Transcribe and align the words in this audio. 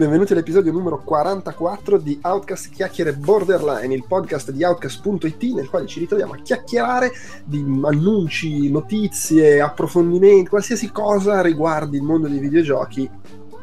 benvenuti 0.00 0.32
all'episodio 0.32 0.72
numero 0.72 1.02
44 1.04 1.98
di 1.98 2.18
Outcast 2.22 2.70
Chiacchiere 2.70 3.12
Borderline, 3.12 3.92
il 3.92 4.06
podcast 4.08 4.50
di 4.50 4.64
Outcast.it 4.64 5.42
nel 5.52 5.68
quale 5.68 5.86
ci 5.86 5.98
ritroviamo 5.98 6.32
a 6.32 6.36
chiacchierare 6.38 7.12
di 7.44 7.58
annunci, 7.82 8.70
notizie, 8.70 9.60
approfondimenti, 9.60 10.48
qualsiasi 10.48 10.90
cosa 10.90 11.42
riguardi 11.42 11.98
il 11.98 12.02
mondo 12.02 12.28
dei 12.28 12.38
videogiochi, 12.38 13.10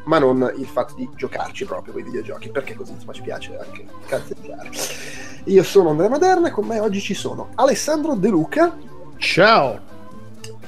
ma 0.05 0.19
non 0.19 0.53
il 0.55 0.67
fatto 0.67 0.93
di 0.93 1.09
giocarci 1.15 1.65
proprio 1.65 1.93
con 1.93 2.03
i 2.03 2.05
videogiochi, 2.05 2.51
perché 2.51 2.75
così 2.75 2.91
insomma 2.91 3.13
ci 3.13 3.23
piace 3.23 3.57
anche 3.57 3.85
cazzeggiare. 4.05 4.69
Io 5.45 5.63
sono 5.63 5.89
Andrea 5.89 6.09
Maderna 6.09 6.49
e 6.49 6.51
con 6.51 6.67
me 6.67 6.79
oggi 6.79 6.99
ci 6.99 7.15
sono 7.15 7.49
Alessandro 7.55 8.13
De 8.13 8.29
Luca. 8.29 8.77
Ciao! 9.17 9.79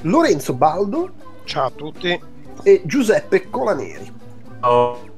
Lorenzo 0.01 0.55
Baldo. 0.55 1.11
Ciao 1.43 1.67
a 1.67 1.71
tutti! 1.75 2.19
E 2.63 2.81
Giuseppe 2.85 3.51
Colaneri. 3.51 4.11
Oh. 4.61 5.08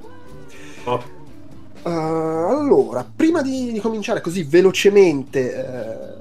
Uh, 0.84 1.90
allora, 1.90 3.04
prima 3.16 3.42
di, 3.42 3.72
di, 3.72 3.80
cominciare 3.80 4.22
così 4.22 4.44
velocemente, 4.44 6.21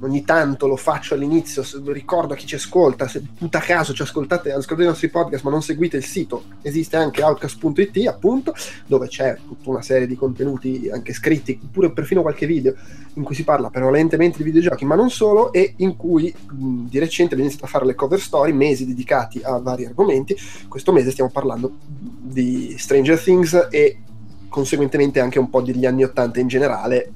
ogni 0.00 0.24
tanto 0.24 0.66
lo 0.66 0.76
faccio 0.76 1.14
all'inizio, 1.14 1.64
ricordo 1.86 2.32
a 2.32 2.36
chi 2.36 2.46
ci 2.46 2.54
ascolta, 2.54 3.08
se 3.08 3.22
puta 3.36 3.58
caso 3.60 3.92
ci 3.92 4.02
ascoltate, 4.02 4.52
ascoltate 4.52 4.82
i 4.82 4.86
nostri 4.86 5.08
podcast 5.08 5.44
ma 5.44 5.50
non 5.50 5.62
seguite 5.62 5.96
il 5.96 6.04
sito, 6.04 6.44
esiste 6.62 6.96
anche 6.96 7.22
outcast.it 7.22 8.06
appunto, 8.06 8.54
dove 8.86 9.08
c'è 9.08 9.36
tutta 9.46 9.70
una 9.70 9.82
serie 9.82 10.06
di 10.06 10.16
contenuti 10.16 10.88
anche 10.92 11.12
scritti, 11.12 11.58
oppure 11.62 11.92
perfino 11.92 12.22
qualche 12.22 12.46
video 12.46 12.74
in 13.14 13.22
cui 13.22 13.34
si 13.34 13.44
parla 13.44 13.70
prevalentemente 13.70 14.38
di 14.38 14.44
videogiochi, 14.44 14.84
ma 14.84 14.94
non 14.94 15.10
solo, 15.10 15.52
e 15.52 15.74
in 15.76 15.96
cui 15.96 16.32
mh, 16.32 16.88
di 16.88 16.98
recente 16.98 17.34
abbiamo 17.34 17.50
iniziato 17.50 17.64
a 17.64 17.68
fare 17.68 17.86
le 17.86 17.94
cover 17.94 18.20
story, 18.20 18.52
mesi 18.52 18.86
dedicati 18.86 19.40
a 19.42 19.58
vari 19.58 19.84
argomenti, 19.84 20.36
questo 20.68 20.92
mese 20.92 21.10
stiamo 21.10 21.30
parlando 21.30 21.72
di 21.88 22.74
Stranger 22.78 23.20
Things 23.20 23.68
e 23.70 24.02
conseguentemente 24.48 25.20
anche 25.20 25.38
un 25.38 25.48
po' 25.48 25.60
degli 25.60 25.86
anni 25.86 26.04
80 26.04 26.40
in 26.40 26.48
generale 26.48 27.12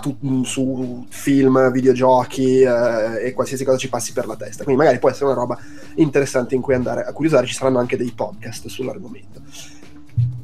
tu- 0.00 0.44
su 0.44 1.06
film, 1.08 1.70
videogiochi 1.70 2.60
eh, 2.60 3.26
e 3.26 3.32
qualsiasi 3.32 3.64
cosa 3.64 3.78
ci 3.78 3.88
passi 3.88 4.12
per 4.12 4.26
la 4.26 4.36
testa. 4.36 4.64
Quindi 4.64 4.82
magari 4.82 5.00
può 5.00 5.10
essere 5.10 5.26
una 5.26 5.34
roba 5.34 5.58
interessante 5.96 6.54
in 6.54 6.60
cui 6.60 6.74
andare 6.74 7.04
a 7.04 7.12
curiosare, 7.12 7.46
ci 7.46 7.54
saranno 7.54 7.78
anche 7.78 7.96
dei 7.96 8.12
podcast 8.14 8.68
sull'argomento. 8.68 9.40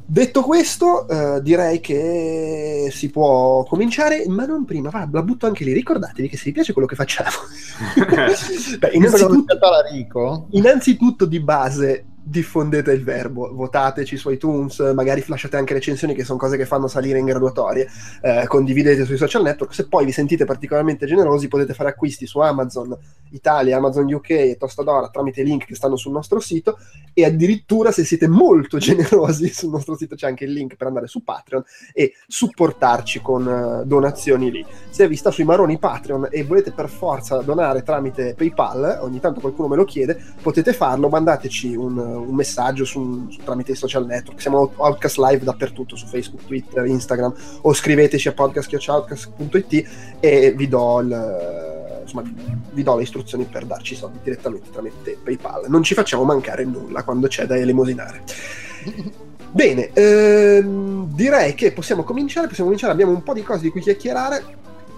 Detto 0.05 0.43
questo, 0.43 1.07
eh, 1.07 1.41
direi 1.41 1.79
che 1.79 2.89
si 2.91 3.09
può 3.09 3.63
cominciare, 3.63 4.25
ma 4.27 4.45
non 4.45 4.63
prima, 4.63 4.89
va, 4.89 5.07
la 5.11 5.23
butto 5.23 5.47
anche 5.47 5.63
lì. 5.63 5.73
Ricordatevi 5.73 6.29
che 6.29 6.37
se 6.37 6.43
vi 6.45 6.51
piace 6.51 6.71
quello 6.71 6.87
che 6.87 6.95
facciamo, 6.95 7.29
Beh, 8.77 8.89
innanzitutto, 8.91 9.57
innanzitutto 10.51 11.25
di 11.25 11.39
base 11.39 12.05
diffondete 12.25 12.91
il 12.93 13.03
verbo, 13.03 13.53
votateci 13.53 14.15
su 14.15 14.29
iTunes, 14.29 14.79
magari 14.93 15.21
flasciate 15.21 15.57
anche 15.57 15.73
recensioni 15.73 16.15
che 16.15 16.23
sono 16.23 16.39
cose 16.39 16.55
che 16.55 16.65
fanno 16.65 16.87
salire 16.87 17.19
in 17.19 17.25
graduatorie, 17.25 17.87
eh, 18.21 18.45
condividete 18.47 19.03
sui 19.03 19.17
social 19.17 19.43
network, 19.43 19.73
se 19.73 19.87
poi 19.87 20.05
vi 20.05 20.13
sentite 20.13 20.45
particolarmente 20.45 21.05
generosi 21.05 21.49
potete 21.49 21.73
fare 21.73 21.89
acquisti 21.89 22.25
su 22.25 22.39
Amazon 22.39 22.97
Italia, 23.31 23.77
Amazon 23.77 24.11
UK 24.11 24.29
e 24.29 24.57
Tostadora 24.57 25.09
tramite 25.09 25.41
i 25.41 25.43
link 25.43 25.65
che 25.65 25.75
stanno 25.75 25.95
sul 25.95 26.11
nostro 26.11 26.39
sito 26.39 26.77
e 27.13 27.25
addirittura 27.25 27.91
se 27.91 28.05
siete 28.05 28.27
molto 28.27 28.77
generosi 28.79 29.49
sul 29.49 29.69
nostro 29.69 29.97
sito 29.97 30.15
c'è 30.15 30.27
anche 30.27 30.45
il 30.45 30.53
link 30.53 30.75
per 30.75 30.87
andare 30.87 31.07
su 31.07 31.23
Patreon 31.23 31.63
e 31.93 32.13
supportarci 32.27 33.21
con 33.21 33.45
uh, 33.45 33.85
donazioni 33.85 34.51
lì. 34.51 34.65
Se 34.89 35.07
vi 35.07 35.15
sta 35.15 35.31
sui 35.31 35.43
maroni 35.43 35.77
Patreon 35.77 36.27
e 36.29 36.43
volete 36.43 36.71
per 36.71 36.89
forza 36.89 37.41
donare 37.41 37.83
tramite 37.83 38.33
PayPal, 38.35 38.99
ogni 39.01 39.19
tanto 39.19 39.39
qualcuno 39.39 39.67
me 39.67 39.75
lo 39.75 39.83
chiede, 39.83 40.21
potete 40.41 40.73
farlo, 40.73 41.09
mandateci 41.09 41.75
un 41.75 41.97
un 42.15 42.35
messaggio 42.35 42.85
su, 42.85 43.27
su, 43.29 43.39
tramite 43.43 43.71
i 43.71 43.75
social 43.75 44.05
network. 44.05 44.39
Siamo 44.41 44.71
Outcast 44.75 45.17
Live 45.17 45.43
dappertutto, 45.43 45.95
su 45.95 46.05
Facebook, 46.05 46.45
Twitter, 46.45 46.85
Instagram, 46.85 47.33
o 47.61 47.73
scriveteci 47.73 48.27
a 48.27 48.33
podcast.outcast.it 48.33 49.89
e 50.19 50.53
vi 50.55 50.67
do, 50.67 50.99
il, 50.99 51.99
insomma, 52.01 52.23
vi 52.71 52.83
do 52.83 52.95
le 52.95 53.03
istruzioni 53.03 53.45
per 53.45 53.65
darci 53.65 53.93
i 53.93 53.97
soldi 53.97 54.19
direttamente 54.23 54.69
tramite 54.71 55.17
PayPal. 55.23 55.65
Non 55.67 55.83
ci 55.83 55.93
facciamo 55.93 56.23
mancare 56.23 56.63
nulla 56.63 57.03
quando 57.03 57.27
c'è 57.27 57.45
da 57.45 57.57
elemosinare. 57.57 58.23
Bene, 59.51 59.91
ehm, 59.93 61.13
direi 61.13 61.53
che 61.53 61.71
possiamo 61.73 62.03
cominciare, 62.03 62.47
possiamo 62.47 62.69
cominciare, 62.69 62.93
abbiamo 62.93 63.11
un 63.11 63.21
po' 63.21 63.33
di 63.33 63.43
cose 63.43 63.61
di 63.61 63.69
cui 63.69 63.81
chiacchierare 63.81 64.43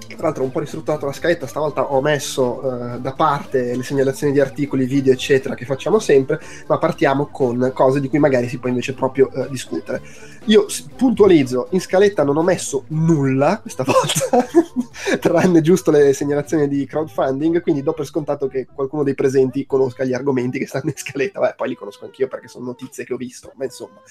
tra 0.07 0.25
l'altro 0.25 0.43
ho 0.43 0.45
un 0.45 0.51
po' 0.51 0.59
ristrutturato 0.59 1.05
la 1.05 1.11
scaletta, 1.11 1.47
stavolta 1.47 1.91
ho 1.91 2.01
messo 2.01 2.63
uh, 2.63 2.99
da 2.99 3.13
parte 3.13 3.75
le 3.75 3.83
segnalazioni 3.83 4.33
di 4.33 4.39
articoli, 4.39 4.85
video, 4.85 5.13
eccetera, 5.13 5.55
che 5.55 5.65
facciamo 5.65 5.99
sempre, 5.99 6.39
ma 6.67 6.77
partiamo 6.77 7.27
con 7.27 7.71
cose 7.73 7.99
di 7.99 8.09
cui 8.09 8.19
magari 8.19 8.47
si 8.47 8.59
può 8.59 8.69
invece 8.69 8.93
proprio 8.93 9.29
uh, 9.33 9.47
discutere. 9.49 10.01
Io 10.45 10.67
puntualizzo, 10.95 11.67
in 11.71 11.81
scaletta 11.81 12.23
non 12.23 12.37
ho 12.37 12.43
messo 12.43 12.85
nulla 12.89 13.59
questa 13.61 13.83
volta, 13.87 14.45
tranne 15.19 15.61
giusto 15.61 15.89
le 15.91 16.13
segnalazioni 16.13 16.67
di 16.67 16.85
crowdfunding, 16.85 17.61
quindi 17.61 17.81
do 17.81 17.93
per 17.93 18.05
scontato 18.05 18.47
che 18.47 18.67
qualcuno 18.71 19.03
dei 19.03 19.15
presenti 19.15 19.65
conosca 19.65 20.03
gli 20.03 20.13
argomenti 20.13 20.59
che 20.59 20.67
stanno 20.67 20.89
in 20.89 20.97
scaletta, 20.97 21.39
Beh, 21.39 21.53
poi 21.57 21.69
li 21.69 21.75
conosco 21.75 22.05
anch'io 22.05 22.27
perché 22.27 22.47
sono 22.47 22.65
notizie 22.65 23.05
che 23.05 23.13
ho 23.13 23.17
visto, 23.17 23.51
ma 23.55 23.63
insomma. 23.63 24.01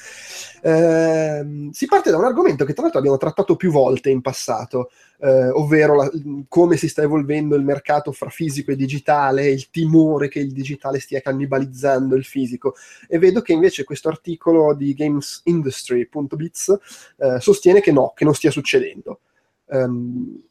Ehm, 0.62 1.70
si 1.70 1.86
parte 1.86 2.10
da 2.10 2.16
un 2.16 2.24
argomento 2.24 2.64
che 2.64 2.72
tra 2.72 2.82
l'altro 2.82 2.98
abbiamo 2.98 3.18
trattato 3.18 3.56
più 3.56 3.70
volte 3.70 4.10
in 4.10 4.20
passato, 4.20 4.90
eh, 5.24 5.48
ovvero 5.48 5.94
la, 5.94 6.10
come 6.48 6.76
si 6.76 6.86
sta 6.86 7.00
evolvendo 7.00 7.56
il 7.56 7.64
mercato 7.64 8.12
fra 8.12 8.28
fisico 8.28 8.72
e 8.72 8.76
digitale, 8.76 9.48
il 9.48 9.70
timore 9.70 10.28
che 10.28 10.38
il 10.38 10.52
digitale 10.52 11.00
stia 11.00 11.22
cannibalizzando 11.22 12.14
il 12.14 12.24
fisico. 12.24 12.74
E 13.08 13.18
vedo 13.18 13.40
che 13.40 13.54
invece 13.54 13.84
questo 13.84 14.08
articolo 14.08 14.74
di 14.74 14.92
gamesindustry.biz 14.92 16.78
eh, 17.16 17.40
sostiene 17.40 17.80
che 17.80 17.90
no, 17.90 18.12
che 18.14 18.24
non 18.24 18.34
stia 18.34 18.50
succedendo. 18.50 19.20
Um, 19.66 20.42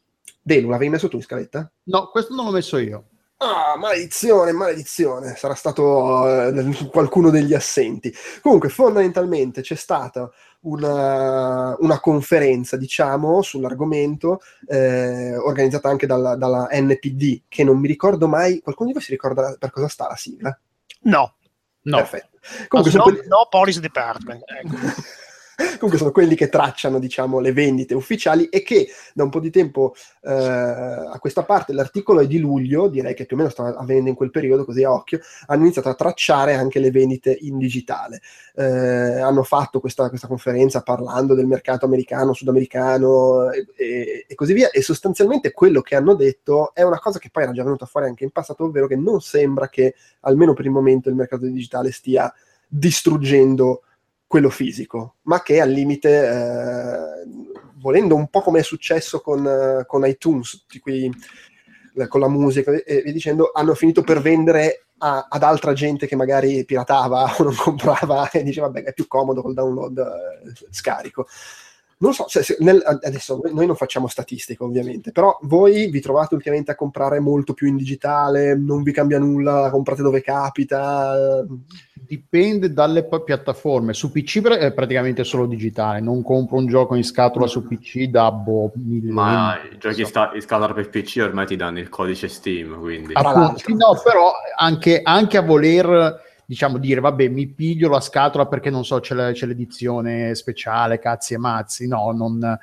Delu, 0.42 0.68
l'avevi 0.68 0.90
messo 0.90 1.08
tu 1.08 1.16
in 1.16 1.22
scaletta? 1.22 1.70
No, 1.84 2.08
questo 2.08 2.34
non 2.34 2.46
l'ho 2.46 2.50
messo 2.50 2.76
io. 2.76 3.04
Ah, 3.44 3.76
maledizione, 3.76 4.52
maledizione, 4.52 5.36
sarà 5.36 5.54
stato 5.54 5.82
uh, 5.82 6.88
qualcuno 6.88 7.28
degli 7.28 7.52
assenti. 7.52 8.10
Comunque, 8.40 8.70
fondamentalmente 8.70 9.60
c'è 9.60 9.74
stata 9.74 10.30
una, 10.60 11.76
una 11.78 12.00
conferenza, 12.00 12.78
diciamo, 12.78 13.42
sull'argomento, 13.42 14.40
eh, 14.66 15.36
organizzata 15.36 15.90
anche 15.90 16.06
dalla, 16.06 16.36
dalla, 16.36 16.68
NPD, 16.70 17.42
che 17.48 17.64
non 17.64 17.78
mi 17.78 17.86
ricordo 17.86 18.28
mai. 18.28 18.60
Qualcuno 18.60 18.88
di 18.88 18.94
voi 18.94 19.04
si 19.04 19.10
ricorda 19.10 19.54
per 19.58 19.70
cosa 19.70 19.88
sta 19.88 20.08
la 20.08 20.16
sigla? 20.16 20.58
No. 21.02 21.34
No. 21.82 21.96
Perfetto. 21.98 22.38
Comunque, 22.68 22.96
no, 22.96 23.02
quelli... 23.02 23.28
no 23.28 23.46
Police 23.50 23.80
Department. 23.80 24.42
Ecco. 24.46 24.76
Comunque 25.78 25.98
sono 25.98 26.10
quelli 26.10 26.34
che 26.34 26.48
tracciano, 26.48 26.98
diciamo, 26.98 27.38
le 27.38 27.52
vendite 27.52 27.94
ufficiali 27.94 28.48
e 28.48 28.62
che 28.62 28.88
da 29.12 29.22
un 29.22 29.30
po' 29.30 29.40
di 29.40 29.50
tempo 29.50 29.94
eh, 30.22 30.32
a 30.32 31.16
questa 31.20 31.44
parte, 31.44 31.72
l'articolo 31.72 32.20
è 32.20 32.26
di 32.26 32.38
luglio, 32.38 32.88
direi 32.88 33.14
che 33.14 33.24
più 33.24 33.36
o 33.36 33.38
meno 33.38 33.50
sta 33.50 33.76
avvenendo 33.76 34.08
in 34.08 34.16
quel 34.16 34.30
periodo, 34.30 34.64
così 34.64 34.82
a 34.82 34.92
occhio, 34.92 35.20
hanno 35.46 35.62
iniziato 35.62 35.88
a 35.88 35.94
tracciare 35.94 36.54
anche 36.54 36.80
le 36.80 36.90
vendite 36.90 37.36
in 37.40 37.58
digitale. 37.58 38.20
Eh, 38.54 38.64
hanno 38.64 39.42
fatto 39.42 39.80
questa, 39.80 40.08
questa, 40.08 40.26
conferenza 40.26 40.82
parlando 40.82 41.34
del 41.34 41.46
mercato 41.46 41.84
americano, 41.84 42.32
sudamericano 42.32 43.50
e, 43.50 43.66
e, 43.76 44.26
e, 44.28 44.34
così 44.34 44.52
via 44.52 44.70
e 44.70 44.82
sostanzialmente 44.82 45.52
quello 45.52 45.80
che 45.80 45.96
hanno 45.96 46.14
detto 46.14 46.74
è 46.74 46.82
una 46.82 46.98
cosa 46.98 47.18
che 47.18 47.30
poi 47.30 47.44
era 47.44 47.52
già 47.52 47.62
venuta 47.62 47.86
fuori 47.86 48.06
anche 48.06 48.24
in 48.24 48.30
passato, 48.30 48.64
ovvero 48.64 48.86
che 48.86 48.96
non 48.96 49.20
sembra 49.20 49.68
che, 49.68 49.94
almeno 50.20 50.54
per 50.54 50.64
il 50.64 50.70
momento, 50.70 51.08
il 51.08 51.14
mercato 51.14 51.44
digitale 51.46 51.92
stia 51.92 52.32
distruggendo 52.66 53.82
quello 54.34 54.50
fisico, 54.50 55.18
ma 55.22 55.42
che 55.42 55.60
al 55.60 55.70
limite, 55.70 56.28
eh, 56.28 57.24
volendo 57.76 58.16
un 58.16 58.26
po' 58.26 58.40
come 58.40 58.58
è 58.58 58.62
successo 58.64 59.20
con, 59.20 59.44
uh, 59.44 59.86
con 59.86 60.04
iTunes, 60.08 60.66
cui, 60.80 61.08
con 62.08 62.18
la 62.18 62.28
musica 62.28 62.72
e 62.72 63.02
via 63.02 63.12
dicendo, 63.12 63.52
hanno 63.54 63.76
finito 63.76 64.02
per 64.02 64.20
vendere 64.20 64.86
a, 64.98 65.28
ad 65.30 65.44
altra 65.44 65.72
gente 65.72 66.08
che 66.08 66.16
magari 66.16 66.64
piratava 66.64 67.32
o 67.38 67.44
non 67.44 67.54
comprava 67.54 68.28
e 68.30 68.42
diceva, 68.42 68.66
vabbè, 68.66 68.82
è 68.82 68.92
più 68.92 69.06
comodo 69.06 69.40
col 69.40 69.54
download 69.54 69.98
eh, 69.98 70.66
scarico. 70.68 71.28
Non 72.04 72.12
so, 72.12 72.28
se, 72.28 72.42
se, 72.42 72.58
nel, 72.60 72.82
adesso 72.84 73.40
noi 73.50 73.64
non 73.64 73.76
facciamo 73.76 74.08
statistica 74.08 74.62
ovviamente, 74.62 75.10
però 75.10 75.38
voi 75.44 75.88
vi 75.88 76.00
trovate 76.00 76.34
ultimamente 76.34 76.70
a 76.70 76.74
comprare 76.74 77.18
molto 77.18 77.54
più 77.54 77.66
in 77.66 77.76
digitale, 77.76 78.54
non 78.54 78.82
vi 78.82 78.92
cambia 78.92 79.18
nulla, 79.18 79.70
comprate 79.70 80.02
dove 80.02 80.20
capita? 80.20 81.42
dipende 82.06 82.74
dalle 82.74 83.08
piattaforme. 83.24 83.94
Su 83.94 84.12
PC 84.12 84.42
è 84.42 84.72
praticamente 84.74 85.24
solo 85.24 85.46
digitale, 85.46 86.00
non 86.00 86.22
compro 86.22 86.58
un 86.58 86.66
gioco 86.66 86.94
in 86.94 87.04
scatola 87.04 87.46
su 87.46 87.66
PC 87.66 88.04
da 88.04 88.30
boh, 88.30 88.72
mille 88.74 89.10
Ma 89.10 89.58
i 89.72 89.78
giochi 89.78 90.02
so. 90.02 90.08
sta- 90.08 90.30
in 90.34 90.42
scatola 90.42 90.74
per 90.74 90.90
PC 90.90 91.20
ormai 91.22 91.46
ti 91.46 91.56
danno 91.56 91.78
il 91.78 91.88
codice 91.88 92.28
Steam, 92.28 92.78
quindi... 92.78 93.14
Appunto, 93.14 93.74
no, 93.74 93.98
però 94.04 94.30
anche, 94.58 95.00
anche, 95.02 95.38
a 95.38 95.42
voler 95.42 96.20
diciamo 96.46 96.78
dire 96.78 97.00
vabbè 97.00 97.28
mi 97.28 97.46
piglio 97.46 97.88
la 97.88 98.00
scatola 98.00 98.46
perché 98.46 98.70
non 98.70 98.84
so 98.84 99.00
c'è, 99.00 99.32
c'è 99.32 99.46
l'edizione 99.46 100.34
speciale, 100.34 100.98
cazzi 100.98 101.34
e 101.34 101.38
mazzi, 101.38 101.86
no, 101.88 102.12
non... 102.12 102.58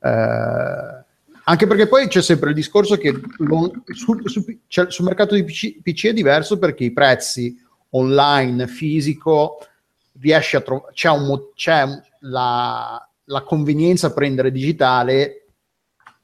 Eh, 0.00 1.06
Anche 1.44 1.66
perché 1.66 1.86
poi 1.88 2.08
c'è 2.08 2.20
sempre 2.20 2.50
il 2.50 2.54
discorso 2.54 2.98
che 2.98 3.18
lo- 3.38 3.72
sul, 3.86 4.20
sul- 4.28 4.58
sul 4.68 5.04
mercato 5.04 5.34
di 5.34 5.44
PC, 5.44 5.80
PC 5.80 6.08
è 6.08 6.12
diverso 6.12 6.58
perché 6.58 6.84
i 6.84 6.92
prezzi 6.92 7.56
online, 7.90 8.66
fisico, 8.66 9.58
riesci 10.20 10.56
a 10.56 10.60
trovare, 10.60 10.92
c'è, 10.92 11.08
un 11.08 11.40
c'è 11.54 11.86
la, 12.20 13.08
la 13.24 13.40
convenienza 13.42 14.08
a 14.08 14.12
prendere 14.12 14.52
digitale 14.52 15.46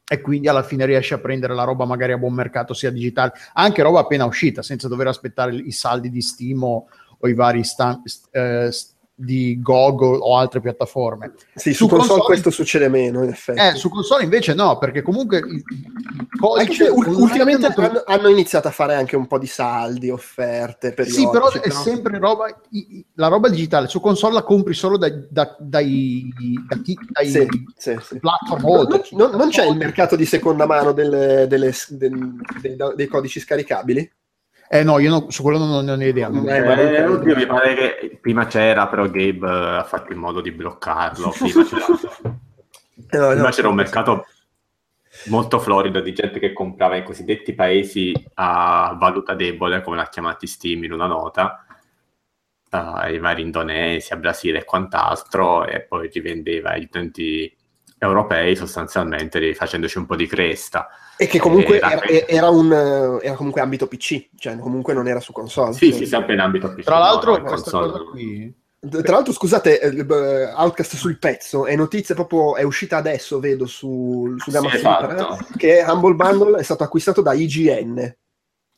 e 0.06 0.20
quindi 0.20 0.48
alla 0.48 0.62
fine 0.62 0.84
riesci 0.84 1.14
a 1.14 1.18
prendere 1.18 1.54
la 1.54 1.64
roba 1.64 1.86
magari 1.86 2.12
a 2.12 2.18
buon 2.18 2.34
mercato 2.34 2.74
sia 2.74 2.90
digitale, 2.90 3.32
anche 3.54 3.82
roba 3.82 4.00
appena 4.00 4.26
uscita, 4.26 4.62
senza 4.62 4.88
dover 4.88 5.06
aspettare 5.06 5.54
i 5.54 5.72
saldi 5.72 6.10
di 6.10 6.20
Steam 6.20 6.62
o, 6.62 6.86
i 7.22 7.32
vari 7.32 7.64
stan- 7.64 8.02
eh, 8.30 8.68
di 9.16 9.60
Google 9.60 10.18
o 10.20 10.36
altre 10.36 10.60
piattaforme. 10.60 11.34
Sì, 11.54 11.72
su, 11.72 11.86
console, 11.86 12.22
questo 12.22 12.50
succede 12.50 12.88
meno, 12.88 13.22
in 13.22 13.30
effetti. 13.30 13.60
Eh, 13.60 13.74
su 13.76 13.88
console 13.88 14.24
invece 14.24 14.54
no, 14.54 14.76
perché 14.78 15.02
comunque 15.02 15.38
il, 15.38 15.62
codice 16.36 16.88
online 16.88 17.16
ultimamente 17.22 17.66
hanno- 17.66 17.86
hanno, 17.86 18.02
hanno 18.06 18.28
iniziato 18.28 18.66
a 18.66 18.72
fare 18.72 18.96
anche 18.96 19.14
un 19.14 19.28
po' 19.28 19.38
di 19.38 19.46
saldi, 19.46 20.10
offerte, 20.10 20.92
periodici. 20.92 21.20
Sì, 21.20 21.30
però 21.30 21.48
è 21.48 21.60
però- 21.60 21.80
sempre 21.80 22.18
roba, 22.18 22.46
la 23.14 23.28
roba 23.28 23.48
digitale 23.48 23.86
su 23.86 24.00
console 24.00 24.34
la 24.34 24.42
compri 24.42 24.74
solo 24.74 24.96
dai, 24.98 25.26
da- 25.30 25.56
dai, 25.60 26.28
da 26.68 26.76
chi- 26.82 26.98
dai 27.08 27.28
Sì, 27.28 27.46
sì, 27.76 27.96
sì. 28.02 28.18
platform 28.18 28.62
Non, 28.62 28.76
holder. 28.78 29.08
non- 29.12 29.30
non 29.30 29.48
c'è 29.50 29.64
il 29.64 29.76
mercato 29.76 30.16
di 30.16 30.26
seconda 30.26 30.66
mano 30.66 30.90
delle- 30.92 31.46
delle- 31.46 31.72
del- 31.90 32.34
dei, 32.60 32.76
dei 32.96 33.06
codici 33.06 33.38
scaricabili? 33.38 34.10
Eh 34.68 34.82
no, 34.82 34.98
io 34.98 35.10
no- 35.10 35.30
su 35.30 35.42
quello 35.42 35.58
non, 35.58 35.84
non 35.84 36.00
ho 36.00 36.04
idea. 36.04 36.28
non- 36.28 36.48
Eh, 36.48 36.56
Eh, 36.96 37.06
oddio, 37.06 37.36
mi 37.36 37.46
pare 37.46 37.74
che 37.74 38.18
prima 38.20 38.46
c'era, 38.46 38.88
però 38.88 39.04
Gabe 39.04 39.46
eh, 39.46 39.76
ha 39.78 39.84
fatto 39.84 40.12
in 40.12 40.18
modo 40.18 40.40
di 40.40 40.50
bloccarlo. 40.50 41.30
Prima 41.38 41.64
c'era, 41.64 41.86
Eh, 43.10 43.18
no, 43.18 43.28
prima 43.28 43.42
no. 43.42 43.48
c'era 43.50 43.68
un 43.68 43.74
mercato 43.74 44.26
molto 45.26 45.58
florido 45.58 46.00
di 46.00 46.12
gente 46.12 46.38
che 46.38 46.52
comprava 46.52 46.96
i 46.96 47.04
cosiddetti 47.04 47.54
paesi 47.54 48.12
a 48.34 48.96
valuta 48.98 49.34
debole, 49.34 49.82
come 49.82 49.96
l'ha 49.96 50.08
chiamati 50.08 50.46
Steam 50.46 50.84
in 50.84 50.92
una 50.92 51.06
nota, 51.06 51.64
eh, 52.70 53.14
i 53.14 53.18
vari 53.18 53.42
Indonesia, 53.42 54.16
Brasile 54.16 54.58
e 54.60 54.64
quant'altro, 54.64 55.66
e 55.66 55.82
poi 55.82 56.08
rivendeva 56.12 56.70
agli 56.70 56.84
utenti 56.84 57.54
europei 57.98 58.56
sostanzialmente 58.56 59.54
facendoci 59.54 59.98
un 59.98 60.06
po' 60.06 60.16
di 60.16 60.26
cresta. 60.26 60.88
E 61.16 61.26
che 61.26 61.38
comunque 61.38 61.76
Eh, 61.76 61.80
la- 61.80 62.02
era, 62.02 62.26
era 62.26 62.48
un, 62.48 62.72
eh, 62.72 63.26
era 63.26 63.34
comunque 63.36 63.60
ambito 63.60 63.86
PC, 63.86 64.30
cioè 64.36 64.58
comunque 64.58 64.94
non 64.94 65.06
era 65.06 65.20
su 65.20 65.32
console. 65.32 65.72
Sì, 65.74 65.90
Cioè, 65.90 65.98
sì, 66.00 66.06
sempre 66.06 66.34
in 66.34 66.40
ambito 66.40 66.72
PC. 66.74 66.84
Tra 66.84 66.98
l'altro, 66.98 67.36
no, 67.36 67.42
questa 67.44 67.70
console 67.70 67.90
cosa 67.92 68.04
qui... 68.10 68.54
Tra 68.84 69.12
l'altro, 69.14 69.32
scusate, 69.32 69.80
eh, 69.80 70.04
Outcast 70.54 70.96
sul 70.96 71.18
pezzo, 71.18 71.64
è 71.64 71.74
notizia 71.74 72.14
proprio, 72.14 72.54
è 72.56 72.62
uscita 72.64 72.98
adesso, 72.98 73.40
vedo, 73.40 73.64
su, 73.64 74.34
su 74.38 74.50
Gamma 74.50 74.68
Sì, 74.70 74.76
Super, 74.78 75.14
esatto. 75.14 75.38
che 75.56 75.82
Humble 75.88 76.14
Bundle 76.14 76.58
è 76.58 76.62
stato 76.62 76.82
acquistato 76.82 77.22
da 77.22 77.32
IGN, 77.32 78.14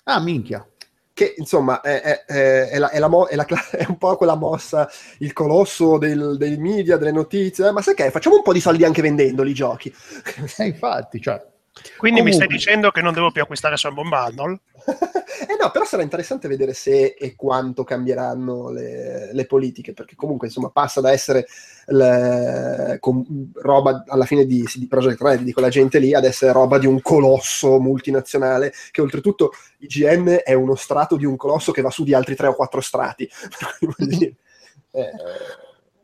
Ah, 0.05 0.21
minchia. 0.21 0.65
che 1.13 1.35
insomma 1.39 1.81
è, 1.81 2.01
è- 2.03 2.25
è- 2.69 2.79
la- 2.79 2.91
è 2.91 3.01
la 3.01 3.09
mo- 3.09 3.27
è 3.27 3.35
la 3.35 3.45
cla- 3.45 3.69
è 3.73 3.85
un 3.89 3.99
po' 3.99 4.17
quella 4.17 4.37
mossa, 4.37 4.89
il 5.19 5.33
colosso 5.33 5.99
del- 5.99 6.37
dei 6.39 6.57
media, 6.57 6.99
delle 6.99 7.11
notizie, 7.11 7.73
ma 7.73 7.81
sai 7.83 7.95
che 7.97 8.11
facciamo 8.13 8.37
un 8.37 8.43
po' 8.43 8.53
di 8.53 8.61
soldi 8.61 8.85
anche 8.85 9.03
vendendoli 9.03 9.51
i 9.51 9.55
giochi. 9.55 9.93
Eh, 10.59 10.67
infatti, 10.67 11.21
cioè, 11.21 11.43
Quindi 11.97 12.23
mi 12.23 12.33
stai 12.33 12.47
Comunque. 12.47 12.57
dicendo 12.57 12.91
che 12.91 13.03
non 13.03 13.13
devo 13.13 13.31
più 13.31 13.43
acquistare 13.43 13.77
Humble 13.83 14.09
Bundle? 14.09 14.61
eh 14.87 15.57
no, 15.61 15.71
però 15.71 15.85
sarà 15.85 16.03
interessante 16.03 16.49
vedere 16.49 16.73
se 16.73 17.15
e 17.19 17.35
quanto 17.35 17.85
cambieranno 17.85 18.71
le, 18.71 19.33
le 19.33 19.47
politiche, 19.47 19.93
perché 19.93 20.15
comunque 20.15 20.47
insomma 20.47 20.71
passa 20.71 21.01
da 21.01 21.13
essere 21.13 21.47
le- 21.87 22.97
com- 23.01 23.51
roba 23.55 24.05
alla 24.07 24.25
fine 24.25 24.47
di, 24.47 24.67
di 24.75 24.87
Project 24.87 25.21
Red, 25.21 25.41
di 25.43 25.53
quella 25.53 25.69
gente 25.69 25.99
lì, 25.99 26.15
ad 26.15 26.25
essere 26.25 26.53
roba 26.53 26.79
di 26.79 26.87
un 26.87 27.01
colosso 27.03 27.79
multinazionale, 27.79 28.73
che 28.91 29.01
oltretutto 29.01 29.53
IGN 29.79 30.41
è 30.45 30.55
uno 30.55 30.75
strato 30.75 31.17
di 31.17 31.25
un 31.25 31.37
colosso 31.37 31.73
che 31.73 31.83
va 31.83 31.91
su 31.91 32.05
di 32.05 32.15
altri 32.15 32.35
tre 32.35 32.47
o 32.49 32.55
quattro 32.55 32.81
strati. 32.81 33.29
Eh, 34.97 35.11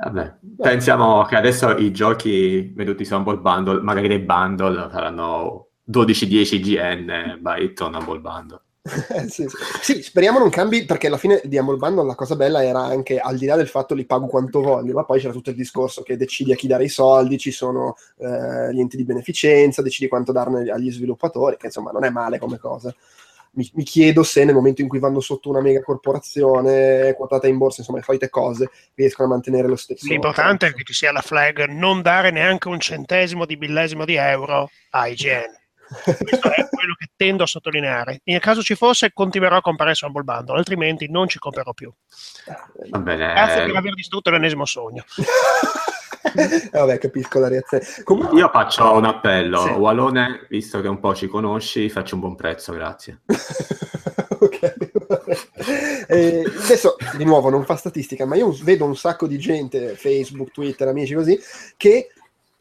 Vabbè, 0.04 0.34
pensiamo 0.56 1.22
che 1.24 1.36
adesso 1.36 1.76
i 1.76 1.92
giochi 1.92 2.72
venuti 2.74 3.04
su 3.04 3.14
Humble 3.14 3.38
Bundle, 3.38 3.80
magari 3.82 4.08
dei 4.08 4.18
bundle, 4.18 4.88
saranno 4.90 5.68
12-10 5.88 6.60
GN 6.60 7.38
byte 7.40 7.82
on 7.84 7.94
Humble 7.94 8.18
Bundle. 8.18 8.60
Sì, 9.28 9.46
sì. 9.46 9.46
Sì, 9.80 10.02
speriamo 10.02 10.40
non 10.40 10.50
cambi 10.50 10.84
perché 10.84 11.06
alla 11.06 11.16
fine 11.16 11.40
di 11.44 11.56
Humble 11.56 11.76
Bundle 11.76 12.04
la 12.04 12.16
cosa 12.16 12.34
bella 12.34 12.64
era 12.64 12.80
anche 12.80 13.20
al 13.20 13.38
di 13.38 13.46
là 13.46 13.54
del 13.54 13.68
fatto 13.68 13.94
li 13.94 14.04
pago 14.04 14.26
quanto 14.26 14.60
voglio, 14.60 14.92
ma 14.92 15.04
poi 15.04 15.20
c'era 15.20 15.32
tutto 15.32 15.50
il 15.50 15.56
discorso 15.56 16.02
che 16.02 16.16
decidi 16.16 16.50
a 16.50 16.56
chi 16.56 16.66
dare 16.66 16.82
i 16.82 16.88
soldi, 16.88 17.38
ci 17.38 17.52
sono 17.52 17.94
eh, 18.18 18.74
gli 18.74 18.80
enti 18.80 18.96
di 18.96 19.04
beneficenza, 19.04 19.82
decidi 19.82 20.08
quanto 20.08 20.32
darne 20.32 20.68
agli 20.68 20.90
sviluppatori, 20.90 21.56
che 21.56 21.66
insomma 21.66 21.92
non 21.92 22.02
è 22.02 22.10
male 22.10 22.40
come 22.40 22.58
cosa. 22.58 22.92
Mi, 23.54 23.70
mi 23.74 23.84
chiedo 23.84 24.22
se 24.22 24.44
nel 24.44 24.54
momento 24.54 24.80
in 24.80 24.88
cui 24.88 24.98
vanno 24.98 25.20
sotto 25.20 25.50
una 25.50 25.60
mega 25.60 25.82
corporazione 25.82 27.14
quotata 27.14 27.46
in 27.46 27.58
borsa, 27.58 27.80
insomma 27.80 27.98
le 27.98 28.04
solite 28.04 28.30
cose, 28.30 28.70
riescono 28.94 29.28
a 29.28 29.30
mantenere 29.32 29.68
lo 29.68 29.76
stesso. 29.76 30.06
L'importante 30.06 30.68
è 30.68 30.72
che 30.72 30.84
ci 30.84 30.94
sia 30.94 31.12
la 31.12 31.20
flag, 31.20 31.66
non 31.66 32.00
dare 32.00 32.30
neanche 32.30 32.68
un 32.68 32.80
centesimo 32.80 33.44
di 33.44 33.56
millesimo 33.56 34.04
di 34.04 34.14
euro 34.14 34.70
a 34.90 35.06
IGN. 35.08 35.60
Questo 36.02 36.50
è 36.50 36.68
quello 36.68 36.94
che 36.98 37.10
tendo 37.14 37.42
a 37.42 37.46
sottolineare. 37.46 38.22
Nel 38.24 38.40
caso 38.40 38.62
ci 38.62 38.74
fosse, 38.74 39.12
continuerò 39.12 39.56
a 39.56 39.60
comprare 39.60 39.94
su 39.94 40.06
Humble 40.06 40.22
Bundle, 40.22 40.56
altrimenti 40.56 41.10
non 41.10 41.28
ci 41.28 41.38
comprerò 41.38 41.72
più. 41.74 41.92
Va 42.88 42.98
bene. 42.98 43.26
Grazie 43.26 43.66
per 43.66 43.76
aver 43.76 43.94
distrutto 43.94 44.30
l'ennesimo 44.30 44.64
sogno. 44.64 45.04
Eh, 46.34 46.68
Vabbè, 46.72 46.98
capisco 46.98 47.38
la 47.38 47.48
reazione. 47.48 47.84
Comunque, 48.04 48.38
Io 48.38 48.48
faccio 48.48 48.92
un 48.92 49.04
appello. 49.04 49.60
Sì. 49.62 49.70
Walone, 49.70 50.46
visto 50.48 50.80
che 50.80 50.88
un 50.88 51.00
po' 51.00 51.14
ci 51.14 51.26
conosci, 51.26 51.88
faccio 51.90 52.14
un 52.14 52.20
buon 52.20 52.36
prezzo, 52.36 52.72
grazie. 52.72 53.20
ok. 54.38 54.90
Eh, 56.08 56.44
adesso 56.64 56.96
di 57.16 57.24
nuovo 57.24 57.48
non 57.48 57.64
fa 57.64 57.76
statistica, 57.76 58.26
ma 58.26 58.36
io 58.36 58.54
vedo 58.62 58.84
un 58.84 58.96
sacco 58.96 59.26
di 59.26 59.38
gente, 59.38 59.94
Facebook, 59.94 60.50
Twitter, 60.50 60.88
amici 60.88 61.14
così, 61.14 61.38
che 61.76 62.08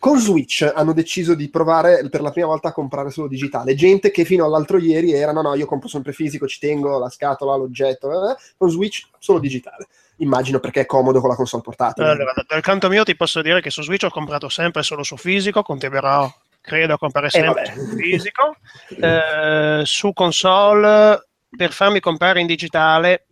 con 0.02 0.20
Switch 0.20 0.68
hanno 0.74 0.94
deciso 0.94 1.36
di 1.36 1.48
provare 1.50 2.10
per 2.10 2.22
la 2.22 2.32
prima 2.32 2.48
volta 2.48 2.70
a 2.70 2.74
comprare 2.74 3.12
solo 3.12 3.28
digitale. 3.28 3.76
Gente 3.76 4.10
che 4.10 4.26
fino 4.26 4.46
all'altro 4.46 4.80
ieri 4.80 5.14
era 5.14 5.32
no, 5.32 5.44
no, 5.44 5.54
io 5.54 5.68
compro 5.68 5.88
sempre 5.88 6.12
fisico, 6.12 6.48
ci 6.48 6.58
tengo 6.58 6.98
la 6.98 7.10
scatola, 7.10 7.56
l'oggetto, 7.56 8.32
eh, 8.32 8.36
con 8.58 8.72
Switch 8.72 9.08
solo 9.20 9.38
digitale. 9.38 9.88
Immagino 10.22 10.60
perché 10.60 10.82
è 10.82 10.86
comodo 10.86 11.20
con 11.20 11.30
la 11.30 11.36
console 11.36 11.64
portatile. 11.64 12.08
Allora, 12.10 12.34
da- 12.34 12.46
dal 12.48 12.62
canto 12.62 12.90
mio 12.90 13.04
ti 13.04 13.16
posso 13.16 13.42
dire 13.42 13.60
che 13.62 13.70
su 13.72 13.82
Switch 13.82 14.04
ho 14.04 14.10
comprato 14.12 14.50
sempre 14.50 14.84
solo 14.84 15.02
su 15.04 15.18
fisico, 15.18 15.64
continuerò, 15.64 16.32
credo, 16.62 16.94
a 16.94 16.98
comprare 16.98 17.30
sempre 17.30 17.64
vabbè. 17.66 17.74
su 17.90 17.96
fisico. 17.98 18.56
Eh, 19.00 19.82
su 19.84 20.14
console, 20.14 21.28
per 21.56 21.72
farmi 21.72 22.00
comprare 22.00 22.40
in 22.40 22.46
digitale, 22.48 23.26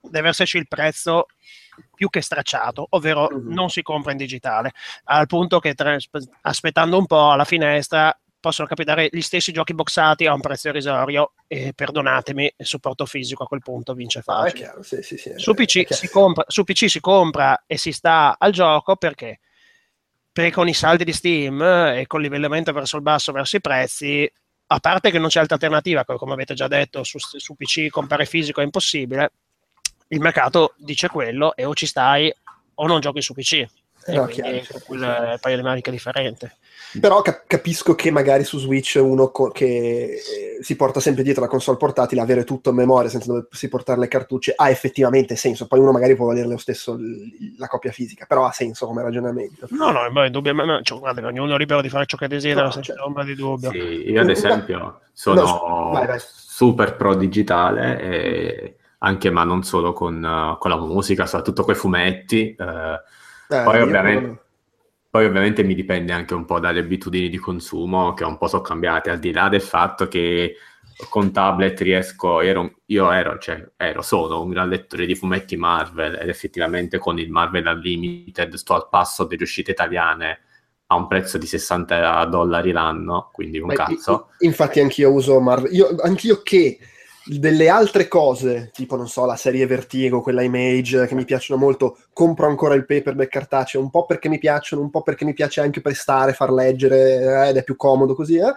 deve 0.00 0.28
esserci 0.28 0.56
il 0.56 0.66
prezzo 0.66 1.26
più 1.94 2.08
che 2.08 2.20
stracciato, 2.22 2.86
ovvero 2.90 3.28
Mhm. 3.30 3.52
non 3.52 3.68
si 3.68 3.82
compra 3.82 4.12
in 4.12 4.16
digitale, 4.16 4.72
al 5.04 5.26
punto 5.26 5.58
che 5.58 5.74
tra- 5.74 5.96
aspettando 6.42 6.96
un 6.96 7.06
po' 7.06 7.30
alla 7.32 7.44
finestra 7.44 8.16
possono 8.44 8.68
capitare 8.68 9.08
gli 9.10 9.22
stessi 9.22 9.52
giochi 9.52 9.72
boxati 9.72 10.26
a 10.26 10.34
un 10.34 10.42
prezzo 10.42 10.68
irrisorio 10.68 11.32
e 11.46 11.72
perdonatemi, 11.74 12.54
il 12.58 12.66
supporto 12.66 13.06
fisico 13.06 13.44
a 13.44 13.46
quel 13.46 13.62
punto 13.62 13.94
vince 13.94 14.20
facile. 14.20 14.52
chiaro, 14.52 14.82
sì, 14.82 15.00
sì, 15.00 15.16
sì, 15.16 15.32
Su 15.36 15.54
PC, 15.54 16.10
compra, 16.10 16.44
su 16.46 16.62
PC 16.62 16.90
si 16.90 17.00
compra 17.00 17.64
e 17.66 17.78
si 17.78 17.90
sta 17.90 18.36
al 18.38 18.52
gioco 18.52 18.96
perché? 18.96 19.40
Perché 20.30 20.50
con 20.50 20.68
i 20.68 20.74
saldi 20.74 21.04
di 21.04 21.14
Steam 21.14 21.62
e 21.62 22.04
con 22.06 22.20
il 22.20 22.26
livellamento 22.26 22.70
verso 22.72 22.96
il 22.96 23.02
basso, 23.02 23.32
verso 23.32 23.56
i 23.56 23.62
prezzi, 23.62 24.30
a 24.66 24.78
parte 24.78 25.10
che 25.10 25.18
non 25.18 25.28
c'è 25.28 25.40
altra 25.40 25.54
alternativa, 25.54 26.04
co- 26.04 26.18
come 26.18 26.34
avete 26.34 26.52
già 26.52 26.68
detto, 26.68 27.02
su, 27.02 27.16
su 27.18 27.54
PC 27.54 27.88
comprare 27.88 28.26
fisico 28.26 28.60
è 28.60 28.64
impossibile, 28.64 29.32
il 30.08 30.20
mercato 30.20 30.74
dice 30.76 31.08
quello 31.08 31.56
e 31.56 31.64
o 31.64 31.72
ci 31.72 31.86
stai 31.86 32.30
o 32.74 32.86
non 32.86 33.00
giochi 33.00 33.22
su 33.22 33.32
PC. 33.32 33.64
No, 34.12 34.24
quindi 34.24 34.42
chiaro, 34.42 34.60
con 34.70 34.80
quel 34.84 35.00
sì. 35.00 35.06
eh, 35.06 35.38
paio 35.40 35.56
di 35.56 35.62
maniche 35.62 35.90
differente. 35.90 36.56
Però 37.00 37.22
cap- 37.22 37.44
capisco 37.46 37.94
che 37.94 38.10
magari 38.10 38.44
su 38.44 38.58
Switch 38.58 38.98
uno 39.02 39.30
co- 39.30 39.50
che 39.50 39.66
eh, 40.14 40.58
si 40.60 40.76
porta 40.76 41.00
sempre 41.00 41.22
dietro 41.22 41.42
la 41.42 41.48
console 41.48 41.76
portatile, 41.76 42.20
avere 42.20 42.44
tutto 42.44 42.70
in 42.70 42.76
memoria 42.76 43.10
senza 43.10 43.26
doversi 43.32 43.68
portare 43.68 43.98
le 43.98 44.08
cartucce 44.08 44.52
ha 44.54 44.70
effettivamente 44.70 45.34
senso. 45.36 45.66
Poi 45.66 45.80
uno 45.80 45.90
magari 45.92 46.14
può 46.14 46.26
volere 46.26 46.46
lo 46.46 46.56
stesso 46.58 46.94
l- 46.94 47.56
la 47.58 47.66
copia 47.66 47.90
fisica, 47.90 48.26
però 48.26 48.44
ha 48.44 48.52
senso 48.52 48.86
come 48.86 49.02
ragionamento. 49.02 49.66
No, 49.70 49.90
no, 49.90 50.08
ma 50.10 50.26
indubbiamente, 50.26 50.82
cioè, 50.84 50.98
guarda, 50.98 51.26
ognuno 51.26 51.54
è 51.54 51.58
libero 51.58 51.80
di 51.80 51.88
fare 51.88 52.06
ciò 52.06 52.16
che 52.16 52.28
desidera, 52.28 52.64
No, 52.66 52.70
senza 52.70 52.88
certo. 52.92 53.06
ombra 53.06 53.24
di 53.24 53.34
dubbio. 53.34 53.70
Sì, 53.70 54.10
io 54.10 54.20
ad 54.20 54.26
No, 54.26 54.32
esempio 54.32 55.00
sono 55.12 55.40
no, 55.42 55.90
vai, 55.90 56.06
vai. 56.06 56.18
super 56.20 56.96
pro 56.96 57.14
digitale, 57.14 58.00
e 58.00 58.76
anche 58.98 59.30
ma 59.30 59.44
non 59.44 59.62
solo 59.64 59.92
con, 59.92 60.22
uh, 60.22 60.58
con 60.58 60.70
la 60.70 60.78
musica, 60.78 61.26
soprattutto 61.26 61.64
con 61.64 61.74
i 61.74 61.76
fumetti. 61.76 62.54
eh, 62.54 62.64
Eh, 62.64 63.00
Poi 63.48 63.76
io 63.76 63.82
ovviamente- 63.82 64.26
non- 64.26 64.38
Poi 65.14 65.26
ovviamente 65.26 65.62
mi 65.62 65.76
dipende 65.76 66.12
anche 66.12 66.34
un 66.34 66.44
po' 66.44 66.58
dalle 66.58 66.80
abitudini 66.80 67.28
di 67.28 67.36
consumo 67.38 68.14
che 68.14 68.24
un 68.24 68.36
po' 68.36 68.48
sono 68.48 68.62
cambiate, 68.62 69.10
al 69.10 69.20
di 69.20 69.30
là 69.30 69.48
del 69.48 69.60
fatto 69.60 70.08
che 70.08 70.56
con 71.08 71.30
tablet 71.32 71.80
riesco, 71.82 72.40
ero, 72.40 72.78
io 72.86 73.10
ero, 73.12 73.38
cioè, 73.38 73.64
ero, 73.76 74.02
sono 74.02 74.42
un 74.42 74.50
gran 74.50 74.68
lettore 74.68 75.06
di 75.06 75.14
fumetti 75.14 75.56
Marvel 75.56 76.18
ed 76.20 76.28
effettivamente 76.28 76.98
con 76.98 77.20
il 77.20 77.30
Marvel 77.30 77.64
Unlimited 77.64 78.54
sto 78.54 78.74
al 78.74 78.88
passo 78.90 79.22
delle 79.22 79.44
uscite 79.44 79.70
italiane 79.70 80.40
a 80.86 80.96
un 80.96 81.06
prezzo 81.06 81.38
di 81.38 81.46
60 81.46 82.24
dollari 82.24 82.72
l'anno, 82.72 83.30
quindi 83.32 83.60
un 83.60 83.68
Beh, 83.68 83.74
cazzo. 83.74 84.30
Infatti 84.40 84.80
anch'io 84.80 85.12
uso 85.12 85.38
Marvel. 85.40 85.72
Io, 85.72 85.94
anch'io 86.02 86.42
che 86.42 86.76
delle 87.26 87.68
altre 87.68 88.06
cose, 88.06 88.70
tipo 88.72 88.96
non 88.96 89.08
so, 89.08 89.24
la 89.24 89.36
serie 89.36 89.66
Vertigo, 89.66 90.20
quella 90.20 90.42
Image, 90.42 91.06
che 91.06 91.14
mi 91.14 91.24
piacciono 91.24 91.58
molto, 91.60 91.98
compro 92.12 92.46
ancora 92.46 92.74
il 92.74 92.84
paperback 92.84 93.30
cartaceo, 93.30 93.80
un 93.80 93.90
po' 93.90 94.04
perché 94.04 94.28
mi 94.28 94.38
piacciono, 94.38 94.82
un 94.82 94.90
po' 94.90 95.02
perché 95.02 95.24
mi 95.24 95.32
piace 95.32 95.60
anche 95.60 95.80
prestare, 95.80 96.34
far 96.34 96.52
leggere, 96.52 97.46
eh, 97.46 97.48
ed 97.48 97.56
è 97.56 97.64
più 97.64 97.76
comodo 97.76 98.14
così, 98.14 98.36
eh. 98.36 98.52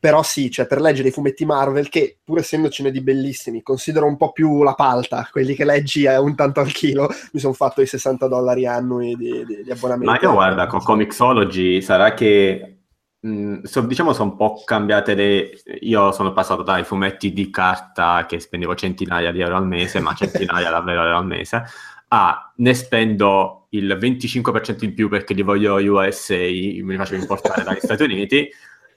Però 0.00 0.22
sì, 0.22 0.50
cioè 0.50 0.66
per 0.66 0.80
leggere 0.80 1.08
i 1.08 1.12
fumetti 1.12 1.44
Marvel, 1.44 1.90
che 1.90 2.16
pur 2.24 2.38
essendocene 2.38 2.90
di 2.90 3.02
bellissimi, 3.02 3.62
considero 3.62 4.06
un 4.06 4.16
po' 4.16 4.32
più 4.32 4.62
la 4.62 4.72
palta, 4.72 5.28
quelli 5.30 5.54
che 5.54 5.66
leggi 5.66 6.06
a 6.06 6.22
un 6.22 6.34
tanto 6.34 6.60
al 6.60 6.72
chilo, 6.72 7.06
mi 7.32 7.38
sono 7.38 7.52
fatto 7.52 7.82
i 7.82 7.86
60 7.86 8.26
dollari 8.26 8.66
annui 8.66 9.14
di, 9.14 9.44
di, 9.44 9.62
di 9.62 9.70
abbonamento. 9.70 10.10
Ma 10.10 10.18
io 10.20 10.32
guarda, 10.32 10.66
con 10.66 10.80
Comixology 10.80 11.82
sarà 11.82 12.14
che 12.14 12.79
mh, 13.20 13.62
so- 13.62 13.80
diciamo 13.82 14.12
sono 14.12 14.30
un 14.30 14.36
po' 14.36 14.62
cambiate 14.64 15.14
le... 15.14 15.50
Io 15.80 16.12
sono 16.12 16.32
passato 16.32 16.62
dai 16.62 16.84
fumetti 16.84 17.32
di 17.32 17.50
carta 17.50 18.26
che 18.26 18.40
spendevo 18.40 18.74
centinaia 18.74 19.30
di 19.32 19.40
euro 19.40 19.56
al 19.56 19.66
mese, 19.66 20.00
ma 20.00 20.14
centinaia 20.14 20.70
davvero 20.70 21.02
euro 21.02 21.16
al 21.18 21.26
mese, 21.26 21.64
a 22.08 22.52
ne 22.56 22.74
spendo 22.74 23.66
il 23.70 23.96
25% 24.00 24.84
in 24.84 24.94
più 24.94 25.08
perché 25.08 25.32
li 25.34 25.42
voglio 25.42 25.74
USA, 25.76 26.34
me 26.34 26.48
li 26.48 26.96
faccio 26.96 27.14
importare 27.14 27.62
dagli 27.62 27.78
Stati 27.80 28.02
Uniti, 28.02 28.48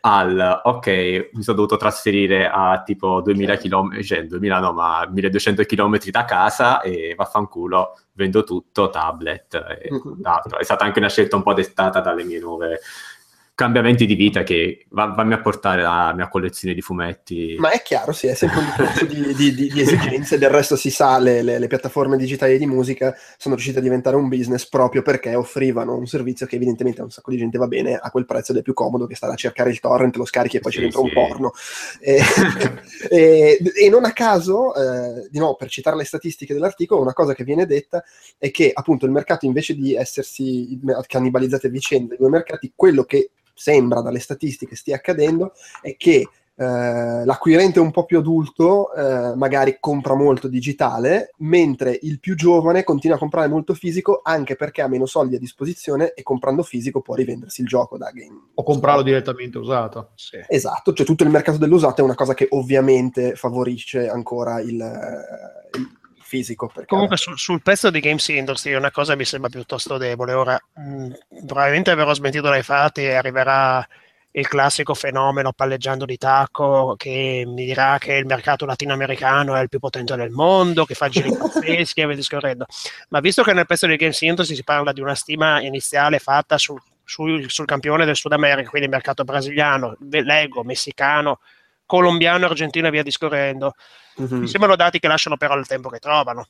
al 0.06 0.62
ok, 0.64 1.30
mi 1.34 1.44
sono 1.44 1.56
dovuto 1.58 1.78
trasferire 1.78 2.50
a 2.50 2.82
tipo 2.84 3.22
2000 3.22 3.56
km, 3.56 4.02
cioè 4.02 4.26
2000 4.26 4.60
no, 4.60 4.74
ma 4.74 5.08
1200 5.10 5.64
km 5.64 5.98
da 6.10 6.26
casa 6.26 6.82
e 6.82 7.14
vaffanculo, 7.16 7.98
vendo 8.14 8.44
tutto, 8.44 8.90
tablet 8.90 9.54
e 9.82 9.88
Mhm. 9.92 10.00
quant'altro. 10.02 10.58
È 10.58 10.64
stata 10.64 10.84
anche 10.84 11.00
una 11.00 11.08
scelta 11.08 11.38
un 11.38 11.44
po' 11.44 11.54
dettata 11.54 12.02
dalle 12.02 12.26
mie 12.26 12.40
nuove 12.40 12.80
cambiamenti 13.56 14.08
di 14.08 14.16
vita 14.16 14.42
che 14.42 14.86
va- 14.90 15.14
vanno 15.16 15.36
a 15.36 15.40
portare 15.42 15.84
la 15.84 16.12
mia 16.16 16.28
collezione 16.28 16.74
di 16.74 16.82
fumetti. 16.82 17.56
Ma 17.60 17.70
è 17.72 17.82
chiaro, 17.84 18.12
sì, 18.12 18.26
è 18.28 18.34
sempre 18.34 18.60
un 18.60 18.66
discorso 18.66 19.06
di, 19.06 19.34
di- 19.36 19.54
di- 19.54 19.70
di 19.72 19.82
esigenze, 19.82 20.40
del 20.40 20.50
resto 20.50 20.76
si 20.76 20.90
sa, 20.90 21.20
le, 21.20 21.44
le- 21.44 21.60
le 21.60 21.68
piattaforme 21.68 22.18
digitali 22.18 22.58
di 22.58 22.66
musica 22.66 23.16
sono 23.38 23.54
riuscite 23.54 23.78
a 23.80 23.82
diventare 23.82 24.16
un 24.16 24.28
business 24.28 24.68
proprio 24.68 25.04
perché 25.04 25.36
offrivano 25.36 25.96
un 25.96 26.08
servizio 26.08 26.48
che 26.48 26.56
evidentemente 26.56 27.02
a 27.02 27.04
un 27.04 27.12
sacco 27.12 27.30
di 27.30 27.38
gente 27.38 27.60
va 27.60 27.68
bene 27.68 27.96
a 27.96 28.10
quel 28.10 28.26
prezzo 28.26 28.52
ed 28.54 28.58
è 28.58 28.62
più 28.64 28.74
comodo 28.74 29.06
che 29.06 29.16
stare 29.16 29.34
a 29.34 29.36
cercare 29.38 29.70
il 29.70 29.80
torrent, 29.80 30.16
lo 30.16 30.26
scarichi 30.26 30.58
e 30.58 30.60
poi 30.60 30.72
Sì, 30.72 30.78
c'è 30.78 30.84
dentro 30.84 31.02
sì. 31.02 31.08
un 31.08 31.14
porno. 31.14 31.52
E, 32.02 32.20
e- 33.10 33.60
e 33.76 33.90
non 33.90 34.06
a 34.06 34.14
caso, 34.14 34.74
eh, 34.74 35.28
di 35.30 35.38
nuovo, 35.38 35.56
per 35.56 35.70
citare 35.70 35.96
le 35.96 36.06
statistiche 36.06 36.54
dell'articolo, 36.54 37.02
una 37.02 37.14
cosa 37.14 37.36
che 37.36 37.44
viene 37.44 37.66
detta 37.68 38.04
è 38.40 38.50
che 38.50 38.72
appunto 38.74 39.06
il 39.06 39.12
mercato 39.12 39.46
invece 39.46 39.76
di 39.76 39.94
essersi 39.94 40.80
cannibalizzate 41.08 41.68
a 41.68 41.70
vicenda, 41.70 42.16
i 42.16 42.18
due 42.18 42.30
mercati, 42.30 42.72
quello 42.76 43.04
che 43.04 43.30
sembra 43.54 44.02
dalle 44.02 44.20
statistiche 44.20 44.76
stia 44.76 44.96
accadendo 44.96 45.54
è 45.82 45.96
che 45.96 46.28
eh, 46.56 47.26
l'acquirente 47.26 47.80
un 47.80 47.90
po' 47.90 48.06
più 48.06 48.20
adulto 48.20 48.94
eh, 48.94 49.36
magari 49.36 49.78
compra 49.80 50.14
molto 50.14 50.48
digitale, 50.48 51.32
mentre 51.38 51.98
il 52.04 52.20
più 52.20 52.36
giovane 52.36 52.84
continua 52.84 53.16
a 53.16 53.20
comprare 53.20 53.48
molto 53.48 53.74
fisico 53.74 54.22
anche 54.24 54.56
perché 54.56 54.82
ha 54.82 54.88
meno 54.88 55.06
soldi 55.06 55.36
a 55.36 55.40
disposizione 55.40 56.14
e 56.14 56.22
comprando 56.22 56.62
fisico 56.62 57.02
può 57.02 57.16
rivendersi 57.16 57.62
il 57.62 57.68
gioco 57.68 57.98
da 57.98 58.12
game. 58.12 58.50
O 58.54 58.64
comprarlo 58.64 59.02
direttamente 59.02 59.58
usato. 59.58 60.12
Sì. 60.16 60.38
Esatto, 60.48 60.94
cioè 60.94 61.06
tutto 61.06 61.24
il 61.24 61.30
mercato 61.30 61.58
dell'usato 61.58 62.02
è 62.02 62.04
una 62.04 62.16
cosa 62.16 62.36
che 62.36 62.48
ovviamente 62.52 63.36
favorisce 63.36 64.08
ancora 64.08 64.62
il, 64.62 64.80
eh, 64.80 65.78
il 65.78 66.02
fisico. 66.34 66.72
Comunque 66.88 67.18
sul, 67.18 67.38
sul 67.38 67.62
pezzo 67.62 67.92
di 67.92 68.00
Games 68.00 68.28
Industry 68.30 68.74
una 68.74 68.90
cosa 68.90 69.16
mi 69.16 69.24
sembra 69.24 69.50
piuttosto 69.50 69.98
debole. 69.98 70.34
Ora, 70.34 70.60
mh, 70.74 71.46
probabilmente 71.46 71.94
verrò 71.94 72.12
smentito 72.16 72.50
dai 72.50 72.64
fatti 72.64 73.02
e 73.02 73.14
arriverà 73.14 73.88
il 74.36 74.48
classico 74.48 74.96
fenomeno 74.96 75.52
palleggiando 75.52 76.06
di 76.06 76.18
tacco 76.18 76.96
che 76.98 77.44
mi 77.46 77.66
dirà 77.66 78.00
che 78.00 78.14
il 78.14 78.26
mercato 78.26 78.66
latinoamericano 78.66 79.56
è 79.56 79.62
il 79.62 79.70
più 79.70 79.78
potente 79.78 80.16
del 80.16 80.32
mondo, 80.32 80.86
che 80.86 80.96
fa 80.96 81.08
giri 81.08 81.30
pazzeschi 81.38 82.02
e 82.02 82.08
via 82.08 82.16
discorrendo. 82.16 82.66
Ma 83.10 83.20
visto 83.20 83.44
che 83.44 83.54
nel 83.54 83.68
pezzo 83.68 83.86
di 83.86 83.96
Games 83.96 84.20
Industry 84.22 84.56
si 84.56 84.64
parla 84.64 84.92
di 84.92 85.02
una 85.02 85.14
stima 85.14 85.62
iniziale 85.62 86.18
fatta 86.18 86.58
sul, 86.58 86.82
sul- 87.04 87.46
sul 87.48 87.66
campione 87.66 88.06
del 88.06 88.16
Sud 88.16 88.32
America, 88.32 88.70
quindi 88.70 88.88
il 88.88 88.94
mercato 88.94 89.24
brasiliano, 89.24 89.96
leggo, 90.10 90.64
messicano, 90.64 91.40
colombiano, 91.98 92.48
argentino 92.48 92.88
e 92.88 92.90
via 92.92 93.04
discorrendo, 93.04 93.74
Mhm. 94.16 94.38
mi 94.40 94.48
sembrano 94.48 94.76
dati 94.76 94.98
che 95.00 95.08
lasciano 95.08 95.38
però 95.38 95.56
il 95.56 95.68
tempo 95.68 95.90
che 95.90 96.00
trovano. 96.00 96.48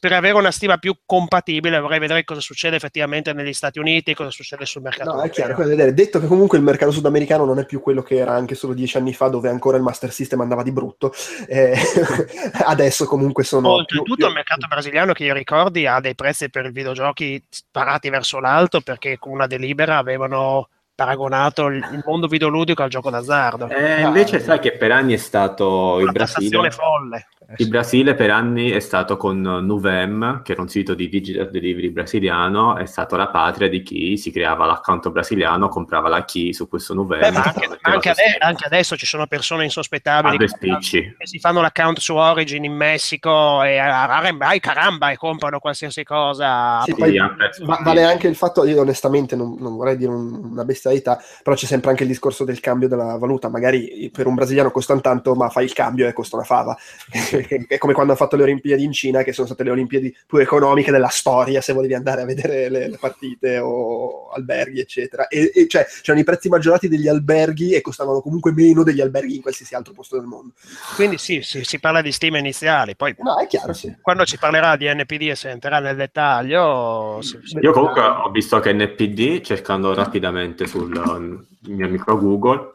Per 0.00 0.12
avere 0.12 0.34
una 0.34 0.52
stima 0.52 0.78
più 0.78 0.96
compatibile 1.04 1.80
vorrei 1.80 1.98
vedere 1.98 2.22
cosa 2.24 2.40
succede 2.40 2.76
effettivamente 2.76 3.32
negli 3.32 3.52
Stati 3.52 3.80
Uniti, 3.80 4.14
cosa 4.14 4.30
succede 4.30 4.64
sul 4.64 4.82
mercato. 4.82 5.12
No, 5.12 5.22
è 5.22 5.28
chiaro, 5.30 5.56
vedere. 5.56 5.92
Detto 5.92 6.20
che 6.20 6.26
comunque 6.28 6.56
il 6.56 6.62
mercato 6.64 6.92
sudamericano 6.92 7.44
non 7.44 7.58
è 7.58 7.66
più 7.66 7.80
quello 7.80 8.00
che 8.02 8.16
era 8.16 8.32
anche 8.32 8.54
solo 8.54 8.74
dieci 8.74 8.96
anni 8.96 9.12
fa, 9.12 9.26
dove 9.28 9.48
ancora 9.48 9.76
il 9.76 9.82
Master 9.82 10.12
System 10.12 10.40
andava 10.40 10.62
di 10.62 10.70
brutto. 10.72 11.12
eh, 11.48 11.74
adesso 12.64 13.06
comunque 13.06 13.42
sono. 13.42 13.70
Oltretutto 13.70 14.14
più- 14.14 14.26
il 14.28 14.32
mercato 14.32 14.66
brasiliano 14.68 15.12
che 15.12 15.24
io 15.24 15.34
ricordi 15.34 15.86
ha 15.86 15.98
dei 16.00 16.14
prezzi 16.14 16.48
per 16.48 16.66
i 16.66 16.70
videogiochi 16.72 17.42
sparati 17.48 18.08
verso 18.10 18.38
l'alto 18.38 18.80
perché 18.82 19.18
con 19.18 19.32
una 19.32 19.46
delibera 19.48 19.98
avevano 19.98 20.68
paragonato 20.94 21.66
il 21.66 22.02
mondo 22.06 22.26
videoludico 22.26 22.82
al 22.82 22.88
gioco 22.88 23.10
d'azzardo. 23.10 23.68
Eh, 23.68 24.02
invece 24.02 24.40
sai 24.40 24.58
che 24.60 24.72
per 24.72 24.92
anni 24.92 25.14
è 25.14 25.18
stato 25.18 25.98
il 26.00 26.12
Brasile. 26.12 26.70
folle. 26.70 27.26
Il 27.56 27.68
Brasile 27.68 28.14
per 28.14 28.30
anni 28.30 28.70
è 28.70 28.80
stato 28.80 29.18
con 29.18 29.38
Nuvem, 29.38 30.40
che 30.42 30.52
era 30.52 30.62
un 30.62 30.68
sito 30.68 30.94
di 30.94 31.10
digital 31.10 31.50
delivery 31.50 31.90
brasiliano, 31.90 32.76
è 32.76 32.86
stato 32.86 33.16
la 33.16 33.28
patria 33.28 33.68
di 33.68 33.82
chi 33.82 34.16
si 34.16 34.30
creava 34.30 34.64
l'account 34.64 35.10
brasiliano, 35.10 35.68
comprava 35.68 36.08
la 36.08 36.24
key 36.24 36.54
su 36.54 36.68
questo 36.68 36.94
Nuvem. 36.94 37.20
Beh, 37.20 37.30
ma 37.32 37.42
anche, 37.42 37.78
anche 37.82 38.08
ade- 38.10 38.36
anche 38.38 38.64
adesso 38.64 38.96
ci 38.96 39.04
sono 39.04 39.26
persone 39.26 39.64
insospettabili 39.64 40.38
che, 40.38 40.78
che 41.18 41.26
si 41.26 41.38
fanno 41.38 41.60
l'account 41.60 41.98
su 41.98 42.14
Origin 42.14 42.64
in 42.64 42.74
Messico 42.74 43.62
e 43.62 43.78
ai 43.78 44.60
caramba 44.60 45.10
e 45.10 45.16
comprano 45.16 45.58
qualsiasi 45.58 46.02
cosa. 46.02 46.80
Sì, 46.84 46.94
poi 46.94 47.18
a 47.18 47.26
un 47.26 47.34
prezzo 47.36 47.64
va- 47.66 47.76
di- 47.76 47.84
vale 47.84 48.04
anche 48.04 48.26
il 48.26 48.36
fatto, 48.36 48.64
io 48.64 48.80
onestamente 48.80 49.36
non, 49.36 49.54
non 49.58 49.76
vorrei 49.76 49.98
dire 49.98 50.10
un- 50.10 50.48
una 50.52 50.64
bestialità, 50.84 51.22
però 51.42 51.56
c'è 51.56 51.66
sempre 51.66 51.90
anche 51.90 52.02
il 52.02 52.08
discorso 52.08 52.44
del 52.44 52.60
cambio 52.60 52.88
della 52.88 53.16
valuta. 53.16 53.48
Magari 53.48 54.10
per 54.12 54.26
un 54.26 54.34
brasiliano 54.34 54.70
costano 54.70 55.00
tanto, 55.00 55.34
ma 55.34 55.48
fai 55.48 55.64
il 55.64 55.72
cambio 55.72 56.06
e 56.06 56.12
costa 56.12 56.36
una 56.36 56.44
fava. 56.44 56.76
è 57.68 57.78
come 57.78 57.92
quando 57.92 58.12
hanno 58.12 58.20
fatto 58.20 58.36
le 58.36 58.42
Olimpiadi 58.42 58.84
in 58.84 58.92
Cina, 58.92 59.22
che 59.22 59.32
sono 59.32 59.46
state 59.46 59.64
le 59.64 59.70
Olimpiadi 59.70 60.14
più 60.26 60.38
economiche 60.38 60.90
della 60.90 61.08
storia, 61.08 61.60
se 61.60 61.72
volevi 61.72 61.94
andare 61.94 62.22
a 62.22 62.24
vedere 62.24 62.68
le, 62.68 62.88
le 62.88 62.98
partite 62.98 63.58
o 63.58 64.30
alberghi, 64.30 64.80
eccetera. 64.80 65.28
E, 65.28 65.50
e 65.54 65.66
cioè, 65.68 65.86
c'erano 66.02 66.22
i 66.22 66.26
prezzi 66.26 66.48
maggiorati 66.48 66.88
degli 66.88 67.08
alberghi 67.08 67.72
e 67.72 67.80
costavano 67.80 68.20
comunque 68.20 68.52
meno 68.52 68.82
degli 68.82 69.00
alberghi 69.00 69.36
in 69.36 69.42
qualsiasi 69.42 69.74
altro 69.74 69.92
posto 69.92 70.16
del 70.16 70.26
mondo. 70.26 70.52
Quindi 70.94 71.18
sì, 71.18 71.40
sì, 71.42 71.64
si 71.64 71.78
parla 71.78 72.02
di 72.02 72.12
stime 72.12 72.38
iniziali, 72.38 72.96
poi 72.96 73.14
No, 73.18 73.38
è 73.38 73.46
chiaro, 73.46 73.72
sì. 73.72 73.94
quando 74.00 74.24
ci 74.24 74.38
parlerà 74.38 74.76
di 74.76 74.92
NPD 74.92 75.28
e 75.30 75.34
se 75.34 75.50
entrerà 75.50 75.78
nel 75.78 75.96
dettaglio, 75.96 77.20
si- 77.22 77.38
si- 77.42 77.58
Io 77.60 77.72
comunque 77.72 78.02
ho 78.02 78.30
visto 78.30 78.58
che 78.60 78.72
NPD, 78.72 79.40
cercando 79.40 79.94
rapidamente 79.94 80.66
sul 80.74 81.46
mio 81.68 81.86
amico 81.86 82.18
Google, 82.18 82.72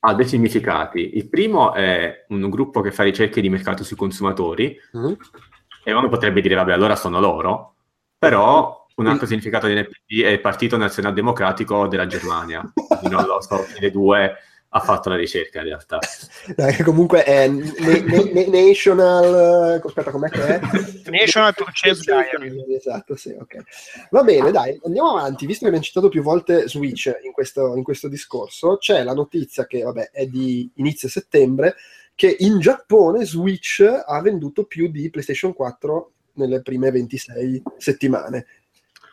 ha 0.00 0.14
due 0.14 0.24
significati. 0.26 1.16
Il 1.16 1.28
primo 1.28 1.72
è 1.72 2.24
un 2.28 2.48
gruppo 2.50 2.80
che 2.80 2.92
fa 2.92 3.02
ricerche 3.02 3.40
di 3.40 3.48
mercato 3.48 3.82
sui 3.82 3.96
consumatori 3.96 4.76
Mhm. 4.92 5.16
e 5.84 5.92
uno 5.92 6.08
potrebbe 6.08 6.40
dire, 6.40 6.54
vabbè, 6.54 6.72
allora 6.72 6.94
sono 6.96 7.18
loro, 7.20 7.74
però 8.18 8.86
un 8.96 9.06
altro 9.06 9.26
significato 9.26 9.66
di 9.68 9.74
NPD 9.74 10.22
è 10.24 10.28
il 10.28 10.40
Partito 10.40 10.76
Nazionaldemocratico 10.76 11.86
della 11.88 12.06
Germania. 12.06 12.62
Non 13.10 13.24
lo 13.26 13.40
so 13.40 13.64
dei 13.78 13.90
due 13.92 14.34
ha 14.70 14.80
fatto 14.80 15.08
la 15.08 15.16
ricerca 15.16 15.60
in 15.60 15.66
realtà. 15.66 15.98
Dai, 16.54 16.74
che 16.74 16.82
comunque 16.82 17.24
è 17.24 17.48
ne- 17.48 18.00
ne- 18.00 18.30
ne- 18.32 18.46
National. 18.46 19.80
Aspetta, 19.82 20.10
com'è 20.10 20.28
che 20.28 20.46
è? 20.46 20.60
National 21.10 21.54
Purchase 21.54 22.02
Diary. 22.02 22.74
Esatto, 22.74 23.16
sì, 23.16 23.30
ok. 23.30 23.56
Va 24.10 24.22
bene, 24.22 24.50
dai, 24.50 24.78
andiamo 24.84 25.16
avanti. 25.16 25.46
Visto 25.46 25.60
che 25.60 25.66
abbiamo 25.66 25.84
citato 25.84 26.08
più 26.08 26.22
volte 26.22 26.68
Switch 26.68 27.12
in 27.22 27.32
questo, 27.32 27.74
in 27.76 27.82
questo 27.82 28.08
discorso, 28.08 28.76
c'è 28.76 29.02
la 29.02 29.14
notizia 29.14 29.66
che, 29.66 29.82
vabbè, 29.82 30.10
è 30.10 30.26
di 30.26 30.70
inizio 30.74 31.08
settembre, 31.08 31.76
che 32.14 32.36
in 32.40 32.58
Giappone 32.58 33.24
Switch 33.24 33.80
ha 33.80 34.20
venduto 34.20 34.64
più 34.64 34.88
di 34.88 35.08
PlayStation 35.08 35.54
4 35.54 36.12
nelle 36.34 36.62
prime 36.62 36.90
26 36.90 37.62
settimane. 37.78 38.46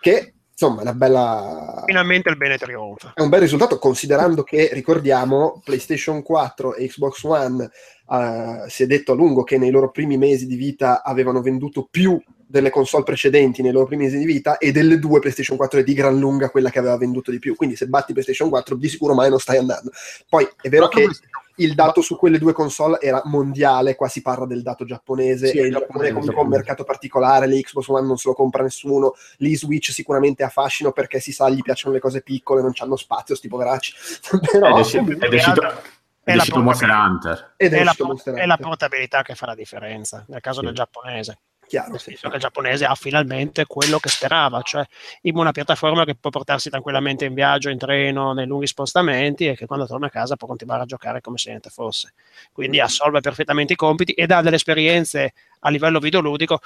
Che, 0.01 0.34
insomma, 0.57 0.79
è 0.79 0.81
una 0.83 0.93
bella... 0.93 1.83
finalmente 1.85 2.29
il 2.29 2.37
bene 2.37 2.57
trionfa. 2.57 3.11
È 3.13 3.21
un 3.21 3.29
bel 3.29 3.41
risultato 3.41 3.77
considerando 3.77 4.43
che, 4.43 4.69
ricordiamo, 4.71 5.61
PlayStation 5.63 6.21
4 6.23 6.75
e 6.75 6.87
Xbox 6.87 7.23
One 7.23 7.69
eh, 8.09 8.63
si 8.67 8.83
è 8.83 8.85
detto 8.87 9.11
a 9.11 9.15
lungo 9.15 9.43
che 9.43 9.57
nei 9.57 9.71
loro 9.71 9.91
primi 9.91 10.17
mesi 10.17 10.47
di 10.47 10.55
vita 10.55 11.03
avevano 11.03 11.41
venduto 11.41 11.87
più 11.91 12.21
delle 12.47 12.69
console 12.69 13.03
precedenti 13.03 13.61
nei 13.61 13.71
loro 13.71 13.85
primi 13.85 14.03
mesi 14.03 14.17
di 14.17 14.25
vita 14.25 14.57
e 14.57 14.71
delle 14.71 14.99
due 14.99 15.19
PlayStation 15.19 15.57
4 15.57 15.79
è 15.79 15.83
di 15.83 15.93
gran 15.93 16.17
lunga 16.17 16.49
quella 16.49 16.69
che 16.69 16.79
aveva 16.79 16.97
venduto 16.97 17.31
di 17.31 17.39
più. 17.39 17.55
Quindi 17.55 17.75
se 17.75 17.87
batti 17.87 18.13
PlayStation 18.13 18.49
4 18.49 18.75
di 18.75 18.87
sicuro 18.87 19.13
mai 19.13 19.29
non 19.29 19.39
stai 19.39 19.57
andando. 19.57 19.91
Poi 20.29 20.47
è 20.61 20.69
vero 20.69 20.87
che 20.87 21.09
il 21.57 21.73
dato 21.75 22.01
su 22.01 22.17
quelle 22.17 22.37
due 22.37 22.53
console 22.53 22.99
era 22.99 23.21
mondiale, 23.25 23.95
qua 23.95 24.07
si 24.07 24.21
parla 24.21 24.45
del 24.45 24.61
dato 24.61 24.83
giapponese 24.85 25.47
Sì, 25.47 25.57
e 25.57 25.65
il 25.67 25.71
giapponese, 25.71 25.87
Giappone 25.93 26.07
è 26.07 26.11
comunque 26.11 26.41
un 26.41 26.47
mercato 26.49 26.83
particolare, 26.83 27.47
le 27.47 27.59
Xbox 27.61 27.87
One 27.87 28.05
non 28.07 28.17
se 28.17 28.27
lo 28.29 28.33
compra 28.35 28.63
nessuno, 28.63 29.13
lì 29.37 29.55
Switch 29.55 29.91
sicuramente 29.91 30.43
ha 30.43 30.49
fascino 30.49 30.91
perché 30.91 31.19
si 31.19 31.31
sa 31.31 31.49
gli 31.49 31.61
piacciono 31.61 31.93
le 31.93 31.99
cose 32.01 32.21
piccole, 32.21 32.61
non 32.61 32.71
hanno 32.77 32.95
spazio 32.95 33.35
sti 33.35 33.47
poveracci. 33.47 33.93
Però, 34.51 34.67
ed 34.69 34.75
è, 34.75 34.79
usci- 34.79 34.97
comunque- 34.97 35.25
ed 35.27 35.33
è 35.33 35.35
uscito, 35.35 35.61
È 35.61 36.31
è 36.31 36.35
la 36.35 36.41
uscito 36.41 36.61
Monster. 36.61 36.89
Hunter. 36.89 37.53
ed 37.57 37.73
è 37.73 37.77
È 37.77 37.83
la, 37.83 37.89
uscito 37.91 38.05
Monster 38.07 38.33
è 38.33 38.45
la 38.45 38.53
Hunter, 38.53 38.67
portabilità 38.67 39.21
che 39.21 39.35
fa 39.35 39.45
la 39.45 39.55
differenza 39.55 40.25
nel 40.27 40.41
caso 40.41 40.59
Sì. 40.59 40.65
del 40.65 40.75
giapponese. 40.75 41.37
Chiaro, 41.67 41.97
sì. 41.97 42.15
che 42.15 42.27
il 42.27 42.39
giapponese 42.39 42.85
ha 42.85 42.95
finalmente 42.95 43.65
quello 43.65 43.99
che 43.99 44.09
sperava, 44.09 44.61
cioè 44.61 44.85
in 45.21 45.37
una 45.37 45.51
piattaforma 45.51 46.05
che 46.05 46.15
può 46.15 46.29
portarsi 46.29 46.69
tranquillamente 46.69 47.25
in 47.25 47.33
viaggio, 47.33 47.69
in 47.69 47.77
treno, 47.77 48.33
nei 48.33 48.45
lunghi 48.45 48.67
spostamenti 48.67 49.47
e 49.47 49.55
che 49.55 49.65
quando 49.65 49.85
torna 49.85 50.07
a 50.07 50.09
casa 50.09 50.35
può 50.35 50.47
continuare 50.47 50.83
a 50.83 50.85
giocare 50.85 51.21
come 51.21 51.37
se 51.37 51.49
niente 51.49 51.69
fosse. 51.69 52.13
Quindi 52.51 52.79
assolve 52.79 53.19
perfettamente 53.21 53.73
i 53.73 53.75
compiti 53.75 54.13
e 54.13 54.25
dà 54.25 54.41
delle 54.41 54.55
esperienze 54.55 55.33
a 55.59 55.69
livello 55.69 55.99
videoludico 55.99 56.59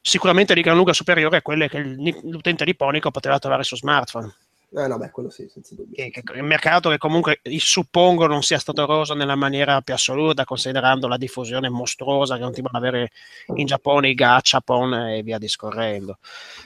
sicuramente 0.00 0.52
di 0.54 0.60
gran 0.60 0.76
lunga 0.76 0.92
superiori 0.92 1.36
a 1.36 1.42
quelle 1.42 1.68
che 1.68 1.78
l'utente 1.78 2.64
nipponico 2.66 3.10
poteva 3.10 3.38
trovare 3.38 3.62
su 3.62 3.74
smartphone. 3.74 4.32
Eh, 4.76 4.88
no, 4.88 4.98
beh, 4.98 5.10
quello 5.10 5.30
sì, 5.30 5.46
senza 5.48 5.76
dubbio. 5.76 5.94
Che, 5.94 6.10
che 6.10 6.22
il 6.34 6.42
mercato 6.42 6.90
che 6.90 6.98
comunque 6.98 7.40
suppongo 7.58 8.26
non 8.26 8.42
sia 8.42 8.58
stato 8.58 8.82
eroso 8.82 9.14
nella 9.14 9.36
maniera 9.36 9.80
più 9.82 9.94
assoluta, 9.94 10.44
considerando 10.44 11.06
la 11.06 11.16
diffusione 11.16 11.68
mostruosa 11.68 12.34
che 12.34 12.42
continuano 12.42 12.78
ad 12.78 12.84
avere 12.84 13.10
in 13.54 13.66
Giappone 13.66 14.08
i 14.08 14.14
gachapon 14.14 14.94
e 14.94 15.22
via 15.22 15.38
discorrendo. 15.38 16.18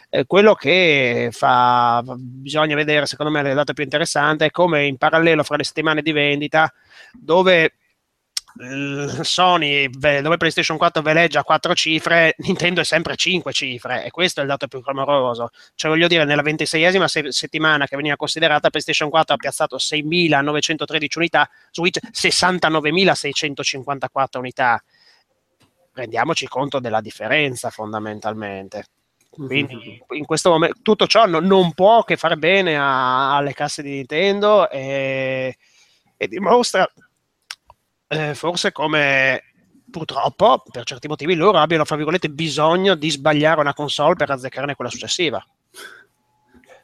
Eh, 0.08 0.24
quello 0.24 0.54
che 0.54 1.28
fa, 1.32 2.02
bisogna 2.16 2.74
vedere, 2.74 3.04
secondo 3.04 3.30
me, 3.30 3.46
il 3.46 3.54
dato 3.54 3.74
più 3.74 3.84
interessante 3.84 4.46
è 4.46 4.50
come 4.50 4.86
in 4.86 4.96
parallelo 4.96 5.42
fra 5.42 5.56
le 5.56 5.64
settimane 5.64 6.00
di 6.00 6.12
vendita, 6.12 6.72
dove 7.12 7.72
Sony, 9.22 9.88
ve- 9.88 10.20
dove 10.20 10.36
PlayStation 10.36 10.76
4 10.76 11.00
veleggia 11.00 11.44
quattro 11.44 11.74
cifre, 11.74 12.34
Nintendo 12.38 12.80
è 12.80 12.84
sempre 12.84 13.14
cinque 13.16 13.52
cifre 13.52 14.04
e 14.04 14.10
questo 14.10 14.40
è 14.40 14.42
il 14.42 14.48
dato 14.48 14.66
più 14.66 14.82
clamoroso. 14.82 15.50
Cioè, 15.74 15.90
voglio 15.90 16.08
dire, 16.08 16.24
nella 16.24 16.42
26esima 16.42 17.04
se- 17.04 17.30
settimana 17.30 17.86
che 17.86 17.94
veniva 17.96 18.16
considerata, 18.16 18.68
PlayStation 18.70 19.10
4 19.10 19.34
ha 19.34 19.38
piazzato 19.38 19.76
6.913 19.76 21.18
unità, 21.18 21.48
Switch 21.70 21.98
69.654 22.10 24.38
unità. 24.38 24.82
Rendiamoci 25.92 26.46
conto 26.48 26.80
della 26.80 27.00
differenza 27.00 27.70
fondamentalmente. 27.70 28.86
Quindi 29.30 30.02
in 30.10 30.24
questo 30.24 30.50
momento 30.50 30.80
tutto 30.82 31.06
ciò 31.06 31.26
no- 31.26 31.38
non 31.38 31.72
può 31.74 32.02
che 32.02 32.16
fare 32.16 32.36
bene 32.36 32.76
a- 32.76 33.36
alle 33.36 33.52
casse 33.52 33.82
di 33.82 33.90
Nintendo 33.90 34.68
e, 34.68 35.56
e 36.16 36.28
dimostra 36.28 36.90
eh, 38.08 38.34
forse 38.34 38.72
come 38.72 39.42
purtroppo 39.90 40.62
per 40.70 40.84
certi 40.84 41.08
motivi 41.08 41.34
loro 41.34 41.58
abbiano 41.58 41.84
fra 41.84 41.96
virgolette 41.96 42.28
bisogno 42.28 42.94
di 42.94 43.10
sbagliare 43.10 43.60
una 43.60 43.74
console 43.74 44.16
per 44.16 44.30
azzeccarne 44.30 44.74
quella 44.74 44.90
successiva. 44.90 45.44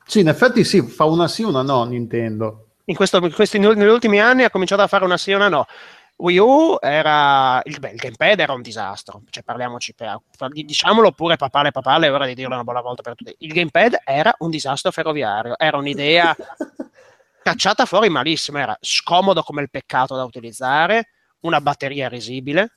Sì, 0.07 0.21
in 0.21 0.29
effetti 0.29 0.65
sì, 0.65 0.83
fa 0.83 1.05
una 1.05 1.29
sì, 1.29 1.43
una 1.43 1.63
no 1.63 1.85
Nintendo. 1.85 2.69
In 2.87 2.95
questo, 2.95 3.17
in 3.17 3.33
questi, 3.33 3.59
negli 3.59 3.85
ultimi 3.85 4.21
anni 4.21 4.45
ha 4.45 4.51
cominciato 4.51 4.83
a 4.83 4.87
fare 4.87 5.05
una 5.05 5.17
sì 5.17 5.31
e 5.31 5.35
una 5.35 5.49
no. 5.49 5.67
Wii 6.17 6.39
U 6.39 6.77
era 6.81 7.61
il, 7.65 7.81
beh, 7.81 7.91
il 7.91 7.97
gamepad 7.97 8.39
era 8.39 8.53
un 8.53 8.63
disastro, 8.63 9.23
cioè 9.31 9.43
parliamoci 9.43 9.95
per, 9.95 10.19
diciamolo 10.49 11.11
pure 11.11 11.37
papale 11.37 11.73
papale, 11.73 12.07
è 12.07 12.13
ora 12.13 12.27
di 12.27 12.35
dirlo 12.35 12.55
una 12.55 12.63
buona 12.63 12.83
volta 12.83 13.03
per 13.03 13.15
tutti. 13.17 13.35
Il 13.39 13.53
gamepad 13.53 13.97
era 14.05 14.33
un 14.39 14.51
disastro 14.51 14.93
ferroviario, 14.93 15.59
era 15.59 15.77
un'idea 15.77 16.37
cacciata 17.45 17.85
fuori 17.85 18.09
malissimo, 18.09 18.59
era 18.59 18.77
scomodo 18.81 19.43
come 19.43 19.63
il 19.63 19.71
peccato 19.71 20.17
da 20.17 20.25
utilizzare, 20.25 21.11
una 21.41 21.61
batteria 21.61 22.09
risibile, 22.09 22.73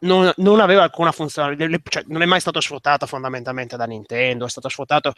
non, 0.00 0.32
non 0.36 0.60
aveva 0.60 0.82
alcuna 0.82 1.12
funzione, 1.12 1.54
le- 1.54 1.80
cioè, 1.84 2.04
non 2.06 2.22
è 2.22 2.24
mai 2.24 2.40
stato 2.40 2.58
sfruttato 2.60 3.06
fondamentalmente 3.06 3.76
da 3.76 3.84
Nintendo, 3.84 4.46
è 4.46 4.48
stato 4.48 4.70
sfruttato 4.70 5.12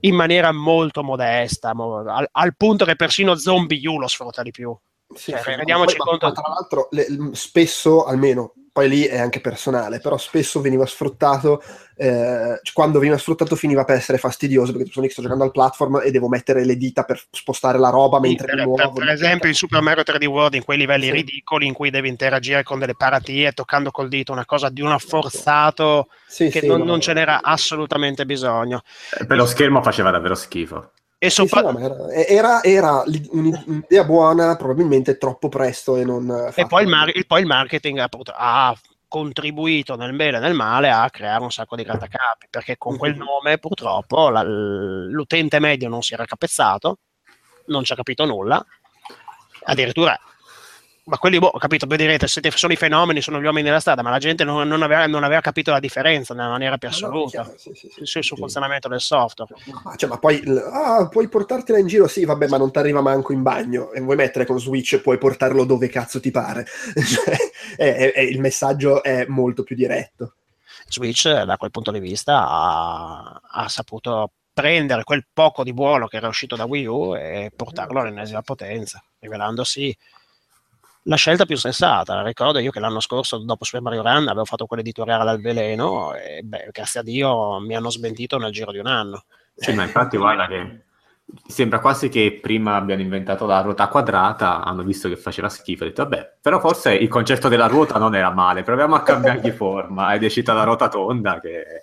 in 0.00 0.14
maniera 0.14 0.50
molto 0.52 1.02
modesta, 1.02 1.74
mo- 1.74 1.98
al, 2.10 2.26
al 2.30 2.56
punto 2.56 2.86
che 2.86 2.96
persino 2.96 3.36
Zombie 3.36 3.86
U 3.86 3.98
lo 3.98 4.08
sfrutta 4.08 4.42
di 4.42 4.50
più. 4.50 4.74
Sì, 5.14 5.32
Cioè, 5.32 5.42
sì, 5.42 5.50
rendiamoci 5.54 5.96
poi- 5.96 6.06
conto- 6.18 6.26
ma 6.26 6.32
tra 6.32 6.48
l'altro, 6.48 6.88
le- 6.92 7.30
spesso, 7.32 8.04
almeno, 8.04 8.54
poi 8.72 8.88
lì 8.88 9.04
è 9.04 9.18
anche 9.18 9.40
personale, 9.40 10.00
però 10.00 10.16
spesso 10.16 10.60
veniva 10.62 10.86
sfruttato, 10.86 11.62
eh, 11.96 12.58
quando 12.72 12.98
veniva 12.98 13.18
sfruttato 13.18 13.54
finiva 13.54 13.84
per 13.84 13.96
essere 13.96 14.16
fastidioso, 14.18 14.72
perché 14.72 14.90
sono 14.90 15.04
lì 15.04 15.12
sto 15.12 15.20
giocando 15.22 15.44
al 15.44 15.50
platform 15.50 16.00
e 16.02 16.10
devo 16.10 16.28
mettere 16.28 16.64
le 16.64 16.76
dita 16.76 17.04
per 17.04 17.22
spostare 17.30 17.78
la 17.78 17.90
roba 17.90 18.18
mentre 18.18 18.46
per, 18.46 18.56
mi 18.56 18.62
muovo. 18.64 18.92
per- 18.92 19.04
per 19.04 19.08
esempio 19.14 19.48
in 19.48 19.54
Super 19.54 19.80
Mario 19.82 20.02
3D 20.04 20.24
World 20.24 20.54
in 20.54 20.64
quei 20.64 20.78
livelli 20.78 21.04
Sì. 21.06 21.10
ridicoli 21.12 21.66
in 21.66 21.74
cui 21.74 21.90
devi 21.90 22.08
interagire 22.08 22.62
con 22.62 22.78
delle 22.78 22.94
paratie 22.94 23.52
toccando 23.52 23.90
col 23.90 24.08
dito 24.08 24.32
una 24.32 24.44
cosa 24.46 24.68
di 24.70 24.80
uno 24.80 24.98
forzato 24.98 26.08
Sì, 26.26 26.48
che 26.48 26.60
sì, 26.60 26.66
non, 26.66 26.78
no, 26.78 26.84
non 26.84 26.94
no. 26.94 27.00
ce 27.00 27.12
n'era 27.12 27.42
assolutamente 27.42 28.24
bisogno 28.24 28.82
Eh, 29.18 29.26
Per 29.26 29.36
lo 29.36 29.46
schermo 29.46 29.82
faceva 29.82 30.10
davvero 30.10 30.34
schifo. 30.34 30.92
E 31.24 31.30
Sì, 31.30 31.46
sì, 31.46 31.60
no, 31.60 31.78
era, 31.78 32.24
era- 32.26 32.62
era 32.64 33.04
un'idea 33.30 34.02
buona, 34.02 34.56
probabilmente 34.56 35.18
troppo 35.18 35.48
presto 35.48 35.94
e 35.94 36.04
non... 36.04 36.28
eh, 36.28 36.60
e 36.62 36.66
poi 36.66 36.82
il, 36.82 36.88
mar- 36.88 37.26
poi 37.28 37.42
il 37.42 37.46
marketing 37.46 37.98
ha, 37.98 38.08
put- 38.08 38.32
ha 38.34 38.74
contribuito 39.06 39.94
nel 39.94 40.16
bene 40.16 40.38
e 40.38 40.40
nel 40.40 40.54
male 40.54 40.90
a 40.90 41.08
creare 41.10 41.44
un 41.44 41.52
sacco 41.52 41.76
di 41.76 41.84
grattacapi 41.84 42.48
perché 42.50 42.76
con 42.76 42.96
quel 42.96 43.14
nome 43.14 43.58
purtroppo 43.58 44.30
la- 44.30 44.42
l'utente 44.42 45.60
medio 45.60 45.88
non 45.88 46.02
si 46.02 46.12
era 46.14 46.24
capezzato 46.24 46.98
non 47.66 47.84
ci 47.84 47.92
ha 47.92 47.96
capito 47.96 48.24
nulla. 48.24 48.60
Addirittura 49.66 50.18
ma 51.04 51.18
quelli, 51.18 51.38
boh, 51.38 51.50
capito, 51.58 51.86
voi 51.86 51.96
direte, 51.96 52.28
siete 52.28 52.50
sono 52.52 52.72
i 52.72 52.76
fenomeni, 52.76 53.20
sono 53.20 53.40
gli 53.40 53.44
uomini 53.44 53.64
della 53.64 53.80
strada, 53.80 54.02
ma 54.02 54.10
la 54.10 54.18
gente 54.18 54.44
non, 54.44 54.68
non 54.68 54.82
aveva, 54.82 55.06
non 55.06 55.24
aveva 55.24 55.40
capito 55.40 55.70
la 55.72 55.80
differenza 55.80 56.32
nella 56.32 56.50
maniera 56.50 56.78
più 56.78 56.88
Ah, 56.88 56.90
no, 56.92 56.96
assoluta 56.96 57.42
chiaro, 57.42 57.54
sì, 57.58 57.72
sì, 57.74 57.90
sì. 57.92 58.04
sul, 58.04 58.22
sul 58.24 58.36
funzionamento 58.38 58.88
del 58.88 59.00
software. 59.00 59.52
Ma, 59.82 59.96
cioè, 59.96 60.08
ma 60.08 60.18
poi, 60.18 60.42
ah, 60.72 61.08
puoi 61.08 61.28
portartela 61.28 61.78
in 61.78 61.86
giro, 61.88 62.06
sì, 62.06 62.24
vabbè, 62.24 62.46
ma 62.48 62.56
non 62.56 62.70
ti 62.70 62.78
arriva 62.78 63.00
manco 63.00 63.32
in 63.32 63.42
bagno. 63.42 63.90
E 63.92 64.00
vuoi 64.00 64.16
mettere 64.16 64.46
con 64.46 64.60
Switch, 64.60 65.00
puoi 65.00 65.18
portarlo 65.18 65.64
dove 65.64 65.88
cazzo 65.88 66.20
ti 66.20 66.30
pare. 66.30 66.66
Cioè, 67.02 67.36
è- 67.76 67.94
è- 67.94 68.12
è- 68.12 68.20
il 68.20 68.40
messaggio 68.40 69.02
è 69.02 69.26
molto 69.26 69.62
più 69.64 69.74
diretto. 69.74 70.34
Switch, 70.88 71.28
da 71.28 71.56
quel 71.56 71.70
punto 71.70 71.90
di 71.90 72.00
vista, 72.00 72.46
ha, 72.48 73.40
ha 73.50 73.68
saputo 73.68 74.30
prendere 74.52 75.02
quel 75.04 75.26
poco 75.32 75.64
di 75.64 75.72
buono 75.72 76.06
che 76.06 76.16
era 76.18 76.28
uscito 76.28 76.56
da 76.56 76.64
Wii 76.64 76.86
U 76.86 77.14
e 77.16 77.50
portarlo 77.56 78.00
all'ennesima 78.00 78.42
potenza, 78.42 79.02
rivelandosi 79.18 79.96
la 81.04 81.16
scelta 81.16 81.44
più 81.44 81.56
sensata. 81.56 82.22
Ricordo 82.22 82.58
io 82.58 82.70
che 82.70 82.80
l'anno 82.80 83.00
scorso, 83.00 83.38
dopo 83.38 83.64
Super 83.64 83.82
Mario 83.82 84.02
Run, 84.02 84.28
avevo 84.28 84.44
fatto 84.44 84.66
quell'editoriale 84.66 85.28
al 85.28 85.40
veleno 85.40 86.14
e, 86.14 86.42
beh, 86.42 86.68
grazie 86.72 87.00
a 87.00 87.02
Dio 87.02 87.58
mi 87.60 87.74
hanno 87.74 87.90
smentito 87.90 88.38
nel 88.38 88.52
giro 88.52 88.72
di 88.72 88.78
un 88.78 88.86
anno. 88.86 89.24
Sì, 89.54 89.72
ma 89.72 89.82
infatti 89.82 90.16
guarda 90.16 90.46
che 90.46 90.84
sembra 91.46 91.80
quasi 91.80 92.08
che 92.08 92.38
prima 92.42 92.74
abbiano 92.74 93.00
inventato 93.00 93.46
la 93.46 93.60
ruota 93.60 93.88
quadrata, 93.88 94.62
hanno 94.62 94.82
visto 94.82 95.08
che 95.08 95.16
faceva 95.16 95.48
schifo, 95.48 95.84
e 95.84 95.88
detto 95.88 96.02
vabbè, 96.02 96.36
però 96.40 96.60
forse 96.60 96.94
il 96.94 97.08
concetto 97.08 97.48
della 97.48 97.66
ruota 97.66 97.98
non 97.98 98.14
era 98.14 98.30
male, 98.30 98.62
proviamo 98.62 98.94
a 98.94 99.02
cambiargli 99.02 99.50
forma 99.52 100.14
ed 100.14 100.22
è 100.22 100.26
uscita 100.26 100.52
la 100.52 100.64
ruota 100.64 100.88
tonda 100.88 101.40
che... 101.40 101.82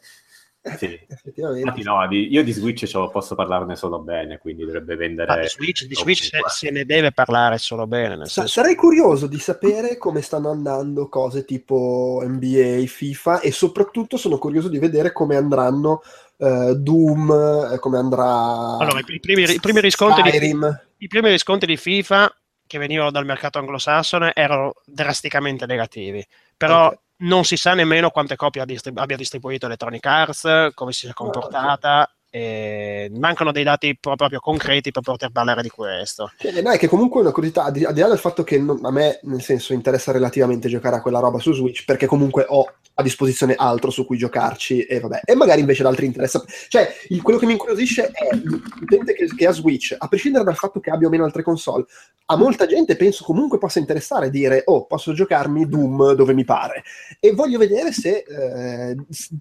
Sì. 0.77 0.99
Effettivamente. 1.07 1.67
Infatti 1.67 1.83
no, 1.83 2.07
di- 2.07 2.27
io 2.31 2.43
di 2.43 2.51
Switch 2.51 2.89
posso 3.11 3.35
parlarne 3.35 3.75
solo 3.75 3.99
bene, 3.99 4.37
quindi 4.37 4.65
dovrebbe 4.65 4.95
vendere... 4.95 5.33
Ma 5.35 5.39
di 5.39 5.47
Switch, 5.47 5.85
di 5.85 5.95
Switch 5.95 6.23
se, 6.23 6.39
se 6.47 6.71
ne 6.71 6.85
deve 6.85 7.11
parlare 7.11 7.57
solo 7.57 7.87
bene. 7.87 8.15
Nel 8.15 8.27
Sa- 8.27 8.41
senso, 8.41 8.61
sarei 8.61 8.75
curioso 8.75 9.27
di 9.27 9.39
sapere 9.39 9.97
come 9.97 10.21
stanno 10.21 10.49
andando 10.49 11.09
cose 11.09 11.45
tipo 11.45 12.21
NBA, 12.25 12.83
FIFA 12.85 13.39
e 13.41 13.51
soprattutto 13.51 14.17
sono 14.17 14.37
curioso 14.37 14.69
di 14.69 14.79
vedere 14.79 15.11
come 15.11 15.35
andranno 15.35 16.01
eh, 16.37 16.75
Doom, 16.75 17.69
eh, 17.73 17.79
come 17.79 17.97
andrà 17.97 18.77
Allora, 18.77 18.99
i 18.99 19.19
primi- 19.19 19.43
i 19.43 19.59
primi 19.59 19.81
riscontri 19.81 20.21
di-. 20.39 20.55
I 21.01 21.07
primi 21.07 21.29
riscontri 21.29 21.67
di 21.67 21.77
FIFA 21.77 22.33
che 22.65 22.77
venivano 22.77 23.09
dal 23.09 23.25
mercato 23.25 23.57
anglosassone 23.57 24.31
erano 24.35 24.73
drasticamente 24.85 25.65
negativi, 25.65 26.25
però 26.55 26.87
Ok. 26.89 26.97
Non 27.19 27.43
si 27.43 27.57
sa 27.57 27.73
nemmeno 27.73 28.09
quante 28.09 28.35
copie 28.35 28.61
abbia 28.61 29.15
distribuito 29.17 29.65
Electronic 29.65 30.05
Arts, 30.05 30.69
come 30.73 30.91
si 30.91 31.05
sia 31.05 31.13
comportata, 31.13 32.09
e 32.29 33.09
mancano 33.15 33.51
dei 33.51 33.63
dati 33.63 33.97
pro- 33.99 34.15
proprio 34.15 34.39
concreti 34.39 34.91
per 34.91 35.01
poter 35.01 35.31
parlare 35.31 35.61
di 35.61 35.69
questo. 35.69 36.31
Eh, 36.39 36.61
no, 36.61 36.71
è 36.71 36.77
che 36.77 36.87
comunque 36.87 37.19
è 37.19 37.23
una 37.23 37.31
curiosità, 37.31 37.65
al 37.65 37.71
di, 37.71 37.81
là 37.81 37.91
del 37.91 38.17
fatto 38.17 38.43
che 38.43 38.59
non- 38.59 38.79
a 38.83 38.91
me, 38.91 39.19
nel 39.23 39.41
senso, 39.41 39.73
interessa 39.73 40.11
relativamente 40.11 40.69
giocare 40.69 40.97
a 40.97 41.01
quella 41.01 41.19
roba 41.19 41.39
su 41.39 41.53
Switch, 41.53 41.85
perché 41.85 42.05
comunque 42.05 42.45
ho 42.47 42.71
a 42.95 43.01
disposizione 43.01 43.55
altro 43.55 43.91
su 43.91 44.05
cui 44.05 44.17
giocarci 44.17 44.81
e 44.83 44.99
vabbè, 44.99 45.21
e 45.23 45.33
magari 45.35 45.61
invece 45.61 45.81
ad 45.81 45.87
altri 45.87 46.05
interessa. 46.05 46.43
Cioè, 46.67 46.93
il- 47.07 47.21
quello 47.21 47.39
che 47.39 47.45
mi 47.45 47.53
incuriosisce 47.53 48.07
è 48.07 48.29
l'utente 48.35 49.13
che, 49.13 49.25
che 49.35 49.47
ha 49.47 49.51
Switch, 49.51 49.95
a 49.97 50.07
prescindere 50.07 50.43
dal 50.43 50.55
fatto 50.55 50.79
che 50.79 50.89
abbia 50.91 51.07
o 51.07 51.09
meno 51.09 51.23
altre 51.23 51.41
console, 51.43 51.85
a 52.25 52.35
molta 52.35 52.67
gente 52.67 52.95
penso 52.95 53.23
comunque 53.23 53.57
possa 53.57 53.79
interessare 53.79 54.29
dire, 54.29 54.61
oh, 54.65 54.85
posso 54.85 55.13
giocarmi 55.13 55.67
Doom 55.67 56.11
dove 56.13 56.33
mi 56.33 56.43
pare. 56.43 56.83
E 57.19 57.31
voglio 57.31 57.57
vedere 57.57 57.91
se 57.91 58.23
eh, 58.27 58.95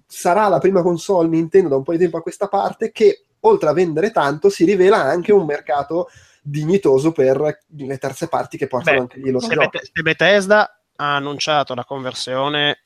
sarà 0.07 0.47
la 0.47 0.57
prima 0.59 0.81
console 0.81 1.27
Nintendo 1.27 1.69
da 1.69 1.75
un 1.75 1.83
po' 1.83 1.91
di 1.91 1.99
tempo 1.99 2.17
a 2.17 2.21
questa 2.21 2.47
parte 2.47 2.78
che, 2.91 3.25
oltre 3.41 3.69
a 3.69 3.73
vendere 3.73 4.11
tanto, 4.11 4.49
si 4.49 4.65
rivela 4.65 4.97
anche 4.97 5.31
un 5.31 5.45
mercato 5.45 6.09
dignitoso 6.41 7.11
per 7.11 7.59
le 7.67 7.97
terze 7.97 8.27
parti 8.27 8.57
che 8.57 8.67
portano 8.67 8.95
Beh, 8.97 9.01
anche 9.01 9.19
lì 9.19 9.31
lo. 9.31 9.39
Bet- 9.39 9.91
se 9.93 10.01
Bethesda 10.01 10.81
ha 10.95 11.15
annunciato 11.15 11.73
la 11.75 11.85
conversione 11.85 12.85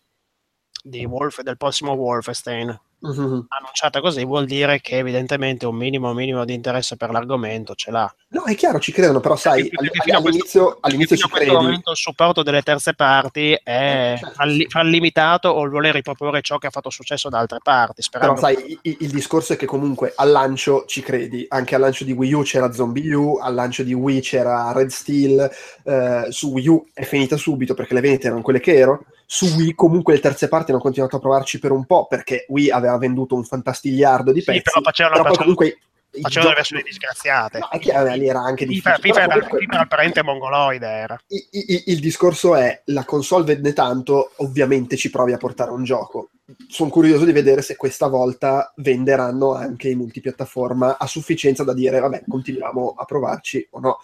di 0.84 1.06
Wolf, 1.06 1.42
del 1.42 1.58
prossimo 1.58 1.94
Wolfenstein 1.94 2.78
Mhm. 3.04 3.46
annunciata 3.50 4.00
così 4.00 4.24
vuol 4.24 4.46
dire 4.46 4.80
che 4.80 4.98
evidentemente 4.98 5.66
un 5.66 5.76
minimo 5.76 6.14
minimo 6.14 6.46
di 6.46 6.54
interesse 6.54 6.96
per 6.96 7.10
l'argomento 7.12 7.76
ce 7.76 7.92
l'ha 7.92 8.14
No, 8.34 8.46
è 8.46 8.56
chiaro, 8.56 8.80
ci 8.80 8.92
credono, 8.92 9.20
però 9.20 9.36
sai, 9.36 9.62
Perché- 9.70 9.76
all- 9.78 9.86
perché 9.92 10.00
questo- 10.12 10.28
all'inizio, 10.28 10.78
all'inizio 10.80 11.16
ci 11.18 11.28
credi. 11.30 11.52
momento 11.52 11.92
il 11.92 11.98
supporto 11.98 12.42
delle 12.42 12.62
terze 12.64 12.96
parti 12.96 13.52
è 13.52 14.14
Eh, 14.14 14.18
certo. 14.18 14.34
falli- 14.34 14.66
fallimentato 14.70 15.50
o 15.50 15.62
il 15.64 15.70
voler 15.70 15.94
riproporre 15.94 16.42
ciò 16.42 16.58
che 16.58 16.66
ha 16.68 16.72
fatto 16.72 16.90
successo 16.90 17.30
da 17.30 17.38
altre 17.40 17.60
parti 17.62 18.02
Però 18.10 18.36
sperando 18.36 18.40
sai, 18.40 18.80
il, 18.84 18.98
il 19.02 19.10
discorso 19.12 19.54
è 19.54 19.56
che 19.56 19.68
comunque 19.68 20.14
al 20.16 20.32
lancio 20.32 20.86
ci 20.88 21.02
credi, 21.02 21.46
anche 21.50 21.76
al 21.76 21.82
lancio 21.82 22.06
di 22.06 22.12
Wii 22.14 22.34
U 22.34 22.42
c'era 22.42 22.72
Zombie 22.72 23.14
U, 23.14 23.38
al 23.40 23.54
lancio 23.54 23.84
di 23.84 23.94
Wii 23.94 24.22
c'era 24.22 24.72
Red 24.72 24.90
Steel, 24.90 25.52
eh, 25.84 26.26
su 26.30 26.50
Wii 26.54 26.68
U 26.70 26.88
è 26.94 27.04
finita 27.04 27.38
subito 27.38 27.76
perché 27.76 27.94
le 27.94 28.02
vendite 28.02 28.28
erano 28.28 28.42
quelle 28.42 28.60
che 28.60 28.74
erano, 28.76 29.04
su 29.34 29.48
Wii 29.48 29.74
comunque 29.74 30.14
le 30.14 30.20
terze 30.20 30.48
parti 30.48 30.70
hanno 30.70 30.80
continuato 30.80 31.16
a 31.16 31.20
provarci 31.20 31.58
per 31.58 31.72
un 31.72 31.86
po' 31.86 32.06
perché 32.06 32.46
Wii 32.50 32.70
aveva 32.70 33.00
venduto 33.00 33.34
un 33.34 33.44
fantastigliardo 33.44 34.32
di 34.32 34.42
Sì, 34.42 34.46
pezzi, 34.46 34.62
però 34.62 34.82
facevano- 34.82 35.24
però 35.24 35.34
comunque... 35.36 35.80
facevano 36.22 36.50
le 36.52 36.56
versioni 36.58 36.84
disgraziate 36.84 37.58
No, 37.58 37.70
è 37.70 37.80
chiaro, 37.80 38.14
lì 38.14 38.28
era 38.28 38.42
anche 38.42 38.68
difficile. 38.68 38.98
FIFA 39.02 39.22
era, 39.24 39.34
comunque- 39.34 39.58
FIFA 39.62 39.74
era 39.74 39.82
il 39.82 39.88
parente 39.88 40.22
mongoloide 40.24 40.86
era 40.88 41.20
I- 41.30 41.48
i- 41.50 41.84
il 41.88 42.00
discorso 42.00 42.56
è 42.56 42.84
la 42.86 43.04
console 43.06 43.44
vende 43.46 43.74
tanto, 43.74 44.34
ovviamente 44.38 44.98
ci 44.98 45.10
provi 45.10 45.32
a 45.34 45.38
portare 45.38 45.72
un 45.72 45.84
gioco. 45.84 46.30
Sono 46.68 46.92
curioso 46.92 47.26
di 47.26 47.32
vedere 47.32 47.64
se 47.64 47.76
questa 47.76 48.06
volta 48.08 48.72
venderanno 48.76 49.56
anche 49.56 49.90
i 49.90 49.96
multipiattaforma 49.96 51.00
a 51.00 51.08
sufficienza 51.08 51.64
da 51.64 51.74
dire 51.74 52.00
vabbè, 52.00 52.26
continuiamo 52.28 52.94
a 52.96 53.06
provarci 53.06 53.66
o 53.72 53.80
no. 53.80 53.98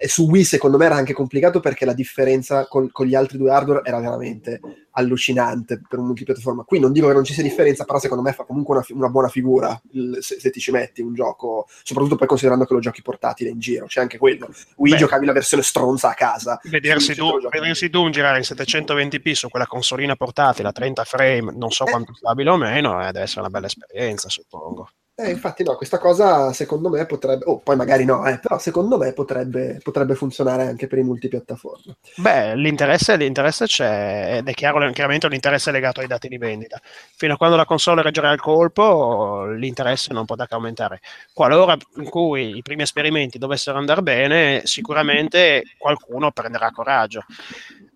E 0.00 0.06
su 0.06 0.28
Wii 0.30 0.44
secondo 0.44 0.76
me 0.76 0.84
era 0.84 0.94
anche 0.94 1.12
complicato 1.12 1.58
perché 1.58 1.84
la 1.84 1.92
differenza 1.92 2.68
col- 2.68 2.92
con 2.92 3.04
gli 3.06 3.16
altri 3.16 3.36
due 3.36 3.50
hardware 3.50 3.80
era 3.84 3.98
veramente 3.98 4.60
allucinante 4.92 5.80
per 5.88 5.98
un 5.98 6.06
multipiattaforma. 6.06 6.62
Qui 6.62 6.78
non 6.78 6.92
dico 6.92 7.08
che 7.08 7.14
non 7.14 7.24
ci 7.24 7.32
sia 7.32 7.42
differenza, 7.42 7.84
però 7.84 7.98
secondo 7.98 8.22
me 8.22 8.32
fa 8.32 8.44
comunque 8.44 8.76
una, 8.76 8.84
una 8.90 9.08
buona 9.08 9.28
figura 9.28 9.80
il- 9.92 10.18
se, 10.20 10.38
se 10.38 10.50
ti 10.50 10.60
ci 10.60 10.70
metti 10.70 11.00
un 11.02 11.14
gioco, 11.14 11.66
soprattutto 11.82 12.14
poi 12.16 12.28
considerando 12.28 12.64
che 12.64 12.74
lo 12.74 12.80
giochi 12.80 13.02
portatile 13.02 13.50
in 13.50 13.58
giro, 13.58 13.86
c'è 13.86 14.00
anche 14.00 14.18
quello. 14.18 14.48
Wii 14.76 14.92
Beh. 14.92 14.98
giocavi 14.98 15.26
la 15.26 15.32
versione 15.32 15.62
stronza 15.64 16.10
a 16.10 16.14
casa. 16.14 16.60
vedersi, 16.64 17.14
giochi. 17.14 17.48
vedersi 17.50 17.88
Doom 17.88 18.10
girare 18.10 18.38
in 18.38 18.44
720p 18.44 19.32
su 19.32 19.48
quella 19.48 19.66
consolina 19.66 20.14
portatile 20.14 20.68
a 20.68 20.72
30 20.72 21.02
frame 21.04 21.52
non 21.56 21.70
so 21.70 21.84
Eh. 21.86 21.90
quanto 21.90 22.14
stabile 22.14 22.50
o 22.50 22.56
meno 22.56 23.00
eh, 23.02 23.06
deve 23.06 23.22
essere 23.22 23.40
una 23.40 23.50
bella 23.50 23.66
esperienza 23.66 24.28
suppongo 24.28 24.88
Eh, 25.20 25.30
infatti 25.30 25.64
no, 25.64 25.74
questa 25.74 25.98
cosa 25.98 26.52
secondo 26.52 26.88
me 26.88 27.04
potrebbe, 27.04 27.44
oh, 27.46 27.58
poi 27.58 27.74
magari 27.74 28.04
no, 28.04 28.24
eh, 28.24 28.38
però 28.38 28.56
secondo 28.60 28.96
me 28.96 29.12
potrebbe, 29.12 29.80
potrebbe 29.82 30.14
funzionare 30.14 30.62
anche 30.68 30.86
per 30.86 30.98
i 30.98 31.02
multipiattaforma. 31.02 31.96
Beh, 32.18 32.54
l'interesse, 32.54 33.16
l'interesse 33.16 33.64
c'è 33.66 34.36
ed 34.36 34.46
è 34.46 34.54
chiaro, 34.54 34.88
chiaramente 34.92 35.26
un 35.26 35.34
interesse 35.34 35.72
legato 35.72 35.98
ai 35.98 36.06
dati 36.06 36.28
di 36.28 36.38
vendita. 36.38 36.80
Fino 37.16 37.34
a 37.34 37.36
quando 37.36 37.56
la 37.56 37.64
console 37.64 38.02
reggerà 38.02 38.30
il 38.30 38.38
colpo, 38.38 39.46
l'interesse 39.46 40.12
non 40.12 40.24
potrà 40.24 40.46
che 40.46 40.54
aumentare. 40.54 41.00
Qualora 41.32 41.76
in 41.96 42.08
cui 42.08 42.56
i 42.56 42.62
primi 42.62 42.82
esperimenti 42.82 43.38
dovessero 43.38 43.76
andare 43.76 44.02
bene, 44.02 44.60
sicuramente 44.66 45.64
qualcuno 45.78 46.30
prenderà 46.30 46.70
coraggio. 46.70 47.24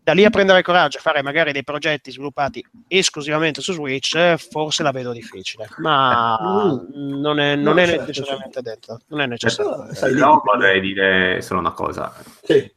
Da 0.04 0.12
lì 0.14 0.24
a 0.24 0.30
prendere 0.30 0.62
coraggio 0.62 0.98
e 0.98 1.00
fare 1.00 1.22
magari 1.22 1.52
dei 1.52 1.62
progetti 1.62 2.10
sviluppati 2.10 2.64
esclusivamente 2.88 3.60
su 3.60 3.72
Switch, 3.72 4.34
forse 4.36 4.82
la 4.82 4.90
vedo 4.90 5.12
difficile, 5.12 5.68
ma 5.78 6.36
Mm. 6.42 7.20
non 7.20 7.38
è, 7.38 7.54
non 7.54 7.74
No, 7.76 7.80
è 7.80 7.86
certo, 7.86 8.06
necessariamente 8.06 8.62
detto. 8.62 8.98
Non 9.08 9.20
è 9.20 9.26
necessario. 9.26 9.88
Eh, 9.88 9.94
sai, 9.94 10.12
dipende. 10.14 10.40
vorrei 10.44 10.80
dire 10.80 11.40
solo 11.40 11.60
una 11.60 11.70
cosa. 11.72 12.12
Sì. 12.42 12.68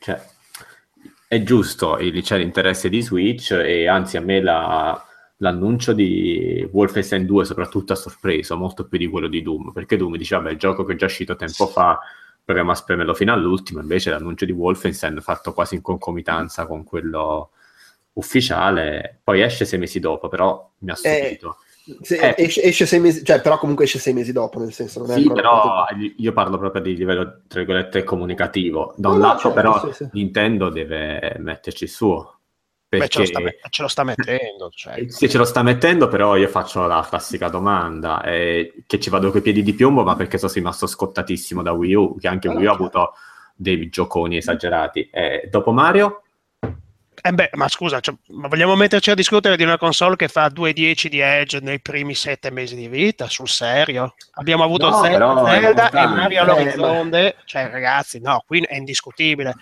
Cioè, 0.00 0.22
è 1.26 1.42
giusto, 1.42 1.98
il- 1.98 2.22
c'è 2.22 2.36
l'interesse 2.36 2.88
di 2.90 3.00
Switch 3.00 3.50
e 3.52 3.88
anzi 3.88 4.18
a 4.18 4.20
me 4.20 4.42
la- 4.42 5.02
l'annuncio 5.38 5.92
di 5.94 6.66
Wolfenstein 6.70 7.24
2 7.26 7.44
soprattutto 7.46 7.94
ha 7.94 7.96
sorpreso, 7.96 8.56
molto 8.56 8.86
più 8.86 8.98
di 8.98 9.08
quello 9.08 9.28
di 9.28 9.40
Doom, 9.42 9.72
perché 9.72 9.96
Doom 9.96 10.16
diceva, 10.16 10.42
beh, 10.42 10.52
il 10.52 10.58
gioco 10.58 10.84
che 10.84 10.92
è 10.92 10.96
già 10.96 11.06
uscito 11.06 11.36
tempo 11.36 11.66
fa, 11.66 11.98
proviamo 12.44 12.70
a 12.72 12.74
spremerlo 12.74 13.14
fino 13.14 13.32
all'ultimo, 13.32 13.80
invece 13.80 14.10
l'annuncio 14.10 14.44
di 14.44 14.52
Wolfenstein 14.52 15.20
fatto 15.20 15.52
quasi 15.52 15.76
in 15.76 15.82
concomitanza 15.82 16.66
con 16.66 16.84
quello 16.84 17.50
ufficiale, 18.14 19.18
poi 19.24 19.40
esce 19.42 19.64
sei 19.64 19.78
mesi 19.78 19.98
dopo, 20.00 20.28
però 20.28 20.70
mi 20.78 20.90
ha 20.90 20.94
stupito. 20.94 21.56
Se- 22.00 22.16
Eh. 22.16 22.34
esce, 22.38 22.62
esce 22.62 22.86
sei 22.86 23.00
mesi, 23.00 23.24
cioè, 23.24 23.40
però 23.42 23.58
comunque 23.58 23.84
esce 23.84 23.98
sei 23.98 24.14
mesi 24.14 24.32
dopo, 24.32 24.58
nel 24.58 24.72
senso, 24.72 25.00
non 25.00 25.10
è 25.10 25.14
Sì, 25.14 25.30
però 25.30 25.84
io 26.16 26.32
parlo 26.32 26.56
proprio 26.56 26.80
di 26.80 26.96
livello, 26.96 27.42
tra 27.46 27.58
virgolette, 27.60 28.04
comunicativo. 28.04 28.94
Da 28.96 29.08
un 29.08 29.18
No, 29.18 29.20
no, 29.20 29.26
lato, 29.28 29.40
certo, 29.40 29.54
però, 29.54 29.86
sì, 29.86 29.92
sì. 30.04 30.08
Nintendo 30.12 30.70
deve 30.70 31.36
metterci 31.40 31.84
il 31.84 31.90
suo. 31.90 32.38
Beh, 32.98 33.08
ce 33.08 33.18
lo, 33.18 33.24
sta, 33.26 33.40
Perché 33.40 33.60
ce 33.70 33.82
lo 33.82 33.88
sta 33.88 34.04
mettendo. 34.04 34.70
Cioè, 34.74 35.04
se 35.08 35.28
ce 35.28 35.38
lo 35.38 35.44
sta 35.44 35.62
mettendo, 35.62 36.08
però 36.08 36.36
io 36.36 36.48
faccio 36.48 36.86
la 36.86 37.06
classica 37.08 37.48
domanda, 37.48 38.22
eh, 38.22 38.72
che 38.86 38.98
ci 39.00 39.10
vado 39.10 39.30
coi 39.30 39.42
piedi 39.42 39.62
di 39.62 39.74
piombo, 39.74 40.02
ma 40.02 40.16
perché 40.16 40.38
sono 40.38 40.52
rimasto 40.54 40.86
scottatissimo 40.86 41.62
da 41.62 41.72
Wii 41.72 41.94
U, 41.94 42.16
che 42.18 42.28
anche 42.28 42.48
Ah, 42.48 42.52
Wii 42.54 42.66
U 42.66 42.68
ha 42.70 42.72
avuto 42.72 43.14
dei 43.54 43.88
gioconi 43.88 44.36
esagerati. 44.36 45.08
Eh, 45.12 45.48
dopo 45.50 45.72
Mario, 45.72 46.22
Eh 47.26 47.32
beh, 47.32 47.50
ma 47.54 47.68
scusa, 47.68 48.00
cioè, 48.00 48.14
ma 48.32 48.48
vogliamo 48.48 48.74
metterci 48.76 49.10
a 49.10 49.14
discutere 49.14 49.56
di 49.56 49.62
una 49.62 49.78
console 49.78 50.14
che 50.14 50.28
fa 50.28 50.48
2.10 50.48 51.06
di 51.06 51.20
Edge 51.20 51.58
nei 51.60 51.80
primi 51.80 52.14
sette 52.14 52.50
mesi 52.50 52.74
di 52.76 52.86
vita? 52.86 53.28
Sul 53.30 53.48
serio? 53.48 54.14
Abbiamo 54.32 54.62
avuto 54.62 54.90
No, 54.90 55.02
Zelda, 55.02 55.44
Zelda 55.48 55.90
e. 55.90 56.06
Mario 56.06 56.36
Eh, 56.36 56.40
all'orizzonte. 56.40 57.36
Cioè, 57.46 57.70
ragazzi, 57.70 58.20
no, 58.20 58.42
qui 58.46 58.60
è 58.60 58.76
indiscutibile. 58.76 59.54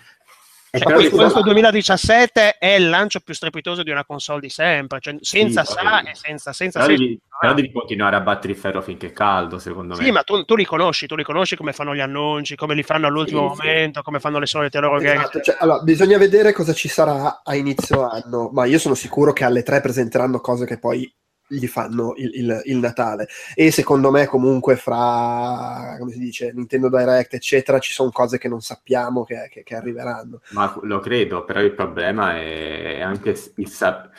Eh, 0.75 0.79
Cioè, 0.79 0.91
questo, 0.91 1.09
scusa, 1.11 1.21
questo 1.25 1.41
2017 1.43 2.57
è 2.57 2.69
il 2.69 2.89
lancio 2.89 3.19
più 3.19 3.35
strepitoso 3.35 3.83
di 3.83 3.91
una 3.91 4.03
console 4.03 4.39
di 4.39 4.49
sempre, 4.49 4.99
cioè, 4.99 5.15
senza 5.19 5.63
Sì, 5.63 5.73
sa 5.73 6.01
e 6.01 6.15
senza, 6.15 6.51
senza 6.51 6.79
però, 6.79 6.91
devi, 6.91 7.19
però 7.39 7.53
devi 7.53 7.71
continuare 7.71 8.15
a 8.15 8.21
battere 8.21 8.53
il 8.53 8.59
ferro 8.59 8.81
finché 8.81 9.07
è 9.07 9.11
caldo, 9.11 9.59
secondo 9.59 9.95
me. 9.95 10.03
Sì, 10.03 10.09
ma 10.09 10.23
tu, 10.23 10.43
tu 10.45 10.55
li 10.55 10.65
conosci, 10.65 11.05
tu 11.05 11.15
li 11.15 11.23
conosci 11.23 11.55
come 11.55 11.73
fanno 11.73 11.93
gli 11.93 11.99
annunci, 11.99 12.55
come 12.55 12.73
li 12.73 12.81
fanno 12.81 13.05
all'ultimo 13.05 13.49
Sì, 13.53 13.55
sì. 13.61 13.67
momento, 13.67 14.01
come 14.01 14.19
fanno 14.19 14.39
le 14.39 14.47
solite 14.47 14.79
loro. 14.79 14.97
Esatto, 14.99 15.41
cioè, 15.41 15.57
allora, 15.59 15.83
bisogna 15.83 16.17
vedere 16.17 16.53
cosa 16.53 16.73
ci 16.73 16.87
sarà 16.87 17.41
a 17.43 17.53
inizio 17.55 18.09
anno, 18.09 18.49
ma 18.51 18.65
io 18.65 18.79
sono 18.79 18.95
sicuro 18.95 19.31
che 19.31 19.43
alle 19.43 19.61
tre 19.61 19.79
presenteranno 19.79 20.39
cose 20.39 20.65
che 20.65 20.79
poi 20.79 21.07
gli 21.53 21.67
fanno 21.67 22.13
il, 22.17 22.31
il- 22.35 22.61
il 22.65 22.77
Natale. 22.77 23.27
E 23.55 23.71
secondo 23.71 24.11
me, 24.11 24.25
comunque, 24.25 24.75
fra 24.75 25.95
come 25.99 26.11
si 26.11 26.19
dice, 26.19 26.51
Nintendo 26.53 26.89
Direct, 26.89 27.33
eccetera, 27.33 27.79
ci 27.79 27.91
sono 27.93 28.09
cose 28.11 28.37
che 28.37 28.47
non 28.47 28.61
sappiamo 28.61 29.23
che, 29.23 29.47
che- 29.51 29.63
che 29.63 29.75
arriveranno. 29.75 30.41
Ma 30.51 30.77
lo 30.83 30.99
credo, 30.99 31.43
però 31.45 31.61
il 31.61 31.73
problema 31.73 32.35
è 32.35 33.01
anche 33.01 33.35
il 33.55 33.67
sa- 33.69 34.09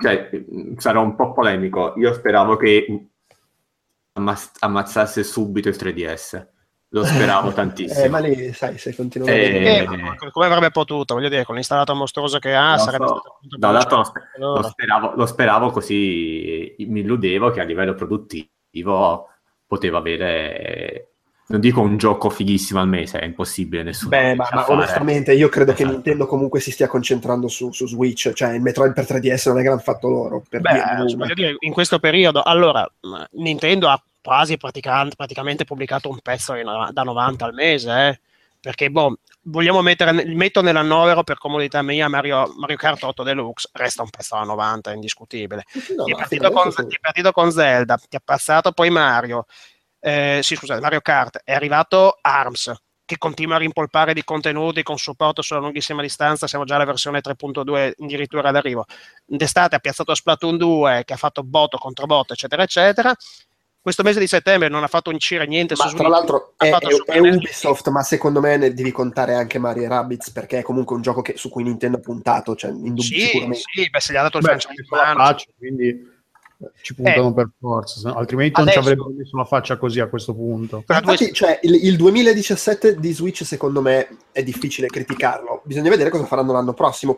cioè, 0.00 0.30
sarò 0.76 1.02
un 1.02 1.14
po' 1.16 1.32
polemico. 1.32 1.94
Io 1.96 2.12
speravo 2.12 2.56
che 2.56 3.06
ammaz- 4.14 4.56
ammazzasse 4.60 5.22
subito 5.22 5.68
il 5.68 5.76
3DS. 5.76 6.46
Lo 6.90 7.04
speravo 7.04 7.52
tantissimo. 7.52 8.04
Eh, 8.04 8.08
ma 8.08 8.18
lì, 8.18 8.52
sai, 8.52 8.78
se 8.78 8.94
continuano 8.94 9.32
a 9.32 9.36
Eh, 9.36 9.50
vedere- 9.50 9.82
Eh, 10.22 10.30
come 10.30 10.46
avrebbe 10.46 10.70
potuto, 10.70 11.14
voglio 11.14 11.28
dire, 11.28 11.44
con 11.44 11.54
l'installato 11.54 11.94
mostruoso 11.94 12.38
che 12.38 12.54
ha, 12.54 12.72
Lo 12.72 12.78
sarebbe 12.78 13.06
so. 13.06 13.16
stato 13.20 13.56
Da 13.58 13.66
un 13.68 13.74
lato 13.74 14.12
lo, 14.38 14.62
speravo, 14.62 15.12
lo 15.14 15.26
speravo 15.26 15.70
così 15.70 16.74
mi 16.88 17.00
illudevo 17.00 17.50
che 17.50 17.60
a 17.60 17.64
livello 17.64 17.94
produttivo 17.94 19.28
poteva 19.66 19.98
avere, 19.98 21.10
non 21.48 21.60
dico 21.60 21.82
un 21.82 21.98
gioco 21.98 22.30
fighissimo 22.30 22.80
al 22.80 22.88
mese, 22.88 23.18
è 23.18 23.24
impossibile, 23.26 23.82
nessuno 23.82 24.08
Beh, 24.10 24.34
ma, 24.34 24.48
ma 24.52 24.70
onestamente 24.70 25.34
io 25.34 25.50
credo 25.50 25.72
che 25.72 25.82
Esatto. 25.82 25.92
Nintendo 25.94 26.26
comunque 26.26 26.60
si 26.60 26.70
stia 26.70 26.86
concentrando 26.88 27.48
su, 27.48 27.70
su 27.70 27.86
Switch, 27.86 28.32
cioè 28.32 28.54
il 28.54 28.62
Metroid 28.62 28.94
per 28.94 29.04
3DS 29.04 29.48
non 29.48 29.58
è 29.58 29.62
che 29.62 29.68
l'hanno 29.68 29.80
fatto 29.80 30.08
loro. 30.08 30.42
Per 30.48 30.60
Beh, 30.62 31.04
dire, 31.34 31.56
in 31.58 31.72
questo 31.74 31.98
periodo, 31.98 32.40
allora, 32.42 32.86
Nintendo 33.32 33.88
ha 33.88 34.02
quasi 34.22 34.56
pratica- 34.56 35.08
praticamente 35.16 35.64
pubblicato 35.64 36.08
un 36.08 36.18
pezzo 36.20 36.54
da 36.90 37.02
90 37.02 37.44
al 37.44 37.54
mese, 37.54 38.08
eh, 38.08 38.20
perché, 38.60 38.90
boh, 38.90 39.18
vogliamo 39.42 39.82
mettere, 39.82 40.12
metto 40.26 40.60
nell'annovero 40.60 41.22
per 41.22 41.38
comodità 41.38 41.82
mia 41.82 42.08
Mario, 42.08 42.52
Mario 42.58 42.76
Kart 42.76 43.02
8 43.02 43.22
Deluxe, 43.22 43.70
resta 43.72 44.02
un 44.02 44.10
pezzo 44.10 44.36
da 44.36 44.42
90, 44.42 44.92
indiscutibile. 44.92 45.64
No, 45.96 46.04
ti, 46.04 46.12
è 46.12 46.16
partito 46.16 46.50
con, 46.50 46.70
ti 46.70 46.96
è 46.96 47.00
partito 47.00 47.32
con 47.32 47.52
Zelda, 47.52 47.96
ti 47.96 48.16
è 48.16 48.20
passato 48.22 48.72
poi 48.72 48.90
Mario, 48.90 49.46
eh, 50.00 50.40
sì 50.42 50.54
scusate, 50.54 50.80
Mario 50.80 51.00
Kart, 51.00 51.40
è 51.44 51.52
arrivato 51.52 52.18
ARMS, 52.20 52.74
che 53.08 53.16
continua 53.16 53.56
a 53.56 53.58
rimpolpare 53.58 54.12
di 54.12 54.22
contenuti 54.22 54.82
con 54.82 54.98
supporto 54.98 55.40
sulla 55.40 55.60
lunghissima 55.60 56.02
distanza, 56.02 56.46
siamo 56.46 56.64
già 56.64 56.74
alla 56.74 56.84
versione 56.84 57.20
3.2 57.22 57.94
addirittura 57.98 58.50
d'arrivo. 58.50 58.84
D'estate 59.24 59.76
ha 59.76 59.78
piazzato 59.78 60.14
Splatoon 60.14 60.58
2, 60.58 61.02
che 61.06 61.14
ha 61.14 61.16
fatto 61.16 61.42
botto 61.42 61.78
contro 61.78 62.04
botto, 62.04 62.34
eccetera, 62.34 62.62
eccetera. 62.62 63.14
Questo 63.80 64.02
mese 64.02 64.18
di 64.20 64.26
settembre 64.26 64.68
non 64.68 64.82
ha 64.82 64.88
fatto 64.88 65.10
uscire 65.10 65.46
niente 65.46 65.74
Ma 65.76 65.84
su 65.88 65.94
tra 65.96 65.98
Switch. 66.04 66.10
l'altro 66.12 66.52
ha 66.56 66.66
è, 66.66 66.70
fatto 66.70 66.88
è- 66.88 67.12
è. 67.12 67.18
Ubisoft, 67.20 67.88
ma 67.88 68.02
secondo 68.02 68.40
me 68.40 68.56
ne 68.56 68.74
devi 68.74 68.90
contare 68.92 69.34
anche 69.34 69.58
Mario 69.58 69.84
e 69.84 69.88
Rabbids 69.88 70.30
perché 70.30 70.58
è 70.58 70.62
comunque 70.62 70.96
un 70.96 71.02
gioco 71.02 71.22
che- 71.22 71.36
su 71.36 71.48
cui 71.48 71.62
Nintendo 71.62 71.96
ha 71.96 72.00
puntato, 72.00 72.54
cioè 72.54 72.70
indub- 72.70 72.98
Sì, 73.00 73.20
sicuramente. 73.20 73.62
sì, 73.72 73.88
beh, 73.88 74.00
se 74.00 74.12
gli 74.12 74.16
ha 74.16 74.22
dato 74.22 74.38
il 74.38 74.44
franchise 74.44 74.72
in 74.80 74.86
faccia, 74.86 75.46
quindi 75.56 76.16
ci 76.82 76.92
puntano 76.92 77.28
Eh. 77.28 77.34
per 77.34 77.50
forza, 77.58 78.14
altrimenti 78.14 78.54
non 78.60 78.62
Adesso- 78.68 78.80
ci 78.82 78.88
avrebbero 78.88 79.14
messo 79.16 79.36
la 79.36 79.44
faccia 79.44 79.76
così 79.78 80.00
a 80.00 80.08
questo 80.08 80.34
punto. 80.34 80.78
Infatti, 80.86 81.32
cioè, 81.32 81.60
il, 81.62 81.74
il 81.86 81.96
2017 81.96 82.96
di 82.96 83.12
Switch 83.12 83.44
secondo 83.44 83.80
me 83.80 84.08
è 84.32 84.42
difficile 84.42 84.88
criticarlo. 84.88 85.62
Bisogna 85.64 85.88
vedere 85.88 86.10
cosa 86.10 86.26
faranno 86.26 86.52
l'anno 86.52 86.74
prossimo, 86.74 87.16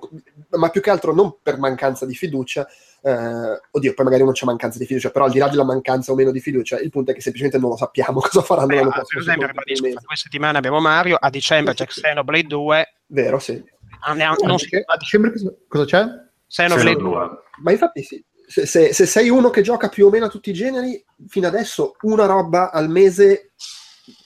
ma 0.50 0.68
più 0.68 0.82
che 0.82 0.90
altro 0.90 1.14
non 1.14 1.36
per 1.42 1.58
mancanza 1.58 2.04
di 2.06 2.14
fiducia. 2.14 2.68
Eh, 3.02 3.60
oddio, 3.70 3.94
poi 3.94 4.04
magari 4.04 4.22
uno 4.22 4.32
c'è 4.32 4.44
mancanza 4.44 4.78
di 4.78 4.86
fiducia, 4.86 5.10
però 5.10 5.24
al 5.26 5.30
di 5.30 5.38
là 5.38 5.48
della 5.48 5.64
mancanza 5.64 6.12
o 6.12 6.14
meno 6.14 6.30
di 6.30 6.40
fiducia, 6.40 6.78
il 6.78 6.90
punto 6.90 7.10
è 7.10 7.14
che 7.14 7.20
semplicemente 7.20 7.58
non 7.60 7.70
lo 7.70 7.76
sappiamo 7.76 8.20
cosa 8.20 8.42
faranno 8.42 8.66
Beh, 8.68 8.74
l'anno 8.76 8.90
per 8.90 9.18
esempio, 9.18 9.46
ribadisco, 9.46 9.88
tra 9.90 10.00
due 10.06 10.16
settimane 10.16 10.58
abbiamo 10.58 10.80
Mario, 10.80 11.16
a 11.20 11.30
dicembre 11.30 11.74
c'è 11.74 11.86
Xenoblade 11.86 12.46
2, 12.46 12.94
Vero, 13.06 13.38
sì. 13.38 13.62
ah, 14.00 14.12
ne- 14.14 14.34
non 14.44 14.58
si- 14.58 14.68
a 14.74 14.96
dicembre 14.96 15.32
cosa- 15.68 15.84
c'è? 15.84 16.04
Xenoblade 16.46 16.90
Se 16.90 16.96
2. 16.96 17.10
non- 17.18 17.38
Ma 17.62 17.70
infatti 17.72 18.02
sì. 18.02 18.24
Se, 18.46 18.66
se- 18.66 18.92
se 18.92 19.06
sei 19.06 19.28
uno 19.28 19.48
che 19.50 19.62
gioca 19.62 19.88
più 19.88 20.06
o 20.06 20.10
meno 20.10 20.24
a 20.24 20.28
tutti 20.28 20.50
i 20.50 20.52
generi, 20.52 21.04
fino 21.28 21.46
adesso 21.46 21.94
una 22.02 22.26
roba 22.26 22.72
al 22.72 22.88
mese 22.88 23.52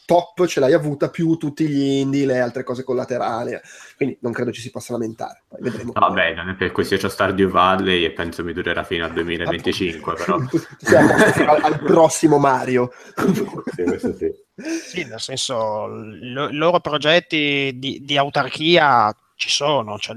top 0.04 0.46
ce 0.46 0.60
l'hai 0.60 0.72
avuta, 0.72 1.10
più 1.10 1.36
tutti 1.36 1.66
gli 1.68 1.80
indie, 2.00 2.26
le 2.26 2.40
altre 2.40 2.62
cose 2.62 2.84
collaterali. 2.84 3.58
Quindi 3.96 4.18
non 4.20 4.32
credo 4.32 4.52
ci 4.52 4.60
si 4.60 4.70
possa 4.70 4.92
lamentare. 4.92 5.42
Poi 5.48 5.60
vedremo. 5.62 5.92
Vabbè, 5.92 6.34
non 6.34 6.50
è 6.50 6.54
per 6.54 6.72
questo 6.72 6.96
c'ho 6.96 7.08
Stardew 7.08 7.48
Valley 7.48 8.04
e 8.04 8.12
penso 8.12 8.44
mi 8.44 8.52
durerà 8.52 8.84
fino 8.84 9.04
al 9.04 9.12
2025, 9.12 10.14
però. 10.14 10.38
Sì, 10.78 10.94
al, 11.42 11.60
al 11.62 11.82
prossimo 11.82 12.38
Mario. 12.38 12.92
Sì, 13.74 13.82
questo 13.84 14.14
sì. 14.14 14.30
Sì, 14.56 15.04
nel 15.04 15.20
senso, 15.20 15.86
l- 15.86 16.48
i 16.50 16.56
loro 16.56 16.80
progetti 16.80 17.72
di, 17.74 18.00
di 18.02 18.16
autarchia 18.16 19.14
ci 19.44 19.50
sono, 19.50 19.98
cioè, 19.98 20.16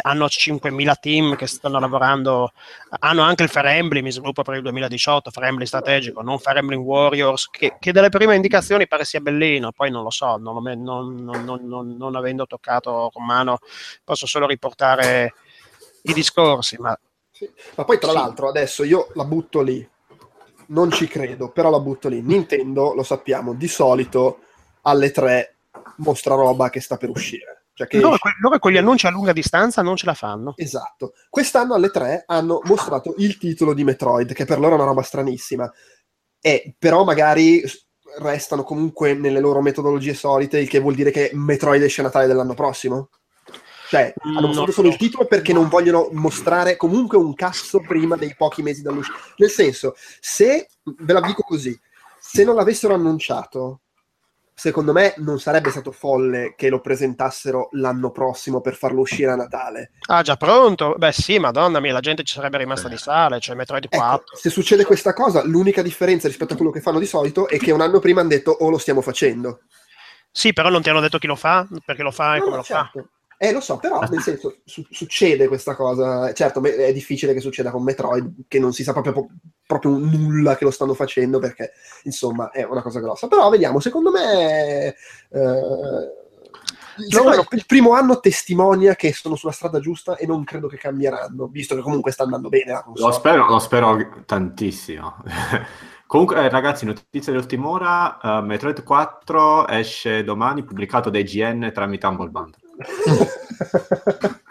hanno 0.00 0.26
5.000 0.26 0.94
team 0.98 1.36
che 1.36 1.46
stanno 1.46 1.78
lavorando, 1.78 2.52
hanno 3.00 3.20
anche 3.20 3.42
il 3.42 3.50
Fire 3.50 3.72
Emblem 3.72 4.06
in 4.06 4.12
sviluppo 4.12 4.40
per 4.42 4.54
il 4.54 4.62
2018, 4.62 5.30
Fire 5.30 5.48
Emblem 5.48 5.66
strategico, 5.66 6.22
non 6.22 6.38
Fire 6.38 6.60
Emblem 6.60 6.80
Warriors, 6.80 7.50
che, 7.50 7.76
che 7.78 7.92
dalle 7.92 8.08
prime 8.08 8.34
indicazioni 8.34 8.86
pare 8.86 9.04
sia 9.04 9.20
bellino, 9.20 9.70
poi 9.72 9.90
non 9.90 10.02
lo 10.02 10.08
so, 10.08 10.38
non, 10.38 10.54
lo 10.54 10.74
non- 10.74 11.44
non- 11.44 11.96
non 11.98 12.16
avendo 12.16 12.46
toccato 12.46 13.10
con 13.12 13.22
mano 13.26 13.58
posso 14.02 14.26
solo 14.26 14.46
riportare 14.46 15.34
i 16.04 16.14
discorsi, 16.14 16.76
ma 16.78 16.98
Sì. 17.30 17.50
Ma 17.74 17.84
poi 17.84 17.98
tra 17.98 18.12
Sì. 18.12 18.16
l'altro 18.16 18.48
adesso 18.48 18.82
io 18.82 19.08
la 19.14 19.24
butto 19.24 19.60
lì. 19.60 19.86
Non 20.68 20.90
ci 20.90 21.06
credo, 21.06 21.50
però 21.50 21.68
la 21.68 21.80
butto 21.80 22.08
lì. 22.08 22.22
Nintendo, 22.22 22.94
lo 22.94 23.02
sappiamo, 23.02 23.52
di 23.52 23.68
solito 23.68 24.38
alle 24.82 25.10
3 25.10 25.56
mostra 25.96 26.34
roba 26.34 26.70
che 26.70 26.80
sta 26.80 26.96
per 26.96 27.10
uscire. 27.10 27.53
Cioè 27.74 27.88
che 27.88 27.98
loro, 27.98 28.14
esce. 28.14 28.36
loro 28.40 28.58
con 28.60 28.70
gli 28.70 28.76
annunci 28.76 29.06
a 29.06 29.10
lunga 29.10 29.32
distanza 29.32 29.82
non 29.82 29.96
ce 29.96 30.06
la 30.06 30.14
fanno. 30.14 30.54
Esatto. 30.56 31.12
Quest'anno 31.28 31.74
alle 31.74 31.90
3 31.90 32.22
hanno 32.26 32.60
mostrato 32.64 33.14
il 33.18 33.36
titolo 33.36 33.74
di 33.74 33.82
Metroid, 33.84 34.32
che 34.32 34.44
per 34.44 34.58
loro 34.60 34.72
è 34.72 34.76
una 34.76 34.84
roba 34.84 35.02
stranissima. 35.02 35.70
E 36.40 36.74
però 36.78 37.04
magari 37.04 37.62
restano 38.20 38.62
comunque 38.62 39.14
nelle 39.14 39.40
loro 39.40 39.60
metodologie 39.60 40.14
solite, 40.14 40.60
il 40.60 40.68
che 40.68 40.78
vuol 40.78 40.94
dire 40.94 41.10
che 41.10 41.30
Metroid 41.32 41.82
esce 41.82 42.00
a 42.00 42.04
Natale 42.04 42.26
dell'anno 42.26 42.54
prossimo. 42.54 43.08
Cioè, 43.88 44.14
Mm, 44.26 44.36
hanno 44.36 44.46
mostrato 44.46 44.70
no. 44.70 44.76
solo 44.76 44.88
il 44.88 44.96
titolo 44.96 45.26
perché 45.26 45.52
non 45.52 45.68
vogliono 45.68 46.08
mostrare 46.12 46.76
comunque 46.76 47.18
un 47.18 47.34
cazzo 47.34 47.80
prima 47.80 48.16
dei 48.16 48.34
pochi 48.36 48.62
mesi 48.62 48.82
dall'uscita. 48.82 49.18
Nel 49.36 49.50
senso, 49.50 49.94
se, 50.20 50.68
ve 50.82 51.12
la 51.12 51.20
dico 51.20 51.42
così, 51.42 51.78
se 52.18 52.44
non 52.44 52.54
l'avessero 52.54 52.94
annunciato, 52.94 53.82
secondo 54.54 54.92
me 54.92 55.14
non 55.18 55.40
sarebbe 55.40 55.70
stato 55.70 55.90
folle 55.90 56.54
che 56.56 56.68
lo 56.68 56.80
presentassero 56.80 57.68
l'anno 57.72 58.10
prossimo 58.10 58.60
per 58.60 58.74
farlo 58.74 59.00
uscire 59.00 59.32
a 59.32 59.36
Natale. 59.36 59.92
Ah, 60.06 60.22
già 60.22 60.36
pronto? 60.36 60.94
Beh, 60.96 61.12
sì, 61.12 61.38
madonna 61.38 61.80
mia, 61.80 61.92
la 61.92 62.00
gente 62.00 62.22
ci 62.22 62.34
sarebbe 62.34 62.58
rimasta 62.58 62.88
di 62.88 62.96
sale, 62.96 63.40
cioè 63.40 63.56
Metroid 63.56 63.88
4. 63.88 64.14
Ecco, 64.14 64.36
se 64.36 64.50
succede 64.50 64.84
questa 64.84 65.12
cosa, 65.12 65.44
l'unica 65.44 65.82
differenza 65.82 66.28
rispetto 66.28 66.54
a 66.54 66.56
quello 66.56 66.70
che 66.70 66.80
fanno 66.80 66.98
di 66.98 67.06
solito 67.06 67.48
è 67.48 67.58
che 67.58 67.72
un 67.72 67.80
anno 67.80 67.98
prima 67.98 68.20
hanno 68.20 68.30
detto 68.30 68.52
o 68.52 68.70
lo 68.70 68.78
stiamo 68.78 69.00
facendo. 69.00 69.60
Sì, 70.30 70.52
però 70.52 70.68
non 70.68 70.82
ti 70.82 70.90
hanno 70.90 71.00
detto 71.00 71.18
chi 71.18 71.26
lo 71.26 71.36
fa, 71.36 71.66
perché 71.84 72.02
lo 72.02 72.10
fa 72.10 72.36
e 72.36 72.38
No, 72.38 72.44
come 72.44 72.56
no, 72.56 72.56
lo 72.56 72.62
fa. 72.62 72.90
Eh, 73.36 73.52
lo 73.52 73.60
so, 73.60 73.78
però 73.78 74.00
nel 74.00 74.20
senso 74.20 74.56
su- 74.64 74.86
succede 74.90 75.48
questa 75.48 75.74
cosa. 75.74 76.32
Certo, 76.32 76.62
è 76.62 76.92
difficile 76.92 77.32
che 77.32 77.40
succeda 77.40 77.70
con 77.70 77.82
Metroid, 77.82 78.44
che 78.48 78.58
non 78.58 78.72
si 78.72 78.82
sa 78.82 78.92
proprio, 78.92 79.26
proprio 79.66 79.96
nulla 79.96 80.56
che 80.56 80.64
lo 80.64 80.70
stanno 80.70 80.94
facendo, 80.94 81.38
perché 81.38 81.72
insomma 82.04 82.50
è 82.50 82.64
una 82.64 82.82
cosa 82.82 83.00
grossa. 83.00 83.28
Però 83.28 83.48
vediamo, 83.50 83.80
secondo 83.80 84.10
me. 84.10 84.86
eh, 84.86 84.94
secondo 87.08 87.36
me 87.36 87.46
il 87.50 87.66
primo 87.66 87.92
anno 87.94 88.20
testimonia 88.20 88.94
che 88.94 89.12
sono 89.12 89.34
sulla 89.34 89.52
strada 89.52 89.80
giusta 89.80 90.16
e 90.16 90.26
non 90.26 90.44
credo 90.44 90.68
che 90.68 90.76
cambieranno, 90.76 91.48
visto 91.48 91.74
che 91.74 91.80
comunque 91.82 92.12
sta 92.12 92.22
andando 92.22 92.48
bene 92.48 92.72
la 92.72 92.82
console. 92.82 93.08
Lo 93.08 93.14
spero, 93.14 93.46
lo 93.46 93.58
spero 93.58 94.22
tantissimo. 94.24 95.16
Comunque, 96.06 96.36
eh, 96.36 96.48
ragazzi, 96.48 96.84
notizia 96.84 97.32
dell'ultima 97.32 97.68
ora: 97.68 98.20
eh, 98.20 98.42
Metroid 98.42 98.84
4 98.84 99.66
esce 99.66 100.22
domani, 100.22 100.62
pubblicato 100.62 101.10
da 101.10 101.18
IGN 101.18 101.72
tramite 101.74 102.06
Humble 102.06 102.28
Bundle. 102.28 102.63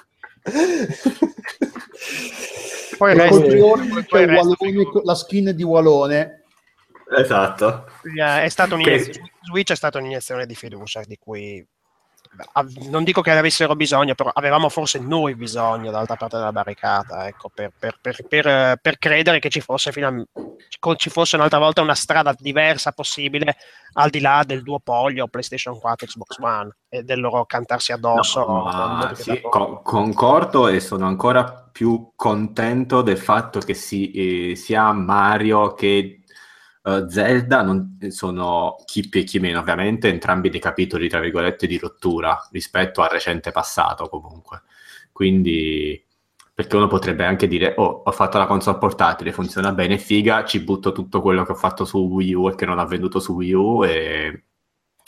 Poi 2.98 3.12
Il 3.14 3.18
resti- 3.20 3.58
poi 4.08 4.26
resti- 4.26 4.48
Walone- 4.66 5.02
la 5.04 5.16
skin 5.16 5.52
di 5.56 5.64
Walone. 5.64 6.44
Esatto. 7.18 7.86
è 8.44 8.50
stata 8.50 8.70
Che- 8.70 8.74
un'iniezione, 8.76 9.32
Switch 9.42 9.72
è 9.72 9.76
stata 9.76 9.98
un'iniezione 10.00 10.46
di 10.46 10.56
fiducia 10.56 11.02
di 11.06 11.18
cui 11.18 11.66
non 12.90 13.04
dico 13.04 13.22
che 13.22 13.32
avessero 13.32 13.76
bisogno, 13.76 14.16
però 14.16 14.30
avevamo 14.34 14.70
forse 14.70 15.00
noi 15.00 15.36
bisogno 15.36 15.92
dall'altra 15.92 16.16
parte 16.16 16.38
della 16.38 16.52
barricata, 16.52 17.28
ecco, 17.28 17.50
per, 17.54 17.72
per- 17.78 17.98
per- 18.02 18.26
per, 18.28 18.78
per 18.82 18.98
credere 18.98 19.40
che 19.40 19.50
ci 19.50 19.62
fosse, 19.62 19.92
fino 19.92 20.26
ci 20.98 21.10
fosse 21.10 21.36
un'altra 21.36 21.60
volta 21.60 21.82
una 21.82 21.96
strada 21.96 22.36
diversa 22.38 22.92
possibile 22.92 23.56
al 23.94 24.10
di 24.10 24.20
là 24.20 24.44
del 24.46 24.64
duopolio 24.64 25.28
PlayStation 25.28 25.80
4 25.80 26.08
Xbox 26.08 26.38
One 26.40 26.76
e 26.90 27.04
del 27.04 27.20
loro 27.20 27.46
cantarsi 27.46 27.92
addosso. 27.92 28.40
No, 28.40 28.46
con 28.46 29.16
sì, 29.16 29.24
giocatori. 29.34 29.42
co- 29.50 29.82
concordo 29.82 30.68
e 30.68 30.80
sono 30.80 31.06
ancora 31.06 31.70
più 31.72 32.12
contento 32.16 33.02
del 33.02 33.18
fatto 33.18 33.60
che 33.60 33.74
si- 33.74 34.12
eh, 34.52 34.56
sia 34.56 34.92
Mario 34.92 35.74
che 35.74 36.23
eh, 36.84 37.06
Zelda 37.10 37.62
non, 37.62 37.98
sono 38.10 38.76
chi 38.86 39.08
più 39.08 39.22
e 39.22 39.24
chi 39.24 39.40
meno, 39.40 39.60
ovviamente, 39.60 40.10
entrambi 40.10 40.50
dei 40.50 40.60
capitoli, 40.60 41.08
tra 41.08 41.20
virgolette, 41.20 41.68
di 41.68 41.78
rottura 41.78 42.38
rispetto 42.52 43.02
al 43.02 43.10
recente 43.10 43.52
passato, 43.52 44.10
comunque. 44.10 44.64
Quindi, 45.12 46.04
perché 46.54 46.76
uno 46.76 46.88
potrebbe 46.88 47.26
anche 47.26 47.48
dire, 47.48 47.74
oh, 47.78 48.04
ho 48.06 48.12
fatto 48.12 48.38
la 48.38 48.46
console 48.48 48.78
portatile, 48.78 49.32
funziona 49.32 49.72
bene, 49.72 49.98
figa, 49.98 50.44
ci 50.46 50.60
butto 50.60 50.92
tutto 50.92 51.22
quello 51.22 51.44
che 51.46 51.54
ho 51.54 51.56
fatto 51.56 51.86
su 51.86 51.98
Wii 52.00 52.34
U 52.34 52.50
e 52.50 52.56
che 52.56 52.66
non 52.66 52.80
ha 52.80 52.86
venduto 52.86 53.20
su 53.20 53.34
Wii 53.34 53.54
U 53.54 53.84
e 53.86 54.44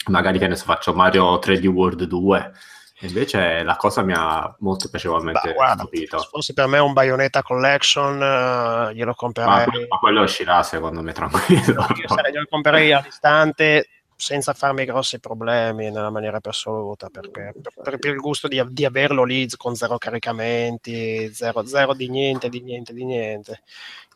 magari 0.08 0.38
che 0.38 0.48
ne 0.48 0.56
so, 0.56 0.64
faccio 0.64 0.94
Mario 0.94 1.38
3D 1.38 1.66
World 1.66 2.04
2. 2.04 2.52
Invece 3.00 3.62
la 3.62 3.76
cosa 3.76 4.02
mi 4.02 4.14
ha 4.16 4.54
molto 4.60 4.88
piacevolmente 4.88 5.48
Bah, 5.48 5.52
guarda, 5.54 5.82
stupito. 5.82 6.18
se 6.18 6.28
fosse 6.30 6.52
per 6.54 6.66
me 6.66 6.78
un 6.78 6.92
Bayonetta 6.94 7.42
Collection, 7.42 8.22
eh, 8.22 8.94
glielo 8.94 9.10
Ma, 9.10 9.14
comprerei. 9.14 9.86
ma 9.88 9.98
quello 9.98 10.22
uscirà 10.22 10.62
secondo 10.62 11.02
me 11.02 11.12
tranquillo. 11.12 11.86
Io 12.00 12.08
sarei- 12.08 12.32
glielo 12.32 12.46
comprerei 12.48 12.92
all'istante 12.92 13.88
senza 14.18 14.54
farmi 14.54 14.86
grossi 14.86 15.20
problemi 15.20 15.90
nella 15.90 16.08
maniera 16.08 16.40
più 16.40 16.48
assoluta 16.50 17.10
perché 17.10 17.52
per, 17.60 17.72
per- 17.82 17.98
per 17.98 18.10
il 18.12 18.16
gusto 18.20 18.48
di, 18.48 18.62
di 18.70 18.86
averlo 18.86 19.24
lì 19.24 19.46
con 19.58 19.74
zero 19.76 19.98
caricamenti, 19.98 21.30
zero, 21.34 21.66
zero 21.66 21.92
di 21.92 22.08
niente, 22.08 22.48
di 22.48 22.62
niente, 22.62 22.94
di 22.94 23.04
niente. 23.04 23.62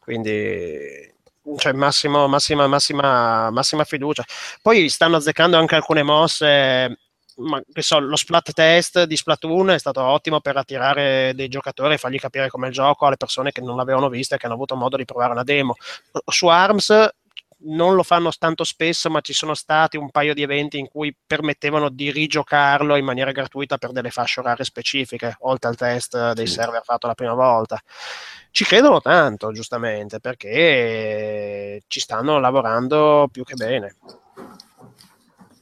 Quindi 0.00 1.12
cioè 1.58 1.72
massimo, 1.72 2.26
massima, 2.28 2.66
massima, 2.66 3.50
massima 3.50 3.84
fiducia. 3.84 4.24
Poi 4.62 4.88
stanno 4.88 5.16
azzeccando 5.16 5.58
anche 5.58 5.74
alcune 5.74 6.02
mosse. 6.02 6.98
Ma, 7.40 7.60
so, 7.78 7.98
lo 8.00 8.16
splat 8.16 8.52
test 8.52 9.04
di 9.04 9.16
Splatoon 9.16 9.70
è 9.70 9.78
stato 9.78 10.02
ottimo 10.02 10.40
per 10.40 10.56
attirare 10.58 11.32
dei 11.34 11.48
giocatori 11.48 11.94
e 11.94 11.98
fargli 11.98 12.18
capire 12.18 12.48
come 12.50 12.66
il 12.68 12.72
gioco 12.72 13.06
alle 13.06 13.16
persone 13.16 13.50
che 13.52 13.62
non 13.62 13.76
l'avevano 13.76 14.08
visto 14.10 14.34
e 14.34 14.38
che 14.38 14.44
hanno 14.46 14.54
avuto 14.56 14.76
modo 14.76 14.96
di 14.96 15.04
provare 15.06 15.32
una 15.32 15.42
demo. 15.44 15.74
Su 16.26 16.48
ARMS 16.48 17.08
non 17.62 17.94
lo 17.94 18.02
fanno 18.02 18.30
tanto 18.38 18.64
spesso, 18.64 19.10
ma 19.10 19.20
ci 19.20 19.32
sono 19.32 19.54
stati 19.54 19.96
un 19.96 20.10
paio 20.10 20.34
di 20.34 20.42
eventi 20.42 20.78
in 20.78 20.88
cui 20.88 21.14
permettevano 21.26 21.88
di 21.90 22.10
rigiocarlo 22.10 22.96
in 22.96 23.04
maniera 23.04 23.32
gratuita 23.32 23.76
per 23.78 23.92
delle 23.92 24.10
fasce 24.10 24.40
orarie 24.40 24.64
specifiche, 24.64 25.36
oltre 25.40 25.68
al 25.70 25.76
test 25.76 26.32
dei 26.32 26.46
Sì. 26.46 26.54
server 26.54 26.82
fatto 26.84 27.06
la 27.06 27.14
prima 27.14 27.34
volta. 27.34 27.78
Ci 28.50 28.64
credono 28.64 29.00
tanto, 29.00 29.52
giustamente, 29.52 30.20
perché 30.20 31.82
ci 31.86 32.00
stanno 32.00 32.38
lavorando 32.38 33.28
più 33.30 33.44
che 33.44 33.54
bene. 33.54 33.96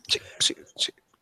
Sì, 0.06 0.20
sì. 0.38 0.54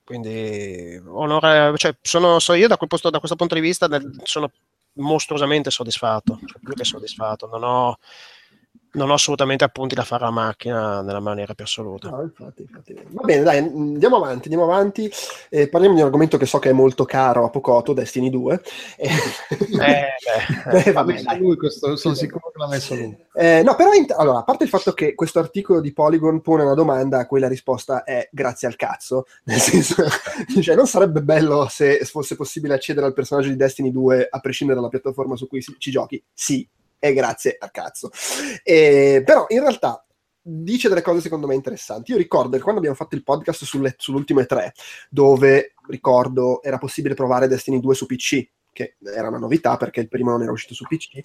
Quindi 0.07 1.03
onore, 1.05 1.77
cioè, 1.79 1.97
sono, 2.01 2.39
so 2.39 2.53
io 2.53 2.69
da, 2.69 2.77
posto- 2.77 3.11
da 3.11 3.19
questo 3.19 3.35
punto 3.35 3.57
di 3.57 3.61
vista 3.61 3.89
sono 4.23 4.53
mostruosamente 4.99 5.73
soddisfatto, 5.73 6.39
cioè, 6.47 6.61
più 6.63 6.75
che 6.75 6.85
soddisfatto. 6.85 7.49
Non 7.49 7.65
ho, 7.65 7.97
non 8.97 9.11
ho 9.11 9.15
assolutamente 9.15 9.63
appunti 9.65 9.95
da 9.95 10.03
fare 10.05 10.25
a 10.25 10.31
macchina 10.31 11.03
nella 11.03 11.21
maniera 11.21 11.55
più 11.55 11.65
assoluta. 11.65 12.09
No, 12.11 12.23
infatti, 12.23 12.63
infatti. 12.63 12.95
Va 13.11 13.23
bene, 13.23 13.43
dai, 13.43 13.59
andiamo 13.59 14.17
avanti, 14.17 14.49
andiamo 14.51 14.65
avanti. 14.65 15.11
Eh, 15.51 15.69
parliamo 15.69 15.95
di 15.95 16.01
un 16.01 16.07
argomento 16.07 16.37
che 16.39 16.47
so 16.47 16.59
che 16.59 16.71
è 16.71 16.73
molto 16.73 17.05
caro 17.05 17.45
a 17.45 17.51
Pocoto, 17.51 17.93
Destiny 17.93 18.31
2. 18.31 18.61
Eh, 19.77 20.15
beh, 20.67 20.83
Eh, 20.91 21.05
messo 21.05 21.25
dai. 21.25 21.39
lui 21.39 21.57
questo, 21.57 21.97
sono 21.97 22.15
sicuro 22.15 22.51
che 22.53 22.59
l'ha 22.59 22.69
messo 22.69 22.95
lui. 22.95 23.17
Eh, 23.35 23.63
no, 23.63 23.75
però, 23.75 23.93
int- 23.93 24.13
allora, 24.17 24.39
a 24.39 24.45
parte 24.45 24.65
il 24.65 24.71
fatto 24.71 24.93
che 24.93 25.15
questo 25.15 25.39
articolo 25.39 25.81
di 25.81 25.93
Polygon 25.93 26.41
pone 26.41 26.63
una 26.63 26.75
domanda 26.75 27.19
a 27.19 27.27
cui 27.27 27.39
la 27.41 27.49
risposta 27.49 28.03
è 28.05 28.29
grazie 28.33 28.67
al 28.69 28.77
cazzo, 28.77 29.27
nel 29.45 29.59
senso, 29.61 30.05
cioè, 30.63 30.75
non 30.75 30.87
sarebbe 30.87 31.23
bello 31.23 31.67
se 31.71 31.99
fosse 32.05 32.35
possibile 32.37 32.75
accedere 32.75 33.07
al 33.07 33.13
personaggio 33.13 33.49
di 33.49 33.57
Destiny 33.57 33.91
2 33.93 34.29
a 34.31 34.41
prescindere 34.41 34.79
dalla 34.79 34.91
piattaforma 34.91 35.37
su 35.37 35.47
cui 35.47 35.61
si- 35.61 35.75
ci 35.79 35.91
giochi? 35.91 36.23
Sì, 36.33 36.67
è 37.09 37.15
grazie 37.15 37.57
al 37.59 37.71
cazzo. 37.71 38.11
Eh, 38.63 39.23
però, 39.25 39.47
in 39.49 39.61
realtà, 39.61 40.05
dice 40.41 40.89
delle 40.89 41.03
cose 41.03 41.21
secondo 41.21 41.47
me 41.47 41.55
interessanti. 41.55 42.13
Io 42.13 42.17
ricordo 42.19 42.57
che 42.57 42.63
quando 42.63 42.79
abbiamo 42.79 42.97
fatto 42.97 43.17
il 43.17 43.25
podcast 43.25 43.65
sulle- 43.65 43.95
sull'ultimo 43.97 44.41
E3, 44.41 44.71
dove, 45.11 45.75
ricordo, 45.89 46.63
era 46.63 46.79
possibile 46.79 47.15
provare 47.15 47.49
Destiny 47.49 47.81
2 47.81 47.95
su 47.95 48.07
PC, 48.07 48.49
che 48.73 48.97
era 49.03 49.29
una 49.29 49.39
novità 49.39 49.77
perché 49.77 50.01
il 50.01 50.09
primo 50.09 50.31
non 50.31 50.43
era 50.43 50.53
uscito 50.53 50.75
su 50.75 50.85
PC, 50.85 51.21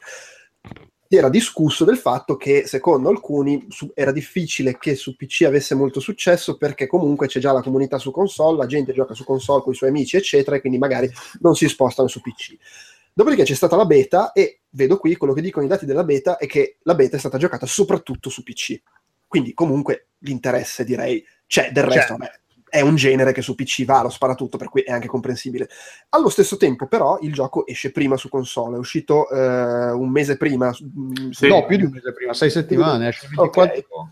era 1.13 1.27
discusso 1.27 1.83
del 1.83 1.97
fatto 1.97 2.37
che 2.37 2.65
secondo 2.65 3.09
alcuni 3.09 3.65
su- 3.69 3.91
era 3.93 4.13
difficile 4.13 4.77
che 4.77 4.95
su 4.95 5.17
PC 5.17 5.41
avesse 5.43 5.75
molto 5.75 5.99
successo 5.99 6.55
perché 6.55 6.87
comunque 6.87 7.27
c'è 7.27 7.41
già 7.41 7.51
la 7.51 7.61
comunità 7.61 7.97
su 7.97 8.11
console, 8.11 8.57
la 8.57 8.65
gente 8.65 8.93
gioca 8.93 9.13
su 9.13 9.25
console 9.25 9.61
con 9.61 9.73
i 9.73 9.75
suoi 9.75 9.89
amici, 9.89 10.15
eccetera, 10.15 10.55
e 10.55 10.61
quindi 10.61 10.77
magari 10.77 11.11
non 11.41 11.53
si 11.53 11.67
spostano 11.67 12.07
su 12.07 12.21
PC. 12.21 12.55
Dopodiché 13.13 13.43
c'è 13.43 13.53
stata 13.53 13.75
la 13.75 13.85
beta 13.85 14.31
e 14.31 14.61
vedo 14.69 14.97
qui 14.97 15.15
quello 15.15 15.33
che 15.33 15.41
dicono 15.41 15.65
i 15.65 15.69
dati 15.69 15.85
della 15.85 16.03
beta 16.03 16.37
è 16.37 16.45
che 16.45 16.77
la 16.83 16.95
beta 16.95 17.17
è 17.17 17.19
stata 17.19 17.37
giocata 17.37 17.65
soprattutto 17.65 18.29
su 18.29 18.43
PC. 18.43 18.81
Quindi 19.27 19.53
comunque 19.53 20.09
l'interesse 20.19 20.83
direi 20.83 21.25
c'è, 21.47 21.71
del 21.71 21.83
resto 21.83 22.13
C'è. 22.13 22.19
vabbè, 22.19 22.31
è 22.71 22.79
un 22.79 22.95
genere 22.95 23.33
che 23.33 23.41
su 23.41 23.53
PC 23.53 23.83
va, 23.83 24.01
lo 24.01 24.09
spara 24.09 24.33
tutto, 24.33 24.57
per 24.57 24.69
cui 24.69 24.81
è 24.81 24.91
anche 24.91 25.07
comprensibile. 25.07 25.67
Allo 26.09 26.29
stesso 26.29 26.55
tempo, 26.55 26.87
però, 26.87 27.17
il 27.21 27.33
gioco 27.33 27.67
esce 27.67 27.91
prima 27.91 28.15
su 28.15 28.29
console, 28.29 28.77
è 28.77 28.79
uscito 28.79 29.29
eh, 29.29 29.91
un 29.91 30.09
mese 30.09 30.37
prima. 30.37 30.69
mm, 30.69 31.31
Sì. 31.31 31.47
No, 31.49 31.65
più 31.65 31.75
di 31.75 31.83
un 31.83 31.91
mese 31.91 32.13
prima, 32.13 32.33
sei 32.33 32.49
settimane, 32.49 33.09
esce 33.09 33.25
il 33.25 33.35
24, 33.35 34.09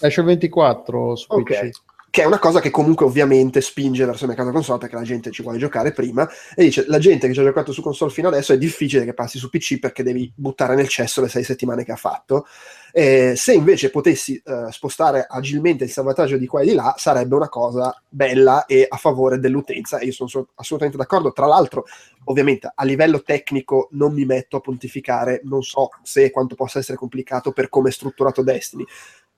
esce 0.00 0.20
il 0.20 0.26
24 0.26 1.14
su 1.14 1.26
Ok. 1.28 1.42
PC. 1.42 1.70
Che 2.10 2.22
è 2.22 2.26
una 2.26 2.40
cosa 2.40 2.58
che 2.58 2.70
comunque 2.70 3.06
ovviamente 3.06 3.60
spinge 3.60 4.04
verso 4.04 4.24
il 4.24 4.30
mercato 4.30 4.50
console 4.50 4.80
perché 4.80 4.96
la 4.96 5.02
gente 5.02 5.30
ci 5.30 5.42
vuole 5.42 5.58
giocare 5.58 5.92
prima 5.92 6.28
e 6.56 6.64
dice 6.64 6.84
la 6.88 6.98
gente 6.98 7.28
che 7.28 7.32
ci 7.32 7.38
ha 7.38 7.44
giocato 7.44 7.70
su 7.70 7.82
console 7.82 8.10
fino 8.10 8.26
adesso 8.26 8.52
è 8.52 8.58
difficile 8.58 9.04
che 9.04 9.14
passi 9.14 9.38
su 9.38 9.48
PC 9.48 9.78
perché 9.78 10.02
devi 10.02 10.32
buttare 10.34 10.74
nel 10.74 10.88
cesso 10.88 11.20
le 11.20 11.28
sei 11.28 11.44
settimane 11.44 11.84
che 11.84 11.92
ha 11.92 11.96
fatto. 11.96 12.46
Eh, 12.92 13.34
se 13.36 13.54
invece 13.54 13.90
potessi 13.90 14.42
eh, 14.44 14.72
spostare 14.72 15.24
agilmente 15.28 15.84
il 15.84 15.90
salvataggio 15.90 16.36
di 16.36 16.48
qua 16.48 16.62
e 16.62 16.66
di 16.66 16.72
là 16.72 16.94
sarebbe 16.96 17.36
una 17.36 17.48
cosa 17.48 17.96
bella 18.08 18.66
e 18.66 18.86
a 18.88 18.96
favore 18.96 19.38
dell'utenza 19.38 19.98
e 19.98 20.06
io 20.06 20.12
sono 20.12 20.28
so- 20.28 20.48
assolutamente 20.56 20.98
d'accordo. 20.98 21.30
Tra 21.30 21.46
l'altro, 21.46 21.84
ovviamente 22.24 22.72
a 22.74 22.84
livello 22.84 23.22
tecnico 23.22 23.88
non 23.92 24.12
mi 24.12 24.24
metto 24.24 24.56
a 24.56 24.60
pontificare, 24.60 25.42
non 25.44 25.62
so 25.62 25.90
se 26.02 26.32
quanto 26.32 26.56
possa 26.56 26.80
essere 26.80 26.98
complicato 26.98 27.52
per 27.52 27.68
come 27.68 27.90
è 27.90 27.92
strutturato 27.92 28.42
Destiny 28.42 28.84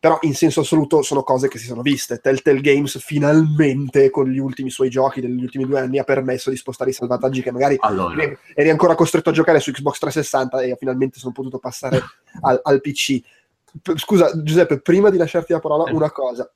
però 0.02 0.18
in 0.22 0.34
senso 0.34 0.62
assoluto 0.62 1.00
sono 1.02 1.22
cose 1.22 1.46
che 1.46 1.58
si 1.58 1.66
sono 1.66 1.80
viste. 1.80 2.18
Telltale 2.18 2.60
Games 2.60 2.98
finalmente 2.98 4.10
con 4.10 4.28
gli 4.28 4.38
ultimi 4.40 4.68
suoi 4.68 4.90
giochi 4.90 5.20
degli 5.20 5.40
ultimi 5.40 5.64
due 5.64 5.78
anni 5.78 6.00
ha 6.00 6.02
permesso 6.02 6.50
di 6.50 6.56
spostare 6.56 6.90
i 6.90 6.92
salvataggi 6.92 7.40
che 7.40 7.52
magari 7.52 7.76
Allora, 7.78 8.20
eri- 8.52 8.70
ancora 8.70 8.96
costretto 8.96 9.30
a 9.30 9.32
giocare 9.32 9.60
su 9.60 9.70
Xbox 9.70 10.00
360 10.00 10.60
e 10.62 10.76
finalmente 10.76 11.20
sono 11.20 11.30
potuto 11.30 11.60
passare 11.60 12.02
al, 12.42 12.58
al 12.64 12.80
PC. 12.80 13.20
P- 13.80 13.96
scusa 13.96 14.42
Giuseppe, 14.42 14.80
prima 14.80 15.08
di 15.08 15.18
lasciarti 15.18 15.52
la 15.52 15.60
parola 15.60 15.88
Eh. 15.88 15.92
una 15.94 16.10
cosa. 16.10 16.50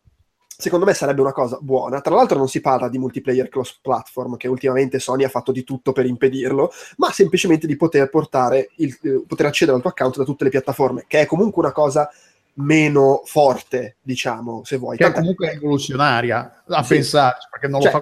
Secondo 0.58 0.84
me 0.84 0.92
sarebbe 0.94 1.20
una 1.20 1.30
cosa 1.32 1.56
buona. 1.60 2.00
Tra 2.00 2.16
l'altro 2.16 2.38
non 2.38 2.48
si 2.48 2.60
parla 2.60 2.88
di 2.88 2.98
multiplayer 2.98 3.48
cross 3.48 3.78
platform, 3.80 4.36
che 4.38 4.48
ultimamente 4.48 4.98
Sony 4.98 5.22
ha 5.22 5.28
fatto 5.28 5.52
di 5.52 5.62
tutto 5.62 5.92
per 5.92 6.06
impedirlo, 6.06 6.72
ma 6.96 7.12
semplicemente 7.12 7.68
di 7.68 7.76
poter 7.76 8.10
portare 8.10 8.70
il, 8.78 8.98
eh, 9.02 9.22
poter 9.24 9.46
accedere 9.46 9.76
al 9.76 9.82
tuo 9.82 9.90
account 9.90 10.16
da 10.16 10.24
tutte 10.24 10.42
le 10.42 10.50
piattaforme, 10.50 11.04
che 11.06 11.20
è 11.20 11.26
comunque 11.26 11.62
una 11.62 11.70
cosa 11.72 12.10
meno 12.58 13.22
forte, 13.24 13.96
diciamo, 14.02 14.62
se 14.64 14.76
vuoi. 14.76 14.96
Che 14.96 15.02
è 15.02 15.06
Tant'è- 15.06 15.20
comunque 15.20 15.50
rivoluzionaria 15.52 16.62
a 16.68 16.82
Sì. 16.82 16.94
pensarci, 16.94 17.48
perché 17.50 17.68
non 17.68 17.80
Cioè, 17.80 17.92
lo 17.92 17.98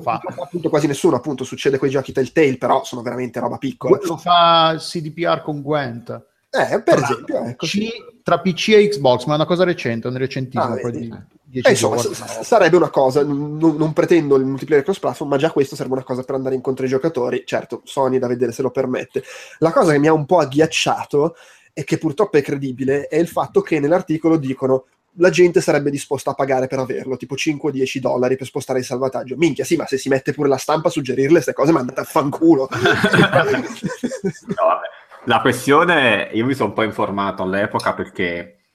fa, 0.00 0.20
lo 0.24 0.32
fa. 0.32 0.42
appunto 0.42 0.68
quasi 0.68 0.86
nessuno, 0.86 1.16
appunto, 1.16 1.44
succede 1.44 1.78
con 1.78 1.88
i 1.88 1.92
giochi 1.92 2.12
Telltale, 2.12 2.56
però 2.58 2.84
sono 2.84 3.02
veramente 3.02 3.38
roba 3.40 3.56
piccola. 3.58 3.98
Lo 4.02 4.16
fa 4.16 4.76
CDPR 4.78 5.42
con 5.42 5.62
Gwent. 5.62 6.10
Eh, 6.50 6.80
per 6.82 6.96
Tra- 6.96 7.04
esempio, 7.10 7.42
ecco. 7.44 7.66
C- 7.66 8.20
tra 8.22 8.40
PC 8.40 8.68
e 8.70 8.88
Xbox, 8.88 9.24
ma 9.26 9.32
è 9.34 9.36
una 9.36 9.44
cosa 9.46 9.64
recente, 9.64 10.08
un 10.08 10.16
recentissimo, 10.16 10.72
Ah, 10.74 10.90
di 10.90 11.12
10 11.44 11.68
Eh, 11.68 11.70
insomma, 11.70 11.96
giorni. 11.96 12.14
s- 12.14 12.40
sarebbe 12.40 12.76
una 12.76 12.88
cosa, 12.88 13.22
non, 13.22 13.58
non 13.76 13.92
pretendo 13.92 14.36
il 14.36 14.44
multiplayer 14.46 14.82
cross 14.82 14.98
platform, 14.98 15.30
ma 15.30 15.36
già 15.36 15.50
questo 15.50 15.76
sarebbe 15.76 15.94
una 15.96 16.02
cosa 16.04 16.22
per 16.22 16.34
andare 16.34 16.54
incontro 16.54 16.84
ai 16.84 16.90
giocatori. 16.90 17.42
Certo, 17.44 17.82
Sony 17.84 18.18
da 18.18 18.26
vedere 18.26 18.52
se 18.52 18.62
lo 18.62 18.70
permette. 18.70 19.22
La 19.58 19.70
cosa 19.70 19.92
che 19.92 19.98
mi 19.98 20.06
ha 20.08 20.12
un 20.14 20.24
po' 20.24 20.38
agghiacciato 20.38 21.36
e 21.78 21.84
che 21.84 21.98
purtroppo 21.98 22.38
è 22.38 22.42
credibile 22.42 23.06
è 23.06 23.18
il 23.18 23.28
fatto 23.28 23.60
che 23.60 23.78
nell'articolo 23.78 24.38
dicono 24.38 24.86
la 25.18 25.28
gente 25.28 25.60
sarebbe 25.60 25.90
disposta 25.90 26.30
a 26.30 26.34
pagare 26.34 26.68
per 26.68 26.78
averlo, 26.78 27.18
tipo 27.18 27.34
5-10 27.34 27.98
dollari 27.98 28.36
per 28.36 28.46
spostare 28.46 28.78
il 28.78 28.84
salvataggio. 28.86 29.36
Minchia, 29.36 29.62
sì, 29.62 29.76
ma 29.76 29.84
se 29.84 29.98
si 29.98 30.08
mette 30.08 30.32
pure 30.32 30.48
la 30.48 30.56
stampa 30.56 30.88
a 30.88 30.90
suggerirle 30.90 31.32
queste 31.32 31.52
cose, 31.52 31.72
mandate 31.72 32.00
a 32.00 32.04
fanculo. 32.04 32.66
No, 32.72 34.66
vabbè. 34.66 34.86
La 35.24 35.40
questione, 35.40 36.30
io 36.32 36.46
mi 36.46 36.54
sono 36.54 36.70
un 36.70 36.74
po' 36.74 36.82
informato 36.82 37.42
all'epoca 37.42 37.92
perché 37.92 38.65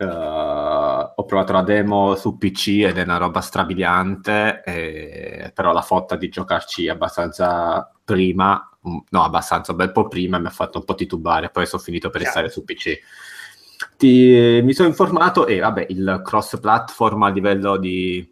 eh, 0.00 1.12
ho 1.14 1.24
provato 1.26 1.52
la 1.52 1.62
demo 1.62 2.14
su 2.14 2.38
PC 2.38 2.84
ed 2.86 2.96
è 2.96 3.02
una 3.02 3.18
roba 3.18 3.40
strabiliante, 3.40 4.62
e- 4.64 5.52
però 5.54 5.72
la 5.72 5.82
fotta 5.82 6.16
di 6.16 6.28
giocarci 6.30 6.88
abbastanza 6.88 7.90
prima, 8.02 8.68
mm, 8.88 8.96
no 9.10 9.22
abbastanza, 9.24 9.72
un 9.72 9.76
bel 9.76 9.92
po' 9.92 10.08
prima, 10.08 10.38
mi 10.38 10.46
ha 10.46 10.50
fatto 10.50 10.78
un 10.78 10.84
po' 10.84 10.94
titubare, 10.94 11.50
poi 11.50 11.66
sono 11.66 11.82
finito 11.82 12.08
per 12.08 12.22
restare 12.22 12.48
su 12.48 12.64
PC. 12.64 12.98
Ti- 13.96 14.60
mi 14.62 14.72
sono 14.72 14.88
informato 14.88 15.46
e 15.46 15.58
vabbè, 15.58 15.86
il 15.90 16.22
cross 16.24 16.58
platform 16.58 17.22
a 17.24 17.28
livello 17.28 17.76
di 17.76 18.26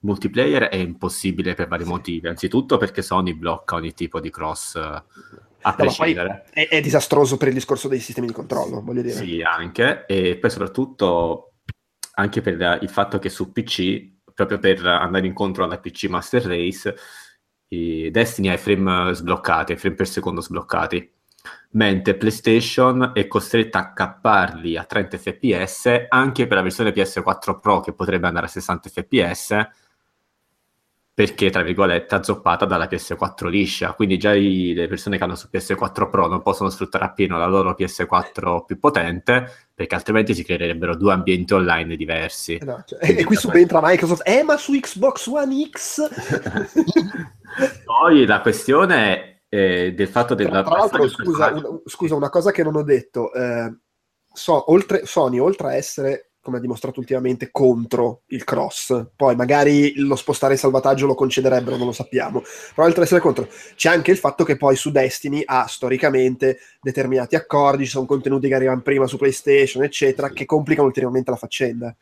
multiplayer 0.00 0.64
è 0.68 0.76
impossibile 0.76 1.54
per 1.54 1.66
vari 1.66 1.84
motivi. 1.84 2.28
Anzitutto 2.28 2.76
perché 2.76 3.02
Sony 3.02 3.34
blocca 3.34 3.74
ogni 3.74 3.92
tipo 3.92 4.20
di 4.20 4.30
cross 4.30 4.76
eh, 4.76 5.02
a 5.62 5.74
prescindere. 5.74 6.44
è, 6.50 6.68
è 6.68 6.80
disastroso 6.80 7.36
per 7.36 7.48
il 7.48 7.54
discorso 7.54 7.88
dei 7.88 8.00
sistemi 8.00 8.26
di 8.26 8.32
controllo, 8.32 8.82
voglio 8.82 9.02
dire. 9.02 9.14
Sì, 9.14 9.42
anche, 9.42 10.06
e 10.06 10.36
poi 10.36 10.50
soprattutto 10.50 11.54
anche 12.14 12.40
per 12.40 12.78
il 12.82 12.88
fatto 12.88 13.18
che 13.18 13.28
su 13.28 13.52
PC, 13.52 14.16
proprio 14.34 14.58
per 14.58 14.84
andare 14.84 15.26
incontro 15.26 15.64
alla 15.64 15.78
PC 15.78 16.04
Master 16.04 16.44
Race, 16.44 16.94
Destiny 17.68 18.48
ha 18.48 18.54
i 18.54 18.58
frame 18.58 19.12
sbloccati, 19.14 19.72
i 19.72 19.76
frame 19.76 19.94
per 19.94 20.08
secondo 20.08 20.40
sbloccati, 20.40 21.12
mentre 21.70 22.16
PlayStation 22.16 23.12
è 23.14 23.26
costretta 23.26 23.78
a 23.78 23.92
capparli 23.92 24.76
a 24.76 24.84
30 24.84 25.18
fps 25.18 26.06
anche 26.08 26.46
per 26.46 26.56
la 26.56 26.62
versione 26.62 26.92
PS4 26.92 27.60
Pro 27.60 27.80
che 27.80 27.92
potrebbe 27.92 28.26
andare 28.26 28.46
a 28.46 28.48
60 28.48 28.88
fps 28.88 29.68
perché 31.18 31.50
tra 31.50 31.62
virgolette 31.62 32.14
azzoppata 32.14 32.64
dalla 32.64 32.86
PS4 32.86 33.48
liscia. 33.48 33.92
Quindi 33.94 34.18
già 34.18 34.34
i- 34.34 34.72
le 34.72 34.86
persone 34.86 35.18
che 35.18 35.24
hanno 35.24 35.34
su 35.34 35.48
PS4 35.52 36.08
Pro 36.08 36.28
non 36.28 36.42
possono 36.42 36.70
sfruttare 36.70 37.06
appieno 37.06 37.36
la 37.36 37.46
loro 37.46 37.74
PS4 37.76 38.64
più 38.64 38.78
potente 38.78 39.68
perché 39.74 39.96
altrimenti 39.96 40.32
si 40.32 40.44
creerebbero 40.44 40.94
due 40.94 41.12
ambienti 41.12 41.54
online 41.54 41.96
diversi. 41.96 42.54
Eh 42.54 42.64
no, 42.64 42.84
cioè, 42.86 43.00
e, 43.02 43.18
e 43.18 43.24
qui 43.24 43.34
subentra 43.34 43.80
Microsoft, 43.82 44.22
eh 44.28 44.44
ma 44.44 44.56
su 44.56 44.78
Xbox 44.78 45.26
One 45.26 45.68
X... 45.68 46.08
poi 47.84 48.24
la 48.24 48.40
questione 48.40 49.42
eh, 49.48 49.94
del 49.96 50.08
fatto 50.08 50.36
del 50.36 50.46
Tra, 50.46 50.62
tra 50.62 50.76
l'altro, 50.76 51.08
scusa, 51.08 51.50
una, 51.50 51.80
scusa, 51.84 52.14
una 52.14 52.30
cosa 52.30 52.52
che 52.52 52.62
non 52.62 52.76
ho 52.76 52.84
detto, 52.84 53.32
eh, 53.32 53.76
so- 54.32 54.70
oltre, 54.70 55.04
Sony, 55.04 55.40
oltre 55.40 55.66
a 55.66 55.74
essere, 55.74 56.27
come 56.48 56.56
ha 56.56 56.62
dimostrato 56.62 56.98
ultimamente, 56.98 57.50
contro 57.52 58.22
il 58.28 58.42
cross, 58.42 59.10
poi 59.14 59.36
magari 59.36 59.92
lo 59.96 60.16
spostare 60.16 60.54
il 60.54 60.58
salvataggio 60.58 61.04
lo 61.04 61.14
concederebbero, 61.14 61.76
non 61.76 61.84
lo 61.84 61.92
sappiamo, 61.92 62.42
però 62.74 62.86
oltre 62.86 63.02
ad 63.02 63.06
essere 63.06 63.20
contro, 63.20 63.46
c'è 63.76 63.90
anche 63.90 64.10
il 64.10 64.16
fatto 64.16 64.44
che 64.44 64.56
poi 64.56 64.74
su 64.76 64.90
Destiny 64.90 65.42
ha 65.44 65.66
storicamente 65.66 66.58
determinati 66.80 67.36
accordi, 67.36 67.84
ci 67.84 67.90
sono 67.90 68.06
contenuti 68.06 68.48
che 68.48 68.54
arrivano 68.54 68.80
prima 68.80 69.06
su 69.06 69.18
PlayStation, 69.18 69.84
eccetera, 69.84 70.30
che 70.30 70.46
complicano 70.46 70.86
ulteriormente 70.86 71.30
la 71.30 71.36
faccenda. 71.36 71.94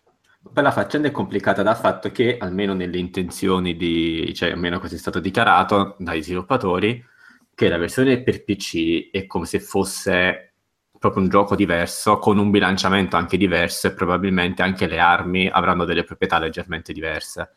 Poi 0.53 0.63
la 0.63 0.71
faccenda 0.71 1.09
è 1.09 1.11
complicata 1.11 1.65
dal 1.65 1.77
fatto 1.77 2.13
che, 2.13 2.37
almeno 2.39 2.73
nelle 2.73 2.99
intenzioni 2.99 3.77
di, 3.77 4.33
cioè 4.33 4.53
almeno 4.53 4.79
così 4.79 4.95
è 4.95 4.99
stato 4.99 5.19
dichiarato 5.19 5.97
dai 5.99 6.23
sviluppatori, 6.23 7.05
che 7.53 7.69
la 7.69 7.79
versione 7.79 8.23
per 8.23 8.45
PC 8.45 9.11
è 9.11 9.27
come 9.27 9.47
se 9.47 9.59
fosse 9.59 10.53
proprio 10.99 11.23
un 11.23 11.29
gioco 11.29 11.55
diverso, 11.57 12.19
con 12.19 12.39
un 12.39 12.51
bilanciamento 12.51 13.17
anche 13.17 13.37
diverso 13.37 13.87
e 13.87 13.95
probabilmente 13.95 14.63
anche 14.63 14.87
le 14.87 14.99
armi 14.99 15.49
avranno 15.49 15.85
delle 15.85 16.05
proprietà 16.05 16.39
leggermente 16.39 16.93
diverse. 16.93 17.51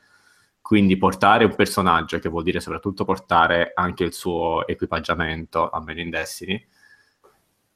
Quindi 0.61 0.97
portare 0.97 1.45
un 1.45 1.55
personaggio, 1.55 2.19
che 2.19 2.29
vuol 2.29 2.43
dire 2.43 2.59
soprattutto 2.59 3.05
portare 3.05 3.71
anche 3.73 4.03
il 4.03 4.13
suo 4.13 4.67
equipaggiamento, 4.67 5.69
almeno 5.69 6.01
in 6.01 6.09
Destiny, 6.09 6.67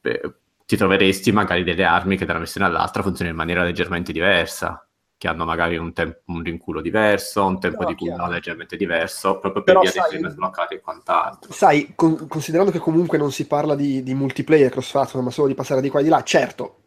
eh, 0.02 0.22
ti 0.22 0.34
ti 0.66 0.78
troveresti 0.78 1.32
magari 1.32 1.64
delle 1.64 1.84
armi 1.84 2.18
che 2.18 2.26
da 2.26 2.32
una 2.32 2.42
versione 2.42 2.66
all'altra 2.66 3.04
funzionano 3.04 3.36
in 3.36 3.40
maniera 3.40 3.64
leggermente 3.64 4.12
diversa, 4.12 4.88
che 5.24 5.30
hanno 5.30 5.46
magari 5.46 5.78
un, 5.78 5.94
temp- 5.94 6.20
un 6.26 6.44
rinculo 6.44 6.82
diverso, 6.82 7.46
un 7.46 7.58
tempo 7.58 7.84
No, 7.84 7.88
di 7.88 7.96
chiaro. 7.96 8.28
leggermente 8.28 8.76
diverso, 8.76 9.40
proprio 9.40 9.64
per 9.64 9.76
Però 9.76 9.80
via 9.80 9.92
dei 9.94 10.02
sai- 10.02 10.10
frame 10.20 10.30
sbloccati 10.34 10.74
e 10.74 10.82
quant'altro. 10.82 11.54
Sai, 11.54 11.94
con- 11.96 12.28
considerando 12.28 12.72
che 12.74 12.80
comunque 12.80 13.18
non 13.18 13.32
si 13.32 13.48
parla 13.48 13.74
di, 13.74 14.04
di 14.04 14.14
multiplayer 14.14 14.70
cross-platform, 14.70 15.24
ma 15.24 15.32
solo 15.32 15.48
di 15.48 15.54
passare 15.54 15.80
di 15.80 15.88
qua 15.90 16.02
e 16.02 16.04
di 16.04 16.10
là, 16.10 16.22
certo, 16.24 16.80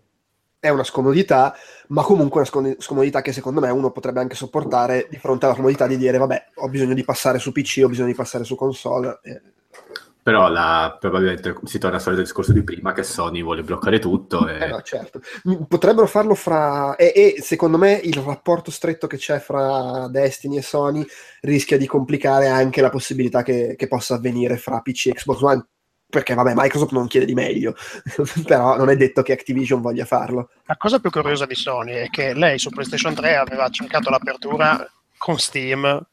è 0.60 0.68
una 0.68 0.84
scomodità, 0.84 1.56
ma 1.88 2.02
comunque 2.02 2.40
una 2.40 2.48
scom- 2.50 2.78
scomodità 2.78 3.22
che 3.22 3.32
secondo 3.32 3.60
me 3.62 3.70
uno 3.70 3.90
potrebbe 3.90 4.20
anche 4.20 4.34
sopportare 4.34 5.06
di 5.08 5.16
fronte 5.16 5.46
alla 5.46 5.54
comodità 5.54 5.86
di 5.86 5.96
dire, 5.96 6.18
vabbè, 6.18 6.48
ho 6.56 6.68
bisogno 6.68 6.92
di 6.92 7.04
passare 7.04 7.38
su 7.38 7.52
PC, 7.52 7.80
ho 7.84 7.88
bisogno 7.88 8.08
di 8.08 8.14
passare 8.14 8.44
su 8.44 8.54
console. 8.54 9.18
eh, 9.22 9.40
Però 10.26 10.48
la- 10.48 10.96
probabilmente 10.98 11.54
si 11.66 11.78
torna 11.78 11.98
al 11.98 12.02
solito 12.02 12.22
discorso 12.22 12.52
di 12.52 12.64
prima 12.64 12.92
che 12.92 13.04
Sony 13.04 13.44
vuole 13.44 13.62
bloccare 13.62 14.00
tutto 14.00 14.48
e 14.48 14.56
Eh 14.58 14.66
no, 14.66 14.82
certo. 14.82 15.20
Mm, 15.48 15.62
Potrebbero 15.68 16.08
farlo 16.08 16.34
fra... 16.34 16.96
E, 16.96 17.12
e 17.14 17.42
secondo 17.42 17.78
me 17.78 17.92
il 17.92 18.16
rapporto 18.16 18.72
stretto 18.72 19.06
che 19.06 19.18
c'è 19.18 19.38
fra 19.38 20.08
Destiny 20.08 20.56
e 20.56 20.62
Sony 20.62 21.06
rischia 21.42 21.78
di 21.78 21.86
complicare 21.86 22.48
anche 22.48 22.80
la 22.80 22.90
possibilità 22.90 23.44
che, 23.44 23.76
che 23.76 23.86
possa 23.86 24.16
avvenire 24.16 24.56
fra 24.56 24.80
PC 24.80 25.06
e 25.06 25.12
Xbox 25.12 25.40
One, 25.42 25.64
perché 26.10 26.34
vabbè, 26.34 26.54
Microsoft 26.56 26.90
non 26.90 27.06
chiede 27.06 27.26
di 27.26 27.34
meglio, 27.34 27.76
però 28.44 28.76
non 28.76 28.88
è 28.88 28.96
detto 28.96 29.22
che 29.22 29.32
Activision 29.32 29.80
voglia 29.80 30.06
farlo. 30.06 30.50
La 30.64 30.76
cosa 30.76 30.98
più 30.98 31.10
curiosa 31.10 31.46
di 31.46 31.54
Sony 31.54 31.92
è 31.92 32.08
che 32.08 32.34
lei 32.34 32.58
su 32.58 32.70
PlayStation 32.70 33.14
3 33.14 33.36
aveva 33.36 33.68
cercato 33.68 34.10
l'apertura 34.10 34.84
con 35.18 35.38
Steam 35.38 36.04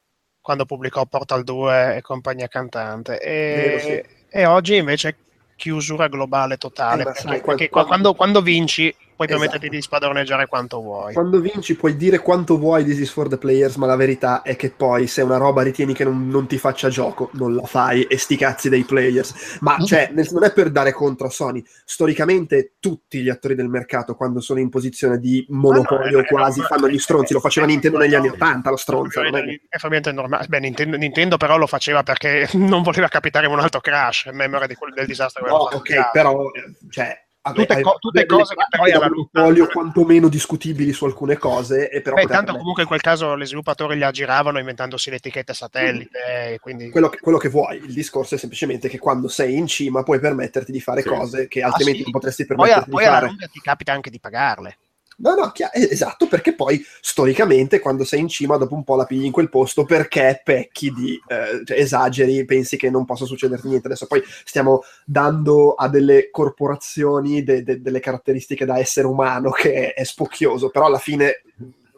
quando 0.43 0.65
pubblicò 0.65 1.05
Portal 1.05 1.43
2 1.45 1.95
e 1.95 2.01
compagnia 2.01 2.49
cantante 2.49 3.17
e, 3.17 3.55
Vero, 3.55 3.79
sì. 3.79 4.03
e 4.29 4.45
oggi 4.45 4.75
invece 4.75 5.15
chiusura 5.55 6.09
globale 6.09 6.57
totale 6.57 7.01
Eh, 7.01 7.05
perché, 7.05 7.21
sai, 7.21 7.41
perché 7.41 7.69
quando, 7.69 8.13
quando 8.13 8.41
vinci 8.41 8.93
puoi 9.25 9.37
Esatto. 9.37 9.49
permetterti 9.51 9.69
di 9.69 9.81
spadroneggiare 9.81 10.47
quanto 10.47 10.81
vuoi 10.81 11.13
Quando 11.13 11.39
vinci 11.39 11.75
puoi 11.75 11.95
dire 11.95 12.19
quanto 12.19 12.57
vuoi 12.57 12.83
This 12.83 12.99
is 12.99 13.11
for 13.11 13.27
the 13.27 13.37
players, 13.37 13.75
ma 13.75 13.85
la 13.85 13.95
verità 13.95 14.41
è 14.41 14.55
che 14.55 14.69
poi 14.71 15.07
se 15.07 15.21
una 15.21 15.37
roba 15.37 15.61
ritieni 15.61 15.93
che 15.93 16.03
non, 16.03 16.27
non 16.27 16.47
ti 16.47 16.57
faccia 16.57 16.89
gioco, 16.89 17.29
non 17.33 17.55
la 17.55 17.63
fai 17.63 18.03
e 18.03 18.17
sti 18.17 18.35
cazzi 18.37 18.69
dei 18.69 18.83
players. 18.83 19.57
Ma 19.61 19.77
Mm. 19.79 19.85
cioè, 19.85 20.09
nel- 20.13 20.27
non 20.31 20.43
è 20.43 20.51
per 20.53 20.69
dare 20.71 20.91
contro 20.91 21.27
a 21.27 21.29
Sony. 21.29 21.63
Storicamente 21.85 22.73
tutti 22.79 23.21
gli 23.21 23.29
attori 23.29 23.55
del 23.55 23.69
mercato, 23.69 24.15
quando 24.15 24.39
sono 24.41 24.59
in 24.59 24.69
posizione 24.69 25.19
di 25.19 25.45
monopolio 25.49 26.17
Ah, 26.19 26.21
no, 26.21 26.27
eh, 26.27 26.27
quasi, 26.27 26.59
no, 26.59 26.65
fanno 26.65 26.89
gli 26.89 26.99
stronzi. 26.99 27.33
Lo 27.33 27.39
faceva 27.39 27.65
Nintendo 27.65 27.97
negli 27.97 28.15
anni 28.15 28.27
no. 28.27 28.33
80, 28.33 28.69
lo 28.69 28.75
stronzo. 28.77 29.21
è 29.21 29.29
è 29.29 29.75
ovviamente 29.77 30.11
normale. 30.11 30.45
Beh, 30.47 30.59
Nintendo, 30.59 30.97
Nintendo 30.97 31.37
però 31.37 31.57
lo 31.57 31.67
faceva 31.67 32.03
perché 32.03 32.47
non 32.53 32.81
voleva 32.83 33.07
capitare 33.07 33.45
in 33.45 33.51
un 33.53 33.59
altro 33.59 33.79
crash, 33.79 34.25
in 34.25 34.35
memoria 34.35 34.67
di 34.67 34.75
quel- 34.75 34.93
del 34.93 35.05
disastro 35.05 35.45
No, 35.47 35.55
ok, 35.71 36.11
però, 36.11 36.49
eh, 36.51 37.22
cioè... 37.43 37.53
Tutte 37.65 37.81
co- 37.81 37.97
tutte 37.99 38.25
delle 38.25 38.39
cose 38.39 38.55
che 38.55 38.77
poi 38.77 38.91
alla- 38.91 39.09
monopolio 39.09 39.67
quantomeno 39.67 40.29
discutibili 40.29 40.93
su 40.93 41.03
alcune 41.05 41.37
cose 41.37 41.89
e 41.89 42.01
però 42.01 42.15
Beh, 42.15 42.25
tanto 42.25 42.55
comunque 42.55 42.83
in 42.83 42.87
quel 42.87 43.01
caso 43.01 43.37
gli 43.37 43.45
sviluppatori 43.45 43.95
li 43.95 44.03
aggiravano 44.03 44.59
inventandosi 44.59 45.09
le 45.09 45.17
etichette 45.17 45.53
satellite, 45.53 46.53
e 46.53 46.59
quindi 46.59 46.89
quello 46.89 47.09
che, 47.09 47.19
quello 47.19 47.37
che 47.37 47.49
vuoi. 47.49 47.77
Il 47.83 47.93
discorso 47.93 48.35
è 48.35 48.37
semplicemente 48.37 48.87
che 48.87 48.97
quando 48.97 49.27
sei 49.27 49.57
in 49.57 49.67
cima 49.67 50.03
puoi 50.03 50.19
permetterti 50.19 50.71
di 50.71 50.79
fare 50.79 51.01
Sì. 51.01 51.09
cose 51.09 51.47
che 51.49 51.61
Ah, 51.61 51.67
altrimenti 51.67 51.97
sì. 51.99 52.03
non 52.03 52.11
potresti 52.13 52.45
poi, 52.45 52.55
a- 52.55 52.57
permetterti 52.59 52.89
poi 52.91 52.99
di 53.01 53.05
alla 53.07 53.15
fare. 53.17 53.27
lunga 53.27 53.47
ti 53.47 53.59
capita 53.59 53.91
anche 53.91 54.09
di 54.09 54.19
pagarle. 54.21 54.77
No, 55.17 55.35
no, 55.35 55.51
chia- 55.51 55.71
eh, 55.71 55.87
esatto, 55.91 56.27
perché 56.27 56.55
poi 56.55 56.83
storicamente 57.01 57.79
quando 57.79 58.03
sei 58.03 58.19
in 58.21 58.27
cima 58.27 58.57
dopo 58.57 58.73
un 58.73 58.83
po' 58.83 58.95
la 58.95 59.05
pigli 59.05 59.25
in 59.25 59.31
quel 59.31 59.49
posto 59.49 59.83
perché 59.85 60.41
pecchi 60.43 60.91
di 60.91 61.19
eh, 61.27 61.61
cioè, 61.65 61.77
esageri, 61.77 62.43
pensi 62.45 62.77
che 62.77 62.89
non 62.89 63.05
possa 63.05 63.25
succederti 63.25 63.67
niente. 63.67 63.87
Adesso 63.87 64.07
poi 64.07 64.23
stiamo 64.43 64.83
dando 65.05 65.73
a 65.73 65.87
delle 65.87 66.29
corporazioni 66.31 67.43
de- 67.43 67.63
de- 67.63 67.81
delle 67.81 67.99
caratteristiche 67.99 68.65
da 68.65 68.79
essere 68.79 69.07
umano 69.07 69.51
che 69.51 69.93
è, 69.93 69.99
è 70.01 70.03
spocchioso, 70.03 70.69
però 70.69 70.85
alla 70.87 70.99
fine 70.99 71.43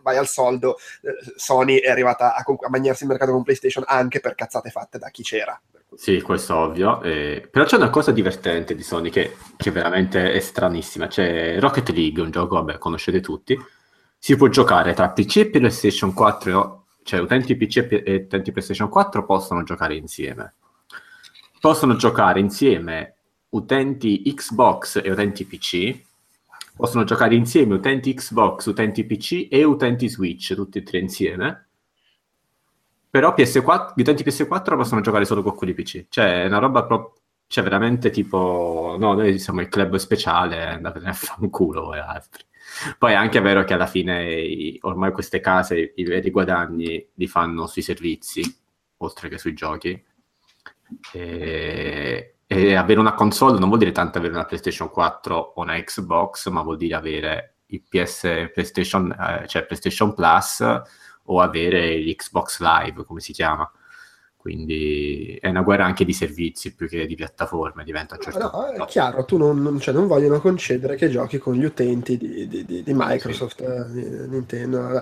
vai 0.02 0.18
al 0.18 0.28
soldo, 0.28 0.78
eh, 1.02 1.34
Sony 1.36 1.78
è 1.78 1.90
arrivata 1.90 2.36
a, 2.36 2.44
con- 2.44 2.58
a 2.62 2.70
mangiarsi 2.70 3.04
il 3.04 3.10
mercato 3.10 3.32
con 3.32 3.44
PlayStation 3.44 3.84
anche 3.88 4.20
per 4.20 4.36
cazzate 4.36 4.70
fatte 4.70 4.98
da 5.00 5.10
chi 5.10 5.24
c'era. 5.24 5.60
Sì, 5.96 6.22
questo 6.22 6.54
è 6.54 6.58
ovvio. 6.58 7.02
eh, 7.02 7.48
però 7.50 7.66
c'è 7.66 7.78
una 7.78 7.90
cosa 7.90 8.12
divertente 8.12 8.76
di 8.76 8.84
Sony 8.84 9.10
che, 9.10 9.36
che 9.56 9.72
veramente 9.72 10.34
è 10.34 10.40
stranissima. 10.40 11.08
C'è 11.08 11.60
Rocket 11.60 11.90
League, 11.90 12.22
un 12.22 12.32
gioco, 12.32 12.56
vabbè, 12.56 12.78
conoscete 12.78 13.22
tutti. 13.22 13.58
Si 14.18 14.36
può 14.36 14.48
giocare 14.50 14.94
tra 14.94 15.10
PC 15.10 15.38
e 15.38 15.50
PlayStation 15.50 16.14
4, 16.14 16.86
cioè 17.04 17.20
utenti 17.22 17.56
PC 17.56 17.78
e 17.90 18.04
e 18.06 18.16
utenti 18.16 18.52
PlayStation 18.52 18.90
4 18.90 19.26
possono 19.26 19.64
giocare 19.64 19.96
insieme. 19.96 20.56
Possono 21.60 21.96
giocare 21.96 22.40
insieme 22.40 23.16
utenti 23.50 24.22
Xbox 24.34 25.02
e 25.04 25.10
utenti 25.12 25.46
PC. 25.46 26.02
Possono 26.76 27.06
giocare 27.06 27.36
insieme 27.36 27.76
utenti 27.76 28.14
Xbox, 28.14 28.66
utenti 28.66 29.06
PC 29.06 29.48
e 29.50 29.64
utenti 29.64 30.10
Switch, 30.10 30.54
tutti 30.56 30.80
e 30.80 30.84
tre 30.84 31.00
insieme. 31.00 31.65
Però 33.16 33.34
PS4, 33.34 33.94
gli 33.96 34.02
utenti 34.02 34.26
PS4 34.26 34.76
possono 34.76 35.00
giocare 35.00 35.24
solo 35.24 35.42
con 35.42 35.56
quelli 35.56 35.74
PC. 35.74 36.08
Cioè, 36.10 36.44
è 36.44 36.48
una 36.48 36.58
roba 36.58 36.84
proprio. 36.84 37.14
Cioè, 37.48 37.64
veramente 37.64 38.10
tipo. 38.10 38.98
No, 39.00 39.14
noi 39.14 39.40
siamo 39.40 39.62
il 39.62 39.70
club 39.70 39.96
speciale, 39.96 40.66
andatene 40.66 41.12
a 41.12 41.14
fanculo 41.14 41.86
voi 41.86 42.00
altri. 42.00 42.44
Poi 42.98 43.14
è 43.14 43.16
anche 43.16 43.40
vero 43.40 43.64
che 43.64 43.74
alla 43.74 43.88
fine 43.88 44.78
ormai 44.82 45.14
queste 45.14 45.40
case 45.40 45.94
i 45.96 46.04
veri 46.04 46.30
guadagni 46.30 47.08
li 47.14 47.28
fanno 47.28 47.68
sui 47.68 47.82
servizi, 47.82 48.44
oltre 48.98 49.30
che 49.30 49.38
sui 49.38 49.54
giochi. 49.54 50.04
E, 51.14 52.36
e 52.46 52.76
avere 52.76 53.00
una 53.00 53.14
console 53.14 53.60
non 53.60 53.70
vuol 53.70 53.80
dire 53.80 53.94
tanto 53.94 54.18
avere 54.18 54.34
una 54.34 54.44
PlayStation 54.44 54.90
4 54.90 55.54
o 55.56 55.62
una 55.62 55.82
Xbox, 55.82 56.50
ma 56.50 56.62
vuol 56.64 56.76
dire 56.76 56.96
avere 56.96 57.56
il 57.68 57.82
PS 57.82 58.50
PlayStation, 58.54 59.10
eh, 59.10 59.48
cioè 59.48 59.66
PlayStation 59.66 60.14
Plus 60.14 60.62
o 61.26 61.42
avere 61.42 61.98
l'Xbox 62.00 62.60
Live, 62.60 63.04
come 63.06 63.20
si 63.20 63.34
chiama. 63.34 63.70
Quindi 64.38 65.38
è 65.42 65.48
una 65.50 65.64
guerra 65.64 65.86
anche 65.86 66.06
di 66.06 66.14
servizi 66.14 66.76
più 66.76 66.88
che 66.88 67.08
di 67.08 67.16
piattaforme, 67.16 67.84
diventa 67.84 68.14
un 68.14 68.22
certo 68.22 68.38
No, 68.40 68.50
punto. 68.52 68.84
è 68.84 68.86
chiaro, 68.86 69.26
tu 69.26 69.38
non, 69.38 69.60
non- 69.60 69.80
cioè, 69.80 69.92
non 69.92 70.06
vogliono 70.06 70.40
concedere 70.40 70.96
che 70.96 71.10
giochi 71.10 71.40
con 71.40 71.56
gli 71.56 71.64
utenti 71.66 72.16
di, 72.16 72.48
di- 72.48 72.64
di- 72.64 72.84
di 72.84 72.94
Microsoft, 72.94 73.62
eh, 73.62 73.92
di 73.92 74.04
Nintendo, 74.28 75.02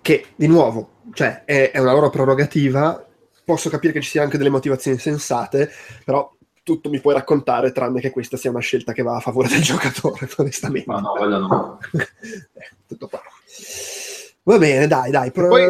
che 0.00 0.26
di 0.36 0.46
nuovo, 0.46 1.00
cioè, 1.12 1.42
è, 1.44 1.72
è 1.72 1.78
una 1.80 1.92
loro 1.92 2.08
prerogativa. 2.08 3.04
Posso 3.44 3.68
capire 3.68 3.92
che 3.92 4.00
ci 4.00 4.10
siano 4.10 4.26
anche 4.26 4.38
delle 4.38 4.48
motivazioni 4.50 4.96
sensate, 4.96 5.70
però 6.04 6.32
tutto 6.62 6.88
mi 6.88 7.00
puoi 7.00 7.14
raccontare 7.14 7.72
tranne 7.72 8.00
che 8.00 8.10
questa 8.10 8.36
sia 8.36 8.50
una 8.50 8.60
scelta 8.60 8.92
che 8.92 9.02
va 9.02 9.16
a 9.16 9.20
favore 9.20 9.48
del 9.48 9.60
giocatore, 9.62 10.28
onestamente. 10.36 10.88
Ma 10.90 11.00
no, 11.00 11.12
quello 11.14 11.38
no. 11.40 11.78
Eh, 11.92 12.70
tutto 12.86 13.08
qua. 13.08 13.20
Va 14.46 14.58
bene, 14.58 14.86
dai, 14.86 15.10
dai. 15.10 15.30
Pro- 15.30 15.48
poi 15.48 15.66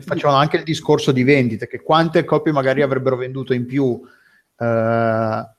facevano 0.00 0.36
anche 0.36 0.58
il 0.58 0.64
discorso 0.64 1.12
di 1.12 1.24
vendite, 1.24 1.66
che 1.66 1.80
quante 1.80 2.24
copie 2.24 2.52
magari 2.52 2.82
avrebbero 2.82 3.16
venduto 3.16 3.54
in 3.54 3.64
più 3.64 3.98
eh, 4.58 5.50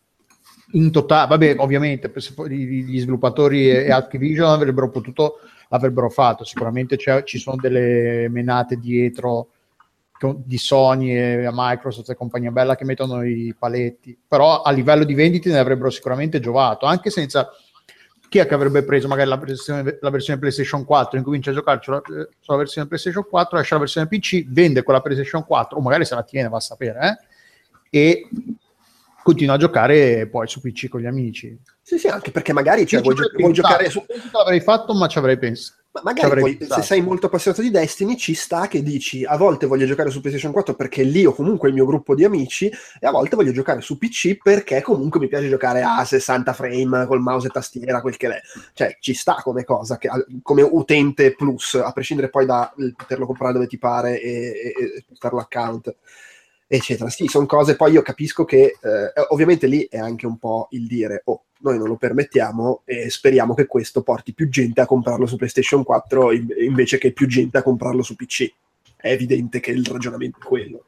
in 0.72 0.92
totale. 0.92 1.28
Vabbè, 1.28 1.56
ovviamente 1.58 2.14
gli 2.48 3.00
sviluppatori 3.00 3.70
e 3.70 3.92
Activision 3.92 4.52
avrebbero 4.52 4.92
potuto, 4.92 5.40
l'avrebbero 5.70 6.10
fatto. 6.10 6.44
Sicuramente 6.44 6.96
ci 7.26 7.40
sono 7.40 7.58
delle 7.60 8.28
menate 8.30 8.78
dietro 8.78 9.50
di 10.36 10.58
Sony 10.58 11.12
e 11.12 11.50
Microsoft 11.52 12.10
e 12.10 12.16
compagnia 12.16 12.52
bella 12.52 12.76
che 12.76 12.86
mettono 12.86 13.24
i 13.24 13.56
paletti, 13.58 14.18
però 14.28 14.62
a 14.62 14.72
livello 14.72 15.04
di 15.04 15.14
vendite 15.14 15.50
ne 15.50 15.60
avrebbero 15.60 15.90
sicuramente 15.90 16.40
giovato, 16.40 16.86
anche 16.86 17.10
senza 17.10 17.50
chi 18.30 18.40
è 18.40 18.48
che 18.48 18.54
avrebbe 18.54 18.84
preso 18.84 19.08
magari 19.08 19.30
la 19.30 19.38
versione, 19.38 19.98
la 20.02 20.10
versione 20.10 20.40
PlayStation 20.40 20.84
4, 20.84 21.18
incomincia 21.18 21.52
a 21.52 21.54
giocare 21.54 21.80
sulla, 21.82 22.02
eh, 22.02 22.30
sulla 22.40 22.58
versione 22.58 22.88
PlayStation 22.88 23.26
4, 23.28 23.60
esce 23.60 23.74
la 23.74 23.80
versione 23.80 24.08
PC, 24.08 24.46
vende 24.48 24.84
quella 24.84 25.02
PlayStation 25.02 25.46
4, 25.46 25.78
o 25.78 25.82
magari 25.82 26.06
se 26.06 26.16
la 26.16 26.24
tiene, 26.24 26.50
va 26.50 26.58
a 26.58 26.62
sapere, 26.62 27.20
eh, 27.90 28.00
e 28.00 28.28
continua 29.24 29.56
a 29.56 29.58
giocare 29.58 30.28
poi 30.28 30.48
su 30.48 30.62
PC 30.62 30.88
con 30.88 31.02
gli 31.02 31.06
amici. 31.06 31.58
Sì, 31.82 31.98
sì, 31.98 32.08
anche 32.08 32.32
perché 32.32 32.54
magari 32.54 32.86
cioè, 32.86 33.00
Io 33.00 33.06
vuoi, 33.06 33.16
gio- 33.16 33.32
vuoi 33.38 33.54
giocare 33.54 33.90
su, 33.90 34.04
l'avrei 34.32 34.62
fatto, 34.62 34.94
ma 34.94 35.08
ci 35.08 35.18
avrei 35.18 35.38
pensato. 35.38 35.77
Ma 36.04 36.14
magari 36.14 36.40
poi, 36.40 36.58
se 36.62 36.82
sei 36.82 37.02
molto 37.02 37.28
appassionato 37.28 37.62
di 37.62 37.72
Destiny, 37.72 38.16
ci 38.16 38.34
sta 38.34 38.68
che 38.68 38.84
dici 38.84 39.24
a 39.24 39.38
volte 39.38 39.66
voglio 39.66 39.86
giocare 39.86 40.10
su 40.10 40.20
PlayStation 40.20 40.52
4 40.52 40.76
perché 40.76 41.04
lì 41.04 41.26
ho 41.26 41.34
comunque 41.34 41.70
il 41.70 41.74
mio 41.74 41.86
gruppo 41.86 42.16
di 42.16 42.24
amici 42.24 42.68
e 42.68 43.08
a 43.08 43.12
volte 43.12 43.36
voglio 43.36 43.52
giocare 43.52 43.82
su 43.82 43.98
PC 43.98 44.38
perché 44.42 44.82
comunque 44.82 45.20
mi 45.20 45.28
piace 45.28 45.50
giocare 45.50 45.82
a 45.82 46.04
60 46.04 46.54
frame 46.54 47.06
col 47.06 47.22
mouse 47.22 47.48
e 47.48 47.52
tastiera, 47.52 48.02
quel 48.02 48.18
che 48.18 48.28
è. 48.28 48.42
Cioè, 48.74 48.98
ci 49.00 49.14
sta 49.14 49.42
come 49.44 49.64
cosa, 49.64 49.98
che- 49.98 50.10
come 50.42 50.62
utente 50.62 51.34
plus, 51.34 51.76
a 51.76 51.92
prescindere 51.92 52.30
poi 52.30 52.46
da 52.46 52.74
poterlo 52.96 53.26
comprare 53.26 53.54
dove 53.54 53.68
ti 53.68 53.78
pare 53.78 54.22
e, 54.22 54.74
e, 54.78 55.06
e 55.20 55.30
l'account 55.32 55.96
eccetera. 56.68 57.10
Sì, 57.10 57.28
sono 57.28 57.46
cose, 57.46 57.76
poi 57.76 57.94
io 57.94 58.02
capisco 58.02 58.44
che 58.44 58.78
eh, 58.80 59.12
ovviamente 59.30 59.68
lì 59.68 59.88
è 59.90 59.98
anche 59.98 60.26
un 60.26 60.38
po' 60.38 60.68
il 60.72 60.86
dire, 60.86 61.22
oh, 61.26 61.46
noi 61.60 61.78
non 61.78 61.88
lo 61.88 61.96
permettiamo 61.96 62.82
e 62.86 63.10
speriamo 63.10 63.54
che 63.54 63.66
questo 63.66 64.04
porti 64.04 64.34
più 64.34 64.50
gente 64.50 64.82
a 64.82 64.86
comprarlo 64.86 65.26
su 65.26 65.38
PlayStation 65.38 65.84
4 65.84 66.32
in- 66.34 66.54
invece 66.60 66.98
che 66.98 67.14
più 67.14 67.28
gente 67.28 67.58
a 67.58 67.64
comprarlo 67.64 68.04
su 68.04 68.16
PC. 68.16 68.52
È 68.96 69.10
evidente 69.10 69.60
che 69.60 69.72
il 69.72 69.86
ragionamento 69.86 70.40
è 70.42 70.44
quello. 70.44 70.84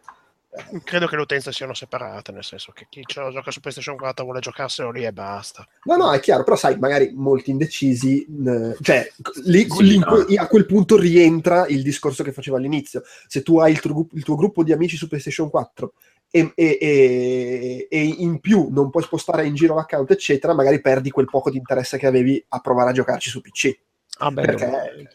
Credo 0.84 1.06
che 1.06 1.16
le 1.16 1.22
utenze 1.22 1.52
siano 1.52 1.76
separate, 1.76 2.32
nel 2.32 2.44
senso 2.44 2.72
che 2.72 2.88
chi 2.90 3.04
ce 3.06 3.20
lo 3.20 3.32
gioca 3.32 3.52
su 3.52 3.60
PlayStation 3.60 3.96
4 3.96 4.24
vuole 4.24 4.40
giocarselo 4.40 4.90
lì 4.90 5.06
e 5.06 5.14
basta. 5.14 5.68
No, 5.84 5.96
no, 5.96 6.12
è 6.12 6.20
chiaro, 6.20 6.44
però 6.44 6.56
sai, 6.56 6.80
magari 6.80 7.12
molti 7.14 7.52
indecisi, 7.52 8.24
eh, 8.26 8.76
cioè 8.82 9.08
lì, 9.44 9.70
Sì, 9.70 9.84
lì 9.84 9.98
no. 10.00 10.26
a 10.38 10.48
quel 10.48 10.66
punto 10.66 10.98
rientra 10.98 11.68
il 11.68 11.84
discorso 11.84 12.24
che 12.24 12.32
facevo 12.32 12.58
all'inizio. 12.58 13.04
Se 13.28 13.44
tu 13.44 13.60
hai 13.60 13.72
il 13.74 13.80
tuo, 13.80 13.92
gruppo- 13.94 14.16
il 14.16 14.24
tuo 14.24 14.36
gruppo 14.36 14.64
di 14.64 14.72
amici 14.72 14.98
su 14.98 15.08
PlayStation 15.08 15.52
4 15.52 15.94
e, 16.32 16.52
e- 16.56 16.78
e- 16.82 17.88
e 17.90 18.04
in 18.04 18.40
più 18.40 18.70
non 18.72 18.90
puoi 18.90 19.04
spostare 19.04 19.46
in 19.46 19.54
giro 19.54 19.76
l'account, 19.76 20.10
eccetera, 20.10 20.56
magari 20.56 20.82
perdi 20.82 21.12
quel 21.12 21.26
poco 21.30 21.52
di 21.52 21.58
interesse 21.58 22.00
che 22.00 22.08
avevi 22.08 22.44
a 22.50 22.60
provare 22.60 22.90
a 22.90 22.94
giocarci 22.94 23.30
su 23.30 23.42
PC. 23.42 23.78
Ah, 24.18 24.32
beh, 24.32 24.42
Perché 24.46 24.66
cioè, 24.66 25.08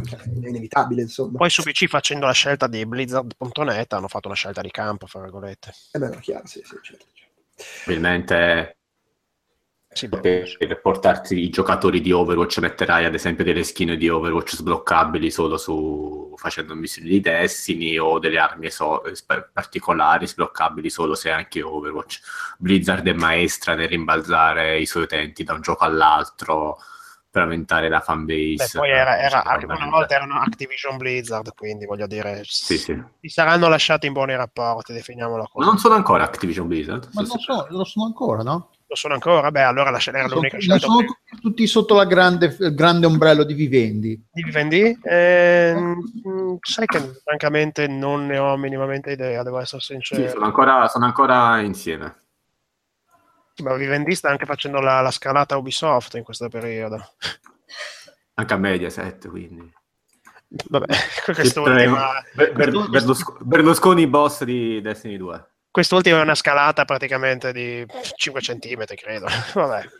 è 0.00 0.48
inevitabile, 0.48 1.02
insomma. 1.02 1.38
Poi 1.38 1.50
su 1.50 1.62
PC 1.62 1.86
facendo 1.86 2.26
la 2.26 2.32
scelta 2.32 2.66
di 2.66 2.84
Blizzard.net 2.86 3.92
hanno 3.92 4.08
fatto 4.08 4.28
una 4.28 4.36
scelta 4.36 4.60
di 4.60 4.70
campo, 4.70 5.06
fra 5.06 5.20
virgolette. 5.20 5.72
Eh 5.92 5.98
beh, 5.98 6.08
no, 6.08 6.18
chiaro, 6.20 6.46
sì, 6.46 6.60
sì, 6.64 6.78
certo. 6.82 7.06
certo. 7.12 7.30
Probabilmente 7.84 8.76
Sì, 9.94 10.08
per 10.08 10.80
portarti 10.80 11.38
i 11.38 11.50
giocatori 11.50 12.00
di 12.00 12.12
Overwatch 12.12 12.58
metterai 12.60 13.04
ad 13.04 13.14
esempio 13.14 13.44
delle 13.44 13.62
skin 13.62 13.96
di 13.98 14.08
Overwatch 14.08 14.54
sbloccabili 14.54 15.30
solo 15.30 15.58
su 15.58 16.32
facendo 16.36 16.74
missioni 16.74 17.10
di 17.10 17.20
Destiny 17.20 17.98
o 17.98 18.18
delle 18.18 18.38
armi 18.38 18.70
so- 18.70 19.02
particolari 19.52 20.26
sbloccabili 20.26 20.88
solo 20.88 21.14
se 21.14 21.30
anche 21.30 21.60
Overwatch. 21.62 22.20
Blizzard 22.56 23.06
è 23.06 23.12
maestra 23.12 23.74
nel 23.74 23.88
rimbalzare 23.88 24.80
i 24.80 24.86
suoi 24.86 25.02
utenti 25.02 25.44
da 25.44 25.52
un 25.52 25.60
gioco 25.60 25.84
all'altro 25.84 26.78
per 27.32 27.42
aumentare 27.42 27.88
la 27.88 28.00
fanbase. 28.00 28.56
Beh, 28.56 28.68
poi 28.78 28.90
era, 28.90 29.18
era- 29.18 29.42
Cioè, 29.58 29.64
una 29.64 29.88
volta 29.88 30.14
erano 30.16 30.38
Activision 30.38 30.98
Blizzard, 30.98 31.54
quindi 31.54 31.86
voglio 31.86 32.06
dire, 32.06 32.42
Sì, 32.44 32.76
sì. 32.76 33.02
si 33.22 33.28
saranno 33.28 33.68
lasciati 33.68 34.06
in 34.06 34.12
buoni 34.12 34.36
rapporti, 34.36 34.92
definiamolo 34.92 35.44
Ma 35.44 35.48
così. 35.50 35.66
non 35.66 35.78
sono 35.78 35.94
ancora 35.94 36.24
Activision 36.24 36.68
Blizzard. 36.68 37.08
Ma 37.14 37.22
lo, 37.22 37.26
so, 37.38 37.66
lo 37.70 37.84
sono 37.84 38.04
ancora, 38.04 38.42
no? 38.42 38.68
Lo 38.86 38.94
sono 38.94 39.14
ancora? 39.14 39.50
Beh, 39.50 39.62
allora 39.62 39.88
la 39.88 39.96
scel- 39.96 40.14
era 40.16 40.24
Sono, 40.28 40.40
l'unica 40.40 40.58
scelta. 40.58 40.86
sono 40.86 40.98
tutti, 40.98 41.40
tutti 41.40 41.66
sotto 41.66 41.94
la 41.94 42.04
grande, 42.04 42.54
il 42.60 42.74
grande 42.74 43.06
ombrello 43.06 43.44
di 43.44 43.54
Vivendi. 43.54 44.22
Di 44.30 44.42
Vivendi? 44.42 44.98
Eh, 45.02 45.74
sai 46.60 46.84
che 46.86 47.00
francamente 47.24 47.86
non 47.86 48.26
ne 48.26 48.36
ho 48.36 48.54
minimamente 48.58 49.10
idea, 49.10 49.42
devo 49.42 49.58
essere 49.58 49.80
Sì, 49.80 49.94
sincero. 49.94 50.28
sono 50.28 50.44
ancora, 50.44 50.86
sono 50.88 51.06
ancora 51.06 51.60
insieme. 51.60 52.21
Ma 53.62 53.74
Vivendi 53.74 54.14
sta 54.14 54.30
anche 54.30 54.46
facendo 54.46 54.80
la, 54.80 55.00
la 55.00 55.10
scalata 55.10 55.56
Ubisoft 55.56 56.14
in 56.14 56.22
questo 56.22 56.48
periodo. 56.48 57.14
Anche 58.34 58.54
a 58.54 58.56
Mediaset, 58.56 59.28
quindi. 59.28 59.70
Vabbè, 60.68 60.86
quest'ultima, 61.32 61.74
prego. 61.74 61.96
Ber- 62.34 62.52
Ber- 62.52 62.88
Berlusco- 62.90 63.36
Berlusconi 63.40 64.06
boss 64.06 64.44
di 64.44 64.80
Destiny 64.80 65.16
2. 65.16 65.46
quest'ultima 65.70 66.18
è 66.18 66.22
una 66.22 66.34
scalata 66.34 66.84
praticamente 66.84 67.52
di 67.52 67.86
5 68.16 68.40
cm, 68.40 68.84
credo. 68.96 69.26
Vabbè. 69.54 69.88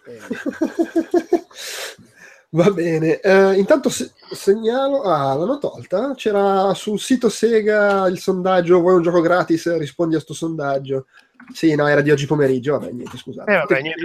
Va 2.55 2.71
bene, 2.71 3.19
eh, 3.21 3.55
intanto 3.55 3.89
se- 3.89 4.13
segnalo, 4.31 5.01
ah, 5.05 5.35
l'hanno 5.35 5.57
tolta, 5.57 6.13
c'era 6.15 6.75
sul 6.75 7.01
sito 7.01 7.31
Sega 7.31 8.07
il 8.09 8.19
sondaggio, 8.19 8.81
vuoi 8.81 8.97
un 8.97 9.03
gioco 9.03 9.23
gratis, 9.23 9.75
rispondi 9.79 10.17
a 10.17 10.21
sto 10.21 10.35
sondaggio. 10.35 11.07
Sì, 11.53 11.75
no, 11.75 11.87
era 11.87 12.01
di 12.01 12.11
oggi 12.11 12.27
pomeriggio, 12.27 12.79
vabbè, 12.79 12.93
niente, 12.93 13.17
scusate. 13.17 13.51
Eh, 13.53 13.57
vabbè, 13.57 13.81
niente, 13.83 14.03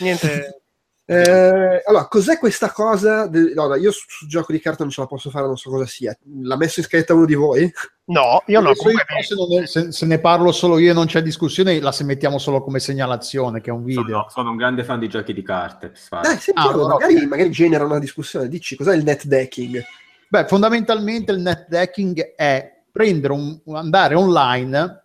Niente, 0.00 0.58
Eh, 1.06 1.82
allora, 1.84 2.08
cos'è 2.08 2.38
questa 2.38 2.70
cosa? 2.70 3.26
de- 3.26 3.52
no, 3.54 3.66
no, 3.66 3.74
io 3.74 3.90
su, 3.90 4.04
su 4.08 4.26
gioco 4.26 4.52
di 4.52 4.58
carta 4.60 4.84
non 4.84 4.90
ce 4.92 5.02
la 5.02 5.06
posso 5.06 5.28
fare, 5.28 5.44
non 5.46 5.58
so 5.58 5.68
cosa 5.68 5.84
sia. 5.84 6.16
L'ha 6.40 6.56
messo 6.56 6.80
in 6.80 6.86
scaletta 6.86 7.12
uno 7.12 7.26
di 7.26 7.34
voi? 7.34 7.70
no, 8.06 8.42
io 8.46 8.60
no, 8.60 8.72
comunque 8.74 9.04
se, 9.22 9.34
non 9.34 9.62
è- 9.62 9.66
se- 9.66 9.92
se 9.92 10.06
ne 10.06 10.18
parlo 10.18 10.50
solo 10.50 10.78
io 10.78 10.92
e 10.92 10.94
non 10.94 11.04
c'è 11.04 11.20
discussione, 11.22 11.78
la 11.80 11.92
se 11.92 12.04
mettiamo 12.04 12.38
solo 12.38 12.62
come 12.62 12.78
segnalazione, 12.80 13.60
che 13.60 13.68
è 13.68 13.72
un 13.74 13.84
video. 13.84 14.02
Sono, 14.02 14.26
sono 14.30 14.50
un 14.52 14.56
grande 14.56 14.82
fan 14.82 14.98
di 14.98 15.08
giochi 15.10 15.34
di 15.34 15.42
carte. 15.42 15.92
Dai, 16.08 16.38
sentiamo, 16.38 16.68
Ah, 16.68 16.72
allora, 16.72 16.94
magari, 16.94 17.16
ok. 17.16 17.22
magari 17.26 17.50
genera 17.50 17.84
una 17.84 17.98
discussione. 17.98 18.48
Dici, 18.48 18.74
cos'è 18.74 18.96
il 18.96 19.04
net 19.04 19.24
decking? 19.26 19.84
Beh, 20.28 20.46
fondamentalmente 20.46 21.32
il 21.32 21.40
net 21.40 21.66
decking 21.68 22.34
è 22.34 22.80
prendere 22.90 23.34
un, 23.34 23.60
andare 23.74 24.14
online, 24.14 25.03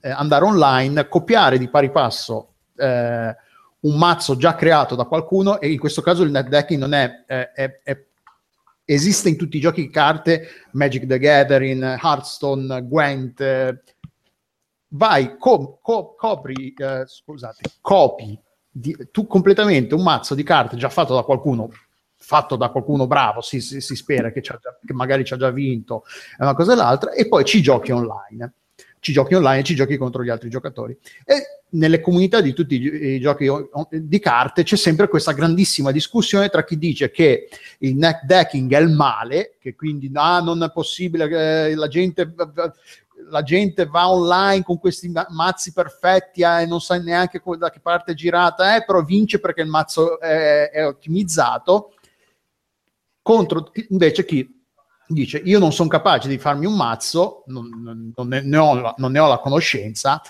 andare 0.00 0.44
online, 0.44 1.08
copiare 1.08 1.58
di 1.58 1.68
pari 1.68 1.90
passo 1.90 2.54
eh, 2.76 3.36
un 3.80 3.98
mazzo 3.98 4.36
già 4.36 4.54
creato 4.54 4.94
da 4.94 5.04
qualcuno 5.04 5.60
e 5.60 5.70
in 5.70 5.78
questo 5.78 6.02
caso 6.02 6.22
il 6.22 6.30
net 6.30 6.48
decking 6.48 6.80
non 6.80 6.92
è, 6.94 7.24
eh, 7.26 7.52
è- 7.52 7.80
è- 7.82 8.04
esiste 8.84 9.28
in 9.28 9.36
tutti 9.36 9.56
i 9.56 9.60
giochi 9.60 9.82
di 9.82 9.90
carte, 9.90 10.48
Magic 10.72 11.06
the 11.06 11.18
Gathering, 11.18 11.82
Hearthstone, 11.82 12.82
Gwent, 12.86 13.40
eh, 13.40 13.82
vai, 14.88 15.36
co- 15.38 15.78
co- 15.82 16.14
copri, 16.16 16.74
eh, 16.76 17.04
scusate, 17.06 17.62
copi 17.80 18.38
di- 18.70 19.08
tu 19.10 19.26
completamente 19.26 19.94
un 19.94 20.02
mazzo 20.02 20.34
di 20.34 20.42
carte 20.42 20.76
già 20.76 20.88
fatto 20.88 21.14
da 21.14 21.22
qualcuno 21.22 21.68
fatto 22.24 22.54
da 22.54 22.68
qualcuno 22.68 23.08
bravo, 23.08 23.40
si, 23.40 23.60
si- 23.60 23.80
si 23.80 23.96
spera 23.96 24.30
che, 24.30 24.40
che 24.40 24.92
magari 24.92 25.24
ci 25.24 25.34
ha 25.34 25.36
già 25.36 25.50
vinto, 25.50 26.04
una 26.38 26.54
cosa 26.54 26.72
e 26.72 26.76
l'altra, 26.76 27.10
e 27.10 27.26
poi 27.26 27.44
ci 27.44 27.60
giochi 27.60 27.90
online. 27.90 28.52
Ci 29.02 29.10
giochi 29.10 29.34
online 29.34 29.64
ci 29.64 29.74
giochi 29.74 29.96
contro 29.96 30.22
gli 30.22 30.28
altri 30.28 30.48
giocatori. 30.48 30.96
E 31.24 31.64
nelle 31.70 32.00
comunità 32.00 32.40
di 32.40 32.52
tutti 32.52 32.76
i, 32.76 32.78
gi- 32.78 33.04
i 33.14 33.20
giochi 33.20 33.50
di 33.90 34.18
carte 34.20 34.62
c'è 34.62 34.76
sempre 34.76 35.08
questa 35.08 35.32
grandissima 35.32 35.90
discussione 35.90 36.50
tra 36.50 36.62
chi 36.62 36.78
dice 36.78 37.10
che 37.10 37.48
il 37.78 37.96
net 37.96 38.22
decking 38.22 38.72
è 38.72 38.78
il 38.78 38.90
male, 38.90 39.56
che 39.58 39.74
quindi 39.74 40.08
ah, 40.14 40.40
non 40.40 40.62
è 40.62 40.70
possibile 40.70 41.26
che 41.26 41.74
la 41.74 41.88
gente 41.88 42.32
la 43.28 43.42
gente 43.42 43.86
va 43.86 44.08
online 44.08 44.62
con 44.62 44.78
questi 44.78 45.08
ma- 45.08 45.26
mazzi 45.30 45.72
perfetti 45.72 46.42
eh, 46.42 46.62
e 46.62 46.66
non 46.66 46.80
sa 46.80 46.96
neanche 46.98 47.42
da 47.58 47.70
che 47.70 47.80
parte 47.80 48.12
è 48.12 48.14
girata 48.14 48.76
è, 48.76 48.84
però 48.84 49.02
vince 49.02 49.40
perché 49.40 49.62
il 49.62 49.68
mazzo 49.68 50.20
è, 50.20 50.70
è 50.70 50.86
ottimizzato. 50.86 51.94
Contro 53.20 53.72
invece 53.88 54.24
chi 54.24 54.51
dice 55.12 55.40
io 55.44 55.58
non 55.58 55.72
sono 55.72 55.88
capace 55.88 56.28
di 56.28 56.38
farmi 56.38 56.66
un 56.66 56.74
mazzo, 56.76 57.44
non, 57.46 58.12
non- 58.16 58.28
ne, 58.28 58.42
la, 58.42 58.94
non 58.96 59.12
ne 59.12 59.18
ho 59.18 59.28
la 59.28 59.38
conoscenza 59.38 60.20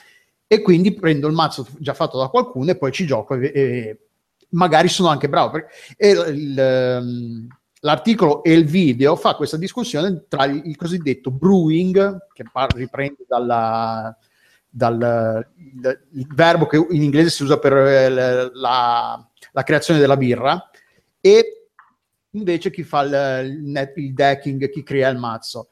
e 0.46 0.60
quindi 0.60 0.92
prendo 0.94 1.26
il 1.28 1.34
mazzo 1.34 1.66
già 1.78 1.94
fatto 1.94 2.18
da 2.18 2.28
qualcuno 2.28 2.70
e 2.70 2.76
poi 2.76 2.92
ci 2.92 3.06
gioco 3.06 3.34
e, 3.34 3.50
e 3.54 3.98
magari 4.50 4.88
sono 4.88 5.08
anche 5.08 5.28
bravo. 5.28 5.50
perché- 5.50 5.72
e 5.96 6.10
il- 6.10 6.58
ehm, 6.58 7.46
l'articolo 7.80 8.42
e 8.44 8.52
il 8.52 8.64
video 8.64 9.16
fa 9.16 9.34
questa 9.34 9.56
discussione 9.56 10.26
tra 10.28 10.44
il, 10.44 10.76
cosiddetto 10.76 11.30
brewing, 11.30 12.28
che 12.32 12.44
par- 12.52 12.74
riprende 12.74 13.24
dalla, 13.26 14.16
dal 14.68 15.46
il, 15.56 16.26
verbo 16.34 16.66
che 16.66 16.76
in 16.90 17.02
inglese 17.02 17.30
si 17.30 17.42
usa 17.42 17.58
per 17.58 17.72
eh, 17.72 18.08
la- 18.52 19.26
la 19.52 19.62
creazione 19.64 19.98
della 20.00 20.16
birra, 20.16 20.70
e 21.20 21.61
invece 22.32 22.70
chi 22.70 22.82
fa 22.82 23.02
il, 23.02 23.46
il 23.46 23.62
net- 23.62 23.96
il 23.96 24.12
decking, 24.12 24.70
chi 24.70 24.82
crea 24.82 25.08
il 25.08 25.18
mazzo. 25.18 25.68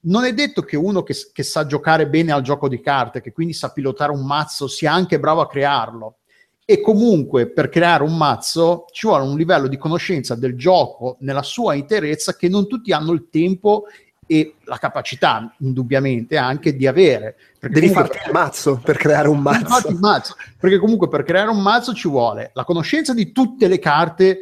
Non 0.00 0.24
è 0.24 0.32
detto 0.32 0.62
che 0.62 0.76
uno 0.76 1.02
che, 1.02 1.14
che 1.32 1.42
sa 1.42 1.66
giocare 1.66 2.08
bene 2.08 2.32
al 2.32 2.42
gioco 2.42 2.68
di 2.68 2.80
carte, 2.80 3.20
che 3.20 3.32
quindi 3.32 3.52
sa 3.52 3.72
pilotare 3.72 4.12
un 4.12 4.24
mazzo, 4.24 4.68
sia 4.68 4.92
anche 4.92 5.18
bravo 5.18 5.40
a 5.40 5.48
crearlo. 5.48 6.18
E 6.64 6.80
comunque 6.80 7.48
per 7.48 7.68
creare 7.68 8.02
un 8.02 8.16
mazzo 8.16 8.84
ci 8.92 9.06
vuole 9.06 9.24
un 9.24 9.36
livello 9.36 9.68
di 9.68 9.78
conoscenza 9.78 10.34
del 10.34 10.54
gioco 10.54 11.16
nella 11.20 11.42
sua 11.42 11.74
interezza 11.74 12.36
che 12.36 12.48
non 12.48 12.68
tutti 12.68 12.92
hanno 12.92 13.12
il 13.12 13.28
tempo 13.30 13.84
e 14.26 14.56
la 14.64 14.76
capacità, 14.76 15.54
indubbiamente, 15.60 16.36
anche 16.36 16.76
di 16.76 16.86
avere. 16.86 17.36
Perché 17.58 17.80
Devi 17.80 17.92
farti 17.92 18.18
il 18.26 18.32
mazzo 18.32 18.78
per 18.84 18.98
creare 18.98 19.28
un 19.28 19.40
mazzo. 19.40 19.90
Mazzo. 19.98 20.34
Perché 20.60 20.78
comunque 20.78 21.08
per 21.08 21.22
creare 21.22 21.48
un 21.48 21.62
mazzo 21.62 21.94
ci 21.94 22.08
vuole 22.08 22.50
la 22.52 22.64
conoscenza 22.64 23.14
di 23.14 23.32
tutte 23.32 23.66
le 23.66 23.78
carte, 23.78 24.38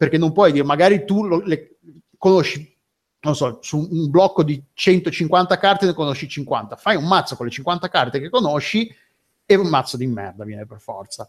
perché 0.00 0.16
non 0.16 0.32
puoi 0.32 0.50
dire, 0.50 0.64
magari 0.64 1.04
tu 1.04 1.26
lo- 1.26 1.42
le 1.44 1.76
conosci, 2.16 2.74
non 3.20 3.36
so, 3.36 3.58
su 3.60 3.86
un 3.90 4.08
blocco 4.08 4.42
di 4.42 4.58
150 4.72 5.58
carte 5.58 5.84
ne 5.84 5.92
conosci 5.92 6.26
50. 6.26 6.76
Fai 6.76 6.96
un 6.96 7.06
mazzo 7.06 7.36
con 7.36 7.44
le 7.44 7.52
50 7.52 7.90
carte 7.90 8.18
che 8.18 8.30
conosci 8.30 8.90
e 9.44 9.54
un 9.56 9.68
mazzo 9.68 9.98
di 9.98 10.06
merda 10.06 10.44
viene 10.44 10.64
per 10.64 10.80
forza. 10.80 11.28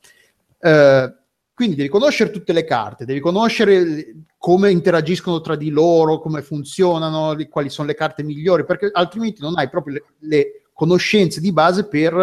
Eh, 0.58 1.14
quindi 1.54 1.76
devi 1.76 1.90
conoscere 1.90 2.32
tutte 2.32 2.54
le 2.54 2.64
carte, 2.64 3.04
devi 3.04 3.20
conoscere 3.20 4.16
come 4.38 4.72
interagiscono 4.72 5.42
tra 5.42 5.58
di 5.58 5.70
loro, 5.70 6.22
come 6.22 6.42
funzionano, 6.42 7.34
li- 7.34 7.50
quali 7.50 7.68
sono 7.68 7.90
le 7.90 7.94
carte 7.96 8.24
migliori, 8.24 8.64
perché 8.64 8.90
altrimenti 8.94 9.42
non 9.42 9.58
hai 9.58 9.68
proprio 9.68 9.96
le, 9.96 10.04
le 10.30 10.62
conoscenze 10.72 11.42
di 11.42 11.52
base 11.52 11.90
per 11.90 12.14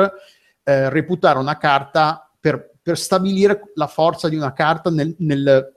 eh, 0.63 0.89
reputare 0.89 1.39
una 1.39 1.59
carta, 1.59 2.27
per, 2.41 2.73
per 2.81 2.97
stabilire 2.97 3.71
la 3.75 3.87
forza 3.87 4.31
di 4.31 4.37
una 4.37 4.55
carta 4.55 4.89
nel, 4.89 5.15
nel, 5.19 5.77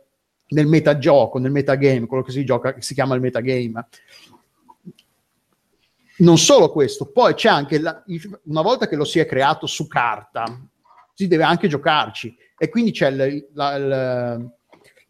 nel 0.51 0.67
metagioco, 0.67 1.39
nel 1.39 1.51
metagame, 1.51 2.05
quello 2.07 2.23
che 2.23 2.31
si 2.31 2.43
gioca, 2.45 2.73
che 2.73 2.81
si 2.81 2.93
chiama 2.93 3.15
il 3.15 3.21
metagame. 3.21 3.87
Non 6.17 6.37
solo 6.37 6.69
questo, 6.71 7.07
poi 7.07 7.33
c'è 7.33 7.49
anche 7.49 7.79
la- 7.79 8.03
una 8.43 8.61
volta 8.61 8.87
che 8.87 8.95
lo 8.95 9.05
si 9.05 9.19
è 9.19 9.25
creato 9.25 9.65
su 9.65 9.87
carta, 9.87 10.45
si 11.13 11.27
deve 11.27 11.43
anche 11.43 11.67
giocarci 11.67 12.35
e 12.57 12.69
quindi 12.69 12.91
c'è 12.91 13.09
il, 13.09 13.47
la- 13.53 13.75
il- 13.75 14.51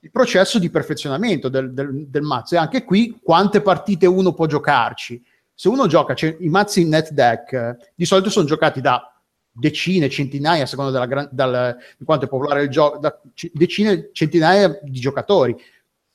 il 0.03 0.11
processo 0.11 0.57
di 0.57 0.69
perfezionamento 0.69 1.49
del, 1.49 1.73
del- 1.73 2.07
del 2.07 2.21
mazzo 2.23 2.55
e 2.55 2.57
anche 2.57 2.83
qui 2.83 3.19
quante 3.21 3.61
partite 3.61 4.05
uno 4.05 4.33
può 4.33 4.45
giocarci. 4.45 5.23
se 5.53 5.67
uno 5.69 5.85
gioca, 5.85 6.15
i 6.39 6.49
mazzi 6.49 6.81
in 6.81 6.89
net 6.89 7.11
deck 7.11 7.91
di 7.93 8.05
solito 8.05 8.31
sono 8.31 8.47
giocati 8.47 8.81
da 8.81 9.13
decine, 9.51 10.09
centinaia, 10.09 10.63
a 10.63 10.67
seconda 10.67 10.91
della 10.91 11.05
gran, 11.05 11.29
dal, 11.31 11.75
di 11.97 12.05
quanto 12.05 12.25
è 12.25 12.27
popolare 12.29 12.63
il 12.63 12.69
gioco, 12.69 12.97
da 12.99 13.19
decine, 13.53 14.09
centinaia 14.13 14.79
di 14.81 14.99
giocatori. 14.99 15.55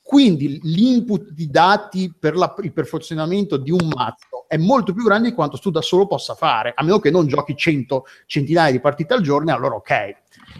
Quindi 0.00 0.60
l'input 0.62 1.30
di 1.30 1.50
dati 1.50 2.14
per 2.16 2.36
la, 2.36 2.54
il 2.62 2.72
perfezionamento 2.72 3.56
di 3.56 3.72
un 3.72 3.90
mazzo 3.92 4.44
è 4.46 4.56
molto 4.56 4.92
più 4.92 5.02
grande 5.02 5.30
di 5.30 5.34
quanto 5.34 5.58
tu 5.58 5.70
da 5.70 5.82
solo 5.82 6.06
possa 6.06 6.34
fare, 6.34 6.72
a 6.76 6.84
meno 6.84 7.00
che 7.00 7.10
non 7.10 7.26
giochi 7.26 7.56
cento, 7.56 8.04
centinaia 8.26 8.70
di 8.70 8.78
partite 8.78 9.14
al 9.14 9.22
giorno, 9.22 9.52
allora 9.52 9.74
ok, 9.74 10.16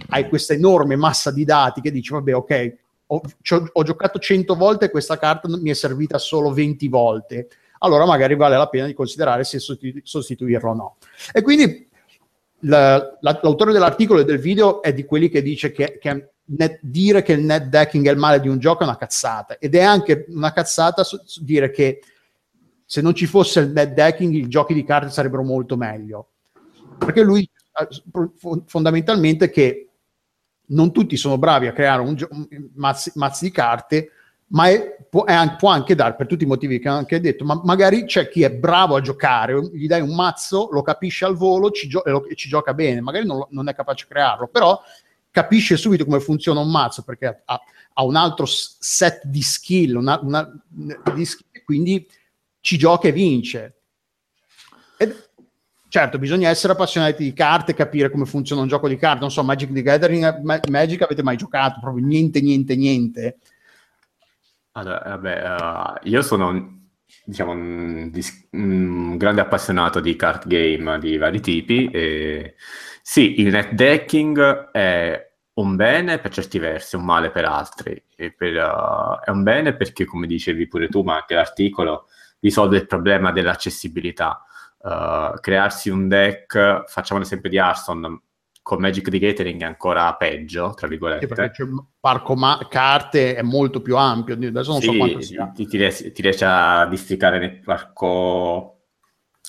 hai 0.09 0.29
questa 0.29 0.55
enorme 0.55 0.97
massa 0.97 1.31
di 1.31 1.45
dati 1.45 1.81
che 1.81 1.93
dici, 1.93 2.13
vabbè, 2.13 2.35
ok, 2.35 2.77
ho, 3.07 3.21
ho 3.73 3.83
giocato 3.85 4.19
100 4.19 4.57
volte 4.57 4.87
e 4.87 4.91
questa 4.91 5.17
carta 5.17 5.49
mi 5.49 5.71
è 5.71 5.75
servita 5.75 6.19
solo 6.19 6.53
20 6.53 6.89
volte, 6.89 7.49
allora 7.79 8.05
magari 8.05 8.35
vale 8.35 8.57
la 8.57 8.69
pena 8.69 8.87
di 8.87 8.95
considerare 8.95 9.45
se 9.45 9.61
sostituirlo 9.61 10.71
o 10.71 10.75
no. 10.75 10.97
E 11.33 11.43
quindi 11.43 11.89
la, 12.61 13.19
la, 13.21 13.39
l'autore 13.43 13.73
dell'articolo 13.73 14.21
e 14.21 14.25
del 14.25 14.39
video 14.39 14.83
è 14.83 14.93
di 14.93 15.05
quelli 15.05 15.29
che 15.29 15.43
dice 15.43 15.73
che, 15.73 15.99
che 16.01 16.31
net, 16.45 16.79
dire 16.83 17.23
che 17.23 17.33
il 17.33 17.45
net 17.45 17.65
decking 17.65 18.07
è 18.07 18.11
il 18.11 18.19
male 18.19 18.41
di 18.41 18.49
un 18.49 18.59
gioco 18.59 18.83
è 18.83 18.87
una 18.87 18.97
cazzata. 18.97 19.59
Ed 19.59 19.75
è 19.75 19.83
anche 19.83 20.27
una 20.29 20.53
cazzata 20.53 21.05
su, 21.05 21.21
su 21.25 21.45
dire 21.45 21.71
che 21.71 22.01
se 22.85 23.01
non 23.01 23.15
ci 23.15 23.27
fosse 23.27 23.61
il 23.61 23.71
net 23.71 23.93
decking 23.93 24.33
i 24.35 24.49
giochi 24.49 24.75
di 24.75 24.85
carte 24.85 25.11
sarebbero 25.11 25.43
molto 25.43 25.77
meglio. 25.77 26.29
Perché 26.99 27.23
lui 27.23 27.43
eh, 27.43 28.63
fondamentalmente 28.67 29.51
che 29.51 29.89
non 30.69 30.93
tutti 30.93 31.17
sono 31.17 31.39
bravi 31.39 31.67
a 31.67 31.73
creare 31.73 32.03
un 32.03 32.15
gio- 32.15 32.29
mazzi, 32.75 33.13
mazzi 33.15 33.45
di 33.45 33.51
carte 33.51 34.11
ma 34.49 34.69
è, 34.69 34.97
può, 35.09 35.25
è, 35.25 35.57
può, 35.59 35.71
anche 35.71 35.95
dare 35.95 36.15
per 36.15 36.27
tutti 36.27 36.45
i 36.45 36.47
motivi 36.47 36.79
che 36.79 36.89
ho 36.89 36.95
anche 36.95 37.21
detto, 37.21 37.45
ma 37.45 37.61
magari 37.65 38.05
c'è 38.05 38.29
chi 38.29 38.43
è 38.43 38.51
bravo 38.51 38.95
a 38.95 39.01
giocare, 39.01 39.61
gli 39.73 39.87
dai 39.87 40.01
un 40.01 40.15
mazzo, 40.15 40.69
lo 40.71 40.83
capisce 40.83 41.25
al 41.25 41.35
volo 41.35 41.71
ci 41.71 41.89
gio- 41.89 42.05
e, 42.05 42.11
lo, 42.11 42.25
e 42.27 42.35
ci 42.37 42.49
gioca 42.49 42.75
bene, 42.75 43.01
magari 43.01 43.27
non, 43.27 43.45
non, 43.51 43.69
è 43.69 43.75
capace 43.75 44.05
di 44.07 44.13
crearlo, 44.13 44.47
però 44.47 44.81
capisce 45.31 45.77
subito 45.77 46.05
come 46.05 46.21
funziona 46.21 46.61
un 46.61 46.71
mazzo 46.71 47.03
perché 47.03 47.43
ha, 47.45 47.61
ha 47.95 48.05
un 48.05 48.15
altro 48.15 48.47
set 48.47 49.25
di 49.25 49.43
skill, 49.43 49.97
una, 49.97 50.19
una, 50.23 50.63
di 51.15 51.25
skill, 51.25 51.65
quindi 51.65 52.07
ci 52.61 52.79
gioca 52.79 53.09
e 53.09 53.13
vince. 53.13 53.75
Ed, 54.97 55.31
certo, 55.89 56.19
bisogna 56.19 56.49
essere 56.49 56.73
appassionati 56.73 57.25
di 57.25 57.33
carte, 57.33 57.75
capire 57.75 58.11
come 58.11 58.27
funziona 58.27 58.63
un 58.63 58.69
gioco 58.69 58.87
di 58.87 58.97
carte, 58.97 59.21
non 59.21 59.31
so, 59.33 59.43
Magic 59.43 59.73
the 59.73 59.83
Gathering, 59.83 60.41
Magic 60.69 61.03
avete 61.03 61.23
mai 61.25 61.37
giocato? 61.37 61.81
Proprio 61.81 62.07
niente, 62.07 62.41
niente, 62.41 62.77
niente 62.77 63.39
allora, 64.77 65.03
vabbè, 65.05 65.57
uh, 65.59 66.09
io 66.09 66.21
sono 66.21 66.81
diciamo, 67.25 67.53
un, 67.53 68.11
un, 68.51 69.17
grande 69.17 69.41
appassionato 69.41 70.01
di 70.01 70.17
card 70.17 70.47
game 70.47 70.99
di 70.99 71.17
vari 71.17 71.41
tipi. 71.41 71.89
E 71.91 72.57
sì, 73.01 73.41
il 73.41 73.49
net 73.49 73.73
decking 73.73 74.71
è 74.71 75.33
un 75.55 75.77
bene 75.77 76.19
per 76.19 76.31
certi 76.31 76.59
versi, 76.59 76.97
un 76.97 77.05
male 77.05 77.31
per 77.31 77.47
altri. 77.47 78.03
Per, 78.15 78.55
uh, 78.55 79.25
è 79.25 79.31
un 79.31 79.43
bene 79.43 79.75
perché, 79.75 80.05
come 80.05 80.27
dicevi 80.27 80.69
pure 80.69 80.89
tu, 80.89 81.03
ma 81.03 81.17
anche 81.17 81.35
l'articolo, 81.35 82.09
risolve 82.41 82.77
il 82.77 82.87
problema 82.87 83.33
dell'accessibilità. 83.33 84.45
Uh, 84.79 85.41
crearsi 85.41 85.89
un 85.89 86.07
deck, 86.07 86.85
facciamo 86.87 87.19
l'esempio 87.21 87.49
di 87.49 87.59
Arson, 87.59 88.21
con 88.67 88.81
Magic 88.81 89.11
the 89.11 89.21
Gathering 89.21 89.61
è 89.61 89.65
ancora 89.65 90.13
peggio, 90.17 90.75
tra 90.75 90.89
virgolette. 90.89 91.29
Sì, 91.29 91.33
perché 91.33 91.51
c'è 91.53 91.71
parco 92.01 92.35
ma- 92.35 92.67
carte 92.69 93.37
è 93.37 93.43
molto 93.43 93.81
più 93.81 93.97
ampio, 93.97 94.35
adesso 94.35 94.73
non 94.73 94.81
sì, 94.81 94.87
so 94.87 94.97
quanto 94.97 95.21
sia. 95.21 95.53
Ti, 95.55 95.69
ti, 95.69 95.77
riesci, 95.77 96.11
ti 96.11 96.21
riesci 96.21 96.43
a 96.45 96.85
districare 96.87 97.39
nel 97.39 97.61
parco 97.61 98.87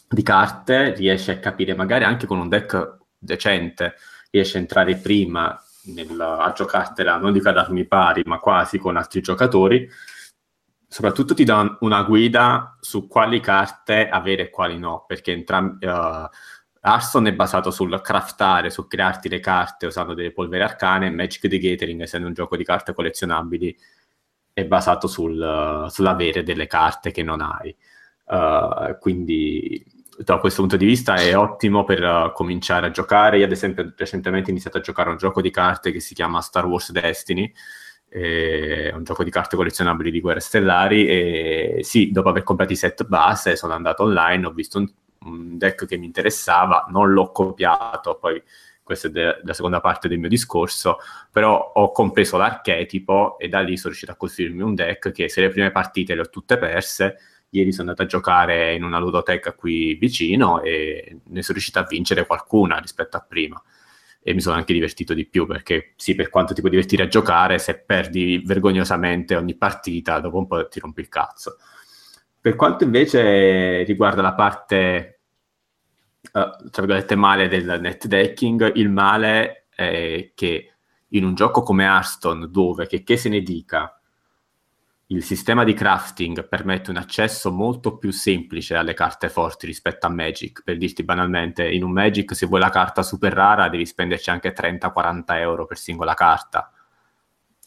di 0.07 0.22
carte, 0.22 0.93
riesci 0.93 1.32
a 1.32 1.39
capire 1.39 1.74
magari 1.74 2.03
anche 2.03 2.28
con 2.28 2.38
un 2.38 2.47
deck 2.47 2.97
decente, 3.18 3.95
riesci 4.30 4.57
a 4.57 4.59
entrare 4.59 4.97
prima 4.97 5.59
nel, 5.86 6.22
a 6.22 6.53
giocartela, 6.55 7.18
non 7.18 7.34
dico 7.34 7.49
ad 7.49 7.57
armi 7.57 7.88
pari, 7.88 8.22
ma 8.24 8.38
quasi 8.38 8.78
con 8.78 8.97
altri 8.97 9.22
giocatori. 9.22 9.89
Soprattutto 10.88 11.34
ti 11.34 11.43
dà 11.43 11.76
una 11.80 12.03
guida 12.03 12.78
su 12.80 13.07
quali 13.07 13.39
carte 13.39 14.09
avere 14.09 14.43
e 14.43 14.49
quali 14.51 14.78
no, 14.78 15.05
perché 15.07 15.32
entrambi... 15.32 15.88
Uh, 15.88 16.30
Hearthstone 16.82 17.30
è 17.30 17.34
basato 17.34 17.71
sul 17.71 17.99
craftare, 18.01 18.69
su 18.69 18.88
crearti 18.88 19.30
le 19.30 19.39
carte 19.39 19.88
usando 19.88 20.13
delle 20.13 20.32
polveri 20.32 20.63
arcane, 20.63 21.09
Magic 21.09 21.47
the 21.47 21.57
Gathering, 21.57 22.01
essendo 22.01 22.28
un 22.28 22.34
gioco 22.34 22.55
di 22.55 22.63
carte 22.63 22.93
collezionabili, 22.93 23.75
è 24.53 24.65
basato 24.65 25.07
sul, 25.07 25.88
sull'avere 25.89 26.43
delle 26.43 26.67
carte 26.67 27.11
che 27.11 27.23
non 27.23 27.41
hai. 27.41 27.75
Uh, 28.25 28.97
quindi 28.99 29.86
da 30.17 30.38
questo 30.39 30.61
punto 30.61 30.78
di 30.78 30.86
vista 30.86 31.15
è 31.15 31.38
ottimo 31.38 31.84
per 31.84 32.03
uh, 32.03 32.32
cominciare 32.34 32.88
a 32.88 32.91
giocare. 32.91 33.38
Io 33.38 33.45
ad 33.45 33.51
esempio 33.51 33.93
recentemente 33.95 34.49
ho 34.49 34.51
iniziato 34.51 34.78
a 34.78 34.82
giocare 34.82 35.09
un 35.09 35.17
gioco 35.17 35.41
di 35.41 35.51
carte 35.51 35.91
che 35.91 35.99
si 35.99 36.13
chiama 36.13 36.41
Star 36.41 36.65
Wars 36.65 36.91
Destiny, 36.91 37.53
è 38.09 38.91
un 38.93 39.03
gioco 39.03 39.23
di 39.23 39.30
carte 39.30 39.55
collezionabili 39.57 40.09
di 40.11 40.21
guerre 40.21 40.39
stellari 40.39 41.07
e 41.07 41.80
sì, 41.84 42.11
dopo 42.11 42.30
aver 42.30 42.43
comprato 42.43 42.71
i 42.71 42.78
set 42.78 43.05
base 43.05 43.55
sono 43.55 43.73
andato 43.73 44.03
online, 44.03 44.45
ho 44.45 44.51
visto 44.51 44.78
un 44.78 44.89
un 45.28 45.57
deck 45.57 45.86
che 45.86 45.97
mi 45.97 46.05
interessava, 46.05 46.86
non 46.89 47.11
l'ho 47.11 47.32
copiato, 47.32 48.17
poi 48.17 48.41
questa 48.84 49.09
è 49.09 49.11
de- 49.11 49.41
la 49.43 49.53
seconda 49.53 49.82
parte 49.82 50.07
del 50.07 50.17
mio 50.17 50.30
discorso, 50.30 50.97
però 51.32 51.73
ho 51.75 51.91
compreso 51.91 52.38
l'archetipo 52.38 53.38
e 53.38 53.49
da 53.49 53.59
lì 53.59 53.75
sono 53.75 53.89
riuscito 53.89 54.11
a 54.13 54.15
costruirmi 54.15 54.61
un 54.61 54.75
deck 54.75 55.11
che 55.11 55.28
se 55.30 55.41
le 55.41 55.49
prime 55.49 55.71
partite 55.71 56.15
le 56.15 56.21
ho 56.21 56.30
tutte 56.30 56.57
perse, 56.57 57.17
ieri 57.49 57.71
sono 57.71 57.89
andato 57.89 58.03
a 58.03 58.05
giocare 58.05 58.73
in 58.75 58.84
una 58.84 58.99
ludoteca 58.99 59.53
qui 59.53 59.95
vicino 59.95 60.61
e 60.61 61.19
ne 61.23 61.41
sono 61.41 61.53
riuscito 61.53 61.80
a 61.80 61.86
vincere 61.88 62.25
qualcuna 62.25 62.78
rispetto 62.78 63.17
a 63.17 63.25
prima 63.28 63.61
e 64.21 64.34
mi 64.34 64.41
sono 64.41 64.55
anche 64.55 64.73
divertito 64.73 65.13
di 65.13 65.25
più 65.25 65.45
perché 65.45 65.93
sì, 65.95 66.13
per 66.15 66.30
quanto 66.30 66.53
ti 66.53 66.59
puoi 66.59 66.71
divertire 66.71 67.03
a 67.03 67.07
giocare, 67.07 67.59
se 67.59 67.80
perdi 67.80 68.41
vergognosamente 68.45 69.36
ogni 69.36 69.55
partita, 69.55 70.19
dopo 70.19 70.38
un 70.38 70.47
po' 70.47 70.67
ti 70.67 70.80
rompi 70.80 71.01
il 71.01 71.07
cazzo. 71.07 71.57
Per 72.39 72.55
quanto 72.55 72.84
invece 72.84 73.84
riguarda 73.84 74.21
la 74.21 74.34
parte 74.34 75.16
uh, 76.34 76.69
tra 76.69 76.84
virgolette, 76.84 77.15
male 77.15 77.47
del 77.47 77.80
net 77.80 78.07
decking, 78.07 78.75
il 78.75 78.89
male 78.89 79.67
è 79.69 80.32
che 80.34 80.71
in 81.09 81.23
un 81.23 81.36
gioco 81.36 81.61
come 81.61 81.84
Hearthstone, 81.84 82.49
dove, 82.49 82.88
che, 82.88 83.03
che 83.03 83.17
se 83.17 83.30
ne 83.30 83.41
dica, 83.41 83.97
il 85.09 85.23
sistema 85.23 85.63
di 85.63 85.73
crafting 85.73 86.47
permette 86.49 86.89
un 86.89 86.97
accesso 86.97 87.51
molto 87.51 87.97
più 87.97 88.11
semplice 88.11 88.75
alle 88.75 88.93
carte 88.93 89.30
forti 89.30 89.65
rispetto 89.65 90.05
a 90.05 90.09
Magic. 90.09 90.63
Per 90.63 90.78
dirti 90.78 91.03
banalmente, 91.03 91.69
in 91.69 91.84
un 91.84 91.91
Magic 91.91 92.36
se 92.36 92.45
vuoi 92.45 92.59
la 92.59 92.69
carta 92.69 93.03
super 93.03 93.32
rara 93.32 93.69
devi 93.69 93.86
spenderci 93.86 94.30
anche 94.30 94.53
30-40 94.53 95.23
euro 95.36 95.65
per 95.65 95.78
singola 95.78 96.13
carta. 96.13 96.71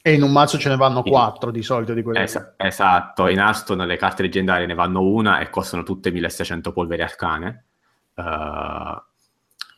E 0.03 0.15
in 0.15 0.23
un 0.23 0.33
mazzo 0.33 0.59
ce 0.59 0.69
ne 0.69 0.77
vanno 0.77 1.03
4 1.03 1.51
di 1.51 1.63
solito 1.63 1.95
di 1.95 2.03
quelle. 2.03 2.23
Es- 2.23 2.55
esatto, 2.57 3.29
in 3.29 3.39
Hearthstone 3.39 3.87
le 3.87 3.97
carte 3.97 4.23
leggendarie 4.23 4.67
ne 4.67 4.75
vanno 4.75 5.03
una 5.03 5.41
e 5.41 5.49
costano 5.49 5.83
tutte 5.83 6.11
1600 6.11 6.73
polveri 6.73 7.03
arcane. 7.03 7.65
Uh, 8.21 9.09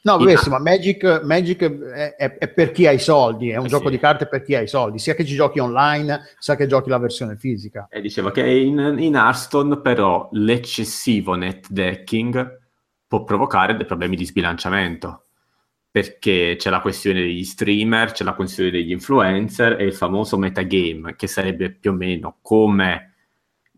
No, 0.05 0.18
ma 0.18 0.59
Magic, 0.59 1.22
Magic 1.22 1.62
è, 1.62 2.16
è, 2.16 2.38
è, 2.38 2.49
per 2.49 2.72
chi 2.72 2.88
ha 2.88 2.90
i 2.90 2.99
soldi, 2.99 3.51
è 3.51 3.57
un 3.57 3.66
eh 3.66 3.68
gioco 3.68 3.84
sì. 3.84 3.90
di 3.90 3.99
carte 4.01 4.26
per 4.26 4.43
chi 4.43 4.57
ha 4.57 4.61
i 4.61 4.66
soldi, 4.66 4.99
sia 4.99 5.14
che 5.14 5.24
ci 5.24 5.36
giochi 5.36 5.61
online, 5.61 6.22
sia 6.38 6.57
che 6.57 6.66
giochi 6.66 6.90
la 6.90 6.99
versione 6.99 7.36
fisica. 7.36 7.86
E 7.88 8.01
dicevo 8.01 8.32
che 8.32 8.45
in, 8.45 8.97
in 8.99 9.14
Hearthstone 9.14 9.80
però 9.80 10.28
l'eccessivo 10.32 11.34
net 11.36 11.68
decking 11.70 12.59
può 13.07 13.22
provocare 13.22 13.76
dei 13.76 13.86
problemi 13.86 14.16
di 14.16 14.24
sbilanciamento, 14.24 15.26
perché 15.88 16.57
c'è 16.59 16.70
la 16.70 16.80
questione 16.80 17.20
degli 17.20 17.45
streamer, 17.45 18.11
c'è 18.11 18.24
la 18.24 18.34
questione 18.34 18.70
degli 18.70 18.90
influencer 18.90 19.80
e 19.80 19.84
il 19.84 19.95
famoso 19.95 20.36
metagame, 20.36 21.14
che 21.14 21.28
sarebbe 21.28 21.70
più 21.70 21.93
o 21.93 21.95
meno 21.95 22.38
come, 22.43 23.14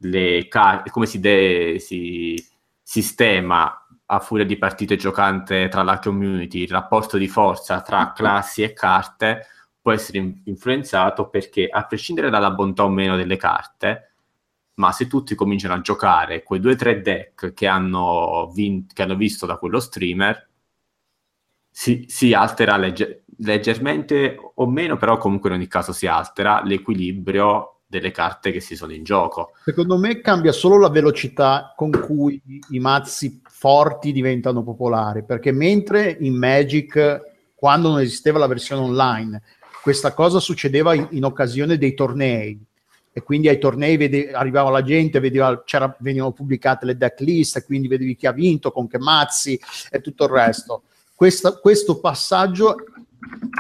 le 0.00 0.48
come 0.48 1.04
si, 1.04 1.20
de- 1.20 1.76
si 1.78 2.42
sistema 2.86 3.84
a 4.07 4.20
furia 4.20 4.44
di 4.44 4.57
partite 4.59 4.96
giocante 4.96 5.68
tra 5.68 5.82
la 5.82 5.98
community, 5.98 6.61
il 6.62 6.68
rapporto 6.68 7.16
di 7.16 7.28
forza 7.28 7.80
tra 7.80 8.12
classi 8.12 8.62
e 8.62 8.72
carte 8.72 9.46
può 9.80 9.92
essere 9.92 10.40
influenzato 10.44 11.28
perché 11.28 11.68
a 11.68 11.84
prescindere 11.86 12.30
dalla 12.30 12.50
bontà 12.50 12.84
o 12.84 12.88
meno 12.88 13.16
delle 13.16 13.36
carte, 13.36 14.12
ma 14.74 14.92
se 14.92 15.07
tutti 15.07 15.34
cominciano 15.34 15.74
a 15.74 15.80
giocare 15.80 16.42
quei 16.42 16.61
due 16.61 16.72
o 16.72 16.76
tre 16.76 17.00
deck 17.00 17.52
che 17.55 17.66
hanno, 17.66 18.50
vin- 18.55 18.86
che 18.92 19.02
hanno 19.02 19.16
visto 19.16 19.46
da 19.46 19.57
quello 19.59 19.80
streamer, 19.80 20.48
si, 21.70 22.05
si 22.09 22.32
altera 22.32 22.76
legge- 22.76 23.24
leggermente 23.38 24.36
o 24.55 24.66
meno, 24.66 24.96
però 24.96 25.16
comunque 25.18 25.50
in 25.50 25.57
ogni 25.57 25.66
caso 25.66 25.92
si 25.92 26.07
altera 26.07 26.62
l'equilibrio 26.62 27.74
delle 27.87 28.11
carte 28.11 28.51
che 28.51 28.61
si 28.61 28.76
sono 28.76 28.93
in 28.93 29.05
gioco. 29.05 29.53
Secondo 29.64 29.99
me 29.99 30.20
cambia 30.20 30.53
solo 30.53 30.78
la 30.78 30.89
velocità 30.89 31.72
con 31.76 31.91
cui 31.91 32.41
i 32.70 32.78
mazzi 32.78 33.41
forti 33.49 34.12
diventano 34.12 34.62
popolari, 34.62 35.24
perché 35.24 35.53
mentre 35.53 36.16
in 36.20 36.37
Magic, 36.37 37.20
quando 37.55 37.91
non 37.91 38.01
esisteva 38.01 38.39
la 38.39 38.47
versione 38.47 38.82
online, 38.82 39.43
questa 39.82 40.12
cosa 40.12 40.41
succedeva 40.41 40.95
in, 40.95 41.07
in 41.11 41.24
occasione 41.24 41.78
dei 41.78 41.95
tornei, 41.95 42.59
e 43.16 43.22
quindi 43.22 43.49
ai 43.49 43.59
tornei 43.59 43.97
vede, 43.97 44.32
arrivava 44.32 44.70
la 44.70 44.82
gente, 44.82 45.20
vedeva, 45.20 45.62
venivano 45.99 46.32
pubblicate 46.32 46.85
le 46.85 46.97
deck 46.97 47.20
list, 47.20 47.64
quindi 47.64 47.87
vedevi 47.87 48.16
chi 48.16 48.26
ha 48.26 48.32
vinto, 48.32 48.72
con 48.72 48.89
che 48.89 48.99
mazzi 48.99 49.59
e 49.89 50.01
tutto 50.01 50.24
il 50.24 50.30
resto. 50.30 50.82
Questa, 51.14 51.59
questo 51.59 52.01
passaggio 52.01 52.74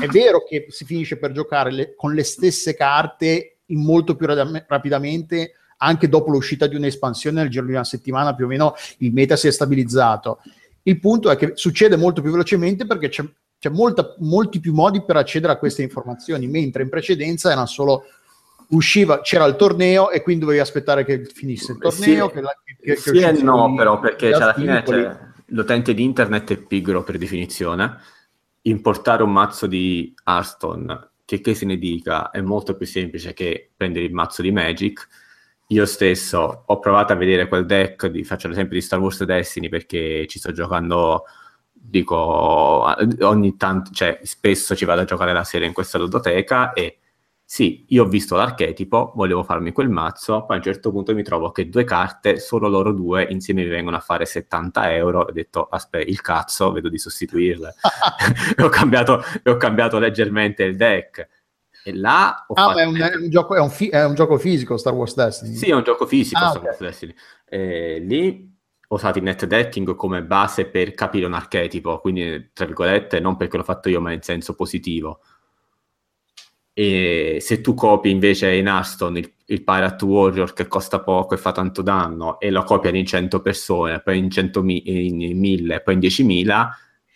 è 0.02 0.06
vero 0.08 0.42
che 0.42 0.66
si 0.70 0.84
finisce 0.84 1.18
per 1.18 1.30
giocare 1.30 1.70
le, 1.70 1.94
con 1.94 2.14
le 2.14 2.24
stesse 2.24 2.74
carte 2.74 3.53
molto 3.76 4.16
più 4.16 4.26
rap- 4.26 4.64
rapidamente 4.68 5.52
anche 5.78 6.08
dopo 6.08 6.30
l'uscita 6.30 6.66
di 6.66 6.76
un'espansione 6.76 7.42
nel 7.42 7.50
giro 7.50 7.66
di 7.66 7.72
una 7.72 7.84
settimana 7.84 8.34
più 8.34 8.44
o 8.44 8.48
meno 8.48 8.74
il 8.98 9.12
meta 9.12 9.36
si 9.36 9.48
è 9.48 9.50
stabilizzato. 9.50 10.40
Il 10.82 11.00
punto 11.00 11.30
è 11.30 11.36
che 11.36 11.52
succede 11.54 11.96
molto 11.96 12.20
più 12.20 12.30
velocemente 12.30 12.86
perché 12.86 13.08
c'è, 13.08 13.24
c'è 13.58 13.70
molta, 13.70 14.14
molti 14.18 14.60
più 14.60 14.72
modi 14.72 15.02
per 15.02 15.16
accedere 15.16 15.52
a 15.52 15.56
queste 15.56 15.82
informazioni, 15.82 16.46
mentre 16.46 16.82
in 16.82 16.88
precedenza 16.88 17.50
erano 17.50 17.66
solo 17.66 18.04
usciva, 18.68 19.20
c'era 19.20 19.44
il 19.46 19.56
torneo 19.56 20.10
e 20.10 20.22
quindi 20.22 20.44
dovevi 20.44 20.60
aspettare 20.60 21.04
che 21.04 21.24
finisse 21.24 21.72
il 21.72 21.78
torneo. 21.78 22.28
Sì, 22.28 22.34
che 22.34 22.40
la, 22.40 22.56
che, 22.80 22.96
sì 22.96 23.12
che 23.12 23.28
e 23.28 23.42
no, 23.42 23.74
però, 23.74 23.98
perché 23.98 24.32
alla 24.32 24.54
fine 24.54 25.34
l'utente 25.46 25.94
di 25.94 26.02
internet 26.02 26.52
è 26.52 26.56
pigro 26.56 27.02
per 27.02 27.18
definizione. 27.18 27.96
Importare 28.62 29.22
un 29.22 29.32
mazzo 29.32 29.66
di 29.66 30.14
Hearthstone, 30.24 31.10
che, 31.24 31.40
che 31.40 31.54
se 31.54 31.66
ne 31.66 31.76
dica, 31.76 32.30
è 32.30 32.40
molto 32.40 32.76
più 32.76 32.86
semplice 32.86 33.32
che 33.32 33.70
prendere 33.76 34.04
il 34.06 34.12
mazzo 34.12 34.42
di 34.42 34.50
Magic. 34.50 35.08
Io 35.68 35.86
stesso 35.86 36.64
ho 36.66 36.78
provato 36.78 37.12
a 37.12 37.16
vedere 37.16 37.48
quel 37.48 37.66
deck, 37.66 38.06
di, 38.06 38.24
faccio 38.24 38.48
l'esempio 38.48 38.76
di 38.76 38.82
Star 38.82 39.00
Wars 39.00 39.24
Destiny 39.24 39.68
perché 39.68 40.26
ci 40.26 40.38
sto 40.38 40.52
giocando 40.52 41.24
dico 41.72 42.16
ogni 42.16 43.56
tanto, 43.56 43.90
cioè 43.92 44.20
spesso 44.22 44.74
ci 44.74 44.84
vado 44.84 45.02
a 45.02 45.04
giocare 45.04 45.32
la 45.32 45.44
serie 45.44 45.66
in 45.66 45.74
questa 45.74 45.98
ludoteca 45.98 46.72
e 46.72 46.98
sì, 47.46 47.84
io 47.88 48.04
ho 48.04 48.06
visto 48.06 48.36
l'archetipo, 48.36 49.12
volevo 49.14 49.42
farmi 49.42 49.70
quel 49.70 49.90
mazzo, 49.90 50.44
poi 50.46 50.56
a 50.56 50.58
un 50.58 50.64
certo 50.64 50.90
punto 50.90 51.14
mi 51.14 51.22
trovo 51.22 51.52
che 51.52 51.68
due 51.68 51.84
carte, 51.84 52.40
solo 52.40 52.68
loro 52.68 52.90
due, 52.92 53.26
insieme 53.28 53.64
mi 53.64 53.68
vengono 53.68 53.96
a 53.96 54.00
fare 54.00 54.24
70 54.24 54.94
euro. 54.94 55.20
Ho 55.20 55.30
detto, 55.30 55.68
aspetta, 55.68 56.08
il 56.08 56.20
cazzo, 56.22 56.72
vedo 56.72 56.88
di 56.88 56.98
sostituirle. 56.98 57.74
e, 58.56 58.62
ho 58.64 58.68
cambiato, 58.70 59.22
ho 59.44 59.56
cambiato 59.56 59.98
leggermente 59.98 60.64
il 60.64 60.74
deck. 60.74 61.28
E 61.84 61.94
là 61.94 62.46
ho 62.48 62.54
ah, 62.54 62.68
fatto... 62.68 62.78
è, 62.78 62.84
un, 62.84 62.96
è, 62.96 63.14
un 63.14 63.28
gioco, 63.28 63.54
è, 63.54 63.60
un 63.60 63.70
fi- 63.70 63.90
è, 63.90 64.02
un 64.04 64.14
gioco, 64.14 64.38
fisico 64.38 64.78
Star 64.78 64.94
Wars 64.94 65.14
Destiny? 65.14 65.54
Sì, 65.54 65.68
è 65.68 65.74
un 65.74 65.82
gioco 65.82 66.06
fisico 66.06 66.42
ah, 66.42 66.48
Star 66.48 66.62
okay. 66.62 66.68
Wars 66.68 66.80
Destiny. 66.80 67.14
E 67.44 67.98
lì 67.98 68.52
ho 68.88 68.94
usato 68.94 69.18
il 69.18 69.24
net 69.24 69.44
decking 69.44 69.94
come 69.94 70.22
base 70.22 70.64
per 70.64 70.94
capire 70.94 71.26
un 71.26 71.34
archetipo, 71.34 72.00
quindi 72.00 72.52
tra 72.54 72.64
virgolette 72.64 73.20
non 73.20 73.36
perché 73.36 73.58
l'ho 73.58 73.64
fatto 73.64 73.90
io, 73.90 74.00
ma 74.00 74.12
in 74.12 74.22
senso 74.22 74.54
positivo 74.54 75.20
e 76.76 77.38
se 77.40 77.60
tu 77.60 77.72
copi 77.72 78.10
invece 78.10 78.52
in 78.52 78.68
Aston 78.68 79.16
il, 79.16 79.32
il 79.46 79.62
Pirate 79.62 80.04
Warrior 80.04 80.52
che 80.52 80.66
costa 80.66 80.98
poco 80.98 81.34
e 81.34 81.38
fa 81.38 81.52
tanto 81.52 81.82
danno 81.82 82.40
e 82.40 82.50
lo 82.50 82.64
copiano 82.64 82.96
in 82.96 83.06
100 83.06 83.40
persone, 83.40 84.00
poi 84.00 84.18
in, 84.18 84.28
100 84.28 84.62
mi- 84.64 84.82
in 85.06 85.38
1000, 85.38 85.80
poi 85.82 85.94
in 85.94 86.00
10.000, 86.00 86.68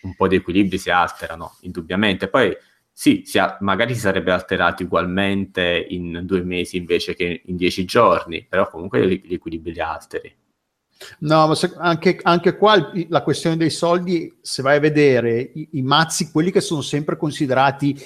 un 0.03 0.15
po' 0.15 0.29
di 0.29 0.37
equilibri 0.37 0.79
si 0.79 0.91
alterano, 0.91 1.57
indubbiamente. 1.63 2.29
Poi 2.29 2.57
sì, 2.93 3.23
si 3.27 3.39
ha, 3.39 3.59
magari 3.61 3.95
si 3.95 4.01
sarebbe 4.01 4.31
alterato 4.31 4.85
ugualmente 4.85 5.87
in 5.89 6.21
due 6.25 6.43
mesi 6.45 6.77
invece 6.77 7.17
che 7.17 7.43
in 7.45 7.57
dieci 7.57 7.85
giorni, 7.85 8.47
però 8.49 8.69
comunque 8.69 9.09
gli 9.09 9.35
equilibri 9.35 9.73
li 9.73 9.81
alteri. 9.81 10.35
No, 11.21 11.49
ma 11.49 11.55
se, 11.57 11.73
anche, 11.77 12.19
anche, 12.23 12.57
qua 12.57 12.93
la 13.09 13.23
questione 13.23 13.57
dei 13.57 13.71
soldi, 13.71 14.39
se 14.41 14.63
vai 14.63 14.77
a 14.77 14.81
vedere 14.81 15.51
i, 15.55 15.69
i 15.73 15.83
mazzi, 15.83 16.31
quelli 16.31 16.51
che 16.51 16.61
sono 16.61 16.81
sempre 16.81 17.17
considerati 17.17 17.97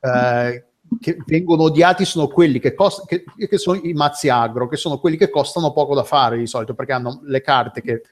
eh, 0.00 0.67
che 1.00 1.18
vengono 1.26 1.64
odiati 1.64 2.04
sono 2.04 2.28
quelli 2.28 2.58
che, 2.58 2.74
cost- 2.74 3.06
che, 3.06 3.24
che, 3.36 3.58
sono 3.58 3.80
i 3.82 3.92
mazzi 3.92 4.28
agro, 4.28 4.68
che 4.68 4.76
sono 4.76 4.98
quelli 4.98 5.16
che 5.16 5.30
costano 5.30 5.72
poco 5.72 5.94
da 5.94 6.04
fare 6.04 6.38
di 6.38 6.46
solito 6.46 6.74
perché 6.74 6.92
hanno 6.92 7.20
le 7.24 7.40
carte 7.40 7.82
che, 7.82 8.02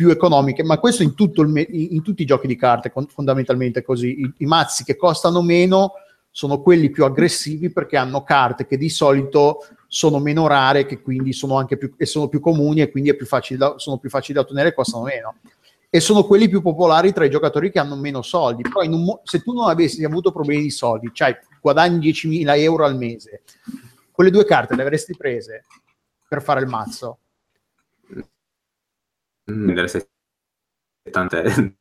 più 0.00 0.08
economiche, 0.08 0.62
ma 0.62 0.78
questo 0.78 1.02
in, 1.02 1.12
me- 1.48 1.66
in, 1.68 2.00
tutti 2.02 2.22
i 2.22 2.24
giochi 2.24 2.46
di 2.46 2.56
carte 2.56 2.90
con- 2.90 3.06
fondamentalmente 3.06 3.82
così. 3.82 4.20
I-, 4.20 4.32
I, 4.38 4.46
mazzi 4.46 4.82
che 4.82 4.96
costano 4.96 5.42
meno 5.42 5.92
sono 6.30 6.62
quelli 6.62 6.88
più 6.88 7.04
aggressivi 7.04 7.70
perché 7.70 7.98
hanno 7.98 8.22
carte 8.22 8.66
che 8.66 8.78
di 8.78 8.88
solito 8.88 9.58
sono 9.88 10.18
meno 10.18 10.46
rare 10.46 10.86
che 10.86 11.02
quindi 11.02 11.34
sono 11.34 11.58
anche 11.58 11.76
più, 11.76 11.92
e 11.98 12.06
sono 12.06 12.28
più 12.28 12.40
comuni 12.40 12.80
e 12.80 12.90
quindi 12.90 13.14
più 13.14 13.26
da, 13.58 13.74
sono 13.76 13.98
più 13.98 14.08
facili 14.08 14.34
da 14.34 14.40
ottenere 14.40 14.68
e 14.68 14.74
costano 14.74 15.04
meno 15.04 15.34
e 15.90 15.98
sono 15.98 16.22
quelli 16.22 16.48
più 16.48 16.62
popolari 16.62 17.12
tra 17.12 17.24
i 17.24 17.30
giocatori 17.30 17.70
che 17.72 17.80
hanno 17.80 17.96
meno 17.96 18.22
soldi. 18.22 18.62
Però 18.62 18.82
mo- 18.96 19.20
se 19.24 19.42
tu 19.42 19.52
non 19.52 19.68
avessi 19.68 20.04
avuto 20.04 20.30
problemi 20.30 20.62
di 20.62 20.70
soldi, 20.70 21.10
cioè 21.12 21.36
guadagni 21.60 21.98
10.000 21.98 22.56
euro 22.56 22.84
al 22.84 22.96
mese, 22.96 23.42
quelle 24.12 24.30
due 24.30 24.44
carte 24.44 24.76
le 24.76 24.82
avresti 24.82 25.16
prese 25.16 25.64
per 26.28 26.42
fare 26.42 26.60
il 26.60 26.68
mazzo? 26.68 27.18
Mm, 29.50 29.84
70 31.04 31.74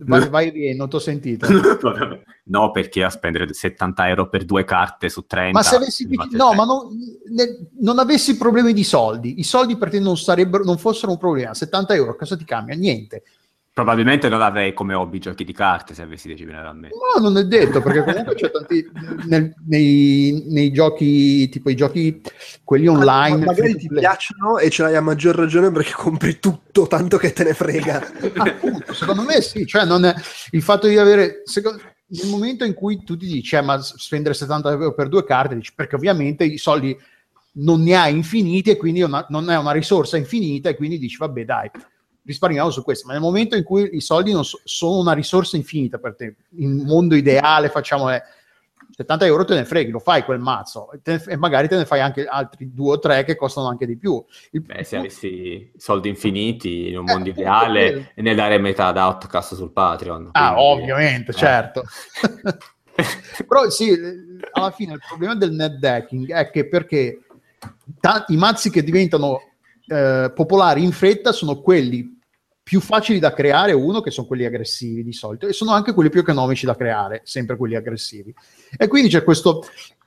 Vai, 0.00 0.28
vai 0.28 0.50
via, 0.50 0.74
non 0.74 0.88
ti 0.88 0.96
ho 0.96 0.98
sentito. 0.98 1.46
no, 2.44 2.70
perché 2.70 3.04
a 3.04 3.10
spendere 3.10 3.52
70 3.52 4.08
euro 4.08 4.28
per 4.28 4.44
due 4.44 4.64
carte 4.64 5.08
su 5.08 5.26
30. 5.26 5.58
Ma 5.58 5.62
se 5.62 5.76
avessi, 5.76 6.08
no, 6.30 6.54
ma 6.54 6.64
non, 6.64 6.88
ne, 7.28 7.68
non, 7.80 7.98
avessi 7.98 8.36
problemi 8.36 8.72
di 8.72 8.84
soldi, 8.84 9.38
i 9.38 9.44
soldi 9.44 9.76
per 9.76 9.90
te 9.90 10.00
non, 10.00 10.16
sarebbero, 10.16 10.64
non 10.64 10.78
fossero 10.78 11.12
un 11.12 11.18
problema. 11.18 11.54
70 11.54 11.94
euro, 11.94 12.16
cosa 12.16 12.36
ti 12.36 12.44
cambia? 12.44 12.74
Niente. 12.74 13.22
Probabilmente 13.74 14.28
non 14.28 14.42
avrei 14.42 14.74
come 14.74 14.92
hobby 14.92 15.18
giochi 15.18 15.44
di 15.44 15.54
carte 15.54 15.94
se 15.94 16.02
avessi 16.02 16.28
10.000 16.28 16.54
euro 16.54 16.68
al 16.68 16.76
mese. 16.76 16.94
No, 16.94 17.22
non 17.22 17.38
è 17.38 17.44
detto, 17.44 17.80
perché 17.80 18.04
comunque 18.04 18.34
c'è 18.34 18.50
tanti 18.50 18.86
nel, 19.24 19.54
nei, 19.66 20.44
nei, 20.48 20.70
giochi, 20.72 21.48
tipo 21.48 21.70
i 21.70 21.74
giochi, 21.74 22.20
quelli 22.64 22.86
online. 22.86 23.38
Ma 23.38 23.44
magari 23.46 23.76
ti 23.76 23.88
piacciono 23.88 24.58
e 24.58 24.68
ce 24.68 24.82
l'hai 24.82 24.94
a 24.94 25.00
maggior 25.00 25.36
ragione 25.36 25.70
perché 25.70 25.92
compri 25.92 26.38
tutto, 26.38 26.86
tanto 26.86 27.16
che 27.16 27.32
te 27.32 27.44
ne 27.44 27.54
frega. 27.54 28.12
Appunto, 28.36 28.92
secondo 28.92 29.22
me 29.22 29.40
sì, 29.40 29.64
cioè 29.64 29.86
non 29.86 30.04
è 30.04 30.14
il 30.50 30.62
fatto 30.62 30.86
di 30.86 30.98
avere... 30.98 31.40
Secondo, 31.44 31.80
nel 32.08 32.28
momento 32.28 32.64
in 32.64 32.74
cui 32.74 33.02
tu 33.02 33.16
ti 33.16 33.26
dici, 33.26 33.56
eh, 33.56 33.62
ma 33.62 33.80
spendere 33.80 34.34
70 34.34 34.70
euro 34.70 34.92
per 34.92 35.08
due 35.08 35.24
carte, 35.24 35.54
dici, 35.54 35.72
perché 35.74 35.96
ovviamente 35.96 36.44
i 36.44 36.58
soldi 36.58 36.94
non 37.54 37.82
ne 37.82 37.96
hai 37.96 38.14
infiniti 38.14 38.68
e 38.68 38.76
quindi 38.76 39.00
una, 39.00 39.24
non 39.30 39.50
è 39.50 39.56
una 39.56 39.72
risorsa 39.72 40.18
infinita 40.18 40.68
e 40.68 40.76
quindi 40.76 40.98
dici, 40.98 41.16
vabbè 41.16 41.44
dai, 41.46 41.70
risparmiamo 42.24 42.70
su 42.70 42.82
questo, 42.82 43.06
ma 43.06 43.12
nel 43.12 43.22
momento 43.22 43.56
in 43.56 43.64
cui 43.64 43.96
i 43.96 44.00
soldi 44.00 44.32
non 44.32 44.44
so, 44.44 44.60
sono 44.64 44.98
una 44.98 45.12
risorsa 45.12 45.56
infinita 45.56 45.98
per 45.98 46.14
te, 46.14 46.36
in 46.56 46.80
un 46.80 46.86
mondo 46.86 47.14
ideale 47.14 47.68
facciamo 47.68 48.12
eh, 48.12 48.22
70 48.94 49.24
euro 49.26 49.44
te 49.44 49.54
ne 49.54 49.64
freghi, 49.64 49.90
lo 49.90 49.98
fai 49.98 50.22
quel 50.22 50.38
mazzo 50.38 50.90
e, 50.92 51.22
e, 51.26 51.36
magari 51.36 51.68
te 51.68 51.76
ne 51.76 51.86
fai 51.86 52.00
anche 52.00 52.26
altri 52.26 52.72
due 52.72 52.94
o 52.94 52.98
tre 52.98 53.24
che 53.24 53.36
costano 53.36 53.68
anche 53.68 53.86
di 53.86 53.96
più. 53.96 54.22
Il... 54.50 54.60
Beh, 54.60 54.84
se 54.84 54.96
avessi 54.96 55.72
soldi 55.76 56.08
infiniti 56.08 56.88
in 56.88 56.98
un 56.98 57.04
mondo 57.04 57.28
eh, 57.28 57.32
ideale 57.32 58.12
e 58.14 58.22
ne 58.22 58.34
dare 58.34 58.58
metà 58.58 58.86
ad 58.88 58.98
Outcast 58.98 59.54
sul 59.54 59.72
Patreon. 59.72 60.30
Ah, 60.32 60.54
quindi... 60.54 60.82
ovviamente, 60.82 61.30
eh. 61.30 61.34
certo. 61.34 61.84
Però 63.48 63.70
sì, 63.70 63.96
alla 64.52 64.70
fine 64.70 64.92
il 64.92 65.00
problema 65.06 65.34
del 65.34 65.52
net 65.52 65.78
decking 65.78 66.30
è 66.30 66.50
che 66.50 66.68
perché 66.68 67.20
t- 67.98 68.24
i 68.28 68.36
mazzi 68.36 68.70
che 68.70 68.84
diventano 68.84 69.40
eh, 69.86 70.32
popolari 70.34 70.82
in 70.82 70.92
fretta 70.92 71.32
sono 71.32 71.60
quelli 71.60 72.20
più 72.62 72.80
facili 72.80 73.18
da 73.18 73.32
creare, 73.32 73.72
uno, 73.72 74.00
che 74.00 74.10
sono 74.10 74.26
quelli 74.26 74.44
aggressivi 74.44 75.02
di 75.02 75.12
solito, 75.12 75.46
e 75.46 75.52
sono 75.52 75.72
anche 75.72 75.92
quelli 75.92 76.10
più 76.10 76.20
economici 76.20 76.64
da 76.64 76.76
creare, 76.76 77.22
sempre 77.24 77.56
quelli 77.56 77.74
aggressivi. 77.74 78.32
E 78.76 78.86
quindi 78.86 79.10
c'è 79.10 79.24
questo, 79.24 79.64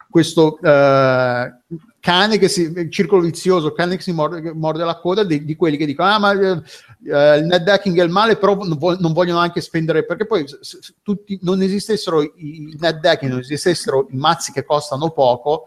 questo 0.09 0.57
uh, 0.61 1.76
cane 1.99 2.38
che 2.38 2.47
si, 2.47 2.89
circolo 2.89 3.21
vizioso, 3.21 3.73
cane 3.73 3.97
che 3.97 4.01
si 4.01 4.13
morde, 4.13 4.53
morde 4.53 4.86
la 4.86 4.97
coda 4.99 5.26
di, 5.26 5.43
di, 5.43 5.55
quelli 5.55 5.76
che 5.76 5.86
dicono, 5.86 6.09
ah, 6.09 6.19
ma 6.19 6.32
uh, 6.32 6.61
il 7.01 7.45
net 7.45 7.63
decking 7.63 7.99
è 7.99 8.03
il 8.03 8.09
male, 8.09 8.38
però 8.38 8.55
non, 8.55 8.78
vo- 8.78 8.97
non 8.97 9.11
vogliono 9.11 9.39
anche 9.39 9.59
spendere, 9.59 10.05
perché 10.05 10.26
poi 10.26 10.47
se, 10.47 10.57
se 10.61 10.93
tutti, 11.03 11.38
non 11.41 11.61
esistessero 11.61 12.21
i, 12.21 12.32
i 12.38 12.78
net 12.80 12.99
decking, 12.99 13.32
non 13.32 13.41
esistessero 13.41 14.07
i 14.11 14.15
mazzi 14.15 14.53
che 14.53 14.63
costano 14.63 15.11
poco, 15.11 15.65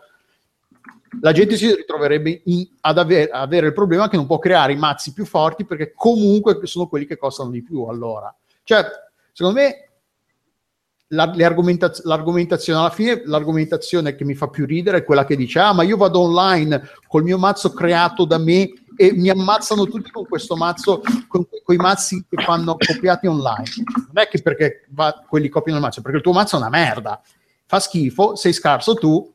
la 1.20 1.32
gente 1.32 1.56
si 1.56 1.74
ritroverebbe 1.74 2.42
in, 2.44 2.66
ad 2.80 2.98
aver, 2.98 3.28
avere 3.32 3.68
il 3.68 3.72
problema 3.72 4.08
che 4.08 4.16
non 4.16 4.26
può 4.26 4.38
creare 4.38 4.72
i 4.72 4.76
mazzi 4.76 5.12
più 5.12 5.24
forti 5.24 5.64
perché 5.64 5.92
comunque 5.94 6.58
sono 6.64 6.86
quelli 6.86 7.06
che 7.06 7.16
costano 7.16 7.50
di 7.50 7.62
più 7.62 7.84
allora. 7.84 8.34
Cioè, 8.62 8.84
secondo 9.32 9.60
me 9.60 9.88
la, 11.08 11.22
argomentaz- 11.22 12.04
l'argomentazione 12.04 12.78
alla 12.78 12.90
fine, 12.90 13.22
l'argomentazione 13.24 14.14
che 14.14 14.24
mi 14.24 14.34
fa 14.34 14.48
più 14.48 14.66
ridere 14.66 14.98
è 14.98 15.04
quella 15.04 15.24
che 15.24 15.36
dice 15.36 15.58
ah 15.58 15.72
ma 15.72 15.82
io 15.82 15.96
vado 15.96 16.20
online 16.20 16.82
col 17.06 17.22
mio 17.22 17.38
mazzo 17.38 17.72
creato 17.72 18.26
da 18.26 18.36
me 18.36 18.70
e 18.94 19.12
mi 19.14 19.30
ammazzano 19.30 19.86
tutti 19.86 20.10
con 20.10 20.26
questo 20.26 20.56
mazzo, 20.56 21.00
con 21.28 21.46
quei 21.62 21.78
mazzi 21.78 22.26
che 22.28 22.42
fanno 22.42 22.76
copiati 22.76 23.28
online. 23.28 23.70
Non 23.94 24.10
è 24.14 24.26
che 24.26 24.42
perché 24.42 24.86
va, 24.88 25.24
quelli 25.26 25.48
copiano 25.48 25.78
il 25.78 25.84
mazzo, 25.84 26.02
perché 26.02 26.16
il 26.16 26.22
tuo 26.22 26.32
mazzo 26.32 26.56
è 26.56 26.58
una 26.58 26.68
merda, 26.68 27.22
fa 27.64 27.78
schifo, 27.78 28.34
sei 28.34 28.52
scarso 28.52 28.94
tu, 28.94 29.32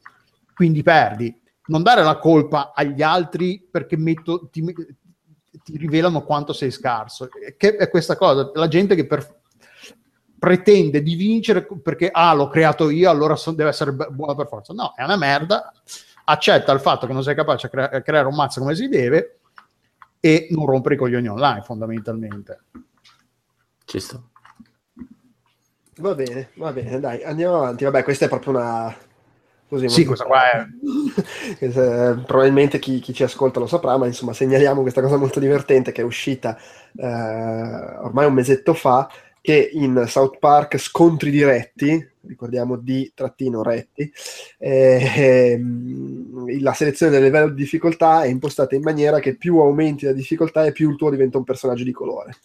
quindi 0.53 0.83
perdi 0.83 1.33
non 1.65 1.83
dare 1.83 2.03
la 2.03 2.17
colpa 2.17 2.73
agli 2.73 3.01
altri 3.01 3.65
perché 3.69 3.97
metto, 3.97 4.47
ti, 4.51 4.63
ti, 5.63 5.77
rivelano 5.77 6.23
quanto 6.23 6.53
sei 6.53 6.71
scarso. 6.71 7.29
Che 7.57 7.75
è 7.75 7.89
questa 7.89 8.15
cosa, 8.15 8.51
la 8.53 8.67
gente 8.67 8.95
che 8.95 9.05
per, 9.05 9.41
pretende 10.37 11.01
di 11.01 11.15
vincere 11.15 11.65
perché 11.81 12.09
ah, 12.11 12.33
l'ho 12.33 12.49
creato 12.49 12.89
io, 12.89 13.09
allora 13.09 13.35
so, 13.35 13.51
deve 13.51 13.69
essere 13.69 13.93
buono 13.93 14.35
per 14.35 14.47
forza. 14.47 14.73
No, 14.73 14.93
è 14.95 15.03
una 15.03 15.17
merda. 15.17 15.71
accetta 16.25 16.71
il 16.73 16.79
fatto 16.79 17.07
che 17.07 17.13
non 17.13 17.23
sei 17.23 17.35
capace 17.35 17.67
a, 17.67 17.69
cre- 17.69 17.89
a 17.89 18.01
creare 18.01 18.27
un 18.27 18.35
mazzo 18.35 18.59
come 18.59 18.75
si 18.75 18.89
deve 18.89 19.39
e 20.19 20.47
non 20.51 20.65
rompere 20.65 20.95
i 20.95 20.97
coglioni 20.97 21.27
online 21.27 21.61
fondamentalmente. 21.61 22.63
Ci 23.85 23.99
sto. 23.99 24.29
Va 25.97 26.15
bene, 26.15 26.49
va 26.55 26.71
bene, 26.71 26.99
dai, 26.99 27.23
andiamo 27.23 27.57
avanti. 27.57 27.83
Vabbè, 27.83 28.03
questa 28.03 28.25
è 28.25 28.29
proprio 28.29 28.53
una... 28.53 28.95
Così, 29.73 29.89
Sì, 29.89 30.05
questa 30.05 30.25
qua 30.25 30.51
è... 30.51 30.65
Eh, 31.59 32.15
probabilmente 32.25 32.77
chi, 32.77 32.99
chi 32.99 33.13
ci 33.13 33.23
ascolta 33.23 33.59
lo 33.59 33.65
saprà, 33.65 33.97
ma 33.97 34.05
insomma 34.05 34.33
segnaliamo 34.33 34.81
questa 34.81 35.01
cosa 35.01 35.17
molto 35.17 35.39
divertente 35.39 35.91
che 35.91 36.01
è 36.01 36.05
uscita 36.05 36.57
eh, 36.95 37.07
ormai 37.07 38.27
un 38.27 38.33
mesetto 38.33 38.73
fa, 38.75 39.09
che 39.41 39.71
in 39.73 40.05
South 40.07 40.37
Park 40.37 40.77
scontri 40.77 41.31
diretti, 41.31 42.07
ricordiamo 42.27 42.75
di 42.75 43.11
trattino 43.15 43.63
retti, 43.63 44.11
eh, 44.59 45.59
la 46.59 46.73
selezione 46.73 47.11
del 47.11 47.23
livello 47.23 47.49
di 47.49 47.61
difficoltà 47.61 48.23
è 48.23 48.27
impostata 48.27 48.75
in 48.75 48.83
maniera 48.83 49.19
che 49.19 49.35
più 49.35 49.57
aumenti 49.57 50.05
la 50.05 50.13
difficoltà 50.13 50.65
e 50.65 50.71
più 50.71 50.91
il 50.91 50.97
tuo 50.97 51.09
diventa 51.09 51.39
un 51.39 51.43
personaggio 51.43 51.83
di 51.83 51.91
colore. 51.91 52.35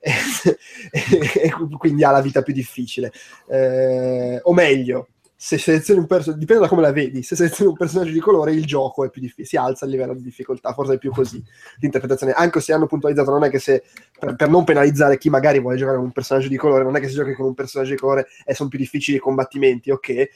e 0.00 1.50
quindi 1.78 2.04
ha 2.04 2.10
la 2.10 2.20
vita 2.20 2.42
più 2.42 2.52
difficile. 2.52 3.10
Eh, 3.48 4.38
o 4.42 4.52
meglio, 4.52 5.08
se 5.40 5.56
selezioni 5.56 6.00
un 6.00 6.06
personaggio, 6.08 6.40
dipende 6.40 6.64
da 6.64 6.68
come 6.68 6.82
la 6.82 6.90
vedi, 6.90 7.22
se 7.22 7.36
selezioni 7.36 7.70
un 7.70 7.76
personaggio 7.76 8.10
di 8.10 8.18
colore 8.18 8.50
il 8.50 8.66
gioco 8.66 9.04
è 9.04 9.08
più 9.08 9.20
difficile, 9.20 9.46
si 9.46 9.56
alza 9.56 9.84
il 9.84 9.92
livello 9.92 10.12
di 10.12 10.22
difficoltà, 10.22 10.72
forse 10.72 10.94
è 10.94 10.98
più 10.98 11.12
così 11.12 11.40
l'interpretazione, 11.76 12.32
anche 12.32 12.60
se 12.60 12.72
hanno 12.72 12.88
puntualizzato, 12.88 13.30
non 13.30 13.44
è 13.44 13.48
che 13.48 13.60
se, 13.60 13.84
per, 14.18 14.34
per 14.34 14.48
non 14.48 14.64
penalizzare 14.64 15.16
chi 15.16 15.30
magari 15.30 15.60
vuole 15.60 15.76
giocare 15.76 15.96
con 15.96 16.06
un 16.06 16.10
personaggio 16.10 16.48
di 16.48 16.56
colore, 16.56 16.82
non 16.82 16.96
è 16.96 17.00
che 17.00 17.06
se 17.06 17.14
giochi 17.14 17.34
con 17.34 17.46
un 17.46 17.54
personaggio 17.54 17.92
di 17.92 17.98
colore 17.98 18.26
e 18.44 18.52
sono 18.52 18.68
più 18.68 18.80
difficili 18.80 19.18
i 19.18 19.20
combattimenti, 19.20 19.92
ok, 19.92 20.08
eh, 20.08 20.30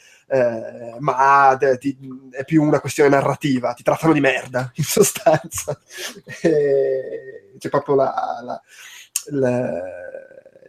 ma 1.00 1.56
te, 1.58 1.78
ti, 1.78 1.98
è 2.30 2.44
più 2.44 2.62
una 2.62 2.78
questione 2.78 3.10
narrativa, 3.10 3.72
ti 3.72 3.82
trattano 3.82 4.12
di 4.12 4.20
merda, 4.20 4.70
in 4.76 4.84
sostanza. 4.84 5.76
C'è 6.24 7.68
proprio 7.68 7.96
la, 7.96 8.14
la, 8.44 8.62
la 9.30 9.80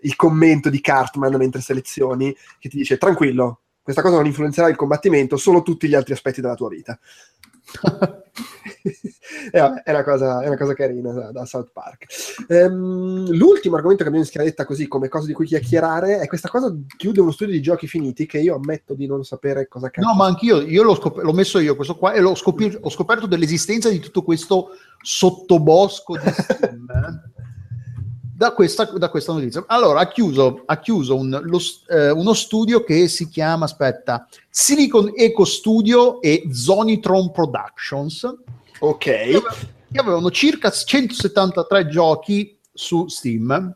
il 0.01 0.15
commento 0.15 0.69
di 0.69 0.81
Cartman 0.81 1.35
mentre 1.35 1.61
selezioni 1.61 2.35
che 2.59 2.67
ti 2.67 2.77
dice 2.77 2.97
tranquillo, 2.97 3.62
questa 3.83 4.01
cosa 4.01 4.15
non 4.15 4.25
influenzerà 4.25 4.69
il 4.69 4.77
combattimento, 4.77 5.35
solo 5.35 5.61
tutti 5.61 5.87
gli 5.87 5.95
altri 5.95 6.13
aspetti 6.13 6.41
della 6.41 6.55
tua 6.55 6.69
vita. 6.69 6.97
eh, 9.51 9.59
vabbè, 9.59 9.83
è, 9.83 9.91
una 9.91 10.03
cosa, 10.03 10.41
è, 10.41 10.47
una 10.47 10.57
cosa, 10.57 10.73
carina 10.73 11.11
da, 11.11 11.31
da 11.31 11.45
South 11.45 11.71
Park. 11.71 12.05
Um, 12.47 13.29
l'ultimo 13.31 13.75
argomento 13.75 14.03
che 14.03 14.09
abbiamo 14.09 14.25
in 14.25 14.31
scaletta 14.31 14.65
così 14.65 14.87
come 14.87 15.07
cosa 15.07 15.27
di 15.27 15.33
cui 15.33 15.45
chiacchierare 15.45 16.19
è 16.19 16.27
questa 16.27 16.49
cosa 16.49 16.73
chiude 16.97 17.21
uno 17.21 17.31
studio 17.31 17.53
di 17.53 17.61
giochi 17.61 17.87
finiti 17.87 18.25
che 18.25 18.39
io 18.39 18.55
ammetto 18.55 18.93
di 18.93 19.05
non 19.05 19.23
sapere 19.23 19.67
cosa 19.67 19.89
cazzo. 19.89 20.07
No, 20.07 20.15
ma 20.15 20.25
anch'io 20.25 20.61
io 20.61 20.83
l'ho, 20.83 20.95
scop- 20.95 21.21
l'ho 21.21 21.33
messo 21.33 21.59
io 21.59 21.75
questo 21.75 21.97
qua 21.97 22.13
e 22.13 22.21
l'ho 22.21 22.35
scop- 22.35 22.79
ho 22.81 22.89
scoperto 22.89 23.27
dell'esistenza 23.27 23.89
di 23.89 23.99
tutto 23.99 24.23
questo 24.23 24.69
sottobosco 25.01 26.17
di 26.17 26.31
Steam. 26.31 26.85
Da 28.35 28.51
questa, 28.51 28.85
da 28.85 29.09
questa 29.09 29.31
notizia. 29.31 29.63
Allora, 29.67 29.99
ha 29.99 30.07
chiuso, 30.07 30.63
ha 30.65 30.79
chiuso 30.79 31.15
un, 31.15 31.39
lo, 31.43 31.59
eh, 31.87 32.09
uno 32.09 32.33
studio 32.33 32.83
che 32.83 33.07
si 33.07 33.29
chiama, 33.29 33.65
aspetta, 33.65 34.27
Silicon 34.49 35.11
Eco 35.15 35.45
Studio 35.45 36.19
e 36.21 36.47
Zonitron 36.51 37.31
Productions. 37.31 38.23
Ok. 38.79 38.99
Che, 38.99 39.41
che 39.91 39.99
avevano 39.99 40.31
circa 40.31 40.71
173 40.71 41.87
giochi 41.87 42.57
su 42.73 43.07
Steam 43.07 43.75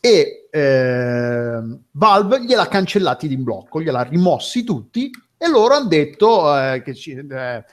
e 0.00 0.48
eh, 0.50 1.62
Valve 1.92 2.44
gliel'ha 2.44 2.68
cancellati 2.68 3.32
in 3.32 3.44
blocco, 3.44 3.80
gliel'ha 3.80 4.02
rimossi 4.02 4.64
tutti 4.64 5.10
e 5.38 5.48
loro 5.48 5.74
hanno 5.74 5.88
detto 5.88 6.56
eh, 6.56 6.82
che 6.82 6.94
ci, 6.94 7.12
eh, 7.12 7.64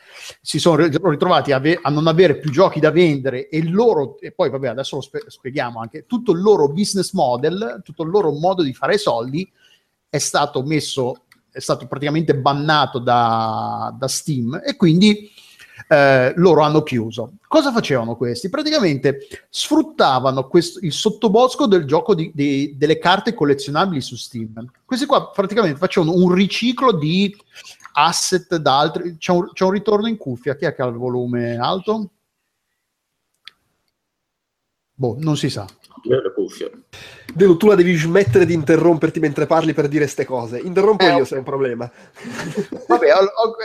si 0.42 0.60
sono 0.60 0.76
ritrovati 0.86 1.52
a, 1.52 1.60
ve- 1.60 1.80
a, 1.82 1.90
non 1.90 2.08
avere 2.08 2.38
più 2.38 2.52
giochi 2.52 2.80
da 2.80 2.92
vendere 2.92 3.48
e 3.48 3.64
loro, 3.70 4.20
e 4.20 4.32
poi 4.32 4.50
vabbè 4.50 4.68
adesso 4.68 4.98
lo 4.98 5.02
spe- 5.02 5.24
spieghiamo 5.28 5.80
anche, 5.80 6.06
tutto 6.06 6.34
il 6.34 6.42
loro 6.42 6.68
business 6.70 7.14
model, 7.14 7.82
tutto 7.84 8.04
il 8.04 8.10
loro 8.10 8.32
modo 8.32 8.64
di 8.64 8.74
fare 8.74 8.98
soldi 8.98 9.50
è 10.10 10.18
stato 10.18 10.62
messo, 10.64 11.24
è 11.52 11.60
stato 11.60 11.88
praticamente 11.88 12.36
bannato 12.36 13.00
da, 13.00 13.96
da 13.98 14.08
Steam 14.08 14.62
e 14.64 14.76
quindi 14.76 15.32
eh, 15.88 16.34
loro 16.36 16.62
hanno 16.62 16.84
chiuso. 16.84 17.34
Cosa 17.48 17.72
facevano 17.72 18.16
questi? 18.16 18.50
Praticamente 18.50 19.28
sfruttavano 19.50 20.48
questo, 20.48 20.80
il 20.82 20.92
sottobosco 20.92 21.66
del 21.68 21.86
gioco 21.86 22.16
di, 22.16 22.32
di, 22.34 22.76
delle 22.78 22.98
carte 22.98 23.34
collezionabili 23.34 24.02
su 24.02 24.16
Steam. 24.16 24.66
Questi 24.86 25.06
qua 25.06 25.30
praticamente 25.30 25.78
facevano 25.78 26.14
un 26.14 26.34
riciclo 26.34 26.92
di 26.92 27.36
asset 27.94 28.56
da 28.58 28.80
altri. 28.80 29.18
C'è 29.18 29.32
un, 29.32 29.50
c'è 29.54 29.64
un 29.64 29.72
ritorno 29.72 30.08
in 30.08 30.18
cuffia. 30.18 30.56
Chi 30.56 30.66
è 30.66 30.74
che 30.74 30.82
ha 30.82 30.88
il 30.88 30.96
volume 30.96 31.58
alto? 31.58 32.10
Boh, 34.96 35.16
non 35.20 35.36
si 35.38 35.50
sa. 35.50 35.66
Io 36.04 36.22
le 36.22 36.34
cuffie. 36.34 36.72
Delu, 37.34 37.56
tu 37.56 37.68
la 37.68 37.76
devi 37.76 37.96
smettere 37.96 38.46
di 38.46 38.54
interromperti 38.54 39.20
mentre 39.20 39.46
parli 39.46 39.74
per 39.74 39.88
dire 39.88 40.04
queste 40.04 40.26
cose. 40.26 40.60
Interrompo 40.60 41.06
eh, 41.06 41.16
io 41.16 41.26
se 41.26 41.36
è 41.36 41.38
un 41.38 41.46
problema. 41.46 41.90
Vabbè, 42.88 43.10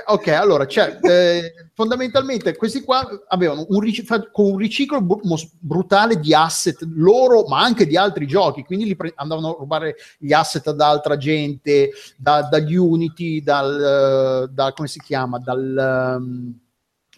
ok, 0.07 0.29
allora, 0.29 0.67
cioè, 0.67 0.99
eh, 1.03 1.53
fondamentalmente 1.75 2.57
questi 2.57 2.83
qua 2.83 3.07
avevano 3.27 3.67
un, 3.69 3.81
ric- 3.81 4.31
con 4.31 4.53
un 4.53 4.57
riciclo 4.57 5.03
br- 5.03 5.21
brutale 5.59 6.21
di 6.21 6.33
asset 6.33 6.87
loro, 6.95 7.45
ma 7.49 7.61
anche 7.61 7.87
di 7.87 7.97
altri 7.97 8.27
giochi, 8.27 8.63
quindi 8.63 8.85
li 8.85 8.97
pre- 8.97 9.13
andavano 9.17 9.55
a 9.55 9.57
rubare 9.59 9.97
gli 10.19 10.33
asset 10.33 10.71
da 10.71 10.89
altra 10.89 11.17
gente, 11.17 11.91
da, 12.17 12.43
dagli 12.49 12.77
Unity, 12.77 13.43
dal, 13.43 14.47
uh, 14.49 14.55
da, 14.55 14.73
come 14.73 14.87
si 14.87 15.01
chiama, 15.01 15.41
dal, 15.41 16.17
um, 16.19 16.57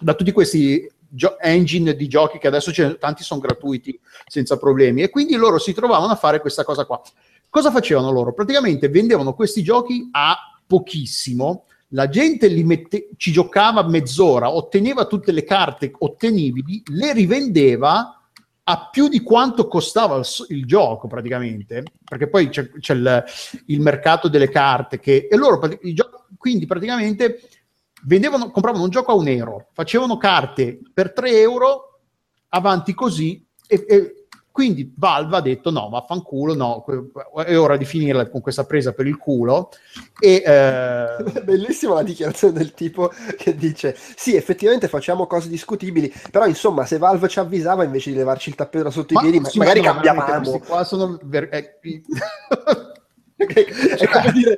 da 0.00 0.14
tutti 0.14 0.32
questi 0.32 0.90
gio- 1.10 1.38
engine 1.38 1.94
di 1.94 2.08
giochi 2.08 2.38
che 2.38 2.46
adesso 2.46 2.72
tanti 2.98 3.22
sono 3.22 3.40
gratuiti 3.40 3.98
senza 4.26 4.56
problemi 4.56 5.02
e 5.02 5.10
quindi 5.10 5.34
loro 5.34 5.58
si 5.58 5.72
trovavano 5.72 6.12
a 6.12 6.16
fare 6.16 6.40
questa 6.40 6.64
cosa 6.64 6.84
qua. 6.84 7.00
Cosa 7.48 7.70
facevano 7.70 8.10
loro? 8.10 8.32
Praticamente 8.32 8.88
vendevano 8.88 9.34
questi 9.34 9.62
giochi 9.62 10.08
a 10.12 10.36
pochissimo, 10.66 11.64
la 11.88 12.08
gente 12.08 12.46
li 12.46 12.62
mette- 12.62 13.08
ci 13.16 13.32
giocava 13.32 13.82
mezz'ora, 13.82 14.54
otteneva 14.54 15.06
tutte 15.06 15.32
le 15.32 15.42
carte 15.42 15.90
ottenibili, 15.98 16.82
le 16.92 17.12
rivendeva 17.12 18.20
a 18.62 18.88
più 18.88 19.08
di 19.08 19.20
quanto 19.20 19.66
costava 19.66 20.16
il, 20.16 20.26
il 20.48 20.64
gioco 20.64 21.08
praticamente, 21.08 21.82
perché 22.04 22.28
poi 22.28 22.48
c'è, 22.50 22.70
c'è 22.70 22.94
il, 22.94 23.24
il, 23.66 23.80
mercato 23.80 24.28
delle 24.28 24.48
carte 24.48 25.00
che, 25.00 25.26
e 25.28 25.36
loro 25.36 25.58
gio- 25.82 26.26
quindi 26.38 26.66
praticamente 26.66 27.40
vendevano, 28.04 28.50
compravano 28.50 28.84
un 28.84 28.90
gioco 28.90 29.12
a 29.12 29.14
un 29.14 29.28
euro, 29.28 29.68
facevano 29.72 30.16
carte 30.16 30.80
per 30.92 31.12
3 31.12 31.40
euro, 31.40 32.00
avanti 32.48 32.94
così, 32.94 33.44
e, 33.66 33.84
e 33.88 34.20
quindi 34.52 34.92
Valve 34.96 35.36
ha 35.36 35.40
detto 35.40 35.70
no, 35.70 35.88
vaffanculo, 35.88 36.54
no, 36.54 36.84
è 37.44 37.56
ora 37.56 37.76
di 37.76 37.84
finirla 37.84 38.28
con 38.28 38.40
questa 38.40 38.64
presa 38.64 38.92
per 38.92 39.06
il 39.06 39.16
culo. 39.16 39.70
E, 40.18 40.42
eh... 40.44 41.40
Bellissima 41.42 41.94
la 41.94 42.02
dichiarazione 42.02 42.58
del 42.58 42.74
tipo 42.74 43.10
che 43.38 43.54
dice 43.54 43.96
sì, 44.16 44.34
effettivamente 44.34 44.88
facciamo 44.88 45.26
cose 45.26 45.48
discutibili, 45.48 46.12
però 46.30 46.46
insomma 46.46 46.84
se 46.84 46.98
Valve 46.98 47.28
ci 47.28 47.38
avvisava 47.38 47.84
invece 47.84 48.10
di 48.10 48.16
levarci 48.16 48.48
il 48.50 48.56
tappeto 48.56 48.84
da 48.84 48.90
sotto 48.90 49.14
ma, 49.14 49.20
i 49.20 49.30
piedi, 49.30 49.48
sì, 49.48 49.58
magari 49.58 49.80
no, 49.80 49.92
cambiavamo. 49.92 50.58
Qua 50.58 50.84
sono 50.84 51.18
ver- 51.22 51.54
eh, 51.54 51.78
è 53.96 54.06
come 54.08 54.32
dire, 54.32 54.56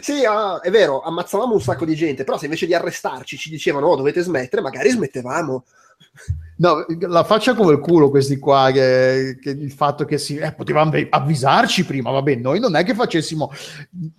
sì, 0.00 0.24
ah, 0.24 0.60
è 0.60 0.70
vero, 0.70 1.00
ammazzavamo 1.00 1.54
un 1.54 1.60
sacco 1.60 1.84
di 1.84 1.94
gente, 1.94 2.24
però 2.24 2.38
se 2.38 2.46
invece 2.46 2.66
di 2.66 2.74
arrestarci 2.74 3.36
ci 3.36 3.50
dicevano 3.50 3.86
oh, 3.86 3.96
dovete 3.96 4.20
smettere, 4.20 4.62
magari 4.62 4.90
smettevamo. 4.90 5.64
No, 6.58 6.86
la 7.00 7.24
faccia 7.24 7.54
come 7.54 7.72
il 7.72 7.78
culo 7.80 8.10
questi 8.10 8.38
qua, 8.38 8.70
che, 8.72 9.38
che 9.40 9.50
il 9.50 9.70
fatto 9.70 10.04
che 10.04 10.18
si 10.18 10.36
eh, 10.36 10.52
potevamo 10.52 10.92
avvisarci 11.10 11.84
prima, 11.84 12.10
vabbè, 12.10 12.34
noi 12.36 12.58
non 12.58 12.74
è 12.76 12.84
che 12.84 12.94
facessimo 12.94 13.52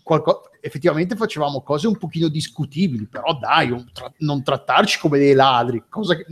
qualcosa, 0.03 0.41
effettivamente 0.61 1.15
facevamo 1.15 1.61
cose 1.61 1.87
un 1.87 1.97
pochino 1.97 2.27
discutibili, 2.27 3.07
però 3.07 3.37
dai, 3.39 3.85
tra- 3.91 4.11
non 4.19 4.43
trattarci 4.43 4.99
come 4.99 5.17
dei 5.17 5.33
ladri, 5.33 5.83
cosa 5.89 6.15
che 6.15 6.25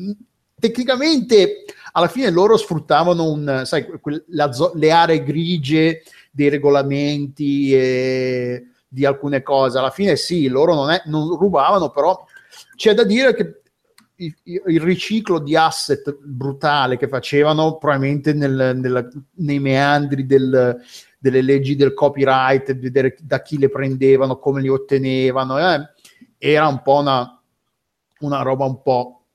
tecnicamente 0.57 1.65
alla 1.91 2.07
fine 2.07 2.29
loro 2.29 2.55
sfruttavano 2.57 3.29
un, 3.29 3.61
sai, 3.65 3.85
la, 4.27 4.49
le 4.75 4.91
aree 4.91 5.23
grigie 5.23 6.03
dei 6.35 6.49
regolamenti 6.49 7.73
e 7.73 8.67
di 8.85 9.05
alcune 9.05 9.41
cose. 9.41 9.77
Alla 9.77 9.89
fine 9.89 10.17
sì, 10.17 10.47
loro 10.49 10.73
non, 10.73 10.89
è, 10.89 11.01
non 11.05 11.37
rubavano, 11.37 11.89
però 11.91 12.25
c'è 12.75 12.93
da 12.93 13.05
dire 13.05 13.33
che 13.33 13.61
il, 14.15 14.35
il, 14.43 14.81
riciclo 14.81 15.39
di 15.39 15.55
asset 15.55 16.17
brutale 16.21 16.97
che 16.97 17.07
facevano 17.07 17.77
probabilmente 17.77 18.33
nel, 18.33 18.73
nel, 18.75 19.09
nei 19.35 19.59
meandri 19.59 20.25
del, 20.25 20.77
delle 21.17 21.41
leggi 21.41 21.77
del 21.77 21.93
copyright, 21.93 22.77
vedere 22.77 23.15
da 23.21 23.41
chi 23.41 23.57
le 23.57 23.69
prendevano, 23.69 24.37
come 24.37 24.61
li 24.61 24.69
ottenevano, 24.69 25.57
eh, 25.57 25.89
era 26.37 26.67
un 26.67 26.81
po' 26.81 26.99
una, 26.99 27.41
una 28.19 28.41
roba 28.41 28.65
un 28.65 28.81
po' 28.81 29.27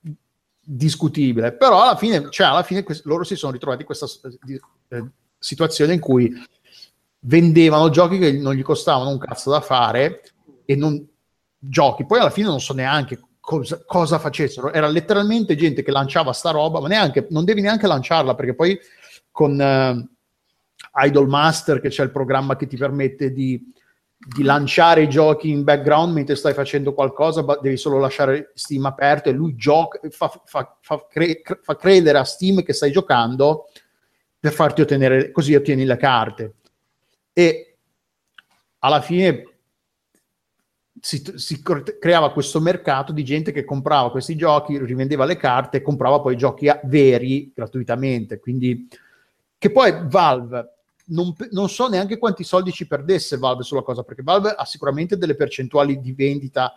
discutibile, 0.61 1.53
però 1.53 1.83
alla 1.83 1.97
fine, 1.97 2.29
cioè 2.31 2.47
alla 2.47 2.63
fine 2.63 2.85
loro 3.05 3.25
si 3.25 3.37
sono 3.37 3.53
ritrovati 3.53 3.81
in 3.81 3.87
questa 3.87 4.07
eh, 4.89 5.05
situazione 5.39 5.95
in 5.95 6.01
cui 6.01 6.31
vendevano 7.21 7.91
giochi 7.91 8.19
che 8.19 8.33
non 8.33 8.55
gli 8.55 8.63
costavano 8.63 9.11
un 9.11 9.19
cazzo 9.19 9.51
da 9.51 9.61
fare 9.61 10.23
e 10.65 10.77
non 10.77 11.07
giochi. 11.59 12.07
Poi 12.07 12.19
alla 12.19 12.31
fine 12.31 12.49
non 12.49 12.61
so 12.61 12.73
neanche 12.73 13.21
cosa, 13.41 13.83
cosa 13.85 14.19
facessero. 14.19 14.73
Era 14.73 14.89
letteralmente 14.89 15.57
gente 15.57 15.83
che 15.83 15.91
lanciava 15.91 16.33
sta 16.33 16.51
roba, 16.51 16.81
ma 16.81 16.89
neanche, 16.89 17.27
non 17.31 17.45
devi 17.45 17.61
neanche 17.61 17.87
lanciarla 17.87 18.35
perché 18.35 18.55
poi 18.55 18.79
con 19.31 19.61
eh, 19.61 20.09
Idol 21.05 21.29
Master, 21.29 21.81
che 21.81 21.89
c'è 21.89 22.03
il 22.03 22.11
programma 22.11 22.57
che 22.57 22.67
ti 22.67 22.77
permette 22.77 23.33
di, 23.33 23.73
di, 24.17 24.43
lanciare 24.43 25.03
i 25.03 25.09
giochi 25.09 25.51
in 25.51 25.65
background 25.65 26.15
mentre 26.15 26.37
stai 26.37 26.55
facendo 26.55 26.95
qualcosa, 26.95 27.45
devi 27.61 27.77
solo 27.77 27.99
lasciare 27.99 28.53
Steam 28.55 28.85
aperto 28.87 29.29
e 29.29 29.33
lui 29.33 29.55
gioca, 29.57 30.01
fa, 30.11 30.31
fa, 30.45 30.77
fa, 30.81 31.07
cre- 31.09 31.43
fa 31.63 31.77
credere 31.77 32.19
a 32.19 32.25
Steam 32.25 32.63
che 32.63 32.73
stai 32.73 32.91
giocando 32.91 33.69
per 34.39 34.53
farti 34.53 34.81
ottenere, 34.81 35.31
così 35.31 35.55
ottieni 35.55 35.85
le 35.85 35.97
carte. 35.97 36.55
E 37.33 37.77
alla 38.79 39.01
fine 39.01 39.45
si, 41.01 41.23
si, 41.37 41.63
creava 41.99 42.33
questo 42.33 42.61
mercato 42.61 43.13
di 43.13 43.25
gente 43.25 43.53
che 43.53 43.65
comprava 43.65 44.11
questi 44.11 44.37
giochi, 44.37 44.79
rivendeva 44.79 45.25
le 45.25 45.37
carte 45.37 45.79
e 45.79 45.83
comprava 45.83 46.21
poi 46.21 46.37
giochi 46.37 46.69
veri 46.85 47.53
gratuitamente. 47.55 48.39
Quindi, 48.39 48.89
che 49.57 49.71
poi 49.71 49.93
Valve 50.05 50.75
non, 51.07 51.35
non, 51.51 51.69
so 51.69 51.89
neanche 51.89 52.19
quanti 52.19 52.45
soldi 52.45 52.73
ci 52.73 52.87
perdesse 52.87 53.39
Valve 53.39 53.63
sulla 53.63 53.83
cosa, 53.83 54.03
perché 54.03 54.23
Valve 54.23 54.51
ha 54.51 54.65
sicuramente 54.65 55.17
delle 55.17 55.35
percentuali 55.35 56.01
di 56.01 56.13
vendita 56.13 56.75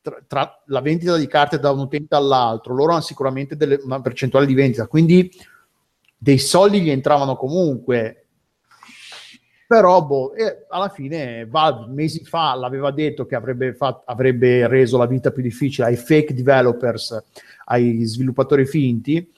tra, 0.00 0.22
tra 0.26 0.62
la 0.66 0.80
vendita 0.80 1.16
di 1.16 1.26
carte 1.26 1.58
da 1.58 1.70
un 1.70 1.80
utente 1.80 2.14
all'altro, 2.14 2.74
loro 2.74 2.92
hanno 2.92 3.00
sicuramente 3.02 3.56
delle, 3.56 3.78
una 3.82 4.00
percentuale 4.00 4.46
di 4.46 4.54
vendita, 4.54 4.86
quindi 4.86 5.30
dei 6.16 6.38
soldi 6.38 6.80
gli 6.80 6.90
entravano 6.90 7.36
comunque 7.36 8.26
però 9.70 10.02
boh, 10.02 10.32
alla 10.68 10.88
fine 10.88 11.46
Valve 11.46 11.92
mesi 11.92 12.24
fa 12.24 12.54
l'aveva 12.56 12.90
detto 12.90 13.24
che 13.24 13.36
avrebbe, 13.36 13.72
fatto, 13.72 14.02
avrebbe, 14.06 14.66
reso 14.66 14.98
la 14.98 15.06
vita 15.06 15.30
più 15.30 15.44
difficile 15.44 15.86
ai 15.86 15.96
fake 15.96 16.34
developers, 16.34 17.16
ai 17.66 18.02
sviluppatori 18.02 18.66
finti 18.66 19.30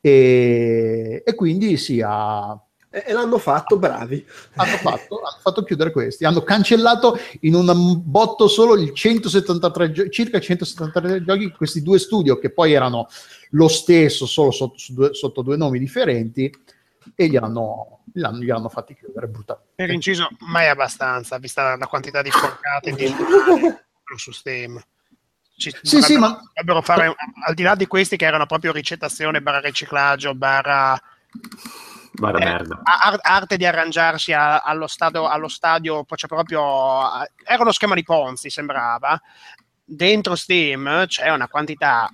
e, 0.00 1.24
e 1.26 1.34
quindi 1.34 1.76
sì, 1.76 2.00
ha, 2.00 2.56
e 2.90 3.12
l'hanno 3.12 3.38
fatto, 3.38 3.76
bravi. 3.76 4.24
Hanno 4.54 4.76
fatto, 4.76 5.16
hanno 5.16 5.38
fatto, 5.40 5.64
chiudere 5.64 5.90
questi. 5.90 6.24
Hanno 6.24 6.42
cancellato 6.42 7.18
in 7.40 7.56
un 7.56 8.00
botto 8.04 8.46
solo 8.46 8.76
il 8.76 8.92
173 8.92 10.10
circa 10.10 10.38
173 10.38 11.24
giochi 11.24 11.50
questi 11.50 11.82
due 11.82 11.98
studio 11.98 12.38
che 12.38 12.50
poi 12.50 12.72
erano 12.72 13.08
lo 13.50 13.66
stesso, 13.66 14.26
solo 14.26 14.52
sotto, 14.52 15.12
sotto 15.12 15.42
due 15.42 15.56
nomi 15.56 15.80
differenti 15.80 16.54
e 17.14 17.26
li 17.26 17.36
hanno, 17.36 18.04
li 18.14 18.24
hanno, 18.24 18.38
li 18.38 18.50
hanno 18.50 18.68
fatti 18.68 18.94
chiudere 18.94 19.28
brutalmente. 19.28 19.72
Per 19.74 19.90
inciso, 19.90 20.28
mai 20.40 20.68
abbastanza, 20.68 21.38
vista 21.38 21.76
la 21.76 21.86
quantità 21.86 22.22
di 22.22 22.30
porcate 22.30 22.92
di 22.92 23.14
su 24.16 24.32
Steam. 24.32 24.82
Ci 25.56 25.74
sì, 25.82 26.00
sì, 26.02 26.16
ma... 26.16 26.40
fare, 26.82 27.14
al 27.46 27.54
di 27.54 27.62
là 27.62 27.74
di 27.74 27.86
questi 27.86 28.16
che 28.16 28.24
erano 28.24 28.46
proprio 28.46 28.72
ricettazione, 28.72 29.42
barra 29.42 29.60
riciclaggio, 29.60 30.34
barra... 30.34 31.00
Barra 32.14 32.38
eh, 32.38 32.44
merda. 32.44 32.80
Ar- 32.82 33.20
arte 33.22 33.56
di 33.56 33.64
arrangiarsi 33.64 34.32
a, 34.32 34.58
allo, 34.58 34.86
stadio, 34.86 35.26
allo 35.28 35.48
stadio, 35.48 36.04
cioè 36.14 36.28
proprio... 36.28 37.06
Era 37.44 37.62
uno 37.62 37.72
schema 37.72 37.94
di 37.94 38.02
Ponzi, 38.02 38.50
sembrava. 38.50 39.20
Dentro 39.84 40.34
Steam 40.34 41.06
c'è 41.06 41.30
una 41.30 41.48
quantità 41.48 42.08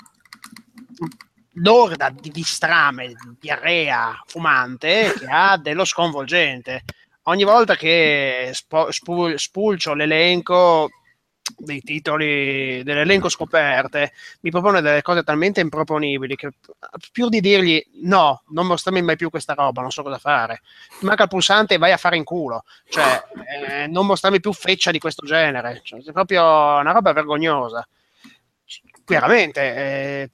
lorda 1.54 2.10
di, 2.10 2.30
di 2.30 2.42
strame, 2.42 3.08
di 3.08 3.14
diarrea 3.40 4.22
fumante 4.26 5.12
che 5.18 5.26
ha 5.28 5.56
dello 5.56 5.84
sconvolgente. 5.84 6.84
Ogni 7.24 7.44
volta 7.44 7.74
che 7.76 8.50
spo, 8.52 8.90
spul, 8.90 9.38
spulcio 9.38 9.94
l'elenco 9.94 10.88
dei 11.56 11.80
titoli 11.80 12.82
dell'elenco 12.82 13.28
scoperte 13.28 14.12
mi 14.40 14.50
propone 14.50 14.80
delle 14.80 15.02
cose 15.02 15.22
talmente 15.22 15.60
improponibili 15.60 16.36
che 16.36 16.50
più 17.10 17.28
di 17.28 17.40
dirgli 17.40 17.82
no, 18.02 18.42
non 18.48 18.66
mostrami 18.66 19.02
mai 19.02 19.16
più 19.16 19.30
questa 19.30 19.54
roba, 19.54 19.80
non 19.80 19.90
so 19.90 20.02
cosa 20.02 20.18
fare. 20.18 20.60
Ti 20.98 21.04
manca 21.06 21.24
il 21.24 21.28
pulsante 21.28 21.74
e 21.74 21.78
vai 21.78 21.92
a 21.92 21.96
fare 21.96 22.16
in 22.16 22.24
culo, 22.24 22.64
cioè 22.88 23.22
eh, 23.46 23.86
non 23.86 24.06
mostrarmi 24.06 24.40
più 24.40 24.52
feccia 24.52 24.90
di 24.90 24.98
questo 24.98 25.26
genere, 25.26 25.80
cioè, 25.82 26.02
è 26.02 26.12
proprio 26.12 26.42
una 26.42 26.92
roba 26.92 27.12
vergognosa. 27.12 27.86
Chiaramente, 29.04 29.60
eh, 29.60 30.30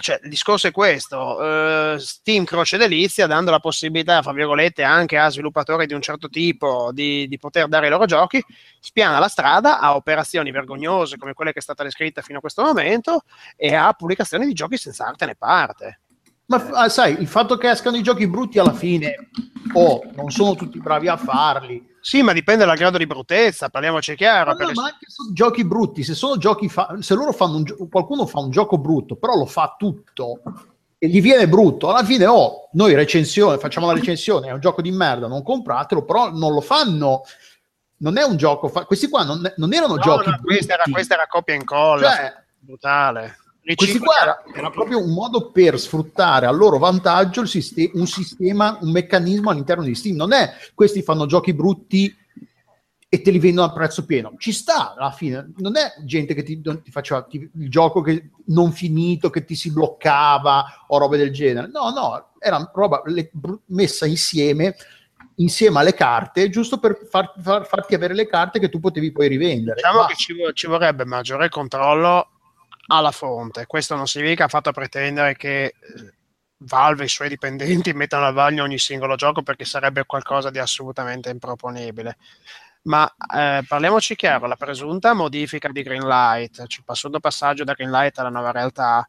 cioè, 0.00 0.18
il 0.22 0.30
discorso 0.30 0.66
è 0.66 0.70
questo: 0.70 1.18
uh, 1.18 1.98
Steam 1.98 2.44
croce 2.44 2.76
delizia, 2.76 3.26
dando 3.26 3.50
la 3.50 3.60
possibilità, 3.60 4.22
fra 4.22 4.32
virgolette, 4.32 4.82
anche 4.82 5.18
a 5.18 5.28
sviluppatori 5.28 5.86
di 5.86 5.94
un 5.94 6.00
certo 6.00 6.28
tipo 6.28 6.90
di, 6.92 7.28
di, 7.28 7.38
poter 7.38 7.68
dare 7.68 7.86
i 7.86 7.90
loro 7.90 8.06
giochi, 8.06 8.42
spiana 8.80 9.18
la 9.18 9.28
strada 9.28 9.78
a 9.78 9.94
operazioni 9.94 10.50
vergognose 10.50 11.16
come 11.16 11.34
quelle 11.34 11.52
che 11.52 11.58
è 11.58 11.62
stata 11.62 11.84
descritta 11.84 12.22
fino 12.22 12.38
a 12.38 12.40
questo 12.40 12.62
momento 12.62 13.22
e 13.56 13.74
a 13.74 13.92
pubblicazioni 13.92 14.46
di 14.46 14.52
giochi 14.52 14.76
senza 14.76 15.06
arte 15.06 15.26
né 15.26 15.36
parte. 15.36 16.00
Ma 16.46 16.56
ah, 16.72 16.88
sai, 16.88 17.20
il 17.20 17.28
fatto 17.28 17.56
che 17.56 17.70
escano 17.70 17.96
i 17.96 18.02
giochi 18.02 18.26
brutti 18.26 18.58
alla 18.58 18.72
fine, 18.72 19.28
o 19.74 19.84
oh, 19.84 20.02
non 20.14 20.30
sono 20.30 20.56
tutti 20.56 20.80
bravi 20.80 21.06
a 21.06 21.16
farli, 21.16 21.89
sì, 22.00 22.22
ma 22.22 22.32
dipende 22.32 22.64
dal 22.64 22.76
grado 22.76 22.98
di 22.98 23.06
bruttezza, 23.06 23.68
parliamoci 23.68 24.14
chiaro. 24.14 24.52
No, 24.52 24.56
perché... 24.56 24.72
ma 24.74 24.84
anche 24.84 25.06
su 25.08 25.32
giochi 25.32 25.64
brutti, 25.64 26.02
se 26.02 26.14
sono 26.14 26.36
giochi 26.36 26.68
fa... 26.68 26.96
se 27.00 27.14
loro 27.14 27.32
fanno 27.32 27.56
un 27.56 27.64
gio... 27.64 27.76
qualcuno 27.88 28.26
fa 28.26 28.40
un 28.40 28.50
gioco 28.50 28.78
brutto, 28.78 29.16
però 29.16 29.36
lo 29.36 29.46
fa 29.46 29.74
tutto 29.78 30.40
e 30.98 31.08
gli 31.08 31.22
viene 31.22 31.48
brutto, 31.48 31.88
alla 31.88 32.04
fine 32.04 32.26
oh, 32.26 32.68
noi 32.72 32.94
recensione, 32.94 33.58
facciamo 33.58 33.86
la 33.86 33.94
recensione, 33.94 34.48
è 34.48 34.52
un 34.52 34.60
gioco 34.60 34.82
di 34.82 34.90
merda, 34.90 35.26
non 35.28 35.42
compratelo, 35.42 36.04
però 36.04 36.30
non 36.30 36.52
lo 36.52 36.60
fanno 36.60 37.22
non 38.00 38.16
è 38.18 38.22
un 38.22 38.36
gioco, 38.36 38.68
fa... 38.68 38.84
questi 38.84 39.08
qua 39.08 39.24
non, 39.24 39.40
non 39.56 39.72
erano 39.72 39.94
no, 39.94 40.00
giochi 40.00 40.30
no, 40.30 40.40
questa, 40.42 40.74
era, 40.74 40.84
questa 40.90 41.14
era 41.14 41.26
copia 41.26 41.54
e 41.54 41.58
incolla, 41.58 42.10
cioè, 42.10 42.34
brutale. 42.58 43.38
Questi 43.62 43.98
qua 43.98 44.20
era, 44.22 44.42
era, 44.54 44.70
proprio 44.70 45.02
un 45.02 45.12
modo 45.12 45.50
per 45.50 45.78
sfruttare 45.78 46.46
a 46.46 46.50
loro 46.50 46.78
vantaggio 46.78 47.44
sistema, 47.44 47.90
un 47.94 48.06
sistema, 48.06 48.78
un 48.80 48.90
meccanismo 48.90 49.50
all'interno 49.50 49.84
di 49.84 49.94
Steam. 49.94 50.16
Non 50.16 50.32
è 50.32 50.50
questi 50.74 51.02
fanno 51.02 51.26
giochi 51.26 51.52
brutti 51.52 52.16
e 53.12 53.22
te 53.22 53.30
li 53.30 53.38
vendono 53.38 53.68
a 53.68 53.72
prezzo 53.72 54.06
pieno. 54.06 54.34
Ci 54.38 54.52
sta 54.52 54.94
alla 54.94 55.10
fine, 55.10 55.52
non 55.58 55.76
è 55.76 55.92
gente 56.04 56.32
che 56.32 56.42
ti, 56.42 56.60
ti 56.60 56.90
faceva 56.90 57.22
ti, 57.22 57.50
il 57.54 57.68
gioco 57.68 58.00
che, 58.00 58.30
non 58.46 58.72
finito, 58.72 59.30
che 59.30 59.44
ti 59.44 59.54
si 59.54 59.72
bloccava 59.72 60.84
o 60.86 60.98
robe 60.98 61.18
del 61.18 61.32
genere. 61.32 61.68
No, 61.72 61.90
no, 61.90 62.30
era 62.38 62.70
roba 62.72 63.02
le, 63.04 63.30
messa 63.66 64.06
insieme 64.06 64.74
insieme 65.36 65.78
alle 65.78 65.94
carte, 65.94 66.50
giusto 66.50 66.78
per 66.78 66.98
far, 67.08 67.32
far, 67.40 67.66
farti 67.66 67.94
avere 67.94 68.14
le 68.14 68.26
carte 68.26 68.58
che 68.58 68.68
tu 68.68 68.78
potevi 68.78 69.10
poi 69.10 69.28
rivendere. 69.28 69.76
Diciamo 69.76 70.00
Ma... 70.00 70.06
che 70.06 70.14
ci, 70.14 70.34
ci 70.52 70.66
vorrebbe 70.66 71.06
maggiore 71.06 71.48
controllo 71.48 72.39
alla 72.90 73.12
fonte. 73.12 73.66
Questo 73.66 73.94
non 73.96 74.06
significa 74.06 74.44
affatto 74.44 74.72
pretendere 74.72 75.36
che 75.36 75.64
eh, 75.64 75.74
Valve 76.62 77.02
e 77.02 77.06
i 77.06 77.08
suoi 77.08 77.28
dipendenti 77.28 77.92
mettano 77.94 78.26
a 78.26 78.32
vaglio 78.32 78.64
ogni 78.64 78.78
singolo 78.78 79.16
gioco 79.16 79.42
perché 79.42 79.64
sarebbe 79.64 80.04
qualcosa 80.04 80.50
di 80.50 80.58
assolutamente 80.58 81.30
improponibile. 81.30 82.16
Ma 82.82 83.06
eh, 83.34 83.62
parliamoci 83.66 84.16
chiaro, 84.16 84.46
la 84.46 84.56
presunta 84.56 85.12
modifica 85.12 85.68
di 85.68 85.82
Greenlight, 85.82 86.56
cioè 86.66 86.78
il 86.78 86.84
passato 86.84 87.20
passaggio 87.20 87.64
da 87.64 87.74
Greenlight 87.74 88.18
alla 88.18 88.30
nuova 88.30 88.50
realtà, 88.52 89.08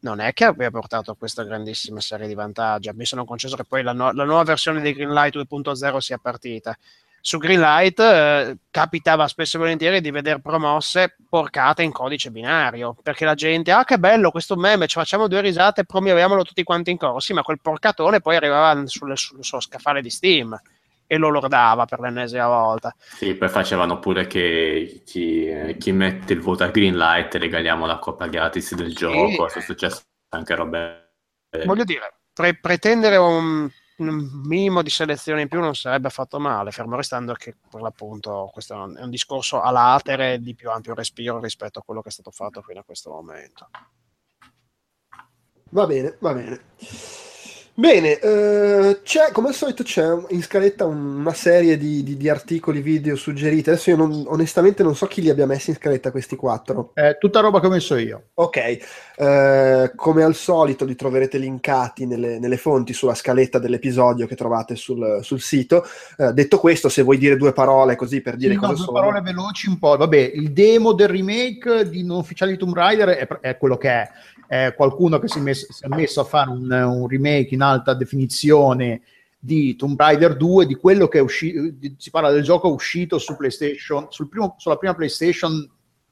non 0.00 0.20
è 0.20 0.32
che 0.32 0.44
abbia 0.44 0.70
portato 0.70 1.12
a 1.12 1.16
questa 1.16 1.44
grandissima 1.44 2.00
serie 2.00 2.26
di 2.26 2.34
vantaggi. 2.34 2.90
Mi 2.92 3.06
sono 3.06 3.24
concesso 3.24 3.56
che 3.56 3.64
poi 3.64 3.82
la, 3.82 3.92
nu- 3.92 4.12
la 4.12 4.24
nuova 4.24 4.42
versione 4.42 4.80
di 4.80 4.92
Greenlight 4.92 5.36
2.0 5.36 5.96
sia 5.98 6.18
partita 6.18 6.76
su 7.24 7.38
Greenlight 7.38 8.00
eh, 8.00 8.56
capitava 8.68 9.28
spesso 9.28 9.56
e 9.56 9.60
volentieri 9.60 10.00
di 10.00 10.10
vedere 10.10 10.40
promosse 10.40 11.14
porcate 11.28 11.84
in 11.84 11.92
codice 11.92 12.32
binario 12.32 12.96
perché 13.00 13.24
la 13.24 13.34
gente, 13.34 13.70
ah 13.70 13.84
che 13.84 13.96
bello 13.96 14.32
questo 14.32 14.56
meme, 14.56 14.88
ci 14.88 14.98
facciamo 14.98 15.28
due 15.28 15.40
risate 15.40 15.82
e 15.82 15.84
promuoviamolo 15.84 16.42
tutti 16.42 16.64
quanti 16.64 16.90
in 16.90 16.96
coro. 16.96 17.20
Sì, 17.20 17.32
ma 17.32 17.42
quel 17.42 17.60
porcatone 17.62 18.20
poi 18.20 18.34
arrivava 18.34 18.86
sul, 18.86 19.16
sul 19.16 19.44
suo 19.44 19.60
scaffale 19.60 20.02
di 20.02 20.10
Steam 20.10 20.60
e 21.06 21.16
lo 21.16 21.28
lordava 21.28 21.84
per 21.84 22.00
l'ennesima 22.00 22.48
volta. 22.48 22.92
Sì, 22.98 23.34
poi 23.34 23.48
facevano 23.48 24.00
pure 24.00 24.26
che 24.26 25.02
chi, 25.06 25.76
chi 25.78 25.92
mette 25.92 26.32
il 26.32 26.40
voto 26.40 26.64
a 26.64 26.68
Greenlight 26.68 27.36
regaliamo 27.36 27.86
la 27.86 27.98
coppa 27.98 28.26
gratis 28.26 28.74
del 28.74 28.88
sì. 28.88 28.94
gioco, 28.94 29.46
è 29.46 29.60
successo 29.60 30.02
anche 30.30 30.56
robe. 30.56 31.12
Voglio 31.66 31.84
dire, 31.84 32.14
pre- 32.32 32.58
pretendere 32.58 33.16
un 33.16 33.70
un 33.96 34.42
minimo 34.44 34.82
di 34.82 34.90
selezione 34.90 35.42
in 35.42 35.48
più 35.48 35.60
non 35.60 35.74
sarebbe 35.74 36.08
affatto 36.08 36.38
male, 36.38 36.70
fermo 36.70 36.96
restando 36.96 37.34
che 37.34 37.56
per 37.68 37.80
l'appunto 37.80 38.50
questo 38.52 38.74
è 38.74 39.02
un 39.02 39.10
discorso 39.10 39.60
a 39.60 39.70
latere 39.70 40.40
di 40.40 40.54
più 40.54 40.70
ampio 40.70 40.94
respiro 40.94 41.40
rispetto 41.40 41.78
a 41.78 41.82
quello 41.82 42.02
che 42.02 42.08
è 42.08 42.12
stato 42.12 42.30
fatto 42.30 42.62
fino 42.62 42.80
a 42.80 42.84
questo 42.84 43.10
momento. 43.10 43.68
Va 45.70 45.86
bene, 45.86 46.16
va 46.20 46.34
bene. 46.34 46.60
Bene, 47.74 48.18
eh, 48.18 49.00
c'è, 49.02 49.30
come 49.32 49.48
al 49.48 49.54
solito 49.54 49.82
c'è 49.82 50.04
in 50.28 50.42
scaletta 50.42 50.84
una 50.84 51.32
serie 51.32 51.78
di, 51.78 52.02
di- 52.02 52.18
di 52.18 52.28
articoli 52.28 52.82
video 52.82 53.16
suggeriti. 53.16 53.70
Adesso 53.70 53.88
io 53.88 53.96
non- 53.96 54.24
onestamente 54.26 54.82
non 54.82 54.94
so 54.94 55.06
chi 55.06 55.22
li 55.22 55.30
abbia 55.30 55.46
messi 55.46 55.70
in 55.70 55.76
scaletta 55.76 56.10
questi 56.10 56.36
quattro. 56.36 56.90
È 56.92 57.16
tutta 57.18 57.40
roba 57.40 57.60
che 57.60 57.66
ho 57.68 57.70
messo 57.70 57.96
io. 57.96 58.24
Ok, 58.34 58.56
eh, 59.16 59.92
come 59.96 60.22
al 60.22 60.34
solito 60.34 60.84
li 60.84 60.94
troverete 60.94 61.38
linkati 61.38 62.04
nelle, 62.04 62.38
nelle 62.38 62.58
fonti 62.58 62.92
sulla 62.92 63.14
scaletta 63.14 63.58
dell'episodio 63.58 64.26
che 64.26 64.36
trovate 64.36 64.76
sul, 64.76 65.20
sul 65.22 65.40
sito. 65.40 65.82
Eh, 66.18 66.34
detto 66.34 66.58
questo, 66.58 66.90
se 66.90 67.00
vuoi 67.00 67.16
dire 67.16 67.38
due 67.38 67.54
parole 67.54 67.96
così 67.96 68.20
per 68.20 68.36
dire 68.36 68.52
Sì, 68.52 68.60
no, 68.60 68.66
cosa 68.66 68.74
due 68.74 68.84
sono. 68.84 68.98
parole 68.98 69.20
veloci 69.22 69.68
un 69.70 69.78
po'. 69.78 69.96
Vabbè, 69.96 70.32
il 70.34 70.52
demo 70.52 70.92
del 70.92 71.08
remake 71.08 71.88
di 71.88 72.04
non 72.04 72.18
ufficiale 72.18 72.52
di 72.52 72.58
Tomb 72.58 72.74
Raider 72.74 73.08
è, 73.08 73.26
è 73.40 73.56
quello 73.56 73.78
che 73.78 73.88
è. 73.88 74.10
È 74.52 74.74
qualcuno 74.76 75.18
che 75.18 75.28
si 75.28 75.38
è, 75.38 75.40
messo, 75.40 75.72
si 75.72 75.82
è 75.82 75.88
messo 75.88 76.20
a 76.20 76.24
fare 76.24 76.50
un, 76.50 76.70
un 76.70 77.08
remake 77.08 77.54
in 77.54 77.62
alta 77.62 77.94
definizione 77.94 79.00
di 79.38 79.74
Tomb 79.76 79.98
Raider 79.98 80.36
2, 80.36 80.66
di 80.66 80.74
quello 80.74 81.08
che 81.08 81.16
è 81.16 81.20
uscito, 81.22 81.74
si 81.96 82.10
parla 82.10 82.30
del 82.30 82.42
gioco 82.42 82.70
uscito 82.70 83.16
su 83.16 83.34
PlayStation, 83.34 84.08
sul 84.10 84.28
primo, 84.28 84.54
sulla 84.58 84.76
prima 84.76 84.94
PlayStation 84.94 85.66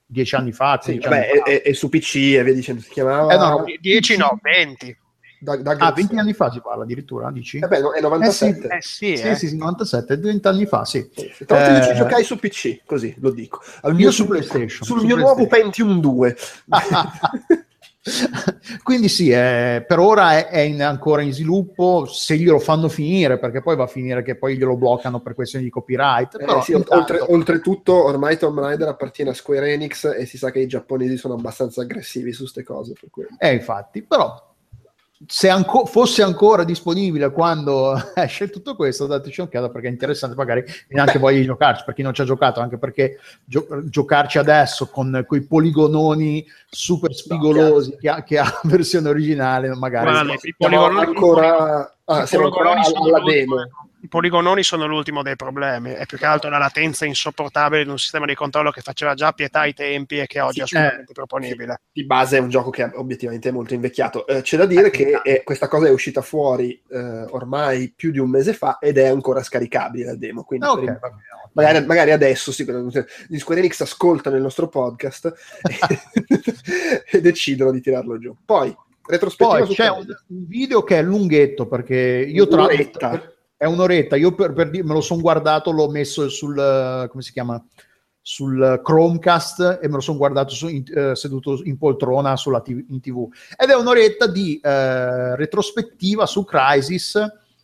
dieci 0.07 0.35
anni 0.37 0.53
fa. 0.53 0.81
Sì, 0.83 0.99
15 0.99 1.09
vabbè, 1.11 1.29
anni 1.31 1.39
fa. 1.41 1.45
e, 1.51 1.63
e- 1.67 1.75
su 1.75 1.91
PC 1.91 2.15
e 2.17 2.43
via 2.43 2.55
dicendo, 2.55 2.81
si 2.81 2.89
chiamava... 2.89 3.31
Eh, 3.35 3.37
no, 3.37 3.49
no, 3.59 3.65
10 3.79 4.17
no, 4.17 4.39
20. 4.41 4.97
Da- 5.41 5.57
da- 5.57 5.77
Ah, 5.79 5.93
20 5.93 6.17
anni 6.17 6.33
fa 6.33 6.51
si 6.51 6.63
parla 6.63 6.85
addirittura, 6.85 7.31
dici? 7.31 7.59
Eh 7.59 7.69
beh, 7.69 7.81
no, 7.81 7.93
è 7.93 7.99
Eh 7.99 8.01
sì, 8.01 8.03
97. 8.05 8.69
Eh 8.69 8.81
sì, 8.81 9.13
eh. 9.13 9.35
sì, 9.35 9.49
sì, 9.49 9.57
97, 9.59 10.17
20 10.17 10.49
anni 10.49 10.65
fa, 10.65 10.87
sì. 10.87 11.11
Tra 11.47 11.59
l'altro 11.59 11.75
io 11.75 11.83
ci 11.83 11.91
Eh, 11.91 11.95
giocai 11.95 12.25
su 12.25 12.39
PC, 12.39 12.81
così 12.87 13.15
lo 13.19 13.33
dico. 13.33 13.61
Al 13.83 13.93
Io 13.93 13.97
mio- 13.99 14.11
su 14.11 14.27
PlayStation, 14.27 14.83
Sul 14.87 15.01
su 15.01 15.05
mio 15.05 15.17
nuovo 15.17 15.47
PlayStation. 15.47 15.91
Pentium 15.91 16.01
2. 16.01 16.37
Quindi 18.83 19.09
sì, 19.09 19.31
eh, 19.31 19.85
per 19.87 19.99
ora 19.99 20.37
è, 20.39 20.47
è 20.49 20.61
in- 20.61 20.83
ancora 20.83 21.23
in 21.23 21.33
sviluppo, 21.33 22.07
se 22.07 22.37
glielo 22.37 22.59
fanno 22.59 22.89
finire, 22.89 23.39
perché 23.39 23.63
poi 23.63 23.77
va 23.77 23.85
a 23.85 23.89
finire 23.89 24.23
che 24.23 24.37
poi 24.37 24.57
glielo 24.57 24.77
bloccano 24.77 25.21
per 25.21 25.35
questioni 25.35 25.65
di 25.65 25.71
copyright. 25.71 26.35
Eh, 26.35 26.45
però 26.45 26.63
sì, 26.63 26.73
intanto- 26.73 26.95
oltre- 26.95 27.21
oltretutto, 27.21 28.05
ormai 28.05 28.37
Tomb 28.39 28.59
Raider 28.59 28.89
appartiene 28.89 29.31
a 29.31 29.35
Square 29.35 29.73
Enix 29.73 30.05
e 30.17 30.27
si 30.27 30.39
sa 30.39 30.51
che 30.51 30.61
i 30.61 30.67
giapponesi 30.67 31.17
sono 31.17 31.35
abbastanza 31.35 31.83
aggressivi 31.83 32.33
su 32.33 32.41
queste 32.43 32.63
cose. 32.63 32.95
Cui. 33.11 33.27
Eh, 33.39 33.53
infatti, 33.53 34.03
però 34.03 34.49
se 35.27 35.49
anco- 35.51 35.85
fosse 35.85 36.23
ancora 36.23 36.65
disponibile 36.65 37.31
quando 37.31 37.95
esce 38.15 38.49
tutto 38.49 38.75
questo, 38.75 39.07
dateci 39.07 39.41
un'occhiata 39.41 39.69
perché 39.69 39.89
è 39.89 39.91
interessante, 39.91 40.35
magari 40.35 40.65
viene 40.89 41.03
anche 41.03 41.19
voglia 41.19 41.39
di 41.39 41.45
giocarci, 41.45 41.85
per 41.85 41.95
chi 41.95 42.03
non 42.03 42.15
ci 42.15 42.23
ha 42.23 42.25
giocato, 42.25 42.61
anche 42.61 42.79
perché 42.79 43.19
gio- 43.45 43.67
giocarci 43.85 44.39
adesso 44.39 44.89
con 44.89 45.25
quei 45.27 45.43
poligononi 45.43 46.47
super 46.69 47.13
spigolosi 47.13 47.97
che 47.99 48.09
ha, 48.09 48.23
che 48.23 48.39
ha 48.39 48.61
versione 48.65 49.09
originale, 49.09 49.75
magari... 49.75 50.11
I 50.11 50.55
Siamo 50.57 50.77
poligononi- 50.87 51.07
ancora, 51.07 51.95
ah, 52.05 52.27
siamo 52.27 52.47
ancora 52.47 52.73
alla 52.73 53.23
demo. 53.23 53.57
I 54.03 54.09
poligononi 54.09 54.63
sono 54.63 54.87
l'ultimo 54.87 55.23
dei 55.23 55.37
problemi, 55.37 55.93
è 55.93 56.07
più 56.07 56.17
che 56.17 56.25
altro 56.25 56.49
la 56.49 56.57
latenza 56.57 57.05
insopportabile 57.05 57.85
di 57.85 57.91
un 57.91 57.99
sistema 57.99 58.25
di 58.25 58.35
controllo 58.35 58.71
che 58.71 58.81
faceva 58.81 59.13
già 59.13 59.33
pietà 59.33 59.61
ai 59.61 59.75
tempi 59.75 60.19
e 60.19 60.27
che 60.27 60.41
oggi 60.41 60.55
Sì, 60.55 60.61
è 60.61 60.79
assolutamente 60.79 61.13
proponibile. 61.13 61.81
Di 61.93 62.07
base 62.07 62.39
è 62.39 62.41
un 62.41 62.49
gioco 62.49 62.71
che 62.71 62.85
è 62.85 62.91
obiettivamente 62.95 63.51
molto 63.51 63.75
invecchiato. 63.75 64.27
Eh, 64.27 64.41
c'è 64.41 64.57
da 64.57 64.65
dire 64.65 64.89
che 64.89 65.21
è- 65.21 65.43
questa 65.43 65.69
cosa 65.69 65.87
è 65.87 65.91
uscita 65.91 66.23
fuori 66.23 66.83
eh, 66.89 66.99
ormai 67.29 67.93
più 67.95 68.11
di 68.11 68.19
un 68.19 68.31
mese 68.31 68.55
fa 68.55 68.79
ed 68.81 68.97
è 68.97 69.07
ancora 69.07 69.43
scaricabile 69.43 70.07
la 70.07 70.17
demo. 70.17 70.45
Quindi 70.45 70.65
Ah, 70.65 70.73
ok, 70.73 70.85
per. 70.85 71.01
Magari, 71.53 71.85
magari 71.85 72.13
adesso 72.13 72.53
sì, 72.53 72.65
gli 73.29 73.39
Square 73.39 73.61
Enix 73.61 73.81
ascoltano 73.81 74.37
il 74.37 74.43
nostro 74.43 74.69
podcast 74.69 75.35
e, 75.69 75.99
e 77.19 77.21
decidono 77.21 77.71
di 77.71 77.83
tirarlo 77.83 78.19
giù. 78.19 78.35
Poi, 78.47 78.75
retrospettiva 79.07 79.59
Poi 79.59 79.67
su 79.67 79.75
c'è 79.75 79.91
un, 79.91 80.07
un 80.29 80.47
video 80.47 80.83
che 80.85 80.99
è 80.99 81.03
lunghetto 81.03 81.67
perché 81.67 81.97
io 81.97 82.49
tra 82.49 82.63
Un'oretta. 82.63 83.35
È 83.61 83.67
un'oretta, 83.67 84.17
io 84.17 84.35
per, 84.35 84.55
per 84.55 84.71
me 84.71 84.81
lo 84.85 85.03
sono 85.03 85.21
guardato, 85.21 85.71
l'ho 85.71 85.91
messo 85.91 86.31
sul 86.31 86.55
come 87.11 87.23
si 87.23 87.31
chiama? 87.31 87.63
sul 88.23 88.81
Chromecast 88.83 89.81
e 89.83 89.89
me 89.89 89.95
lo 89.95 90.01
sono 90.01 90.17
guardato 90.17 90.55
su- 90.55 90.69
in- 90.69 90.85
eh, 90.95 91.15
seduto 91.15 91.61
in 91.65 91.77
poltrona 91.77 92.35
TV, 92.35 92.85
in 92.89 93.01
TV 93.01 93.27
ed 93.57 93.69
è 93.71 93.75
un'oretta 93.75 94.27
di 94.27 94.61
eh, 94.63 95.37
retrospettiva 95.37 96.27
su 96.27 96.45
Crisis 96.45 97.19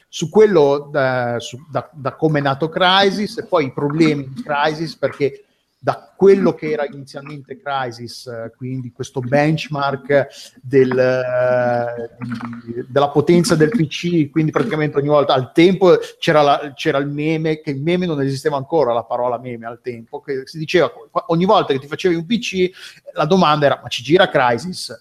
su 0.09 0.29
quello 0.31 0.89
da, 0.91 1.37
su- 1.41 1.59
da- 1.71 1.89
da 1.93 2.15
come 2.15 2.39
è 2.41 2.43
nato 2.43 2.69
Crisis 2.69 3.39
e 3.39 3.45
poi 3.45 3.67
i 3.67 3.73
problemi 3.73 4.29
di 4.33 4.43
Crisis 4.43 4.97
perché 4.97 5.45
da 5.87 6.13
quello 6.17 6.53
che 6.53 6.73
era 6.73 6.85
inizialmente 6.85 7.61
Crisis, 7.61 8.27
eh, 8.27 8.53
quindi 8.57 8.91
questo 8.91 9.21
benchmark 9.21 10.27
del, 10.61 10.99
eh, 10.99 12.85
della 12.89 13.11
potenza 13.11 13.55
del 13.55 13.69
PC, 13.69 14.29
quindi 14.31 14.51
praticamente 14.51 14.99
ogni 14.99 15.07
volta 15.07 15.33
al 15.33 15.53
tempo 15.53 15.97
c'era, 16.19 16.43
la- 16.43 16.73
c'era 16.75 16.99
il 16.99 17.07
meme, 17.07 17.61
che 17.61 17.71
il 17.71 17.81
meme 17.81 18.05
non 18.05 18.21
esisteva 18.21 18.57
ancora 18.57 18.93
la 18.93 19.05
parola 19.05 19.39
meme 19.39 19.65
al 19.65 19.81
tempo, 19.81 20.21
che 20.21 20.45
si 20.47 20.59
diceva 20.59 20.91
ogni 21.29 21.45
volta 21.45 21.73
che 21.73 21.79
ti 21.79 21.87
facevi 21.87 22.17
un 22.17 22.27
PC 22.27 22.69
la 23.13 23.25
domanda 23.25 23.67
era 23.67 23.79
ma 23.81 23.89
ci 23.89 24.03
gira 24.03 24.29
Crisis? 24.29 24.93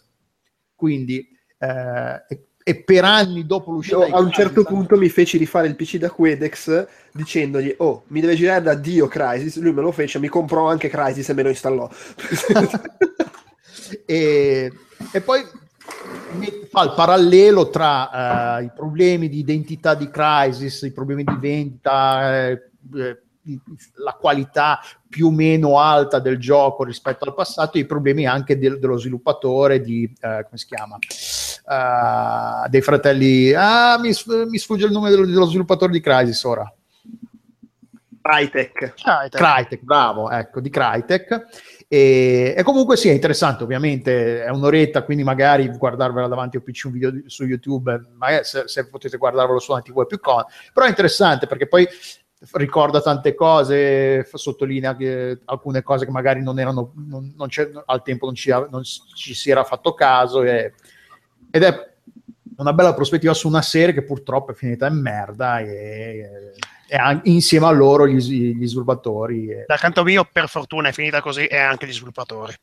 Quindi 0.76 1.28
eh, 1.58 2.24
e, 2.68 2.76
per 2.76 3.03
anni 3.03 3.45
dopo 3.45 3.72
l'uscita 3.72 4.05
di 4.05 4.11
a 4.11 4.18
un 4.18 4.32
Crysis, 4.32 4.36
certo 4.36 4.63
punto 4.63 4.97
mi 4.97 5.09
feci 5.09 5.38
rifare 5.38 5.68
il 5.68 5.76
PC 5.76 5.97
da 5.97 6.09
Quedex 6.09 6.88
dicendogli 7.11 7.76
oh 7.78 8.05
mi 8.07 8.22
deve 8.22 8.34
girare 8.34 8.63
da 8.63 8.74
Dio 8.74 9.07
Crisis 9.07 9.57
lui 9.59 9.72
me 9.72 9.82
lo 9.82 9.91
fece 9.91 10.18
mi 10.18 10.28
comprò 10.28 10.68
anche 10.68 10.89
Crisis 10.89 11.30
e 11.30 11.34
me 11.34 11.43
lo 11.43 11.49
installò. 11.49 11.89
E, 14.07 14.72
e 15.11 15.22
poi 15.22 15.43
fa 16.70 16.84
il 16.84 16.93
parallelo 16.95 17.70
tra 17.70 18.57
eh, 18.59 18.63
i 18.63 18.72
problemi 18.76 19.30
di 19.30 19.39
identità 19.39 19.93
di 19.93 20.09
Crisis, 20.09 20.82
i 20.82 20.91
problemi 20.91 21.24
di 21.24 21.38
vendita, 21.39 22.47
eh, 22.47 22.70
eh, 22.95 23.22
la 23.96 24.14
qualità 24.14 24.80
più 25.08 25.28
o 25.28 25.32
meno 25.32 25.80
alta 25.80 26.20
del 26.20 26.38
gioco 26.39 26.84
rispetto 26.84 27.26
al 27.26 27.34
passato 27.34 27.78
e 27.78 27.82
i 27.82 27.86
problemi 27.86 28.26
anche 28.26 28.58
del- 28.58 28.80
dello 28.80 28.98
sviluppatore 28.98 29.82
di, 29.82 30.04
eh, 30.04 30.43
come 30.46 30.58
si 30.58 30.66
chiama, 30.66 30.98
Eh, 31.68 32.70
dei 32.70 32.82
fratelli, 32.82 33.52
ah 33.54 33.98
mi, 34.00 34.14
sf- 34.14 34.46
mi 34.46 34.58
sfugge 34.60 34.86
il 34.86 34.91
nome 34.91 35.10
dello, 35.10 35.26
dello 35.26 35.46
sviluppatore 35.46 35.91
di 35.91 36.00
Crisis 36.00 36.43
ora. 36.43 36.72
Crytek 38.22 38.93
te- 39.30 39.38
Crytek, 39.38 39.82
bravo, 39.84 40.30
ecco, 40.32 40.60
di 40.60 40.70
Crytek. 40.70 41.46
E, 41.88 42.56
e 42.58 42.64
comunque 42.64 42.98
sì, 42.98 43.10
è 43.10 43.14
interessante, 43.14 43.64
ovviamente 43.64 44.43
è 44.43 44.50
un'oretta, 44.50 45.04
quindi 45.04 45.24
magari 45.24 45.68
guardarvela 45.70 46.28
davanti 46.28 46.58
a 46.58 46.60
un 46.60 46.66
PC, 46.66 46.86
un 46.86 46.91
video 46.91 47.12
di- 47.12 47.24
su 47.28 47.46
YouTube, 47.46 48.10
magari 48.18 48.43
se, 48.43 48.64
se 48.68 48.88
potete 48.89 49.18
guardarvelo 49.18 49.60
su 49.60 49.72
una 49.72 49.82
TV 49.82 50.02
è 50.04 50.08
più 50.08 50.20
comodo, 50.20 50.48
però 50.74 50.86
è 50.88 50.89
interessante 50.89 51.46
perché 51.46 51.68
poi 51.68 51.88
ricorda 52.54 53.02
tante 53.02 53.34
cose, 53.34 54.28
sottolinea 54.32 54.96
che 54.96 55.40
alcune 55.46 55.82
cose 55.82 56.06
che 56.06 56.12
magari 56.12 56.42
non 56.42 56.60
erano, 56.60 56.92
non, 57.08 57.34
non 57.36 57.48
c'è- 57.48 57.72
al 57.86 58.02
tempo 58.04 58.26
non 58.26 58.36
ci, 58.36 58.50
non 58.50 58.84
ci 58.84 59.34
si 59.34 59.50
era 59.50 59.64
fatto 59.64 59.94
caso 59.94 60.44
e- 60.44 60.74
ed 61.50 61.64
è 61.64 61.94
una 62.58 62.74
bella 62.74 62.94
prospettiva 62.94 63.34
su 63.34 63.48
una 63.48 63.62
serie 63.62 63.94
che 63.94 64.04
purtroppo 64.04 64.52
è 64.52 64.56
finita 64.56 64.88
in 64.88 65.00
merda 65.02 65.60
e, 65.60 66.54
e 66.88 66.96
an- 66.96 67.22
insieme 67.24 67.66
a 67.66 67.72
loro 67.72 68.08
gli, 68.08 68.18
gli 68.18 68.68
sviluppatori 68.68 69.50
e- 69.50 69.64
Dal 69.68 69.80
canto 69.80 70.04
mio, 70.04 70.28
per 70.32 70.48
fortuna, 70.48 70.90
è 70.90 70.92
finita 70.94 71.22
così 71.22 71.45
e 71.48 71.57
anche 71.57 71.88
gli 71.88 71.94
sviluppatori. 71.94 72.53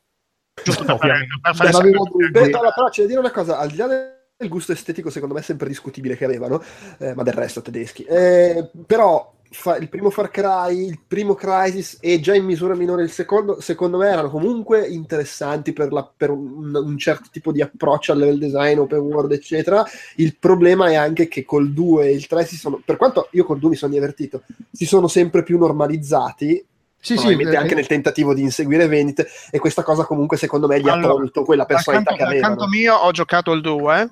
Giusto 0.63 0.85
per 0.85 0.97
fare, 0.99 1.27
per 1.41 1.55
fare. 1.55 1.91
Beh, 2.31 2.51
però 2.51 2.89
c'è 2.91 3.03
da 3.03 3.09
dire 3.09 3.19
una 3.21 3.31
cosa, 3.31 3.59
al 3.59 3.71
di 3.71 3.77
là 3.77 3.87
del 3.87 4.49
gusto 4.49 4.73
estetico 4.73 5.09
secondo 5.11 5.35
me 5.35 5.43
sempre 5.43 5.67
discutibile 5.69 6.17
che 6.17 6.25
avevano, 6.25 6.63
eh, 6.99 7.15
ma 7.15 7.23
del 7.23 7.33
resto 7.35 7.63
tedeschi, 7.63 8.05
eh, 8.05 8.71
però 8.87 9.35
fa- 9.53 9.77
il 9.77 9.89
primo 9.89 10.11
Far 10.11 10.31
Cry, 10.31 10.87
il 10.87 10.99
primo 11.07 11.35
Crisis 11.35 11.99
e 12.01 12.21
già 12.21 12.35
in 12.35 12.45
misura 12.45 12.75
minore 12.75 13.03
il 13.05 13.11
secondo, 13.11 13.61
secondo 13.61 13.99
me 13.99 14.09
erano 14.09 14.31
comunque 14.31 14.87
interessanti 14.87 15.73
per, 15.73 15.93
la- 15.93 16.11
per 16.17 16.31
un, 16.31 16.75
un 16.75 16.99
certo 16.99 17.29
tipo 17.31 17.53
di 17.53 17.63
approccio 17.63 18.13
al 18.13 18.19
level 18.19 18.39
design, 18.39 18.79
open 18.79 18.99
world, 18.99 19.33
eccetera. 19.33 19.85
Il 20.17 20.37
problema 20.39 20.89
è 20.91 20.95
anche 20.95 21.29
che 21.29 21.45
col 21.45 21.73
2 21.73 22.07
e 22.07 22.13
il 22.13 22.27
3 22.27 22.45
si 22.45 22.57
sono, 22.57 22.81
per 22.85 22.97
quanto 22.97 23.29
io 23.33 23.45
col 23.45 23.59
2 23.59 23.71
mi 23.71 23.77
sono 23.77 23.93
divertito, 23.93 24.43
si 24.71 24.87
sono 24.87 25.07
sempre 25.09 25.43
più 25.43 25.59
normalizzati 25.59 26.65
Sì, 26.99 27.17
sì, 27.19 27.27
probabilmente 27.27 27.57
eh, 27.57 27.57
anche 27.57 27.75
nel 27.75 27.87
tentativo 27.87 28.35
di 28.35 28.43
inseguire 28.43 28.87
vendite 28.87 29.29
e 29.51 29.59
questa 29.59 29.83
cosa 29.83 30.05
comunque 30.05 30.37
secondo 30.37 30.67
me 30.67 30.81
gli 30.81 30.89
ha 30.89 30.93
Allora, 30.93 31.13
tolto 31.15 31.43
quella 31.45 31.67
personalità 31.67 32.11
canto, 32.11 32.25
che 32.25 32.29
avevano. 32.29 32.55
canto 32.55 32.69
mio 32.69 32.95
ho 32.95 33.11
giocato 33.11 33.53
il 33.53 33.61
2, 33.61 34.09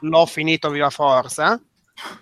l'ho 0.00 0.26
finito 0.26 0.70
viva 0.70 0.90
forza, 0.90 1.60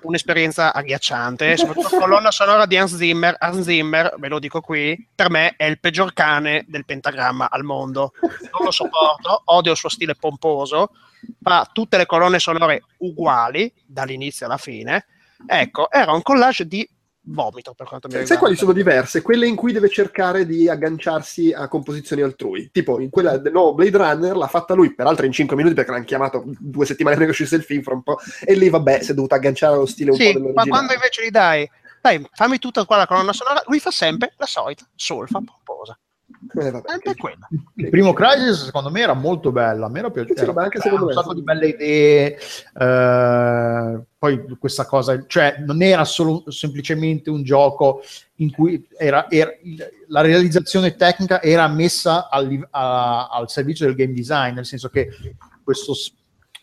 un'esperienza 0.03 0.73
agghiacciante, 0.73 1.57
soprattutto 1.57 1.99
colonna 1.99 2.31
sonora 2.31 2.67
di 2.67 2.77
Hans 2.77 2.97
Zimmer. 2.97 3.37
Hans 3.39 3.63
Zimmer, 3.63 4.15
ve 4.19 4.29
lo 4.29 4.39
dico 4.39 4.61
qui, 4.61 5.09
per 5.15 5.31
me 5.31 5.55
è 5.57 5.65
il 5.65 5.81
peggior 5.81 6.13
cane 6.13 6.65
del 6.69 6.85
pentagramma 6.85 7.51
al 7.51 7.65
mondo. 7.65 8.13
Non 8.21 8.65
lo 8.65 8.71
sopporto, 8.71 9.43
odio 9.47 9.73
il 9.73 9.79
suo 9.79 9.89
stile 9.89 10.15
pomposo, 10.15 10.91
fa 11.43 11.69
tutte 11.73 11.97
le 11.97 12.07
colonne 12.07 12.39
sonore 12.39 12.85
uguali 12.99 13.73
dall'inizio 13.85 14.47
alla 14.47 14.59
fine. 14.59 15.07
Ecco, 15.47 15.91
era 15.91 16.13
un 16.13 16.23
collage 16.23 16.67
di 16.67 16.89
vomito 17.27 17.75
per 17.75 17.87
quanto 17.87 18.07
mi 18.09 18.13
Sai 18.15 18.23
riguarda. 18.23 18.45
quali 18.45 18.57
sono 18.59 18.73
diverse? 18.73 19.23
Quelle 19.23 19.47
in 19.47 19.55
cui 19.57 19.73
deve 19.73 19.89
cercare 19.89 20.47
di 20.47 20.69
agganciarsi 20.69 21.53
a 21.53 21.69
composizioni 21.69 22.23
altrui. 22.23 22.71
Tipo, 22.73 23.01
in 23.01 23.11
quella 23.11 23.39
del 23.39 23.53
nuovo 23.53 23.75
Blade 23.75 23.97
Runner 23.97 24.37
l'ha 24.37 24.47
fatta 24.47 24.75
lui, 24.75 24.95
peraltro 24.95 25.25
in 25.27 25.33
5 25.33 25.57
minuti 25.57 25.75
perché 25.75 25.91
l'hanno 25.91 26.05
chiamato 26.05 26.45
due 26.59 26.87
settimane 26.87 27.17
prima 27.17 27.31
che 27.31 27.37
uscisse 27.37 27.57
il 27.57 27.63
film 27.65 27.83
fra 27.83 27.95
un 27.95 28.03
po'. 28.03 28.19
E 28.45 28.55
lì, 28.55 28.69
vabbè, 28.69 29.03
si 29.03 29.13
è 29.13 29.15
dovuto 29.15 29.35
agganciare 29.35 29.75
allo 29.75 29.87
stile 29.87 30.11
un 30.11 30.17
Sì, 30.17 30.25
po' 30.25 30.29
ma 30.31 30.35
dell'originale. 30.35 30.71
quando 30.71 30.93
invece 30.93 31.25
gli 31.27 31.31
dai, 31.31 31.71
dai, 32.01 32.29
fammi 32.33 32.59
tutta 32.59 32.85
qua 32.85 32.97
la 32.99 33.07
colonna 33.07 33.33
sonora, 33.33 33.63
lui 33.67 33.81
fa 33.81 33.91
sempre 33.91 34.35
la 34.37 34.47
solita 34.47 34.85
solfa 34.95 35.41
pomposa. 35.45 35.99
Eh, 36.57 36.71
vabbè. 36.71 36.89
Sempre 36.89 37.15
quella. 37.17 37.49
Il 37.75 37.89
primo 37.89 38.13
Crisis 38.13 38.65
secondo 38.65 38.91
me 38.91 39.01
era 39.01 39.15
molto 39.15 39.51
bello, 39.53 39.87
a 39.87 39.89
me 39.89 39.99
era 40.01 40.11
piaciuto. 40.11 40.45
Sì, 40.45 40.53
ma 40.53 40.63
anche 40.65 40.81
secondo 40.81 41.05
un 41.07 41.09
me. 41.11 41.15
sacco 41.15 41.35
di 41.35 41.43
belle 41.43 41.69
idee, 41.69 42.39
eh, 42.79 44.01
poi 44.19 44.57
questa 44.59 44.87
cosa, 44.87 45.25
cioè 45.27 45.57
non 45.67 45.83
era 45.83 46.05
solo 46.05 46.45
semplicemente 46.49 47.31
un 47.31 47.43
gioco 47.43 48.03
in 48.37 48.51
cui 48.53 48.87
era, 48.97 49.31
era- 49.31 49.53
la 50.09 50.21
realizzazione 50.21 50.97
tecnica 50.97 51.41
era 51.43 51.67
messa 51.69 52.29
al, 52.29 52.67
a- 52.71 53.29
al 53.29 53.51
servizio 53.51 53.87
del 53.87 53.95
game 53.95 54.13
design, 54.13 54.55
nel 54.55 54.67
senso 54.67 54.89
che 54.89 55.09
questo 55.63 55.95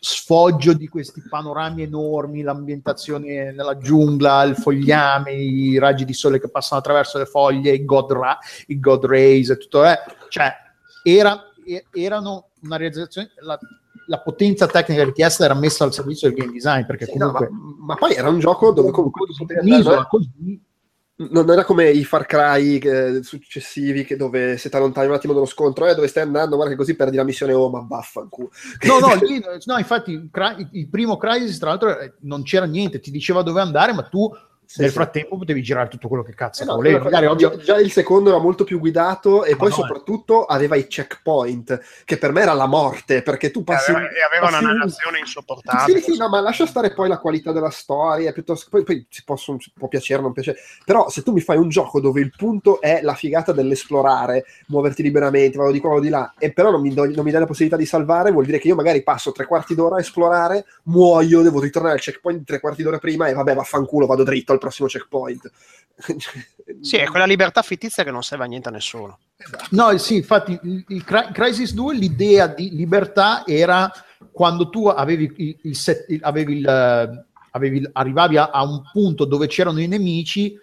sfoggio 0.04 0.72
di 0.72 0.88
questi 0.88 1.22
panorami 1.28 1.82
enormi, 1.82 2.42
l'ambientazione 2.42 3.52
nella 3.52 3.78
giungla, 3.78 4.42
il 4.42 4.56
fogliame, 4.56 5.32
i 5.32 5.78
raggi 5.78 6.04
di 6.04 6.12
sole 6.12 6.40
che 6.40 6.50
passano 6.50 6.80
attraverso 6.80 7.18
le 7.18 7.24
foglie, 7.24 7.70
i 7.72 7.84
God, 7.84 8.10
ra- 8.10 8.38
i 8.66 8.80
God 8.80 9.04
Rays 9.04 9.50
e 9.50 9.58
tutto, 9.58 9.84
eh, 9.86 9.96
cioè 10.28 10.52
era, 11.04 11.40
erano 11.92 12.48
una 12.62 12.76
realizzazione, 12.78 13.30
la, 13.42 13.56
la 14.08 14.18
potenza 14.18 14.66
tecnica 14.66 15.04
richiesta 15.04 15.44
era 15.44 15.54
messa 15.54 15.84
al 15.84 15.92
servizio 15.92 16.28
del 16.28 16.36
game 16.36 16.52
design, 16.52 16.84
perché 16.84 17.04
Sì, 17.04 17.16
no, 17.16 17.30
comunque 17.30 17.48
ma, 17.50 17.84
ma 17.86 17.94
poi 17.94 18.14
era 18.14 18.28
un 18.28 18.40
gioco 18.40 18.72
dove 18.72 18.90
comunque 18.90 19.26
tu 19.26 19.34
potevi 19.36 19.72
andare- 19.72 20.06
così 20.08 20.60
non 21.30 21.50
era 21.50 21.64
come 21.64 21.90
i 21.90 22.04
Far 22.04 22.26
Cry 22.26 22.78
eh, 22.78 23.22
successivi 23.22 24.04
che 24.04 24.16
dove 24.16 24.56
se 24.56 24.68
ti 24.68 24.76
allontani 24.76 25.08
un 25.08 25.14
attimo 25.14 25.32
dallo 25.32 25.46
scontro 25.46 25.86
eh, 25.86 25.94
dove 25.94 26.08
stai 26.08 26.22
andando 26.22 26.56
guarda 26.56 26.72
che 26.72 26.78
così 26.78 26.94
perdi 26.94 27.16
la 27.16 27.24
missione 27.24 27.52
oh 27.52 27.70
ma 27.70 27.84
vaffanculo. 27.86 28.50
No, 28.86 28.98
no, 28.98 29.14
lì- 29.22 29.42
no, 29.64 29.78
infatti 29.78 30.12
il, 30.12 30.28
il 30.72 30.88
primo 30.88 31.16
Crisis, 31.16 31.58
tra 31.58 31.70
l'altro, 31.70 31.98
eh, 31.98 32.14
non 32.20 32.42
c'era 32.42 32.64
niente, 32.64 33.00
ti 33.00 33.10
diceva 33.10 33.42
dove 33.42 33.60
andare, 33.60 33.92
ma 33.92 34.02
tu 34.02 34.30
Sì, 34.72 34.80
nel 34.80 34.88
sì. 34.88 34.94
frattempo 34.96 35.36
potevi 35.36 35.62
girare 35.62 35.90
tutto 35.90 36.08
quello 36.08 36.22
che 36.22 36.34
cazzo 36.34 36.62
Eh 36.62 36.64
no, 36.64 36.76
volevi. 36.76 36.98
Magari 37.04 37.26
ovvio, 37.26 37.50
già, 37.56 37.62
già 37.62 37.76
il 37.78 37.92
secondo 37.92 38.30
era 38.30 38.38
molto 38.38 38.64
più 38.64 38.78
guidato 38.78 39.44
e 39.44 39.54
poi 39.54 39.68
Madonna. 39.68 39.86
soprattutto 39.86 40.46
aveva 40.46 40.76
i 40.76 40.86
checkpoint 40.86 41.78
che 42.06 42.16
per 42.16 42.32
me 42.32 42.40
era 42.40 42.54
la 42.54 42.64
morte 42.64 43.20
perché 43.20 43.50
tu 43.50 43.60
E 43.60 43.64
passi 43.64 43.90
aveva, 43.90 44.08
e 44.08 44.22
aveva 44.22 44.46
una 44.48 44.50
passi 44.56 44.64
un- 44.64 44.70
narrazione 44.70 45.18
insopportabile. 45.18 46.00
Sì, 46.00 46.12
sì, 46.12 46.16
no, 46.18 46.30
ma 46.30 46.40
lascia 46.40 46.64
stare 46.64 46.94
poi 46.94 47.08
la 47.10 47.18
qualità 47.18 47.52
della 47.52 47.68
storia, 47.68 48.32
piuttosto 48.32 48.68
poi, 48.70 48.82
poi 48.82 49.06
si 49.10 49.22
possono- 49.24 49.60
si 49.60 49.70
può 49.76 49.88
piacere 49.88 50.20
o 50.20 50.22
non 50.22 50.32
piacere, 50.32 50.58
però 50.86 51.10
se 51.10 51.22
tu 51.22 51.32
mi 51.32 51.40
fai 51.42 51.58
un 51.58 51.68
gioco 51.68 52.00
dove 52.00 52.22
il 52.22 52.32
punto 52.34 52.80
è 52.80 53.00
la 53.02 53.14
figata 53.14 53.52
dell'esplorare, 53.52 54.46
muoverti 54.68 55.02
liberamente, 55.02 55.58
vado 55.58 55.70
di 55.72 55.80
qua, 55.80 55.90
vado 55.90 56.00
di 56.00 56.08
là, 56.08 56.32
e 56.38 56.50
però 56.50 56.70
non 56.70 56.80
mi, 56.80 56.94
do- 56.94 57.04
non 57.04 57.24
mi 57.24 57.30
dai 57.30 57.40
la 57.40 57.46
possibilità 57.46 57.76
di 57.76 57.84
salvare, 57.84 58.30
vuol 58.30 58.46
dire 58.46 58.58
che 58.58 58.68
io 58.68 58.74
magari 58.74 59.02
passo 59.02 59.32
tre 59.32 59.44
quarti 59.44 59.74
d'ora 59.74 59.96
a 59.96 60.00
esplorare, 60.00 60.64
muoio, 60.84 61.42
devo 61.42 61.60
ritornare 61.60 61.92
al 61.96 62.00
checkpoint 62.00 62.44
tre 62.46 62.58
quarti 62.58 62.82
d'ora 62.82 62.96
prima 62.96 63.26
e 63.26 63.34
vabbè, 63.34 63.54
vaffanculo, 63.54 64.06
vado 64.06 64.22
dritto 64.22 64.52
al 64.52 64.60
prossimo 64.62 64.88
checkpoint. 64.88 65.50
Sì, 66.80 66.96
è 66.96 67.06
quella 67.06 67.26
libertà 67.26 67.60
fittizia 67.62 68.02
che 68.02 68.10
non 68.10 68.22
serve 68.22 68.44
a 68.44 68.46
niente 68.46 68.68
a 68.68 68.72
nessuno. 68.72 69.18
No, 69.70 69.96
sì, 69.98 70.16
infatti 70.16 70.58
il, 70.62 71.04
Crisis 71.04 71.74
2 71.74 71.94
l'idea 71.94 72.46
di 72.46 72.70
libertà 72.70 73.44
era 73.46 73.90
quando 74.30 74.70
tu 74.70 74.86
avevi 74.86 75.30
il, 75.36 75.56
il 75.62 75.76
set- 75.76 76.06
avevi 76.22 76.58
il, 76.58 77.26
avevi 77.50 77.78
il- 77.78 77.90
arrivavi 77.92 78.36
a, 78.38 78.50
a 78.50 78.62
un 78.64 78.80
punto 78.90 79.24
dove 79.26 79.48
c'erano 79.48 79.80
i 79.80 79.86
nemici 79.88 80.56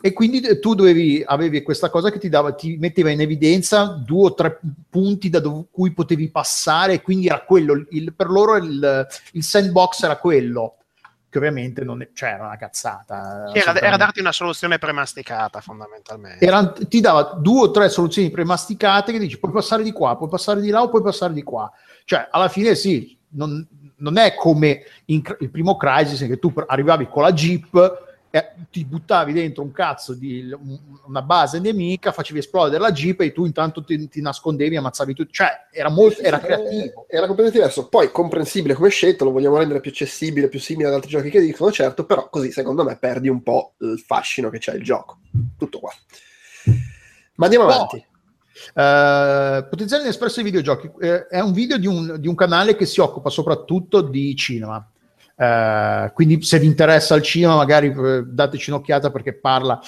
e 0.00 0.12
quindi 0.12 0.58
tu 0.58 0.74
dovevi, 0.74 1.22
avevi 1.24 1.62
questa 1.62 1.88
cosa 1.88 2.10
che 2.10 2.18
ti, 2.18 2.28
dava, 2.28 2.52
ti 2.52 2.76
metteva 2.76 3.10
in 3.10 3.20
evidenza 3.20 3.84
due 4.04 4.26
o 4.26 4.34
tre 4.34 4.58
punti 4.90 5.30
da 5.30 5.40
dov- 5.40 5.66
cui 5.70 5.92
potevi 5.92 6.30
passare 6.30 6.94
e 6.94 7.00
quindi 7.02 7.26
era 7.26 7.42
quello, 7.44 7.86
il- 7.90 8.12
per 8.14 8.28
loro 8.28 8.56
il, 8.56 9.06
il 9.32 9.42
sandbox 9.44 10.02
era 10.02 10.16
quello 10.16 10.76
che 11.34 11.38
ovviamente 11.38 11.82
non 11.82 12.00
è, 12.00 12.10
cioè 12.14 12.30
era 12.30 12.44
una 12.44 12.56
cazzata. 12.56 13.50
Era, 13.52 13.74
era 13.80 13.96
darti 13.96 14.20
una 14.20 14.30
soluzione 14.30 14.78
premasticata, 14.78 15.60
fondamentalmente. 15.60 16.44
Era- 16.44 16.72
ti 16.72 17.00
dava 17.00 17.36
due 17.40 17.62
o 17.62 17.70
tre 17.72 17.88
soluzioni 17.88 18.30
premasticate 18.30 19.10
che 19.10 19.18
dici 19.18 19.40
puoi 19.40 19.50
passare 19.50 19.82
di 19.82 19.90
qua, 19.90 20.16
puoi 20.16 20.28
passare 20.28 20.60
di 20.60 20.70
là 20.70 20.82
o 20.82 20.88
puoi 20.88 21.02
passare 21.02 21.32
di 21.32 21.42
qua. 21.42 21.70
Cioè, 22.04 22.28
alla 22.30 22.48
fine 22.48 22.76
sì, 22.76 23.18
non, 23.30 23.66
non 23.96 24.16
è 24.16 24.36
come 24.36 24.84
in 25.06 25.22
il 25.40 25.50
primo 25.50 25.76
Crisis 25.76 26.20
che 26.20 26.38
tu 26.38 26.52
arrivavi 26.66 27.08
con 27.08 27.22
la 27.22 27.32
Jeep 27.32 28.03
e 28.34 28.52
ti 28.68 28.84
buttavi 28.84 29.32
dentro 29.32 29.62
un 29.62 29.70
cazzo 29.70 30.12
di 30.12 30.50
un- 30.50 30.76
una 31.06 31.22
base 31.22 31.60
nemica, 31.60 32.10
facevi 32.10 32.40
esplodere 32.40 32.82
la 32.82 32.90
Jeep 32.90 33.20
e 33.20 33.30
tu 33.30 33.44
intanto 33.46 33.84
ti, 33.84 34.08
ti 34.08 34.20
nascondevi 34.20 34.74
ammazzavi 34.74 35.14
tutti. 35.14 35.32
Cioè, 35.32 35.68
era 35.70 35.88
molto 35.88 36.20
era 36.20 36.40
creativo. 36.40 37.06
Era 37.08 37.26
completamente 37.26 37.58
diverso. 37.58 37.86
Poi 37.86 38.10
comprensibile 38.10 38.74
come 38.74 38.88
scelta, 38.88 39.22
lo 39.22 39.30
vogliamo 39.30 39.56
rendere 39.56 39.78
più 39.78 39.92
accessibile, 39.92 40.48
più 40.48 40.58
simile 40.58 40.88
ad 40.88 40.94
altri 40.94 41.10
giochi 41.10 41.30
che 41.30 41.38
dicono, 41.40 41.70
certo, 41.70 42.04
però 42.06 42.28
così 42.28 42.50
secondo 42.50 42.82
me 42.82 42.96
perdi 42.98 43.28
un 43.28 43.40
po' 43.40 43.74
il 43.78 44.02
fascino 44.04 44.50
che 44.50 44.58
c'è 44.58 44.74
il 44.74 44.82
gioco. 44.82 45.18
Tutto 45.56 45.78
qua. 45.78 45.92
Ma 47.36 47.44
andiamo 47.44 47.66
No. 47.66 47.72
avanti. 47.72 48.04
Eh, 48.74 49.66
potenziale 49.70 50.02
inespresso 50.04 50.42
dei 50.42 50.44
videogiochi 50.50 50.90
Eh, 51.00 51.26
è 51.28 51.38
un 51.40 51.52
video 51.52 51.76
di 51.76 51.86
un, 51.86 52.16
di 52.18 52.26
un 52.26 52.34
canale 52.34 52.74
che 52.74 52.86
si 52.86 53.00
occupa 53.00 53.30
soprattutto 53.30 54.00
di 54.00 54.34
cinema. 54.34 54.84
Eh, 55.36 56.12
quindi 56.14 56.42
se 56.42 56.60
vi 56.60 56.66
interessa 56.66 57.16
il 57.16 57.22
cinema 57.22 57.56
magari 57.56 57.88
eh, 57.88 58.22
dateci 58.24 58.70
un'occhiata 58.70 59.10
perché 59.10 59.32
parla, 59.34 59.80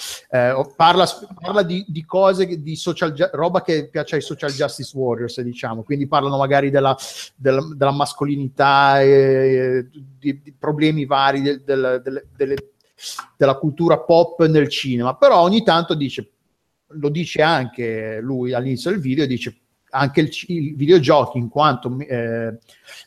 o- 0.54 0.72
parla, 0.74 1.06
parla 1.40 1.62
di, 1.62 1.84
di 1.86 2.04
cose 2.04 2.60
di 2.60 2.74
social 2.74 3.14
roba 3.32 3.62
che 3.62 3.88
piace 3.88 4.16
ai 4.16 4.22
social 4.22 4.50
justice 4.50 4.96
warriors 4.96 5.40
diciamo. 5.40 5.82
Quindi 5.84 6.08
parlano 6.08 6.36
magari 6.36 6.70
della, 6.70 6.96
della, 7.36 7.62
della 7.76 7.92
mascolinità 7.92 9.00
eh, 9.02 9.86
di, 10.18 10.40
di 10.42 10.52
problemi 10.58 11.04
vari 11.06 11.42
del- 11.42 11.62
del- 11.62 12.00
delle- 12.02 12.26
delle- 12.36 12.70
della 13.36 13.54
cultura 13.56 13.98
pop 13.98 14.44
nel 14.46 14.68
cinema. 14.68 15.14
Però 15.16 15.40
ogni 15.40 15.62
tanto 15.62 15.94
dice 15.94 16.30
lo 16.90 17.08
dice 17.08 17.42
anche 17.42 18.20
lui 18.22 18.52
all'inizio 18.52 18.90
del 18.90 19.00
video, 19.00 19.26
dice 19.26 19.56
anche 19.96 20.20
il, 20.20 20.30
ci- 20.30 20.52
i 20.52 20.72
videogiochi 20.74 21.38
in 21.38 21.48
quanto 21.48 21.96
eh, 21.98 22.58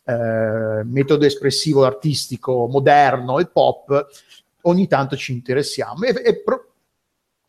eh, 0.06 0.84
metodo 0.84 1.26
espressivo 1.26 1.86
artistico 1.86 2.68
moderno 2.68 3.40
e 3.40 3.48
pop, 3.48 4.08
ogni 4.64 4.88
tanto 4.88 5.16
ci 5.16 5.32
interessiamo. 5.32 6.04
E, 6.04 6.10
e 6.24 6.44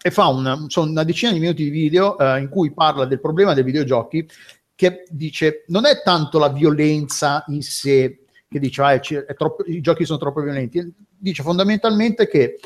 e 0.02 0.10
fa 0.10 0.28
una, 0.28 0.56
una 0.76 1.04
decina 1.04 1.32
di 1.32 1.40
minuti 1.40 1.64
di 1.64 1.68
video 1.70 2.16
eh, 2.18 2.40
in 2.40 2.48
cui 2.48 2.72
parla 2.72 3.04
del 3.04 3.20
problema 3.20 3.52
dei 3.52 3.62
videogiochi 3.64 4.26
che 4.74 5.04
dice 5.10 5.64
non 5.68 5.84
è 5.84 6.00
tanto 6.02 6.38
la 6.38 6.48
violenza 6.48 7.44
in 7.48 7.60
sé 7.60 8.24
che 8.48 8.58
dice 8.58 8.82
"Ah, 8.82 8.98
troppo- 9.36 9.64
i 9.66 9.80
giochi 9.82 10.06
sono 10.06 10.18
troppo 10.18 10.40
violenti 10.40 10.90
dice 11.18 11.42
fondamentalmente 11.42 12.26
che 12.28 12.58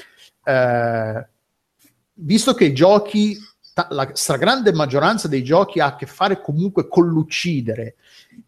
eh, 0.44 1.28
visto 2.12 2.54
che 2.54 2.66
i 2.66 2.72
giochi 2.72 3.36
ta- 3.74 3.88
la 3.90 4.08
stragrande 4.14 4.72
maggioranza 4.72 5.28
dei 5.28 5.44
giochi 5.44 5.80
ha 5.80 5.86
a 5.86 5.96
che 5.96 6.06
fare 6.06 6.40
comunque 6.40 6.88
con 6.88 7.06
l'uccidere 7.06 7.96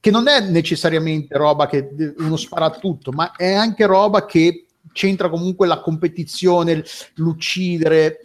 che 0.01 0.11
non 0.11 0.28
è 0.28 0.40
necessariamente 0.40 1.36
roba 1.36 1.66
che 1.66 1.90
eh, 1.98 2.15
uno 2.19 2.36
spara 2.36 2.70
tutto 2.70 3.11
ma 3.11 3.32
è 3.32 3.53
anche 3.53 3.85
roba 3.85 4.24
che 4.24 4.66
c'entra 4.93 5.28
comunque 5.28 5.66
la 5.66 5.81
competizione 5.81 6.82
l'uccidere 7.16 8.20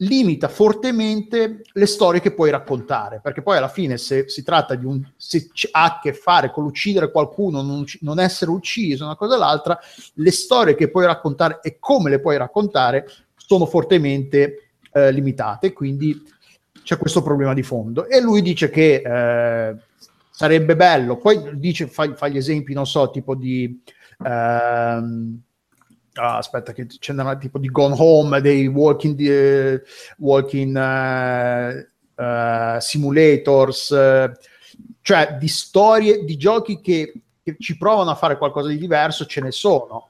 limita 0.00 0.48
fortemente 0.48 1.62
le 1.72 1.86
storie 1.86 2.20
che 2.20 2.34
puoi 2.34 2.50
raccontare, 2.50 3.20
perché 3.22 3.40
poi 3.40 3.56
alla 3.56 3.68
fine 3.68 3.96
se 3.96 4.28
si 4.28 4.42
tratta 4.42 4.74
di 4.74 4.84
un 4.84 5.02
se 5.16 5.48
ha 5.70 5.84
a 5.84 5.98
che 6.02 6.12
fare 6.12 6.50
con 6.50 6.64
l'uccidere 6.64 7.10
qualcuno, 7.10 7.62
non, 7.62 7.84
non 8.00 8.20
essere 8.20 8.50
ucciso, 8.50 9.04
una 9.04 9.16
cosa 9.16 9.36
o 9.36 9.38
l'altra, 9.38 9.78
le 10.14 10.30
storie 10.30 10.74
che 10.74 10.90
puoi 10.90 11.06
raccontare 11.06 11.60
e 11.62 11.78
come 11.78 12.10
le 12.10 12.20
puoi 12.20 12.36
raccontare 12.36 13.08
sono 13.36 13.64
fortemente 13.64 14.65
eh, 14.96 15.12
limitate, 15.12 15.74
quindi 15.74 16.18
c'è 16.82 16.96
questo 16.96 17.22
problema 17.22 17.52
di 17.52 17.62
fondo. 17.62 18.06
E 18.06 18.20
lui 18.20 18.40
dice 18.40 18.70
che 18.70 19.02
eh, 19.04 19.76
sarebbe 20.30 20.74
bello, 20.74 21.18
poi 21.18 21.58
dice, 21.58 21.86
fa, 21.86 22.14
fa 22.14 22.28
gli 22.28 22.38
esempi, 22.38 22.72
non 22.72 22.86
so, 22.86 23.10
tipo 23.10 23.34
di... 23.34 23.78
ehm, 24.24 25.40
ah, 26.14 26.36
aspetta, 26.38 26.72
che 26.72 26.86
c'è 26.86 27.12
una 27.12 27.36
tipo 27.36 27.58
di 27.58 27.68
Gone 27.68 27.94
Home, 27.98 28.40
dei 28.40 28.66
walking, 28.66 29.20
eh, 29.20 29.82
walking 30.18 30.76
eh, 30.76 31.88
eh, 32.16 32.76
simulators, 32.80 33.90
eh, 33.90 34.32
cioè 35.02 35.36
di 35.38 35.48
storie, 35.48 36.24
di 36.24 36.36
giochi 36.38 36.80
che, 36.80 37.12
che 37.42 37.56
ci 37.58 37.76
provano 37.76 38.10
a 38.10 38.14
fare 38.14 38.38
qualcosa 38.38 38.68
di 38.68 38.78
diverso, 38.78 39.26
ce 39.26 39.42
ne 39.42 39.50
sono. 39.50 40.08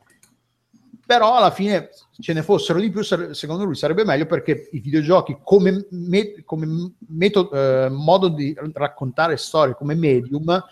Però 1.04 1.36
alla 1.36 1.50
fine 1.50 1.90
ce 2.18 2.32
ne 2.32 2.42
fossero 2.42 2.80
di 2.80 2.90
più, 2.90 3.02
secondo 3.02 3.64
lui 3.64 3.74
sarebbe 3.74 4.04
meglio 4.04 4.26
perché 4.26 4.68
i 4.72 4.80
videogiochi 4.80 5.38
come, 5.42 5.86
me- 5.90 6.42
come 6.44 6.94
metodo, 7.08 7.52
eh, 7.52 7.88
modo 7.90 8.28
di 8.28 8.56
raccontare 8.72 9.36
storie, 9.36 9.74
come 9.74 9.94
medium, 9.94 10.64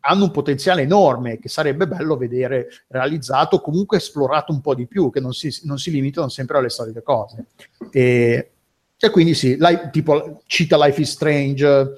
hanno 0.00 0.24
un 0.24 0.30
potenziale 0.30 0.82
enorme 0.82 1.38
che 1.38 1.48
sarebbe 1.48 1.86
bello 1.86 2.16
vedere 2.16 2.68
realizzato, 2.88 3.60
comunque 3.60 3.98
esplorato 3.98 4.52
un 4.52 4.60
po' 4.60 4.74
di 4.74 4.86
più, 4.86 5.10
che 5.10 5.20
non 5.20 5.32
si, 5.34 5.54
non 5.64 5.78
si 5.78 5.90
limitano 5.90 6.28
sempre 6.28 6.58
alle 6.58 6.70
solite 6.70 7.02
cose. 7.02 7.46
E, 7.90 8.50
e 8.96 9.10
quindi 9.10 9.34
sì, 9.34 9.56
like, 9.58 9.90
tipo 9.90 10.42
cita 10.46 10.82
Life 10.82 11.00
is 11.00 11.10
Strange, 11.10 11.92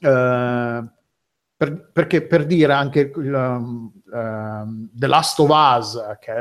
eh, 0.00 0.84
per, 1.56 1.90
perché 1.92 2.22
per 2.22 2.44
dire 2.44 2.72
anche 2.72 3.10
um, 3.14 3.90
uh, 4.04 4.88
The 4.92 5.06
Last 5.06 5.38
of 5.38 5.48
Us, 5.50 5.98
che 6.20 6.32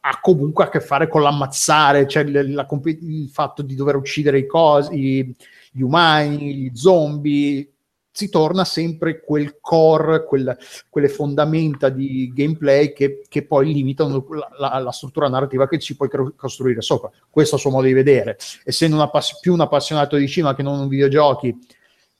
ha 0.00 0.20
comunque 0.20 0.64
a 0.64 0.68
che 0.68 0.80
fare 0.80 1.08
con 1.08 1.22
l'ammazzare, 1.22 2.06
cioè 2.06 2.24
la, 2.24 2.66
il 2.70 3.30
fatto 3.30 3.62
di 3.62 3.74
dover 3.74 3.96
uccidere 3.96 4.38
i 4.38 4.46
cosi, 4.46 5.34
gli 5.72 5.82
umani, 5.82 6.54
gli 6.54 6.70
zombie, 6.74 7.70
si 8.12 8.28
torna 8.28 8.64
sempre 8.64 9.20
quel 9.20 9.58
core, 9.60 10.24
quel, 10.24 10.56
quelle 10.88 11.08
fondamenta 11.08 11.88
di 11.88 12.32
gameplay 12.34 12.92
che, 12.92 13.22
che 13.28 13.46
poi 13.46 13.72
limitano 13.72 14.26
la, 14.30 14.50
la, 14.58 14.78
la, 14.78 14.90
struttura 14.92 15.28
narrativa 15.28 15.68
che 15.68 15.78
ci 15.78 15.96
puoi 15.96 16.08
costruire 16.36 16.80
sopra. 16.80 17.10
Questo 17.30 17.54
è 17.54 17.56
il 17.56 17.62
suo 17.62 17.70
modo 17.70 17.86
di 17.86 17.92
vedere. 17.92 18.36
Essendo 18.64 18.96
una 18.96 19.08
pass- 19.08 19.38
più 19.38 19.52
un 19.52 19.60
appassionato 19.60 20.16
di 20.16 20.28
cinema 20.28 20.54
che 20.54 20.62
non 20.62 20.80
un 20.80 20.88
videogiochi, 20.88 21.56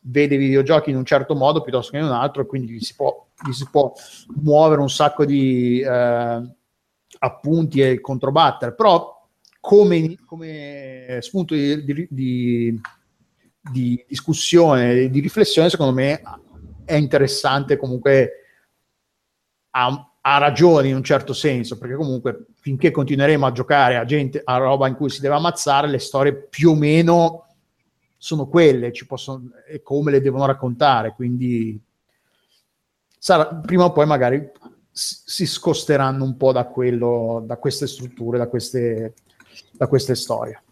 vede 0.03 0.37
i 0.37 0.39
videogiochi 0.39 0.91
in 0.91 0.97
un 0.97 1.05
certo 1.05 1.35
modo 1.35 1.61
piuttosto 1.61 1.93
che 1.93 1.99
in 1.99 2.05
un 2.05 2.13
altro, 2.13 2.47
quindi 2.47 2.73
gli 2.75 2.81
si 2.81 2.95
può, 2.95 3.27
gli 3.47 3.53
si 3.53 3.67
può 3.71 3.93
muovere 4.43 4.81
un 4.81 4.91
sacco 4.91 5.25
di 5.25 5.81
eh, 5.81 6.55
appunti 7.19 7.81
e 7.81 8.01
controbattere. 8.01 8.75
Però 8.75 9.29
come, 9.61 10.17
come 10.25 11.19
spunto 11.21 11.55
di, 11.55 11.85
di, 11.85 12.07
di 12.09 12.81
di 13.61 14.03
discussione, 14.09 15.11
di 15.11 15.21
riflessione, 15.21 15.69
secondo 15.69 15.93
me 15.93 16.23
è 16.85 16.95
interessante 16.95 17.77
comunque 17.77 18.33
ha, 19.71 20.13
ha, 20.21 20.39
ragione 20.39 20.89
in 20.89 20.97
un 20.97 21.05
certo 21.05 21.33
senso, 21.33 21.79
perché 21.79 21.95
comunque 21.95 22.47
finché 22.61 22.91
continueremo 22.91 23.47
a 23.47 23.53
giocare 23.53 23.97
a, 23.97 24.05
gente, 24.05 24.41
a 24.43 24.57
roba 24.57 24.89
in 24.89 24.95
cui 24.95 25.11
si 25.11 25.21
deve 25.21 25.35
ammazzare, 25.35 25.89
le 25.89 25.99
storie 25.99 26.35
più 26.35 26.71
o 26.71 26.75
meno 26.75 27.47
sono 28.17 28.49
quelle, 28.49 28.93
ci 28.93 29.07
possono, 29.07 29.51
e 29.67 29.83
come 29.83 30.11
le 30.11 30.21
devono 30.21 30.47
raccontare, 30.47 31.13
quindi 31.15 31.81
sarà, 33.19 33.47
prima 33.47 33.85
o 33.85 33.93
poi 33.93 34.07
magari 34.07 34.51
si 34.93 35.47
scosteranno 35.47 36.25
un 36.25 36.37
po' 36.37 36.53
da, 36.53 36.65
quello, 36.65 37.43
da 37.47 37.57
queste 37.57 37.87
strutture, 37.87 38.39
da 38.39 38.49
queste, 38.49 39.15
da 39.73 39.87
queste 39.87 40.15
storie. 40.15 40.63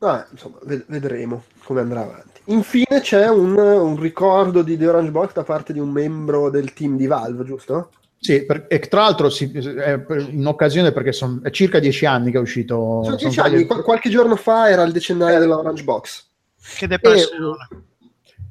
Ah, 0.00 0.26
insomma, 0.30 0.58
vedremo 0.64 1.44
come 1.64 1.80
andrà 1.80 2.00
avanti. 2.00 2.40
Infine 2.46 3.00
c'è 3.00 3.28
un, 3.28 3.56
un, 3.56 4.00
ricordo 4.00 4.62
di 4.62 4.76
The 4.76 4.88
Orange 4.88 5.12
Box 5.12 5.32
da 5.32 5.44
parte 5.44 5.72
di 5.72 5.78
un 5.78 5.90
membro 5.90 6.50
del 6.50 6.72
team 6.72 6.96
di 6.96 7.06
Valve, 7.06 7.44
giusto? 7.44 7.90
Sì, 8.18 8.44
per, 8.44 8.66
e 8.68 8.80
tra 8.80 9.02
l'altro 9.02 9.30
sì, 9.30 9.50
in 9.52 10.44
occasione 10.46 10.92
perché 10.92 11.12
son, 11.12 11.40
è 11.42 11.50
circa 11.50 11.78
dieci 11.78 12.04
anni 12.04 12.32
che 12.32 12.38
è 12.38 12.40
uscito. 12.40 13.02
Sono 13.04 13.16
dieci 13.16 13.38
anni, 13.38 13.64
qual- 13.64 13.82
qualche 13.82 14.10
giorno 14.10 14.34
fa 14.34 14.68
era 14.68 14.82
il 14.82 14.92
decennale 14.92 15.38
dell'Orange 15.38 15.84
Box. 15.84 16.26
Che 16.76 16.86
depressione. 16.88 17.68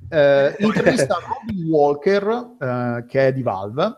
Eh, 0.10 0.56
intervista 0.60 1.18
Robin 1.26 1.70
Walker, 1.70 2.56
eh, 2.60 3.06
che 3.08 3.28
è 3.28 3.34
di 3.34 3.42
Valve, 3.42 3.98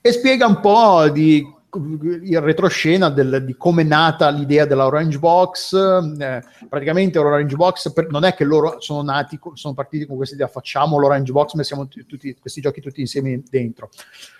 e 0.00 0.12
spiega 0.12 0.46
un 0.46 0.60
po' 0.60 1.08
di 1.08 1.54
il 1.78 2.40
retroscena 2.40 3.10
del, 3.10 3.44
di 3.44 3.56
come 3.56 3.82
è 3.82 3.84
nata 3.84 4.30
l'idea 4.30 4.64
della 4.64 4.86
Orange 4.86 5.18
Box. 5.18 5.74
Eh, 5.74 6.42
praticamente 6.68 7.18
l'Orange 7.18 7.56
Box 7.56 7.92
per, 7.92 8.08
non 8.08 8.24
è 8.24 8.34
che 8.34 8.44
loro 8.44 8.80
sono 8.80 9.02
nati, 9.02 9.38
sono 9.54 9.74
partiti 9.74 10.06
con 10.06 10.16
questa 10.16 10.34
idea, 10.34 10.48
facciamo 10.48 10.98
l'Orange 10.98 11.32
Box, 11.32 11.54
mettiamo 11.54 11.86
t- 11.86 12.06
tutti, 12.06 12.34
questi 12.38 12.60
giochi 12.60 12.80
tutti 12.80 13.00
insieme 13.00 13.42
dentro. 13.48 13.90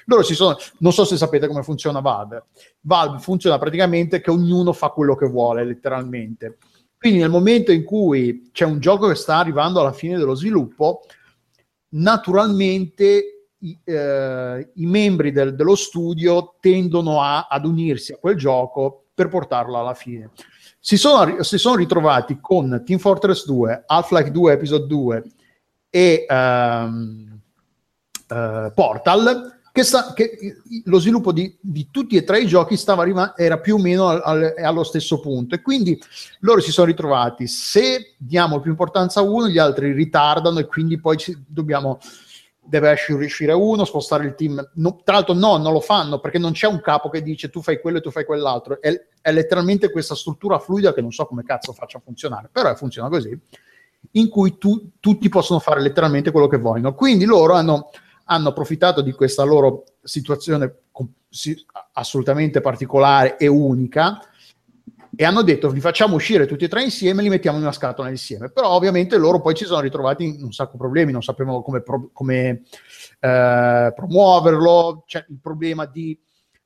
Loro 0.06 0.22
si 0.22 0.34
sono, 0.34 0.56
non 0.78 0.92
so 0.92 1.04
se 1.04 1.16
sapete 1.16 1.46
come 1.46 1.62
funziona 1.62 2.00
Valve. 2.00 2.44
Valve 2.80 3.18
funziona 3.18 3.58
praticamente 3.58 4.20
che 4.20 4.30
ognuno 4.30 4.72
fa 4.72 4.88
quello 4.88 5.14
che 5.14 5.26
vuole, 5.26 5.64
letteralmente. 5.64 6.58
Quindi 6.98 7.18
nel 7.18 7.30
momento 7.30 7.72
in 7.72 7.84
cui 7.84 8.48
c'è 8.52 8.64
un 8.64 8.80
gioco 8.80 9.08
che 9.08 9.14
sta 9.14 9.36
arrivando 9.36 9.80
alla 9.80 9.92
fine 9.92 10.16
dello 10.16 10.34
sviluppo, 10.34 11.02
naturalmente 11.90 13.35
i, 13.58 13.78
eh, 13.84 14.70
i 14.74 14.86
membri 14.86 15.32
del, 15.32 15.54
dello 15.54 15.74
studio 15.74 16.56
tendono 16.60 17.22
a, 17.22 17.46
ad 17.48 17.64
unirsi 17.64 18.12
a 18.12 18.18
quel 18.18 18.36
gioco 18.36 19.06
per 19.14 19.28
portarlo 19.28 19.78
alla 19.78 19.94
fine. 19.94 20.30
Si 20.78 20.96
sono, 20.96 21.42
si 21.42 21.58
sono 21.58 21.76
ritrovati 21.76 22.38
con 22.40 22.82
Team 22.84 22.98
Fortress 22.98 23.44
2, 23.46 23.84
Half-Life 23.86 24.30
2 24.30 24.52
Episode 24.52 24.86
2 24.86 25.24
e 25.90 26.26
um, 26.28 27.40
uh, 28.28 28.72
Portal, 28.72 29.56
che, 29.72 29.82
sta, 29.82 30.12
che, 30.14 30.56
lo 30.84 30.98
sviluppo 30.98 31.32
di, 31.32 31.56
di, 31.60 31.88
tutti 31.90 32.16
e 32.16 32.24
tre 32.24 32.40
i 32.40 32.46
giochi 32.46 32.80
arriva, 32.86 33.36
era 33.36 33.58
più 33.58 33.74
o 33.74 33.78
meno 33.78 34.08
al, 34.08 34.22
al, 34.24 34.54
allo 34.62 34.84
stesso 34.84 35.20
punto 35.20 35.54
e 35.54 35.60
quindi 35.60 36.00
loro 36.40 36.60
si 36.60 36.70
sono 36.70 36.86
ritrovati 36.86 37.46
se 37.46 38.14
diamo 38.16 38.60
più 38.60 38.70
importanza 38.70 39.20
a 39.20 39.24
uno 39.24 39.48
gli 39.48 39.58
altri 39.58 39.92
ritardano 39.92 40.60
e 40.60 40.66
quindi 40.66 40.98
poi 40.98 41.16
ci, 41.16 41.36
dobbiamo 41.46 41.98
deve 42.66 42.96
riuscire 43.08 43.52
uno, 43.52 43.84
spostare 43.84 44.26
il 44.26 44.34
team. 44.34 44.70
No, 44.74 45.00
tra 45.04 45.14
l'altro, 45.14 45.34
no, 45.34 45.56
non 45.56 45.72
lo 45.72 45.80
fanno 45.80 46.18
perché 46.18 46.38
non 46.38 46.52
c'è 46.52 46.66
un 46.66 46.80
capo 46.80 47.08
che 47.08 47.22
dice 47.22 47.48
tu 47.48 47.62
fai 47.62 47.80
quello 47.80 47.98
e 47.98 48.00
tu 48.00 48.10
fai 48.10 48.24
quell'altro. 48.24 48.80
È, 48.80 48.90
è 49.20 49.32
letteralmente 49.32 49.90
questa 49.90 50.14
struttura 50.14 50.58
fluida 50.58 50.92
che 50.92 51.00
non 51.00 51.12
so 51.12 51.26
come 51.26 51.42
cazzo 51.42 51.72
faccia 51.72 52.00
funzionare, 52.00 52.48
però 52.50 52.74
funziona 52.74 53.08
così, 53.08 53.38
in 54.12 54.28
cui 54.28 54.58
tu, 54.58 54.90
tutti 55.00 55.28
possono 55.28 55.58
fare 55.60 55.80
letteralmente 55.80 56.30
quello 56.30 56.48
che 56.48 56.58
vogliono. 56.58 56.94
Quindi 56.94 57.24
loro 57.24 57.54
hanno, 57.54 57.90
hanno 58.24 58.48
approfittato 58.48 59.00
di 59.00 59.12
questa 59.12 59.44
loro 59.44 59.84
situazione 60.02 60.74
assolutamente 61.92 62.60
particolare 62.60 63.36
e 63.36 63.46
unica 63.46 64.20
e 65.16 65.24
hanno 65.24 65.42
detto 65.42 65.70
vi 65.70 65.80
facciamo 65.80 66.14
uscire 66.14 66.46
tutti 66.46 66.64
e 66.64 66.68
tre 66.68 66.82
insieme 66.82 67.20
e 67.20 67.24
li 67.24 67.30
mettiamo 67.30 67.56
in 67.56 67.62
una 67.62 67.72
scatola 67.72 68.10
insieme. 68.10 68.50
Però 68.50 68.68
ovviamente 68.68 69.16
loro 69.16 69.40
poi 69.40 69.54
ci 69.54 69.64
sono 69.64 69.80
ritrovati 69.80 70.24
in 70.24 70.44
un 70.44 70.52
sacco 70.52 70.72
di 70.72 70.78
problemi, 70.78 71.12
non 71.12 71.22
sapevano 71.22 71.62
come, 71.62 71.80
pro- 71.80 72.10
come 72.12 72.62
eh, 73.20 73.92
promuoverlo, 73.94 75.04
c'è 75.06 75.24
il 75.28 75.38
problema 75.40 75.86
di, 75.86 76.18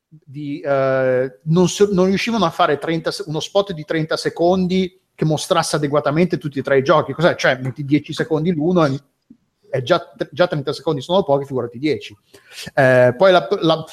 di 0.09 0.61
eh, 0.61 1.39
non, 1.45 1.69
so- 1.69 1.89
non, 1.93 2.07
riuscivano 2.07 2.45
a 2.45 2.51
fare 2.51 2.79
30, 2.79 3.11
uno 3.27 3.41
spot 3.41 3.73
di 3.73 3.85
30 3.85 4.17
secondi 4.17 5.01
che 5.15 5.25
mostrasse 5.25 5.77
adeguatamente 5.77 6.37
tutti 6.37 6.59
e 6.59 6.63
tre 6.63 6.79
i 6.79 6.83
giochi. 6.83 7.13
Cos'è? 7.13 7.37
Cioè 7.37 7.59
metti 7.63 7.85
10 7.85 8.13
secondi 8.13 8.53
l'uno 8.53 8.85
e 8.85 9.01
è 9.71 9.83
già, 9.83 10.13
già 10.33 10.49
30 10.49 10.73
secondi 10.73 11.01
sono 11.01 11.23
pochi, 11.23 11.47
figurati 11.47 11.79
10. 11.79 12.17
Eh, 12.75 13.15
poi 13.17 13.31
la, 13.31 13.47
la, 13.61 13.85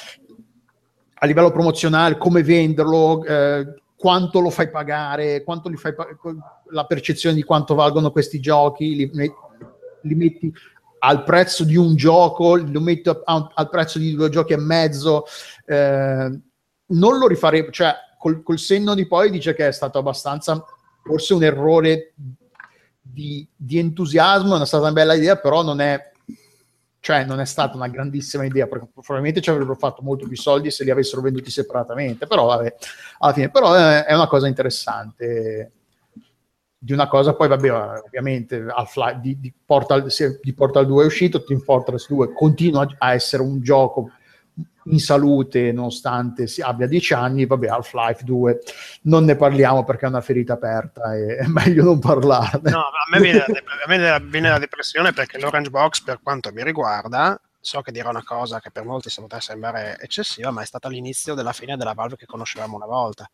a 1.14 1.26
livello 1.26 1.52
promozionale, 1.52 2.18
come 2.18 2.42
venderlo, 2.42 3.24
eh, 3.24 3.64
quanto 3.98 4.38
lo 4.38 4.50
fai 4.50 4.70
pagare, 4.70 5.42
quanto 5.42 5.68
li 5.68 5.76
fai 5.76 5.92
pa- 5.92 6.06
la 6.70 6.86
percezione 6.86 7.34
di 7.34 7.42
quanto 7.42 7.74
valgono 7.74 8.12
questi 8.12 8.38
giochi, 8.38 8.94
li, 8.94 9.10
li 10.02 10.14
metti 10.14 10.52
al 11.00 11.24
prezzo 11.24 11.64
di 11.64 11.76
un 11.76 11.96
gioco, 11.96 12.56
lo 12.56 12.80
metti 12.80 13.08
a, 13.08 13.50
al 13.52 13.68
prezzo 13.68 13.98
di 13.98 14.14
due 14.14 14.28
giochi 14.30 14.52
e 14.52 14.56
mezzo, 14.58 15.24
eh, 15.66 16.40
non 16.86 17.18
lo 17.18 17.26
rifarei, 17.26 17.66
cioè 17.70 17.92
col, 18.18 18.42
col, 18.42 18.58
senno 18.58 18.94
di 18.94 19.06
poi 19.06 19.30
dice 19.30 19.54
che 19.54 19.66
è 19.66 19.72
stato 19.72 19.98
abbastanza, 19.98 20.64
forse 21.02 21.34
un 21.34 21.42
errore 21.42 22.14
di, 23.00 23.46
di 23.54 23.78
entusiasmo, 23.78 24.60
è 24.60 24.66
stata 24.66 24.84
una 24.84 24.92
bella 24.92 25.14
idea, 25.14 25.36
però 25.36 25.62
non 25.62 25.80
è 25.80 26.12
cioè 27.00 27.24
non 27.24 27.40
è 27.40 27.44
stata 27.44 27.76
una 27.76 27.88
grandissima 27.88 28.44
idea 28.44 28.66
perché 28.66 28.88
probabilmente 28.92 29.40
ci 29.40 29.50
avrebbero 29.50 29.76
fatto 29.76 30.02
molto 30.02 30.26
più 30.26 30.36
soldi 30.36 30.70
se 30.70 30.84
li 30.84 30.90
avessero 30.90 31.22
venduti 31.22 31.50
separatamente 31.50 32.26
però 32.26 32.46
vabbè, 32.46 32.74
alla 33.18 33.32
fine 33.32 33.50
però 33.50 33.74
è, 33.74 34.04
è 34.04 34.14
una 34.14 34.26
cosa 34.26 34.46
interessante. 34.48 35.72
Di 36.80 36.92
una 36.92 37.08
cosa 37.08 37.34
poi 37.34 37.48
vabbè 37.48 37.72
ovviamente 38.06 38.64
di, 39.20 39.40
di, 39.40 39.52
Portal, 39.64 40.06
di 40.40 40.54
Portal 40.54 40.86
2 40.86 41.02
è 41.02 41.06
uscito 41.06 41.42
Team 41.42 41.58
Fortress 41.58 42.06
2 42.08 42.32
continua 42.32 42.86
a 42.98 43.14
essere 43.14 43.42
un 43.42 43.60
gioco 43.60 44.12
in 44.90 45.00
salute 45.00 45.72
nonostante 45.72 46.46
si 46.46 46.60
abbia 46.60 46.86
10 46.86 47.14
anni, 47.14 47.46
vabbè 47.46 47.68
Half-Life 47.68 48.24
2 48.24 48.58
non 49.02 49.24
ne 49.24 49.36
parliamo 49.36 49.84
perché 49.84 50.06
è 50.06 50.08
una 50.08 50.20
ferita 50.20 50.54
aperta 50.54 51.14
e 51.14 51.36
è 51.42 51.46
meglio 51.46 51.84
non 51.84 51.98
parlarne. 51.98 52.70
No, 52.70 52.80
a 52.80 53.08
me 53.10 53.20
viene, 53.20 53.40
a 53.40 53.86
me 53.86 54.20
viene 54.24 54.48
la 54.48 54.58
depressione 54.58 55.12
perché 55.12 55.38
l'Orange 55.38 55.70
Box 55.70 56.02
per 56.02 56.20
quanto 56.22 56.50
mi 56.52 56.62
riguarda 56.62 57.40
so 57.60 57.82
che 57.82 57.92
dirò 57.92 58.10
una 58.10 58.24
cosa 58.24 58.60
che 58.60 58.70
per 58.70 58.84
molti 58.84 59.10
potrà 59.16 59.40
sembrare 59.40 59.98
eccessiva, 60.00 60.50
ma 60.50 60.62
è 60.62 60.64
stata 60.64 60.88
l'inizio 60.88 61.34
della 61.34 61.52
fine 61.52 61.76
della 61.76 61.92
Valve 61.92 62.16
che 62.16 62.26
conoscevamo 62.26 62.76
una 62.76 62.86
volta. 62.86 63.28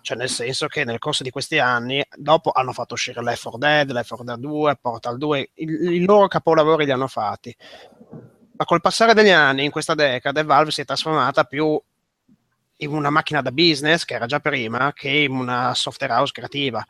Cioè, 0.00 0.16
nel 0.16 0.28
senso 0.28 0.66
che 0.66 0.84
nel 0.84 0.98
corso 0.98 1.22
di 1.22 1.30
questi 1.30 1.58
anni, 1.58 2.04
dopo 2.16 2.50
hanno 2.50 2.72
fatto 2.72 2.94
uscire 2.94 3.22
Left 3.22 3.42
4 3.42 3.58
Dead, 3.58 3.90
Left 3.90 4.08
4 4.08 4.24
Dead 4.24 4.38
2, 4.38 4.78
Portal 4.80 5.16
2, 5.16 5.50
i, 5.54 5.64
i 5.64 6.04
loro 6.04 6.28
capolavori 6.28 6.84
li 6.84 6.90
hanno 6.90 7.06
fatti 7.06 7.56
ma 8.56 8.64
col 8.64 8.80
passare 8.80 9.14
degli 9.14 9.30
anni, 9.30 9.64
in 9.64 9.70
questa 9.70 9.94
decade, 9.94 10.42
Valve 10.42 10.70
si 10.70 10.80
è 10.80 10.84
trasformata 10.84 11.44
più 11.44 11.80
in 12.78 12.92
una 12.92 13.10
macchina 13.10 13.42
da 13.42 13.52
business, 13.52 14.04
che 14.04 14.14
era 14.14 14.26
già 14.26 14.40
prima, 14.40 14.92
che 14.92 15.08
in 15.08 15.32
una 15.32 15.74
software 15.74 16.12
house 16.12 16.32
creativa. 16.32 16.84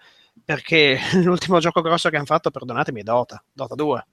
Perché 0.44 0.98
l'ultimo 1.22 1.58
gioco 1.58 1.80
grosso 1.80 2.08
che 2.08 2.16
hanno 2.16 2.24
fatto, 2.26 2.50
perdonatemi, 2.50 3.00
è 3.00 3.02
Dota, 3.02 3.42
Dota 3.52 3.74
2. 3.74 4.06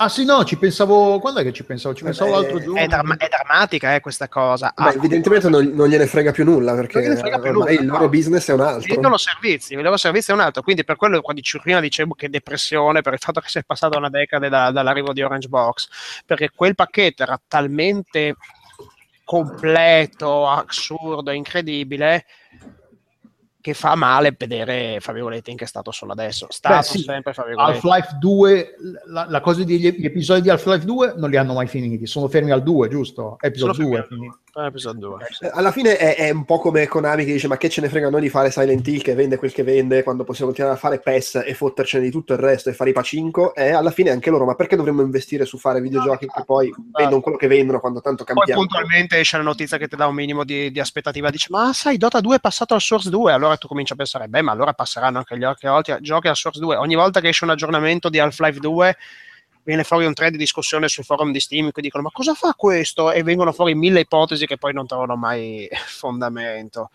Ah 0.00 0.08
sì, 0.08 0.24
no, 0.24 0.44
ci 0.44 0.56
pensavo... 0.56 1.18
Quando 1.18 1.40
è 1.40 1.42
che 1.42 1.52
ci 1.52 1.64
pensavo? 1.64 1.94
Ci 1.94 2.04
pensavo 2.04 2.30
Vabbè, 2.30 2.42
l'altro 2.42 2.60
giorno. 2.62 2.80
È, 2.80 2.86
dramma- 2.86 3.16
è 3.16 3.28
drammatica 3.28 3.94
eh, 3.94 4.00
questa 4.00 4.28
cosa. 4.28 4.72
Ma 4.76 4.86
Ah, 4.86 4.92
evidentemente 4.92 5.48
non, 5.48 5.66
non 5.74 5.88
gliene 5.88 6.06
frega 6.06 6.30
più 6.30 6.44
nulla 6.44 6.74
perché 6.74 6.98
Non 6.98 7.08
gliene 7.08 7.16
frega 7.20 7.38
più 7.40 7.50
ormai 7.50 7.74
nulla, 7.74 7.80
il 7.80 7.86
no. 7.86 7.92
loro 7.94 8.08
business 8.08 8.48
è 8.48 8.52
un 8.52 8.60
altro. 8.60 8.92
Vendono 8.92 9.16
servizi, 9.16 9.74
il 9.74 9.82
loro 9.82 9.96
servizio 9.96 10.34
è 10.34 10.36
un 10.36 10.42
altro, 10.44 10.62
quindi 10.62 10.84
per 10.84 10.94
quello 10.96 11.20
quando 11.20 11.40
dicevo- 11.40 11.62
prima 11.64 11.80
dicevo 11.80 12.14
che 12.14 12.28
depressione 12.30 13.00
per 13.02 13.12
il 13.14 13.18
fatto 13.18 13.40
che 13.40 13.48
si 13.48 13.58
è 13.58 13.62
passata 13.64 13.98
una 13.98 14.08
decade 14.08 14.48
da- 14.48 14.70
dall'arrivo 14.70 15.12
di 15.12 15.22
Orange 15.22 15.48
Box, 15.48 15.88
perché 16.24 16.50
quel 16.54 16.74
pacchetto 16.76 17.24
era 17.24 17.40
talmente 17.48 18.36
completo, 19.24 20.48
assurdo, 20.48 21.30
incredibile 21.32 22.24
che 23.68 23.74
fa 23.74 23.94
male 23.94 24.34
vedere, 24.36 24.98
fra 25.00 25.12
virgolette, 25.12 25.50
in 25.50 25.56
che 25.56 25.66
stato 25.66 25.90
sono 25.90 26.12
adesso. 26.12 26.46
Stato 26.50 26.76
Beh, 26.76 26.82
sì. 26.82 26.98
sempre, 27.00 27.32
fra 27.32 27.44
virgolette. 27.44 27.86
Half-Life 27.86 28.16
2, 28.18 28.74
la, 29.06 29.26
la 29.28 29.40
cosa 29.40 29.64
degli 29.64 29.90
gli 29.90 30.04
episodi 30.04 30.42
di 30.42 30.50
Half-Life 30.50 30.84
2 30.84 31.14
non 31.16 31.30
li 31.30 31.36
hanno 31.36 31.54
mai 31.54 31.66
finiti, 31.66 32.06
sono 32.06 32.28
fermi 32.28 32.50
al 32.50 32.62
2, 32.62 32.88
giusto? 32.88 33.36
Episodio 33.40 33.74
Sono 33.74 33.88
2. 33.88 33.96
fermi 33.96 33.98
al 33.98 34.18
quindi. 34.18 34.36
Eh, 34.58 34.66
episodio 34.66 35.08
due, 35.08 35.26
sì. 35.30 35.46
Alla 35.46 35.70
fine 35.70 35.96
è, 35.96 36.16
è 36.16 36.30
un 36.30 36.44
po' 36.44 36.58
come 36.58 36.86
Konami 36.88 37.24
che 37.24 37.32
dice 37.32 37.46
ma 37.46 37.56
che 37.56 37.68
ce 37.68 37.80
ne 37.80 37.88
frega 37.88 38.10
noi 38.10 38.22
di 38.22 38.28
fare 38.28 38.50
Silent 38.50 38.86
Hill 38.86 39.02
che 39.02 39.14
vende 39.14 39.36
quel 39.36 39.52
che 39.52 39.62
vende 39.62 40.02
quando 40.02 40.24
possiamo 40.24 40.46
continuare 40.46 40.76
a 40.76 40.80
fare 40.80 40.98
PES 40.98 41.42
e 41.46 41.54
fottercene 41.54 42.02
di 42.02 42.10
tutto 42.10 42.32
il 42.32 42.40
resto 42.40 42.68
e 42.68 42.72
fare 42.72 42.90
i 42.90 42.92
pacinco 42.92 43.54
e 43.54 43.70
alla 43.70 43.92
fine 43.92 44.10
anche 44.10 44.30
loro 44.30 44.44
ma 44.46 44.56
perché 44.56 44.74
dovremmo 44.74 45.02
investire 45.02 45.44
su 45.44 45.58
fare 45.58 45.80
videogiochi 45.80 46.26
che 46.26 46.42
poi 46.44 46.74
vendono 46.90 47.20
quello 47.20 47.36
che 47.36 47.46
vendono 47.46 47.78
quando 47.78 48.00
tanto 48.00 48.24
Poi 48.24 48.34
cambiamo 48.34 48.60
puntualmente 48.62 49.18
esce 49.18 49.36
la 49.36 49.44
notizia 49.44 49.76
che 49.76 49.86
ti 49.86 49.94
dà 49.94 50.08
un 50.08 50.14
minimo 50.14 50.42
di, 50.42 50.72
di 50.72 50.80
aspettativa, 50.80 51.30
dice 51.30 51.46
ma 51.50 51.72
sai 51.72 51.96
Dota 51.96 52.20
2 52.20 52.36
è 52.36 52.40
passato 52.40 52.74
al 52.74 52.80
Source 52.80 53.10
2, 53.10 53.32
allora 53.32 53.56
tu 53.58 53.68
cominci 53.68 53.92
a 53.92 53.96
pensare, 53.96 54.28
beh 54.28 54.42
ma 54.42 54.52
allora 54.52 54.72
passeranno 54.72 55.18
anche 55.18 55.36
gli 55.36 55.44
altri 55.44 55.68
giochi 56.00 56.28
al 56.28 56.36
Source 56.36 56.60
2, 56.60 56.76
ogni 56.76 56.94
volta 56.94 57.20
che 57.20 57.28
esce 57.28 57.44
un 57.44 57.50
aggiornamento 57.50 58.08
di 58.08 58.18
Half-Life 58.18 58.58
2 58.60 58.96
viene 59.64 59.84
fuori 59.84 60.06
un 60.06 60.14
thread 60.14 60.32
di 60.32 60.38
discussione 60.38 60.88
sul 60.88 61.04
forum 61.04 61.30
di 61.30 61.40
Steam 61.40 61.70
che 61.72 61.82
dicono 61.82 62.02
ma 62.04 62.10
cosa 62.10 62.32
fa 62.32 62.54
questo? 62.54 63.12
E 63.12 63.22
vengono 63.22 63.52
fuori 63.52 63.74
mille 63.74 64.00
ipotesi 64.00 64.46
che 64.46 64.56
poi 64.56 64.72
non 64.72 64.86
trovano 64.86 65.14
mai 65.16 65.68
fondamento. 65.86 66.90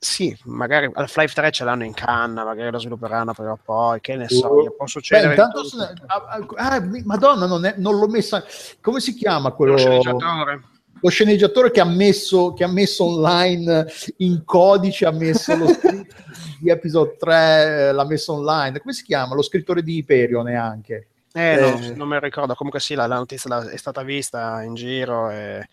Sì, 0.00 0.34
magari 0.44 0.88
Half-Life 0.92 1.34
3 1.34 1.50
ce 1.50 1.64
l'hanno 1.64 1.84
in 1.84 1.92
canna, 1.92 2.44
magari 2.44 2.70
lo 2.70 2.78
svilupperanno 2.78 3.32
prima 3.34 3.50
o 3.50 3.58
poi, 3.62 4.00
che 4.00 4.14
ne 4.14 4.28
so, 4.28 4.62
io, 4.62 4.70
può 4.76 4.84
Beh, 4.84 4.90
succedere. 4.90 5.34
di 5.34 5.40
intanto, 5.40 5.68
ne- 5.76 5.92
ah, 6.06 6.76
ah, 6.76 6.88
Madonna, 7.04 7.46
non, 7.46 7.64
è- 7.64 7.74
non 7.78 7.98
l'ho 7.98 8.06
messa. 8.06 8.44
Come 8.80 9.00
si 9.00 9.12
chiama 9.14 9.50
quello? 9.50 9.72
Lo 9.72 9.78
sceneggiatore. 9.78 10.62
Lo 11.00 11.08
sceneggiatore 11.08 11.70
che 11.70 11.80
ha 11.80 11.84
messo, 11.84 12.52
che 12.52 12.64
ha 12.64 12.68
messo 12.68 13.04
online 13.04 13.86
in 14.18 14.42
codice, 14.44 15.06
ha 15.06 15.10
messo 15.12 15.54
lo 15.56 15.68
script 15.72 16.14
di 16.60 16.70
episodio 16.70 17.16
3, 17.18 17.88
eh, 17.88 17.92
l'ha 17.92 18.04
messo 18.06 18.32
online. 18.34 18.80
Come 18.80 18.92
si 18.92 19.04
chiama? 19.04 19.34
Lo 19.34 19.42
scrittore 19.42 19.82
di 19.82 19.96
Hyperion 19.96 20.44
neanche. 20.44 21.08
Eh, 21.32 21.52
Eh. 21.54 21.60
no, 21.60 21.94
non 21.96 22.08
me 22.08 22.14
lo 22.18 22.24
ricordo. 22.24 22.54
Comunque 22.54 22.80
sì, 22.80 22.94
la, 22.94 23.06
la 23.06 23.16
notizia 23.16 23.70
è 23.70 23.76
stata 23.76 24.02
vista 24.02 24.62
in 24.62 24.74
giro. 24.74 25.30
E... 25.30 25.68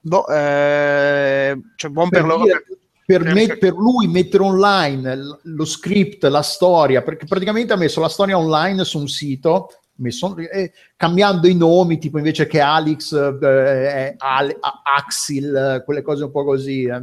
Boh, 0.00 0.26
eh, 0.28 1.58
cioè, 1.76 1.90
buon 1.90 2.08
per, 2.08 2.20
Per, 2.20 2.28
loro. 2.30 2.44
dire- 2.44 2.64
per 3.06 3.22
me- 3.34 3.58
per 3.58 3.74
lui 3.74 4.06
mettere 4.08 4.42
online 4.44 5.38
lo 5.42 5.64
script, 5.66 6.24
la 6.24 6.40
storia, 6.40 7.02
perché 7.02 7.26
praticamente 7.26 7.74
ha 7.74 7.76
messo 7.76 8.00
la 8.00 8.08
storia 8.08 8.38
online 8.38 8.82
su 8.84 8.98
un 8.98 9.08
sito, 9.08 9.68
messo- 9.96 10.36
eh, 10.36 10.72
cambiando 10.96 11.46
i 11.48 11.54
nomi, 11.54 11.98
tipo 11.98 12.18
invece 12.18 12.46
che 12.46 12.60
Alex, 12.60 13.12
eh, 13.12 13.38
è 13.88 14.14
Ale- 14.18 14.56
A- 14.60 14.82
Axel, 14.96 15.54
eh, 15.80 15.84
quelle 15.84 16.02
cose 16.02 16.24
un 16.24 16.30
po' 16.30 16.44
così. 16.44 16.84
eh. 16.84 17.02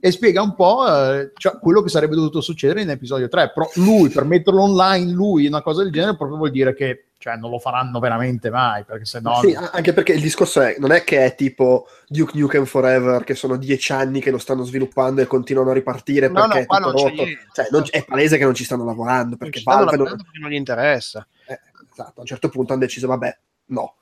E 0.00 0.12
spiega 0.12 0.40
un 0.42 0.54
po' 0.54 0.86
eh, 0.86 1.32
cioè, 1.34 1.58
quello 1.58 1.82
che 1.82 1.88
sarebbe 1.88 2.14
dovuto 2.14 2.40
succedere 2.40 2.82
in 2.82 2.90
episodio 2.90 3.26
3. 3.26 3.50
Però 3.52 3.68
lui, 3.76 4.08
per 4.10 4.24
metterlo 4.24 4.62
online, 4.62 5.10
lui, 5.10 5.46
una 5.48 5.60
cosa 5.60 5.82
del 5.82 5.90
genere, 5.90 6.16
proprio 6.16 6.36
vuol 6.38 6.52
dire 6.52 6.72
che 6.72 7.02
cioè, 7.18 7.34
non 7.34 7.50
lo 7.50 7.58
faranno 7.58 7.98
veramente 7.98 8.48
mai, 8.48 8.84
perché 8.84 9.04
se 9.04 9.18
no... 9.20 9.40
Sì, 9.42 9.52
anche 9.52 9.92
perché 9.92 10.12
il 10.12 10.20
discorso 10.20 10.60
è, 10.60 10.76
non 10.78 10.92
è 10.92 11.02
che 11.02 11.24
è 11.24 11.34
tipo 11.34 11.88
Duke 12.06 12.38
Nukem 12.38 12.64
Forever, 12.64 13.24
che 13.24 13.34
sono 13.34 13.56
dieci 13.56 13.90
anni 13.90 14.20
che 14.20 14.30
lo 14.30 14.38
stanno 14.38 14.62
sviluppando 14.62 15.20
e 15.20 15.26
continuano 15.26 15.70
a 15.70 15.74
ripartire 15.74 16.28
No, 16.28 16.42
no, 16.42 16.46
perché 16.46 16.66
qua 16.66 16.78
è 16.78 16.80
tutto 16.82 16.92
non 16.96 17.08
rotto. 17.16 17.22
Cioè, 17.54 17.66
non- 17.72 17.84
è 17.90 18.04
palese 18.04 18.38
che 18.38 18.44
non 18.44 18.54
ci 18.54 18.62
stanno 18.62 18.84
lavorando, 18.84 19.30
Non 19.30 19.36
perché 19.38 19.58
stanno 19.58 19.76
Valve 19.78 19.90
non- 19.96 19.98
lavorando 20.06 20.22
perché 20.30 20.38
non 20.38 20.50
gli 20.50 20.54
interessa. 20.54 21.26
eh, 21.48 21.58
esatto, 21.98 22.18
a 22.18 22.20
un 22.20 22.26
certo 22.26 22.48
punto 22.48 22.72
hanno 22.72 22.82
deciso, 22.82 23.06
vabbè, 23.06 23.38
no. 23.66 23.94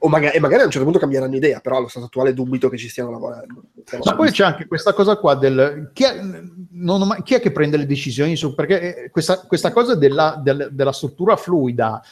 O 0.00 0.08
magari, 0.08 0.36
e 0.36 0.40
magari 0.40 0.62
a 0.62 0.64
un 0.66 0.70
certo 0.70 0.84
punto 0.84 1.00
cambieranno 1.00 1.34
idea, 1.34 1.60
però 1.60 1.76
allo 1.78 1.88
stato 1.88 2.06
attuale 2.06 2.34
dubito 2.34 2.68
che 2.68 2.76
ci 2.76 2.88
stiano 2.88 3.10
lavorando. 3.10 3.62
Ma 4.04 4.14
poi 4.14 4.30
c'è 4.30 4.44
anche 4.44 4.66
questa 4.66 4.92
cosa 4.92 5.16
qua 5.16 5.34
del 5.34 5.90
chi 5.92 6.04
è, 6.04 6.20
mai- 6.22 7.22
chi 7.22 7.34
è 7.34 7.40
che 7.40 7.50
prende 7.52 7.78
le 7.78 7.86
decisioni 7.86 8.36
su 8.36 8.54
perché 8.54 9.04
eh, 9.04 9.10
questa, 9.10 9.40
questa 9.40 9.72
cosa 9.72 9.94
della, 9.94 10.38
del- 10.42 10.68
della 10.72 10.92
struttura 10.92 11.36
fluida 11.36 12.02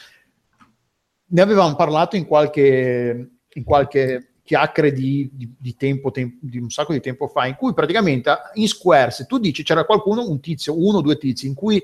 ne 1.29 1.41
avevamo 1.41 1.77
parlato 1.77 2.17
in 2.17 2.25
qualche, 2.27 3.31
in 3.53 3.65
qualche 3.65 4.37
chiacchiere 4.43 4.93
di, 4.93 5.29
di- 5.33 5.55
di 5.59 5.77
tempo, 5.77 6.11
tem- 6.11 6.39
di 6.41 6.59
un 6.59 6.71
sacco 6.71 6.93
di 6.93 7.01
tempo 7.01 7.29
fa, 7.29 7.47
in 7.47 7.57
cui 7.57 7.75
praticamente 7.75 8.35
in 8.55 8.69
Square, 8.69 9.11
se 9.11 9.27
tu 9.27 9.39
dici 9.39 9.63
c'era 9.63 9.85
qualcuno, 9.85 10.27
un 10.29 10.41
tizio, 10.41 10.83
uno 10.83 10.99
o 10.99 11.03
due 11.03 11.19
tizi, 11.19 11.47
in 11.47 11.55
cui 11.55 11.83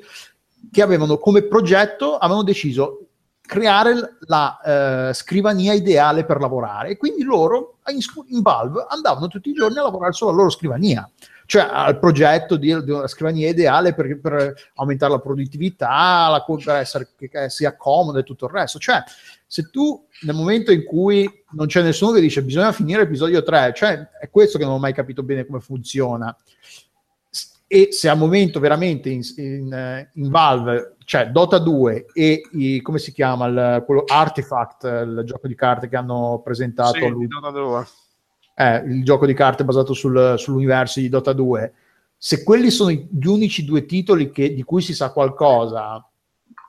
che 0.70 0.80
avevano 0.82 1.18
come 1.18 1.42
progetto, 1.42 2.16
avevano 2.16 2.44
deciso 2.44 3.08
creare 3.52 4.16
la 4.20 5.08
eh, 5.10 5.12
scrivania 5.12 5.74
ideale 5.74 6.24
per 6.24 6.40
lavorare. 6.40 6.88
E 6.88 6.96
quindi 6.96 7.22
loro 7.22 7.76
in, 7.88 7.98
in 8.28 8.40
Valve 8.40 8.86
andavano 8.88 9.28
tutti 9.28 9.50
i 9.50 9.52
giorni 9.52 9.76
a 9.76 9.82
lavorare 9.82 10.12
sulla 10.12 10.32
loro 10.32 10.48
scrivania. 10.48 11.08
Cioè 11.44 11.68
al 11.70 11.98
progetto 11.98 12.56
di, 12.56 12.82
di 12.82 12.90
una 12.90 13.06
scrivania 13.08 13.50
ideale 13.50 13.92
per, 13.92 14.18
per 14.18 14.54
aumentare 14.76 15.12
la 15.12 15.18
produttività 15.18 16.28
la, 16.30 16.42
per 16.42 16.76
essere 16.76 17.08
che, 17.14 17.50
sia 17.50 17.76
comoda 17.76 18.20
e 18.20 18.22
tutto 18.22 18.46
il 18.46 18.52
resto. 18.52 18.78
Cioè 18.78 19.02
se 19.46 19.68
tu 19.70 20.02
nel 20.22 20.34
momento 20.34 20.72
in 20.72 20.84
cui 20.84 21.30
non 21.50 21.66
c'è 21.66 21.82
nessuno 21.82 22.12
che 22.12 22.22
dice 22.22 22.42
bisogna 22.42 22.72
finire 22.72 23.02
l'episodio 23.02 23.42
3 23.42 23.74
cioè 23.76 24.08
è 24.18 24.30
questo 24.30 24.56
che 24.56 24.64
non 24.64 24.72
ho 24.72 24.78
mai 24.78 24.94
capito 24.94 25.22
bene 25.22 25.44
come 25.44 25.60
funziona 25.60 26.34
e 27.74 27.88
se 27.90 28.10
al 28.10 28.18
momento 28.18 28.60
veramente 28.60 29.08
in, 29.08 29.22
in, 29.36 29.72
eh, 29.72 30.10
in 30.16 30.28
Valve 30.28 30.96
c'è 31.06 31.28
Dota 31.30 31.56
2 31.56 32.04
e 32.12 32.42
i- 32.52 32.82
come 32.82 32.98
si 32.98 33.12
chiama 33.12 33.46
il, 33.46 33.82
quello 33.86 34.04
Artifact, 34.06 34.84
il 34.84 35.22
gioco 35.24 35.46
di 35.48 35.54
carte 35.54 35.88
che 35.88 35.96
hanno 35.96 36.42
presentato 36.44 36.98
Sì, 36.98 37.08
lui- 37.08 37.26
di 37.26 37.28
Dota 37.28 37.50
2. 37.50 37.86
eh, 38.56 38.76
il 38.86 39.02
gioco 39.02 39.24
di 39.24 39.32
carte 39.32 39.64
basato 39.64 39.94
sul- 39.94 40.34
sull'universo 40.36 41.00
di 41.00 41.08
Dota 41.08 41.32
2 41.32 41.72
se 42.18 42.42
quelli 42.42 42.70
sono 42.70 42.90
gli 42.90 43.26
unici 43.26 43.64
due 43.64 43.86
titoli 43.86 44.30
che- 44.30 44.52
di 44.52 44.62
cui 44.64 44.82
si 44.82 44.92
sa 44.92 45.10
qualcosa 45.10 46.06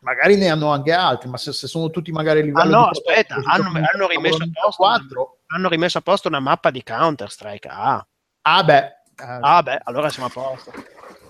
magari 0.04 0.38
ne 0.38 0.48
hanno 0.50 0.70
anche 0.72 0.94
altri 0.94 1.28
ma 1.30 1.36
se, 1.38 1.52
se 1.52 1.68
sono 1.68 1.90
tutti 1.90 2.14
magari 2.14 2.40
a 2.40 2.44
livello 2.44 2.76
Ah, 2.78 2.80
no, 2.80 2.86
aspetta, 2.88 3.36
hanno- 3.44 3.68
hanno 3.94 4.08
rimesso 4.08 4.38
posto- 4.54 4.82
4 4.82 5.38
Hanno 5.48 5.68
rimesso 5.68 5.98
a 5.98 6.02
posto 6.02 6.30
una 6.30 6.40
mappa 6.40 6.72
di 6.72 6.82
Counter 6.82 7.30
Strike. 7.30 7.68
Ah, 7.70 8.08
ah 8.44 8.64
beh 8.64 8.78
eh, 8.78 8.94
ah 9.18 9.61
beh, 9.64 9.80
allora 9.84 10.10
siamo 10.10 10.27
a 10.27 10.31
posto. 10.31 10.72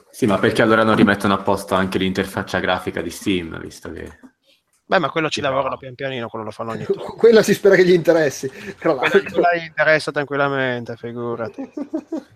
Sì, 0.09 0.25
ma 0.27 0.37
perché 0.37 0.61
allora 0.61 0.83
non 0.83 0.95
rimettono 0.95 1.33
a 1.33 1.41
posto 1.41 1.73
anche 1.75 1.97
l'interfaccia 1.97 2.59
grafica 2.59 3.01
di 3.01 3.09
Steam, 3.09 3.59
visto 3.59 3.91
che... 3.91 4.19
Beh, 4.85 4.99
ma 4.99 5.09
quello 5.09 5.29
ci 5.29 5.41
No. 5.41 5.47
lavorano 5.49 5.77
pian 5.77 5.95
pianino, 5.95 6.27
quello 6.27 6.45
lo 6.45 6.51
fanno 6.51 6.71
ogni 6.71 6.83
tanto. 6.83 7.13
Quella 7.17 7.41
si 7.41 7.53
spera 7.55 7.75
che 7.75 7.85
gli 7.85 7.93
interessi. 7.93 8.47
Tra 8.77 8.93
Quella, 8.93 9.01
l'altro. 9.01 9.31
quella 9.31 9.55
gli 9.55 9.63
interessa 9.65 10.11
tranquillamente, 10.11 10.95
figurati. 10.97 11.71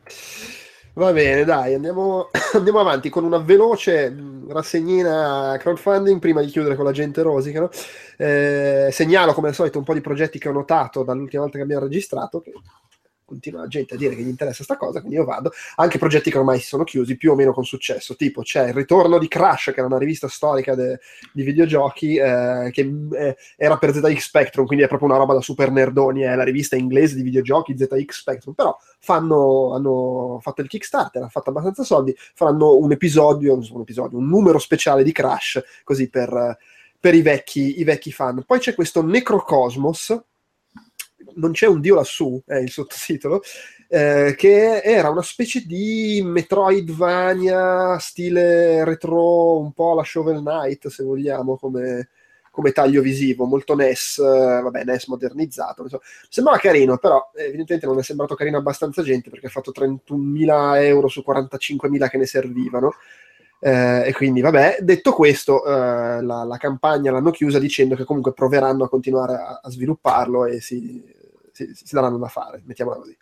Va 0.94 1.12
bene, 1.14 1.44
dai, 1.44 1.76
andiamo, 1.76 2.30
andiamo 2.56 2.80
avanti 2.80 3.10
con 3.10 3.24
una 3.24 3.38
veloce 3.38 4.16
rassegnina 4.50 5.56
crowdfunding 5.60 6.20
prima 6.20 6.42
di 6.42 6.48
chiudere 6.48 6.76
con 6.76 6.86
la 6.86 6.92
gente 6.92 7.22
rosica. 7.22 7.60
no? 7.60 7.70
Eh, 8.18 8.90
segnalo 8.92 9.34
come 9.34 9.50
al 9.50 9.54
solito 9.54 9.78
un 9.78 9.84
po' 9.84 9.94
di 9.94 10.02
progetti 10.02 10.40
che 10.40 10.50
ho 10.50 10.54
notato 10.54 11.04
dall'ultima 11.04 11.44
volta 11.44 11.58
che 11.58 11.64
abbiamo 11.64 11.84
registrato, 11.84 12.40
che 12.40 12.52
continua 13.28 13.60
la 13.62 13.68
gente 13.68 13.96
a 13.96 13.98
dire 13.98 14.16
che 14.16 14.22
gli 14.22 14.30
interessa 14.30 14.64
sta 14.64 14.78
cosa, 14.78 15.00
quindi 15.00 15.18
io 15.18 15.26
vado. 15.26 15.52
Anche 15.76 15.98
progetti 15.98 16.32
che 16.32 16.38
ormai 16.38 16.60
si 16.60 16.68
sono 16.68 16.86
chiusi 16.86 17.18
più 17.18 17.32
o 17.32 17.36
meno 17.36 17.52
con 17.52 17.66
successo, 17.66 18.16
tipo 18.16 18.42
c'è 18.42 18.70
il 18.70 18.74
ritorno 18.74 19.20
di 19.20 19.28
Crash, 19.28 19.66
che 19.66 19.80
era 19.80 19.86
una 19.86 19.98
rivista 19.98 20.30
storica 20.30 20.76
de- 20.76 21.00
di 21.34 21.44
videogiochi, 21.44 22.16
eh, 22.16 22.70
che 22.72 22.94
eh, 23.12 23.36
era 23.58 23.78
per 23.78 23.94
ZX 23.94 24.18
Spectrum, 24.18 24.66
quindi 24.66 24.86
è 24.86 24.88
proprio 24.88 25.10
una 25.10 25.18
roba 25.18 25.34
da 25.34 25.42
super 25.42 25.70
nerdoni, 25.72 26.22
è 26.22 26.34
la 26.36 26.46
rivista 26.46 26.78
inglese 26.78 27.16
di 27.16 27.22
videogiochi 27.22 27.78
ZX 27.78 28.18
Spectrum, 28.18 28.54
però 28.54 28.78
fanno, 29.00 29.74
hanno 29.74 30.40
fatto 30.42 30.62
il 30.62 30.70
Kickstarter, 30.70 31.22
hanno 31.22 31.30
fatto 31.30 31.50
abbastanza 31.50 31.84
soldi, 31.84 32.16
faranno 32.34 32.78
un 32.78 32.94
episodio, 32.94 33.54
un 33.54 33.82
episodio, 33.82 34.18
un 34.18 34.28
numero 34.28 34.58
speciale 34.58 35.04
di 35.04 35.12
Crash, 35.12 35.62
così 35.84 36.10
per, 36.10 36.58
per 36.98 37.14
i, 37.14 37.22
vecchi, 37.22 37.80
i 37.80 37.84
vecchi 37.84 38.14
fan. 38.14 38.44
Poi 38.46 38.60
c'è 38.60 38.74
questo 38.74 39.04
Necrocosmos, 39.04 40.18
non 41.36 41.52
c'è 41.52 41.68
un 41.68 41.82
dio 41.82 41.96
lassù, 41.96 42.42
è 42.46 42.56
il 42.58 42.70
sottotitolo, 42.70 43.42
eh, 43.90 44.36
che 44.38 44.82
era 44.82 45.10
una 45.10 45.22
specie 45.22 45.62
di 45.62 46.22
Metroidvania 46.24 47.98
stile 48.00 48.84
retro, 48.84 49.60
un 49.60 49.72
po' 49.74 49.94
alla 49.94 50.04
Shovel 50.04 50.40
Knight, 50.40 50.88
se 50.88 51.04
vogliamo, 51.04 51.58
come, 51.58 52.10
come 52.52 52.72
taglio 52.72 53.02
visivo, 53.02 53.46
molto 53.46 53.76
NES, 53.76 54.18
eh, 54.20 54.62
vabbè, 54.62 54.84
NES 54.84 55.08
modernizzato. 55.08 55.88
so. 55.88 56.02
Sembrava 56.30 56.60
carino, 56.60 56.98
però 56.98 57.32
evidentemente 57.36 57.88
non 57.88 58.00
è 58.00 58.04
sembrato 58.04 58.36
carino 58.36 58.58
abbastanza 58.58 59.04
gente 59.04 59.30
perché 59.30 59.48
ha 59.48 59.50
fatto 59.50 59.72
31.000 59.72 60.82
euro 60.84 61.08
su 61.08 61.24
45.000 61.26 62.10
che 62.10 62.18
ne 62.18 62.26
servivano. 62.26 62.94
Eh, 63.60 64.08
e 64.08 64.14
quindi, 64.14 64.42
vabbè, 64.42 64.78
detto 64.82 65.14
questo, 65.14 65.66
eh, 65.66 66.22
la, 66.22 66.44
la, 66.44 66.58
campagna 66.58 67.12
l'hanno 67.12 67.32
chiusa 67.32 67.58
dicendo 67.58 67.96
che 67.96 68.04
comunque 68.04 68.34
proveranno 68.34 68.84
a 68.84 68.90
continuare 68.90 69.34
a, 69.34 69.60
a 69.64 69.70
svilupparlo 69.70 70.46
e 70.46 70.62
si, 70.62 71.04
si, 71.52 71.72
si, 71.74 71.96
daranno 71.96 72.18
da 72.18 72.28
fare, 72.28 72.62
mettiamola 72.66 72.98
così. 72.98 73.18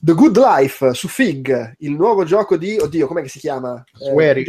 The 0.00 0.12
Good 0.12 0.36
Life 0.36 0.92
su 0.92 1.08
Fig, 1.08 1.76
il 1.78 1.92
nuovo 1.92 2.24
gioco 2.24 2.56
di, 2.56 2.76
oddio, 2.78 3.06
com'è 3.06 3.22
che 3.22 3.28
si 3.28 3.38
chiama? 3.38 3.82
Swery. 3.92 4.42
Eh, 4.42 4.44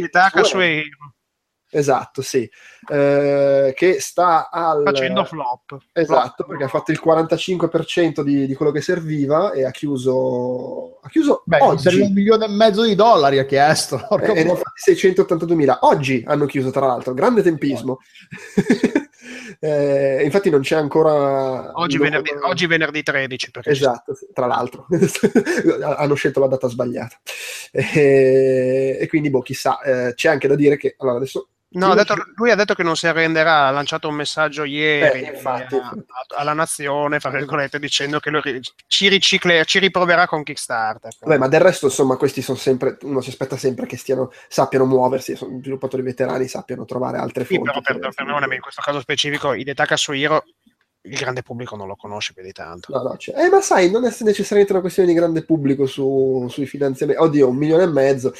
Esatto, 1.76 2.22
sì. 2.22 2.50
Eh, 2.90 3.74
che 3.76 4.00
sta 4.00 4.48
al... 4.48 4.82
Facendo 4.82 5.24
flop. 5.24 5.76
Esatto, 5.92 6.44
flop. 6.44 6.48
perché 6.48 6.64
ha 6.64 6.68
fatto 6.68 6.90
il 6.90 7.00
45% 7.04 8.22
di, 8.22 8.46
di, 8.46 8.54
quello 8.54 8.72
che 8.72 8.80
serviva 8.80 9.52
e 9.52 9.66
ha 9.66 9.70
chiuso... 9.70 10.98
Ha 11.02 11.08
chiuso 11.10 11.42
Beh, 11.44 11.58
oggi. 11.60 12.00
un 12.00 12.14
milione 12.14 12.46
e 12.46 12.48
mezzo 12.48 12.82
di 12.82 12.94
dollari 12.94 13.38
ha 13.38 13.44
chiesto. 13.44 14.00
E, 14.26 14.40
e 14.40 14.44
ne 14.44 14.52
ha 14.52 14.56
fatti 14.56 14.90
682.000. 14.92 15.78
Oggi 15.80 16.24
hanno 16.26 16.46
chiuso, 16.46 16.70
tra 16.70 16.86
l'altro. 16.86 17.12
Grande 17.12 17.42
tempismo. 17.42 17.98
eh, 19.60 20.22
infatti 20.24 20.48
non 20.48 20.62
c'è 20.62 20.76
ancora... 20.76 21.72
Oggi, 21.78 21.98
venerdì, 21.98 22.30
oggi 22.42 22.66
venerdì 22.66 23.02
13. 23.02 23.50
Esatto, 23.64 24.16
tra 24.32 24.46
l'altro. 24.46 24.86
hanno 25.96 26.14
scelto 26.14 26.40
la 26.40 26.48
data 26.48 26.68
sbagliata. 26.68 27.20
E, 27.70 28.96
e 28.98 29.06
quindi, 29.08 29.28
boh, 29.28 29.42
chissà. 29.42 29.78
Eh, 29.82 30.14
c'è 30.14 30.30
anche 30.30 30.48
da 30.48 30.54
dire 30.54 30.78
che... 30.78 30.94
Allora, 30.98 31.18
adesso 31.18 31.48
No, 31.68 31.90
ha 31.90 31.94
detto, 31.94 32.14
lui 32.36 32.50
ha 32.50 32.54
detto 32.54 32.74
che 32.74 32.84
non 32.84 32.96
si 32.96 33.06
arrenderà, 33.06 33.66
ha 33.66 33.70
lanciato 33.70 34.08
un 34.08 34.14
messaggio 34.14 34.64
ieri 34.64 35.22
eh, 35.22 35.40
a, 35.42 35.66
alla 36.36 36.52
nazione, 36.52 37.18
fra 37.18 37.30
virgolette, 37.30 37.78
dicendo 37.80 38.20
che 38.20 38.60
ci, 38.86 39.08
ricicle, 39.08 39.64
ci 39.64 39.80
riproverà 39.80 40.26
con 40.26 40.44
Kickstarter. 40.44 41.12
Beh, 41.20 41.38
ma 41.38 41.48
del 41.48 41.60
resto, 41.60 41.86
insomma, 41.86 42.16
questi 42.16 42.40
sono 42.40 42.56
sempre, 42.56 42.96
uno 43.02 43.20
si 43.20 43.30
aspetta 43.30 43.56
sempre 43.56 43.84
che 43.86 43.96
stiano, 43.96 44.30
sappiano 44.48 44.86
muoversi, 44.86 45.34
sono 45.34 45.58
sviluppatori 45.58 46.02
veterani, 46.02 46.46
sappiano 46.46 46.84
trovare 46.84 47.18
altre 47.18 47.44
sì, 47.44 47.56
fonti. 47.56 47.70
Però 47.70 47.80
per, 47.80 47.98
per, 47.98 48.14
per 48.14 48.52
in 48.52 48.60
questo 48.60 48.82
caso 48.82 49.00
specifico, 49.00 49.52
Hidetaka 49.52 49.96
Suiro 49.96 50.44
il 51.02 51.16
grande 51.16 51.42
pubblico 51.42 51.76
non 51.76 51.86
lo 51.86 51.96
conosce 51.96 52.32
più 52.32 52.42
di 52.42 52.52
tanto. 52.52 52.92
No, 52.92 53.02
no, 53.02 53.16
cioè, 53.16 53.44
eh, 53.44 53.48
ma 53.48 53.60
sai, 53.60 53.90
non 53.90 54.04
è 54.04 54.14
necessariamente 54.20 54.72
una 54.72 54.80
questione 54.80 55.08
di 55.08 55.14
grande 55.14 55.44
pubblico 55.44 55.86
su, 55.86 56.46
sui 56.48 56.66
finanziamenti. 56.66 57.22
Oddio, 57.22 57.48
un 57.48 57.56
milione 57.56 57.84
e 57.84 57.88
mezzo 57.88 58.32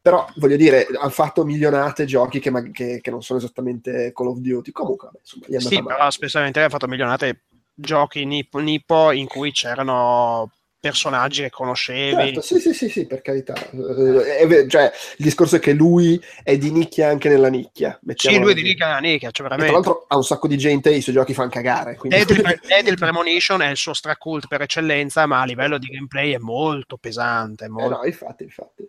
però 0.00 0.26
voglio 0.36 0.56
dire, 0.56 0.86
hanno 0.98 1.10
fatto 1.10 1.44
milionate 1.44 2.04
giochi 2.04 2.38
che, 2.38 2.52
che, 2.72 3.00
che, 3.00 3.10
non 3.10 3.22
sono 3.22 3.38
esattamente 3.38 4.12
Call 4.14 4.28
of 4.28 4.38
Duty. 4.38 4.70
Comunque, 4.70 5.08
vabbè, 5.08 5.18
insomma, 5.20 5.44
gli 5.46 5.60
sì, 5.60 5.82
però 5.82 6.10
spessamente 6.10 6.60
hanno 6.60 6.68
fatto 6.68 6.86
milionate 6.86 7.42
giochi 7.74 8.24
Nippo, 8.24 8.58
Nippo 8.58 9.12
in 9.12 9.26
cui 9.26 9.52
c'erano 9.52 10.50
personaggi 10.80 11.42
che 11.42 11.50
conoscevi. 11.50 12.14
Certo, 12.14 12.40
sì, 12.40 12.60
sì, 12.60 12.72
sì, 12.72 12.88
sì, 12.88 13.06
per 13.06 13.20
carità. 13.20 13.54
Eh, 13.70 14.66
cioè, 14.68 14.92
il 15.16 15.24
discorso 15.24 15.56
è 15.56 15.58
che 15.58 15.72
lui 15.72 16.22
è 16.42 16.56
di 16.56 16.70
nicchia 16.70 17.08
anche 17.08 17.28
nella 17.28 17.48
nicchia. 17.48 17.98
Sì, 18.14 18.38
lui 18.38 18.52
è 18.52 18.54
di 18.54 18.62
nicchia 18.62 18.86
nella 18.86 19.00
nicchia, 19.00 19.30
cioè 19.30 19.48
veramente. 19.48 19.72
tra 19.72 19.80
l'altro 19.80 20.06
ha 20.08 20.16
un 20.16 20.24
sacco 20.24 20.46
di 20.46 20.56
gente 20.56 20.90
e 20.90 20.96
i 20.96 21.00
suoi 21.00 21.14
giochi 21.16 21.34
fanno 21.34 21.50
cagare. 21.50 21.96
Quindi... 21.96 22.24
Dead, 22.24 22.60
Dead 22.66 22.94
Premonition 22.98 23.62
è 23.62 23.68
il 23.70 23.76
suo 23.76 23.92
stracult 23.92 24.46
per 24.46 24.62
eccellenza, 24.62 25.26
ma 25.26 25.40
a 25.40 25.44
livello 25.44 25.78
di 25.78 25.86
gameplay 25.88 26.32
è 26.32 26.38
molto 26.38 26.96
pesante. 26.96 27.68
Molto... 27.68 27.94
Eh 27.94 27.96
no, 27.96 28.04
infatti, 28.04 28.44
infatti. 28.44 28.88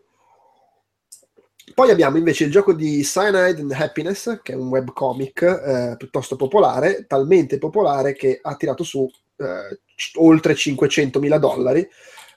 Poi 1.73 1.91
abbiamo 1.91 2.17
invece 2.17 2.45
il 2.45 2.51
gioco 2.51 2.73
di 2.73 3.03
Cyanide 3.03 3.61
and 3.61 3.71
Happiness, 3.71 4.41
che 4.41 4.53
è 4.53 4.55
un 4.55 4.67
webcomic 4.67 5.41
eh, 5.41 5.95
piuttosto 5.97 6.35
popolare, 6.35 7.05
talmente 7.07 7.57
popolare 7.57 8.13
che 8.13 8.39
ha 8.41 8.55
tirato 8.55 8.83
su 8.83 9.09
eh, 9.37 9.79
c- 9.95 10.13
oltre 10.17 10.53
500.000 10.53 11.37
dollari. 11.37 11.87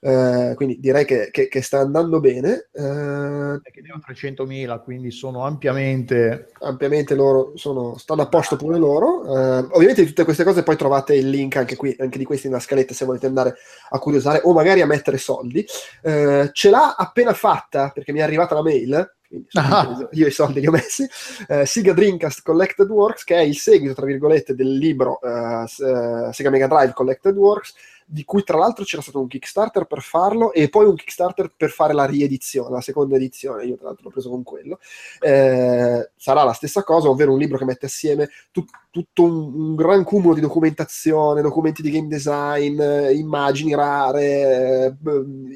Eh, 0.05 0.55
quindi 0.57 0.81
direi 0.81 1.05
che, 1.05 1.29
che, 1.31 1.47
che, 1.47 1.63
sta 1.63 1.79
andando 1.79 2.19
bene. 2.19 2.69
Eh, 2.73 3.61
che 3.71 3.81
ne 3.81 3.93
ho 3.93 4.01
300.000, 4.05 4.83
quindi 4.83 5.13
sono 5.13 5.45
ampiamente... 5.45 6.51
Ampiamente 6.61 7.15
loro 7.15 7.53
sono, 7.55 7.97
stanno 7.99 8.23
a 8.23 8.29
posto 8.29 8.57
pure 8.57 8.79
loro. 8.79 9.23
Eh, 9.25 9.67
ovviamente 9.71 10.03
di 10.03 10.09
tutte 10.09 10.25
queste 10.25 10.43
cose 10.43 10.65
poi 10.65 10.77
trovate 10.77 11.15
il 11.15 11.31
link 11.31 11.55
anche 11.57 11.77
qui, 11.77 11.95
anche 12.01 12.19
di 12.19 12.25
questi 12.25 12.49
nella 12.49 12.59
scaletta 12.59 12.95
se 12.95 13.05
volete 13.05 13.27
andare 13.27 13.55
a 13.91 13.99
curiosare 14.01 14.41
o 14.43 14.53
magari 14.53 14.81
a 14.81 14.87
mettere 14.87 15.19
soldi. 15.19 15.65
Eh, 16.03 16.51
ce 16.53 16.71
l'ha 16.71 16.97
appena 16.97 17.33
fatta 17.33 17.91
perché 17.91 18.11
mi 18.11 18.19
è 18.19 18.23
arrivata 18.23 18.57
la 18.57 18.63
mail 18.63 19.15
ah. 19.53 20.09
io 20.13 20.27
i 20.27 20.31
soldi 20.31 20.61
li 20.61 20.67
ho 20.67 20.71
messi, 20.71 21.03
uh, 21.49 21.65
Sega 21.65 21.93
Dreamcast 21.93 22.43
Collected 22.43 22.89
Works, 22.89 23.25
che 23.25 23.37
è 23.37 23.41
il 23.41 23.57
seguito, 23.57 23.95
tra 23.95 24.07
virgolette, 24.07 24.55
del 24.55 24.77
libro 24.77 25.19
uh, 25.23 25.67
Sega 25.67 26.51
Mega 26.51 26.67
Drive 26.67 26.93
Collected 26.93 27.37
Works, 27.37 27.75
di 28.13 28.25
cui 28.25 28.45
tra 28.45 28.59
l'altro 28.59 28.85
c'era 28.85 29.01
stato 29.01 29.21
un 29.21 29.27
Kickstarter 29.27 29.87
per 29.87 30.03
farlo 30.03 30.53
e 30.53 30.69
poi 30.69 30.85
un 30.85 30.95
Kickstarter 30.95 31.55
per 31.57 31.71
fare 31.71 31.95
la 31.95 32.05
riedizione, 32.05 32.69
la 32.69 32.83
seconda 32.83 33.17
edizione, 33.17 33.65
io 33.65 33.77
tra 33.77 33.87
l'altro 33.87 34.05
l'ho 34.05 34.11
preso 34.11 34.29
con 34.29 34.43
quello. 34.43 34.79
Eh, 35.19 36.11
sarà 36.15 36.45
la 36.45 36.53
stessa 36.53 36.83
cosa, 36.85 37.09
ovvero 37.09 37.33
un 37.33 37.39
libro 37.39 37.57
che 37.57 37.65
mette 37.65 37.87
assieme 37.87 38.29
tu, 38.51 38.67
tutto 38.91 39.23
un, 39.23 39.55
un, 39.55 39.75
gran 39.75 40.05
cumulo 40.05 40.35
di 40.35 40.43
documentazione, 40.43 41.41
documenti 41.41 41.81
di 41.81 41.91
game 41.91 42.09
design, 42.09 42.79
eh, 42.79 43.15
immagini 43.15 43.75
rare, 43.75 44.23
eh, 44.23 44.95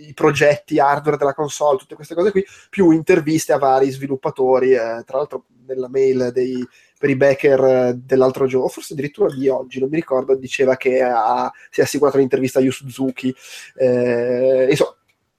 i 0.09 0.15
progetti 0.15 0.81
hardware 0.81 1.19
della 1.19 1.35
console, 1.35 1.77
tutte 1.77 1.95
queste 1.95 2.15
cose 2.15 2.31
qui, 2.31 2.43
più 2.70 2.91
interviste 2.91 3.53
a 3.53 3.59
vari 3.59 3.91
sviluppatori, 3.91 4.73
eh, 4.73 5.03
tra 5.05 5.19
l'altro 5.19 5.45
nella 5.66 5.91
mail 5.91 6.31
dei 6.33 6.66
per 6.98 7.10
i 7.10 7.16
backer 7.16 7.64
eh, 7.64 7.94
dell'altro 7.94 8.47
giorno, 8.47 8.68
forse 8.68 8.94
addirittura 8.94 9.32
di 9.32 9.48
oggi, 9.48 9.81
non 9.81 9.89
mi 9.89 9.97
ricordo, 9.97 10.35
diceva 10.35 10.77
che 10.77 11.02
ha, 11.02 11.51
si 11.70 11.81
è 11.81 11.82
assicurato 11.85 12.16
un'intervista 12.16 12.59
a 12.59 12.62
Yu 12.62 12.70
Suzuki. 12.70 13.35
Eh, 13.74 14.66
insomma, 14.70 14.97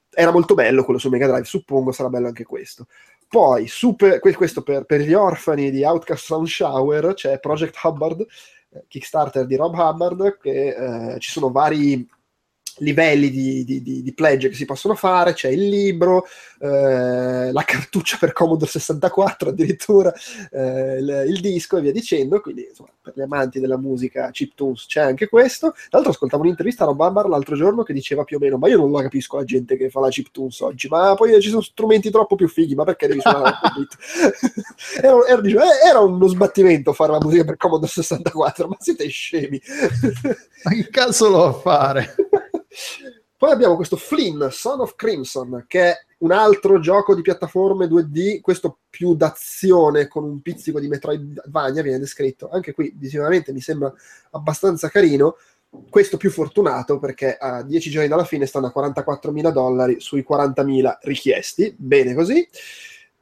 era 0.09 0.31
molto 0.31 0.53
bello 0.53 0.83
quello 0.83 0.99
su 0.99 1.09
Mega 1.09 1.27
Drive, 1.27 1.45
suppongo 1.45 1.91
sarà 1.91 2.09
bello 2.09 2.27
anche 2.27 2.43
questo. 2.43 2.87
Poi, 3.27 3.67
super, 3.67 4.19
questo 4.19 4.61
per, 4.61 4.85
per, 4.85 5.01
gli 5.01 5.13
orfani 5.13 5.69
di 5.69 5.83
Outcast 5.83 6.25
Sound 6.25 6.47
Shower, 6.47 7.13
c'è 7.13 7.39
Project 7.39 7.75
Hubbard, 7.83 8.25
eh, 8.69 8.85
Kickstarter 8.87 9.45
di 9.45 9.55
Rob 9.55 9.75
Hubbard, 9.75 10.37
che 10.39 11.13
eh, 11.13 11.19
ci 11.19 11.31
sono 11.31 11.51
vari 11.51 12.07
livelli 12.77 13.29
di, 13.29 13.63
di, 13.63 13.81
di, 13.81 14.01
di, 14.03 14.13
pledge 14.13 14.49
che 14.49 14.55
si 14.55 14.65
possono 14.65 14.95
fare, 14.95 15.33
c'è 15.33 15.49
il 15.49 15.67
libro, 15.67 16.25
eh, 16.59 17.51
la 17.51 17.63
cartuccia 17.63 18.17
per 18.19 18.33
Commodore 18.33 18.69
64 18.69 19.49
addirittura, 19.49 20.13
eh, 20.51 20.97
il, 20.97 21.25
il, 21.27 21.39
disco 21.39 21.77
e 21.77 21.81
via 21.81 21.91
dicendo, 21.91 22.39
quindi 22.41 22.67
insomma, 22.69 22.89
per 23.01 23.13
gli 23.15 23.21
amanti 23.21 23.59
della 23.59 23.77
musica 23.77 24.29
chiptunes 24.31 24.85
c'è 24.85 25.01
anche 25.01 25.27
questo. 25.27 25.71
Tra 25.71 25.87
l'altro 25.91 26.11
ascoltavo 26.11 26.43
un'intervista 26.43 26.83
a 26.83 26.87
Rob 26.87 27.01
Ambar 27.01 27.27
l'altro 27.27 27.55
giorno 27.55 27.83
che 27.83 27.93
diceva 27.93 28.23
più 28.23 28.37
o 28.37 28.39
meno, 28.39 28.57
ma 28.57 28.67
io 28.67 28.77
non 28.77 28.91
lo 28.91 28.99
capisco 28.99 29.37
la 29.37 29.43
gente 29.43 29.77
che 29.77 29.89
fa 29.89 29.99
la 29.99 30.09
chiptunes 30.09 30.59
oggi, 30.61 30.87
ma 30.87 31.15
poi 31.15 31.39
ci 31.41 31.49
sono 31.49 31.61
strumenti 31.61 32.09
troppo 32.09 32.35
più 32.35 32.47
fighi, 32.47 32.75
ma 32.75 32.83
perché 32.83 33.07
devi 33.07 33.21
suonare 33.21 33.43
la 33.61 33.61
era, 35.01 35.27
era, 35.27 35.41
diceva, 35.41 35.63
eh, 35.63 35.87
era 35.89 35.99
uno 35.99 36.27
sbattimento 36.27 36.93
fare 36.93 37.11
la 37.11 37.19
musica 37.21 37.43
per 37.43 37.57
Commodore 37.57 37.91
64, 37.91 38.67
ma 38.67 38.75
siete 38.79 39.07
scemi. 39.07 39.61
ma 40.63 40.71
che 40.71 40.89
cazzo 40.89 41.29
lo 41.29 41.53
fa 41.53 41.59
fare? 41.59 42.15
Poi 43.37 43.51
abbiamo 43.51 43.75
questo 43.75 43.97
Flynn, 43.97 44.47
Son 44.49 44.79
of 44.79 44.95
Crimson, 44.95 45.65
che 45.67 45.81
è 45.91 45.95
un 46.19 46.31
altro 46.31 46.79
gioco 46.79 47.13
di 47.13 47.21
piattaforme 47.21 47.85
2D, 47.85 48.41
questo 48.41 48.79
più 48.89 49.13
d'azione 49.15 50.07
con 50.07 50.23
un 50.23 50.41
pizzico 50.41 50.79
di 50.79 50.87
Metroidvania, 50.87 51.83
viene 51.83 51.99
descritto. 51.99 52.49
Anche 52.49 52.73
qui 52.73 52.91
visivamente 52.97 53.53
mi 53.53 53.61
sembra 53.61 53.93
abbastanza 54.31 54.89
carino. 54.89 55.37
Questo 55.89 56.17
più 56.17 56.31
fortunato 56.31 56.97
perché 56.97 57.37
a 57.37 57.61
10 57.61 57.89
giorni 57.91 58.07
dalla 58.07 58.23
fine 58.23 58.47
stanno 58.47 58.71
a 58.73 58.73
44.000 58.75 59.51
dollari 59.51 59.99
sui 59.99 60.25
40.000 60.27 60.97
richiesti. 61.01 61.75
Bene 61.77 62.15
così. 62.15 62.47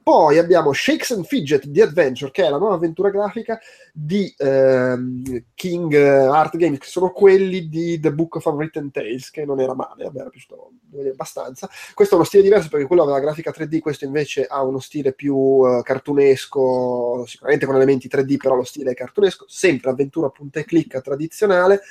Poi 0.06 0.38
abbiamo 0.38 0.72
Shakes 0.72 1.10
and 1.10 1.26
Fidget 1.26 1.66
di 1.66 1.82
Adventure, 1.82 2.30
che 2.30 2.46
è 2.46 2.50
la 2.52 2.60
nuova 2.60 2.76
avventura 2.76 3.10
grafica 3.10 3.60
di 3.92 4.32
ehm, 4.38 5.46
King 5.56 5.92
eh, 5.96 6.28
Art 6.28 6.58
Games, 6.58 6.78
che 6.78 6.86
sono 6.86 7.10
quelli 7.10 7.68
di 7.70 8.00
The 8.00 8.14
Book 8.14 8.36
of 8.36 8.46
Unwritten 8.46 8.92
Tales, 8.92 9.32
che 9.32 9.46
non 9.46 9.60
era 9.60 9.74
male, 9.74 10.04
vabbè, 10.04 10.20
era 10.20 10.30
piaciuto 10.30 10.74
abbastanza. 11.12 11.68
Questo 11.96 12.14
è 12.14 12.18
uno 12.18 12.28
stile 12.28 12.44
diverso 12.44 12.70
perché 12.70 12.86
quello 12.86 13.02
aveva 13.02 13.20
grafica 13.20 13.50
3D, 13.50 13.80
questo 13.80 14.06
invece 14.06 14.46
ha 14.46 14.62
uno 14.62 14.78
stile 14.78 15.12
più 15.12 15.36
uh, 15.36 15.82
cartunesco, 15.82 17.26
sicuramente 17.26 17.66
con 17.66 17.74
elementi 17.74 18.08
3D, 18.08 18.38
però 18.38 18.54
lo 18.54 18.64
stile 18.64 18.92
è 18.92 18.94
cartunesco, 18.94 19.46
sempre 19.48 19.90
avventura 19.90 20.30
punta 20.30 20.60
e 20.60 20.66
clicca 20.66 21.02
tradizionale. 21.02 21.82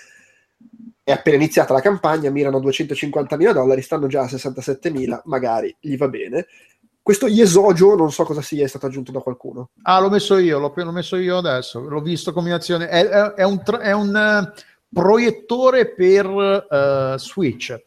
È 1.02 1.10
appena 1.10 1.34
iniziata 1.34 1.72
la 1.72 1.80
campagna, 1.80 2.30
mirano 2.30 2.60
250.000 2.60 3.52
dollari, 3.52 3.82
stanno 3.82 4.06
già 4.06 4.22
a 4.22 4.26
67.000, 4.26 5.22
magari 5.24 5.76
gli 5.80 5.96
va 5.96 6.06
bene. 6.06 6.46
Questo 7.04 7.26
Yesogio 7.26 7.94
non 7.96 8.10
so 8.10 8.24
cosa 8.24 8.40
sia, 8.40 8.64
è 8.64 8.66
stato 8.66 8.86
aggiunto 8.86 9.12
da 9.12 9.20
qualcuno. 9.20 9.68
Ah, 9.82 10.00
l'ho 10.00 10.08
messo 10.08 10.38
io, 10.38 10.58
l'ho, 10.58 10.72
l'ho 10.74 10.90
messo 10.90 11.16
io 11.16 11.36
adesso, 11.36 11.80
l'ho 11.80 12.00
visto 12.00 12.32
combinazione. 12.32 12.88
È, 12.88 13.06
è, 13.06 13.34
è 13.34 13.42
un, 13.42 13.62
è 13.78 13.92
un 13.92 14.48
uh, 14.48 14.62
proiettore 14.90 15.92
per 15.92 16.26
uh, 16.26 17.18
Switch. 17.18 17.78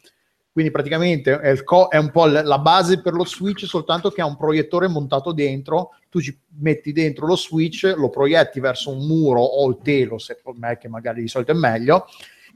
Quindi 0.52 0.72
praticamente 0.72 1.40
è, 1.40 1.64
co- 1.64 1.88
è, 1.88 1.98
un 1.98 2.12
po' 2.12 2.28
la 2.28 2.60
base 2.60 3.02
per 3.02 3.14
lo 3.14 3.26
Switch, 3.26 3.66
soltanto 3.66 4.12
che 4.12 4.22
ha 4.22 4.26
un 4.28 4.38
proiettore 4.38 4.88
montato 4.88 5.32
dentro. 5.32 5.96
Tu 6.10 6.22
ci 6.22 6.40
metti 6.60 6.92
dentro 6.92 7.26
lo 7.26 7.36
Switch, 7.36 7.92
lo 7.98 8.12
proietti 8.12 8.60
verso 8.60 8.92
un 8.92 9.04
muro 9.08 9.42
o 9.42 9.68
il 9.68 9.80
telo, 9.82 10.20
se 10.20 10.40
per 10.44 10.54
me 10.58 10.78
che 10.78 10.90
magari 10.90 11.22
di 11.22 11.28
solito 11.28 11.54
è 11.54 11.56
meglio, 11.56 12.06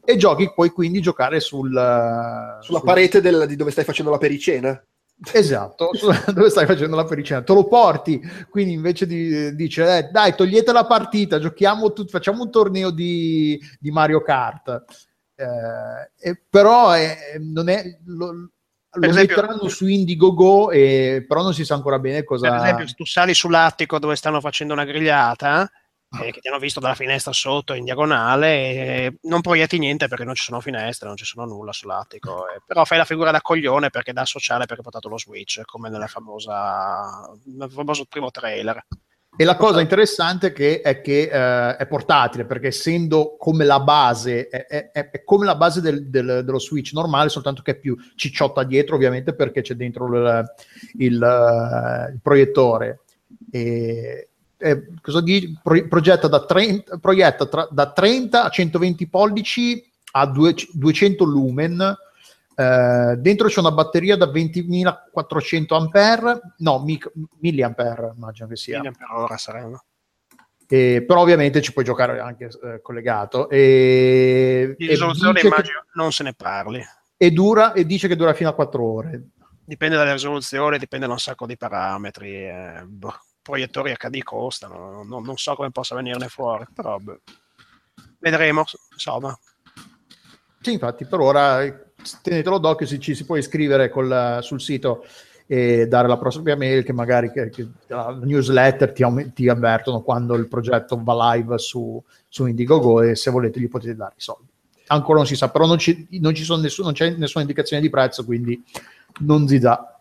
e 0.05 0.15
giochi, 0.15 0.51
puoi 0.53 0.69
quindi 0.69 1.01
giocare 1.01 1.39
sul, 1.39 1.69
sulla 1.69 2.59
sul... 2.61 2.81
parete 2.83 3.19
del, 3.19 3.47
di 3.47 3.55
dove 3.55 3.71
stai 3.71 3.83
facendo 3.83 4.11
la 4.11 4.19
pericena. 4.19 4.79
Esatto, 5.33 5.91
dove 6.33 6.49
stai 6.49 6.65
facendo 6.65 6.95
la 6.95 7.05
pericena? 7.05 7.43
Te 7.43 7.53
lo 7.53 7.67
porti, 7.67 8.19
quindi 8.49 8.73
invece 8.73 9.05
di 9.05 9.55
dice 9.55 9.97
eh, 9.97 10.03
dai 10.05 10.35
togliete 10.35 10.71
la 10.71 10.85
partita, 10.85 11.39
giochiamo 11.39 11.93
tut- 11.93 12.09
facciamo 12.09 12.43
un 12.43 12.51
torneo 12.51 12.89
di, 12.89 13.59
di 13.79 13.91
Mario 13.91 14.21
Kart. 14.21 14.83
Eh, 15.35 16.41
però 16.49 16.91
è, 16.91 17.37
non 17.39 17.69
è, 17.69 17.99
lo, 18.05 18.31
lo 18.93 19.07
esempio, 19.07 19.35
metteranno 19.35 19.67
su 19.67 19.87
Indiegogo, 19.87 20.71
e, 20.71 21.23
però 21.27 21.43
non 21.43 21.53
si 21.53 21.65
sa 21.65 21.75
ancora 21.75 21.99
bene 21.99 22.23
cosa... 22.23 22.49
Per 22.49 22.59
esempio, 22.59 22.87
se 22.87 22.93
tu 22.95 23.05
sali 23.05 23.33
sull'attico 23.33 23.99
dove 23.99 24.15
stanno 24.15 24.41
facendo 24.41 24.73
una 24.73 24.85
grigliata, 24.85 25.71
eh, 26.19 26.31
che 26.31 26.41
ti 26.41 26.47
hanno 26.49 26.59
visto 26.59 26.79
dalla 26.79 26.95
finestra 26.95 27.31
sotto 27.31 27.73
in 27.73 27.85
diagonale 27.85 28.47
e 28.47 29.17
non 29.23 29.41
proietti 29.41 29.77
niente 29.77 30.07
perché 30.07 30.25
non 30.25 30.35
ci 30.35 30.43
sono 30.43 30.59
finestre, 30.59 31.07
non 31.07 31.15
ci 31.15 31.25
sono 31.25 31.45
nulla 31.45 31.71
sull'attico. 31.71 32.49
Eh, 32.49 32.61
però 32.65 32.83
fai 32.83 32.97
la 32.97 33.05
figura 33.05 33.31
da 33.31 33.41
coglione 33.41 33.89
perché 33.89 34.11
da 34.11 34.25
sociale 34.25 34.65
perché 34.65 34.81
hai 34.81 34.83
portato 34.83 35.07
lo 35.07 35.17
Switch, 35.17 35.61
come 35.63 35.89
famosa, 36.07 37.31
nel 37.45 37.71
famoso 37.71 38.05
primo 38.09 38.29
trailer. 38.29 38.85
E 39.33 39.45
la 39.45 39.55
cosa 39.55 39.79
interessante 39.79 40.51
che 40.51 40.81
è 40.81 40.99
che 40.99 41.29
eh, 41.31 41.77
è 41.77 41.87
portatile 41.87 42.43
perché 42.43 42.67
essendo 42.67 43.37
come 43.37 43.63
la 43.63 43.79
base, 43.79 44.49
è, 44.49 44.89
è, 44.91 45.09
è 45.09 45.23
come 45.23 45.45
la 45.45 45.55
base 45.55 45.79
del, 45.79 46.09
del, 46.09 46.43
dello 46.43 46.59
Switch 46.59 46.91
normale, 46.91 47.29
soltanto 47.29 47.61
che 47.61 47.71
è 47.71 47.79
più 47.79 47.95
cicciotta 48.15 48.63
dietro, 48.63 48.95
ovviamente 48.95 49.33
perché 49.33 49.61
c'è 49.61 49.75
dentro 49.75 50.07
il, 50.07 50.53
il, 50.97 51.13
il 51.13 52.19
proiettore. 52.21 52.99
E, 53.49 54.30
eh, 54.61 54.87
cosa 55.01 55.21
dici? 55.21 55.57
Pro, 55.61 55.87
progetta, 55.87 56.27
da 56.27 56.45
30, 56.45 56.97
proietta 56.97 57.47
tra, 57.47 57.67
da 57.71 57.91
30 57.91 58.43
a 58.43 58.49
120 58.49 59.07
pollici 59.07 59.91
a 60.11 60.25
due, 60.27 60.53
200 60.71 61.23
lumen. 61.23 61.97
Eh, 62.55 63.15
dentro 63.17 63.47
c'è 63.47 63.59
una 63.59 63.71
batteria 63.71 64.15
da 64.15 64.27
20.400 64.27 65.73
ampere, 65.73 66.41
no, 66.57 66.83
mic, 66.83 67.11
milliampere 67.39 68.13
immagino 68.15 68.47
che 68.47 68.55
sia. 68.55 68.77
Milliampere 68.77 69.13
ora 69.13 69.37
saranno. 69.37 69.83
E, 70.67 71.03
però 71.05 71.21
ovviamente 71.21 71.61
ci 71.61 71.73
puoi 71.73 71.83
giocare 71.83 72.19
anche 72.19 72.49
eh, 72.63 72.81
collegato. 72.81 73.49
E, 73.49 74.75
Di 74.77 74.87
risoluzione 74.87 75.41
immagino 75.41 75.79
che, 75.81 75.87
non 75.95 76.11
se 76.11 76.23
ne 76.23 76.33
parli. 76.33 76.81
E, 77.17 77.31
dura, 77.31 77.73
e 77.73 77.85
dice 77.85 78.07
che 78.07 78.15
dura 78.15 78.33
fino 78.33 78.49
a 78.49 78.53
4 78.53 78.83
ore. 78.83 79.21
Dipende 79.65 79.95
dalle 79.95 80.13
risoluzioni, 80.13 80.77
dipende 80.77 81.07
da 81.07 81.13
un 81.13 81.19
sacco 81.19 81.45
di 81.45 81.57
parametri. 81.57 82.47
Eh, 82.47 82.83
boh 82.85 83.13
proiettori 83.41 83.93
HD 83.93 84.23
costano, 84.23 85.03
non, 85.03 85.23
non, 85.23 85.37
so 85.37 85.55
come 85.55 85.71
possa 85.71 85.95
venirne 85.95 86.27
fuori, 86.27 86.65
però 86.73 86.97
beh, 86.97 87.19
vedremo, 88.19 88.63
insomma. 88.91 89.37
Sì, 90.61 90.73
infatti, 90.73 91.05
per 91.05 91.19
ora 91.19 91.91
tenetelo 92.21 92.57
d'occhio, 92.57 92.85
se 92.85 92.99
ci 92.99 93.15
si 93.15 93.25
può 93.25 93.35
iscrivere 93.35 93.89
col, 93.89 94.39
sul 94.41 94.61
sito 94.61 95.03
e 95.47 95.85
dare 95.87 96.07
la 96.07 96.17
propria 96.17 96.55
mail 96.55 96.83
che 96.83 96.93
magari 96.93 97.29
che, 97.29 97.49
che 97.49 97.67
la 97.87 98.17
newsletter 98.23 98.93
ti, 98.93 99.03
ti, 99.33 99.49
avvertono 99.49 100.01
quando 100.01 100.35
il 100.35 100.47
progetto 100.47 100.97
va 101.03 101.33
live 101.33 101.57
su, 101.57 102.01
su 102.29 102.45
Indiegogo 102.45 103.01
e 103.01 103.15
se 103.15 103.31
volete 103.31 103.59
gli 103.59 103.67
potete 103.67 103.95
dare 103.95 104.13
i 104.15 104.21
soldi. 104.21 104.47
Ancora 104.87 105.17
non 105.17 105.27
si 105.27 105.35
sa, 105.35 105.49
però 105.49 105.65
non, 105.65 105.77
ci, 105.77 106.07
non, 106.21 106.33
ci 106.33 106.45
nessun, 106.57 106.85
non 106.85 106.93
c'è 106.93 107.09
nessuna 107.15 107.43
indicazione 107.43 107.81
di 107.81 107.89
prezzo, 107.89 108.23
quindi 108.23 108.63
non 109.19 109.45
si 109.47 109.59
dà. 109.59 110.00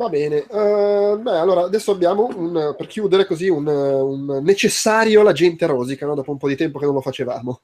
Va 0.00 0.08
bene, 0.08 0.46
uh, 0.48 1.20
beh, 1.20 1.36
allora 1.36 1.64
adesso 1.64 1.90
abbiamo 1.90 2.26
un, 2.34 2.74
per 2.74 2.86
chiudere 2.86 3.26
così 3.26 3.50
un, 3.50 3.66
un 3.66 4.40
necessario 4.42 5.20
la 5.20 5.32
gente 5.32 5.66
rosica, 5.66 6.06
no? 6.06 6.14
dopo 6.14 6.30
un 6.30 6.38
po' 6.38 6.48
di 6.48 6.56
tempo 6.56 6.78
che 6.78 6.86
non 6.86 6.94
lo 6.94 7.02
facevamo. 7.02 7.60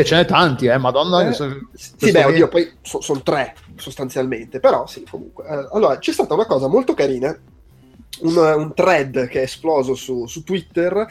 Che 0.00 0.06
ce 0.06 0.16
n'è 0.16 0.24
tanti, 0.24 0.66
eh, 0.66 0.78
madonna. 0.78 1.28
Eh, 1.28 1.32
so, 1.32 1.68
sì, 1.74 2.10
beh, 2.10 2.24
oddio, 2.24 2.48
poi 2.48 2.72
so, 2.80 3.00
sono 3.00 3.20
tre 3.22 3.54
sostanzialmente, 3.76 4.58
però 4.60 4.86
sì, 4.86 5.04
comunque. 5.08 5.44
Eh, 5.46 5.68
allora, 5.72 5.98
c'è 5.98 6.12
stata 6.12 6.32
una 6.34 6.46
cosa 6.46 6.68
molto 6.68 6.94
carina, 6.94 7.36
un, 8.20 8.36
un 8.36 8.72
thread 8.74 9.28
che 9.28 9.40
è 9.40 9.42
esploso 9.42 9.94
su, 9.94 10.26
su 10.26 10.42
Twitter, 10.42 11.06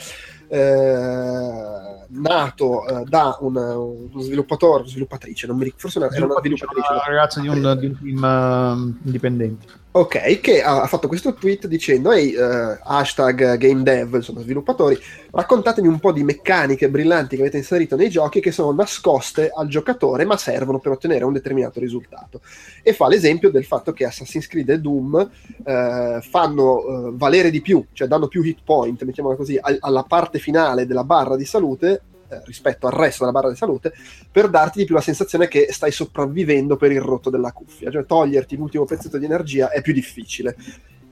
eh, 0.48 2.06
nato 2.08 2.88
eh, 2.88 3.04
da 3.06 3.38
uno 3.42 4.08
sviluppatore, 4.18 4.88
sviluppatrice, 4.88 5.46
non 5.46 5.58
mi 5.58 5.66
ricordo, 5.66 5.88
forse 5.88 6.00
una, 6.00 6.10
era 6.10 6.26
una 6.26 6.40
sviluppatrice. 6.40 6.92
Una 6.92 7.04
ragazza 7.06 7.40
di 7.42 7.48
un, 7.48 7.78
di 7.80 7.86
un 7.86 8.00
team 8.00 8.24
uh, 8.24 9.06
indipendente. 9.06 9.79
Ok, 9.92 10.40
che 10.40 10.62
ha, 10.62 10.86
fatto 10.86 11.08
questo 11.08 11.34
tweet 11.34 11.66
dicendo: 11.66 12.12
Ehi, 12.12 12.36
uh, 12.36 12.78
hashtag 12.84 13.58
game 13.58 13.82
dev, 13.82 14.14
insomma, 14.14 14.42
sviluppatori, 14.42 14.96
raccontatemi 15.32 15.88
un 15.88 15.98
po' 15.98 16.12
di 16.12 16.24
meccaniche 16.24 16.90
brillanti 16.90 17.36
che 17.36 17.42
avete 17.42 17.58
inserito 17.58 17.96
nei 17.96 18.12
giochi 18.12 18.40
che 18.40 18.52
sono 18.52 18.72
nascoste 18.72 19.50
al 19.52 19.68
giocatore 19.68 20.26
ma 20.26 20.38
servono 20.38 20.78
per 20.78 20.92
ottenere 20.92 21.26
un 21.26 21.34
determinato 21.34 21.80
risultato. 21.80 22.42
E 22.84 22.94
fa 22.94 23.08
l'esempio 23.08 23.50
del 23.50 23.66
fatto 23.66 23.92
che 23.92 24.06
Assassin's 24.06 24.46
Creed 24.46 24.70
e 24.70 24.80
Doom 24.80 25.14
uh, 25.58 26.22
fanno 26.22 26.74
uh, 26.76 27.18
valere 27.18 27.50
di 27.50 27.62
più, 27.62 27.84
cioè 27.92 28.08
danno 28.08 28.28
più 28.28 28.44
hit 28.44 28.60
point, 28.64 29.02
mettiamola 29.02 29.36
così, 29.36 29.58
a- 29.60 29.76
alla 29.80 30.04
parte 30.04 30.38
finale 30.38 30.86
della 30.86 31.04
barra 31.04 31.36
di 31.36 31.46
salute 31.46 32.02
eh, 32.30 32.42
rispetto 32.46 32.88
al 32.88 32.94
resto 32.94 33.26
della 33.26 33.38
barra 33.38 33.50
di 33.50 33.58
salute 33.58 33.94
per 34.32 34.50
darti 34.50 34.80
di 34.80 34.86
più 34.86 34.96
la 34.96 35.02
sensazione 35.02 35.48
che 35.48 35.68
stai 35.72 35.92
sopravvivendo 35.92 36.78
per 36.78 36.92
il 36.92 37.02
rotto 37.02 37.30
della 37.30 37.52
cuffia, 37.52 37.92
cioè 37.92 38.06
toglierti 38.06 38.56
l'ultimo 38.56 38.86
pezzetto 38.86 39.18
di 39.18 39.26
energia 39.26 39.72
è 39.72 39.82
più 39.82 39.94
difficile. 39.94 40.56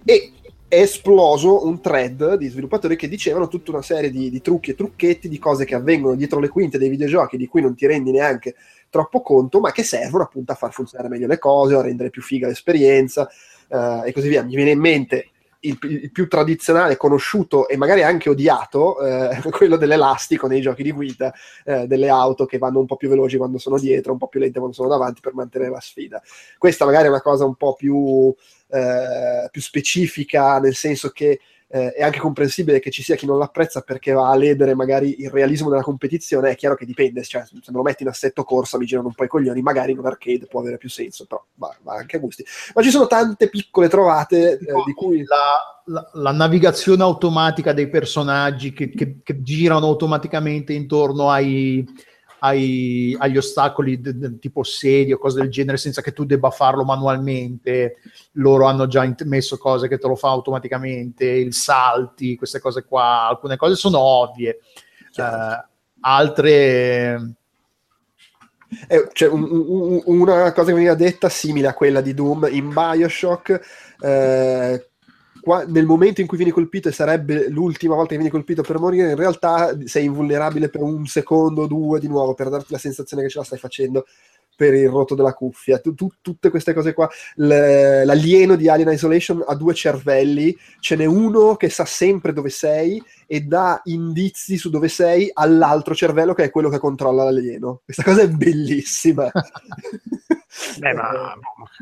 E 0.06 0.32
è 0.70 0.82
esploso 0.82 1.66
un 1.66 1.80
thread 1.80 2.36
di 2.36 2.50
sviluppatori 2.50 2.98
che 2.98 3.08
dicevano 3.08 3.48
tutta 3.48 3.72
una 3.72 3.82
serie 3.82 4.12
di, 4.12 4.30
di, 4.30 4.42
trucchi 4.42 4.72
e 4.72 4.76
trucchetti 4.76 5.30
di 5.30 5.40
cose 5.40 5.64
che 5.64 5.76
avvengono 5.76 6.16
dietro 6.16 6.40
le 6.40 6.50
quinte 6.50 6.78
dei 6.78 6.90
videogiochi 6.90 7.38
di 7.38 7.48
cui 7.48 7.62
non 7.62 7.74
ti 7.74 7.88
rendi 7.88 8.12
neanche 8.12 8.56
troppo 8.90 9.22
conto, 9.22 9.60
ma 9.60 9.72
che 9.72 9.84
servono 9.84 10.24
appunto 10.24 10.52
a 10.52 10.56
far 10.56 10.74
funzionare 10.74 11.10
meglio 11.10 11.28
le 11.28 11.40
cose, 11.40 11.76
a 11.76 11.82
rendere 11.82 12.10
più 12.10 12.22
figa 12.22 12.48
l'esperienza 12.48 13.30
uh, 13.70 14.04
e 14.06 14.12
così 14.14 14.28
via. 14.28 14.44
Mi 14.44 14.56
viene 14.56 14.72
in 14.72 14.80
mente 14.80 15.30
il, 15.62 15.78
il, 15.82 16.12
più 16.12 16.28
tradizionale, 16.28 16.98
conosciuto 16.98 17.68
e 17.68 17.78
magari 17.78 18.04
anche 18.04 18.30
odiato, 18.30 19.00
eh, 19.02 19.42
quello 19.52 19.78
dell'elastico 19.78 20.48
nei 20.48 20.62
giochi 20.62 20.84
di 20.84 20.92
guida, 20.92 21.34
eh, 21.66 21.88
delle 21.88 22.10
auto 22.10 22.46
che 22.46 22.58
vanno 22.58 22.80
un 22.80 22.86
po' 22.86 22.96
più 22.96 23.10
veloci 23.10 23.38
quando 23.38 23.58
sono 23.58 23.80
dietro, 23.80 24.12
un 24.12 24.18
po' 24.18 24.28
più 24.28 24.40
lente 24.40 24.60
quando 24.60 24.76
sono 24.76 24.90
davanti 24.90 25.22
per 25.22 25.34
mantenere 25.34 25.72
la 25.72 25.80
sfida. 25.80 26.22
Questa 26.58 26.86
magari 26.86 27.06
è 27.06 27.10
una 27.10 27.22
cosa 27.22 27.46
un 27.46 27.56
po' 27.56 27.74
più, 27.74 28.34
eh, 28.70 29.48
più 29.50 29.62
specifica, 29.62 30.60
nel 30.60 30.76
senso 30.76 31.10
che 31.10 31.40
eh, 31.70 31.92
è 31.92 32.04
anche 32.04 32.20
comprensibile 32.20 32.80
che 32.80 32.92
ci 32.92 33.04
sia 33.04 33.16
chi 33.16 33.26
non 33.26 33.38
l'apprezza 33.38 33.82
perché 33.82 34.14
va 34.14 34.30
a 34.30 34.36
ledere 34.36 34.74
magari 34.74 35.22
il 35.22 35.30
realismo 35.30 35.70
della 35.70 35.82
competizione, 35.82 36.52
è 36.52 36.56
chiaro 36.56 36.76
che 36.76 36.86
dipende, 36.86 37.24
cioè, 37.24 37.44
se 37.46 37.54
me 37.54 37.62
lo 37.78 37.82
metti 37.82 38.04
in 38.04 38.10
assetto 38.10 38.44
corsa 38.44 38.78
mi 38.78 38.86
girano 38.86 39.08
un 39.08 39.14
po' 39.14 39.26
i 39.26 39.28
coglioni, 39.28 39.62
magari 39.62 39.92
in 39.92 40.00
un 40.00 40.06
arcade 40.06 40.48
può 40.48 40.62
avere 40.62 40.78
più 40.78 40.90
senso, 40.90 41.26
però 41.26 41.44
va, 41.56 41.76
va 41.82 41.96
anche 41.96 42.18
a 42.18 42.20
gusti. 42.20 42.46
Ma 42.74 42.82
ci 42.82 42.90
sono 42.90 43.08
tante 43.08 43.50
piccole 43.50 43.90
trovate 43.90 44.54
eh, 44.54 44.58
di 44.86 44.94
cui... 44.94 45.24
La, 45.26 45.76
la, 45.90 46.10
la, 46.14 46.32
navigazione 46.32 47.02
automatica 47.02 47.72
dei 47.72 47.90
personaggi 47.90 48.74
che, 48.74 48.90
che, 48.90 49.20
che 49.24 49.42
girano 49.42 49.86
automaticamente 49.86 50.74
intorno 50.74 51.30
ai 51.30 51.86
ai, 52.40 53.16
agli 53.18 53.38
ostacoli 53.38 54.00
d- 54.00 54.12
d- 54.12 54.40
tipo 54.40 54.64
sedi 54.64 55.14
o 55.14 55.18
cose 55.18 55.40
del 55.40 55.50
genere 55.50 55.78
senza 55.78 56.02
che 56.02 56.14
tu 56.14 56.26
debba 56.26 56.50
farlo 56.50 56.84
manualmente. 56.84 57.98
Loro 58.34 58.66
hanno 58.66 58.88
già 58.88 59.04
int- 59.04 59.24
messo 59.24 59.58
cose 59.58 59.88
che 59.88 59.98
te 59.98 60.08
lo 60.08 60.16
fa 60.16 60.30
automaticamente, 60.30 61.26
il 61.26 61.54
salti, 61.54 62.36
queste 62.36 62.60
cose 62.60 62.84
qua. 62.84 63.28
Alcune 63.28 63.58
cose 63.58 63.76
sono 63.76 64.00
ovvie, 64.00 64.60
uh, 65.18 65.66
altre. 66.02 67.36
Eh, 68.88 69.10
cioè, 69.14 69.30
un, 69.30 69.48
un, 69.50 70.02
una 70.06 70.52
cosa 70.52 70.68
che 70.68 70.74
veniva 70.74 70.94
detta 70.94 71.30
simile 71.30 71.68
a 71.68 71.74
quella 71.74 72.02
di 72.02 72.14
Doom 72.14 72.50
in 72.52 72.74
Bioshock 72.74 73.62
eh, 74.02 74.90
qua, 75.42 75.64
nel 75.66 75.86
momento 75.86 76.22
in 76.22 76.28
cui 76.28 76.38
vieni 76.38 76.52
colpito 76.52 76.90
e 76.90 76.92
sarebbe 76.92 77.50
l'ultima 77.50 77.96
volta 77.96 78.10
che 78.10 78.18
vieni 78.18 78.32
colpito 78.32 78.62
per 78.62 78.80
morire, 78.80 79.10
in 79.10 79.16
realtà 79.16 79.78
sei 79.86 80.06
invulnerabile 80.06 80.70
per 80.70 80.82
un 80.82 81.06
secondo 81.06 81.64
o 81.64 81.68
due 81.68 82.00
di 82.00 82.08
nuovo 82.08 82.34
per 82.34 82.50
darti 82.50 82.72
la 82.72 82.78
sensazione 82.78 83.24
che 83.24 83.30
ce 83.30 83.40
la 83.40 83.46
stai 83.46 83.60
facendo 83.60 84.06
per 84.58 84.74
il 84.74 84.90
rotto 84.90 85.14
della 85.14 85.34
cuffia, 85.34 85.78
tu, 85.78 85.94
tu, 85.94 86.10
tutte 86.20 86.50
queste 86.50 86.74
cose 86.74 86.94
qua. 86.94 87.08
L- 87.36 88.04
l'alieno 88.04 88.56
di 88.56 88.68
Alien 88.68 88.90
Isolation 88.90 89.44
ha 89.46 89.54
due 89.54 89.76
cervelli, 89.76 90.58
ce 90.80 90.96
n'è 90.96 91.06
uno 91.06 91.56
che 91.56 91.70
sa 91.70 91.86
sempre 91.86 92.34
dove 92.34 92.50
sei 92.50 93.02
e 93.28 93.42
dà 93.42 93.80
indizi 93.86 94.58
su 94.58 94.72
dove 94.72 94.88
sei 94.88 95.30
all'altro 95.32 95.94
cervello 95.94 96.34
che 96.34 96.46
è 96.46 96.50
quello 96.50 96.70
che 96.70 96.80
controlla 96.80 97.24
l'alieno. 97.24 97.82
Questa 97.86 98.02
cosa 98.02 98.22
è 98.22 98.30
bellissima. 98.30 99.30
Beh, 100.78 100.94
ma 100.94 101.34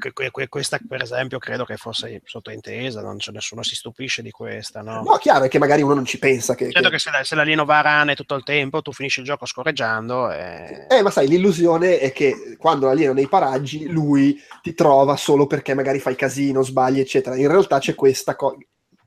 Eh, 0.03 0.11
que- 0.31 0.47
questa 0.47 0.79
per 0.87 1.01
esempio 1.01 1.37
credo 1.37 1.65
che 1.65 1.77
fosse 1.77 2.21
sottointesa, 2.25 3.01
non 3.01 3.17
c'è 3.17 3.31
nessuno 3.31 3.61
si 3.61 3.75
stupisce 3.75 4.21
di 4.23 4.31
questa, 4.31 4.81
no? 4.81 5.03
no, 5.03 5.17
chiaro 5.17 5.45
è 5.45 5.47
che 5.47 5.59
magari 5.59 5.83
uno 5.83 5.93
non 5.93 6.05
ci 6.05 6.17
pensa 6.17 6.55
che, 6.55 6.71
Certo 6.71 6.89
che- 6.89 6.95
che 6.95 6.99
se, 6.99 7.11
la- 7.11 7.23
se 7.23 7.35
l'alieno 7.35 7.63
va 7.63 7.77
a 7.77 7.81
rane 7.81 8.15
tutto 8.15 8.33
il 8.35 8.43
tempo, 8.43 8.81
tu 8.81 8.91
finisci 8.91 9.19
il 9.19 9.25
gioco 9.25 9.45
scorreggiando 9.45 10.31
e... 10.31 10.87
Eh, 10.89 11.01
ma 11.03 11.11
sai, 11.11 11.27
l'illusione 11.27 11.99
è 11.99 12.11
che 12.11 12.55
quando 12.57 12.87
l'alieno 12.87 13.11
è 13.11 13.15
nei 13.15 13.27
paraggi, 13.27 13.87
lui 13.87 14.41
ti 14.63 14.73
trova 14.73 15.15
solo 15.15 15.45
perché 15.45 15.75
magari 15.75 15.99
fai 15.99 16.15
casino, 16.15 16.63
sbagli, 16.63 16.99
eccetera. 16.99 17.35
In 17.35 17.47
realtà 17.47 17.77
c'è 17.79 17.93
questa 17.93 18.35
cosa. 18.35 18.57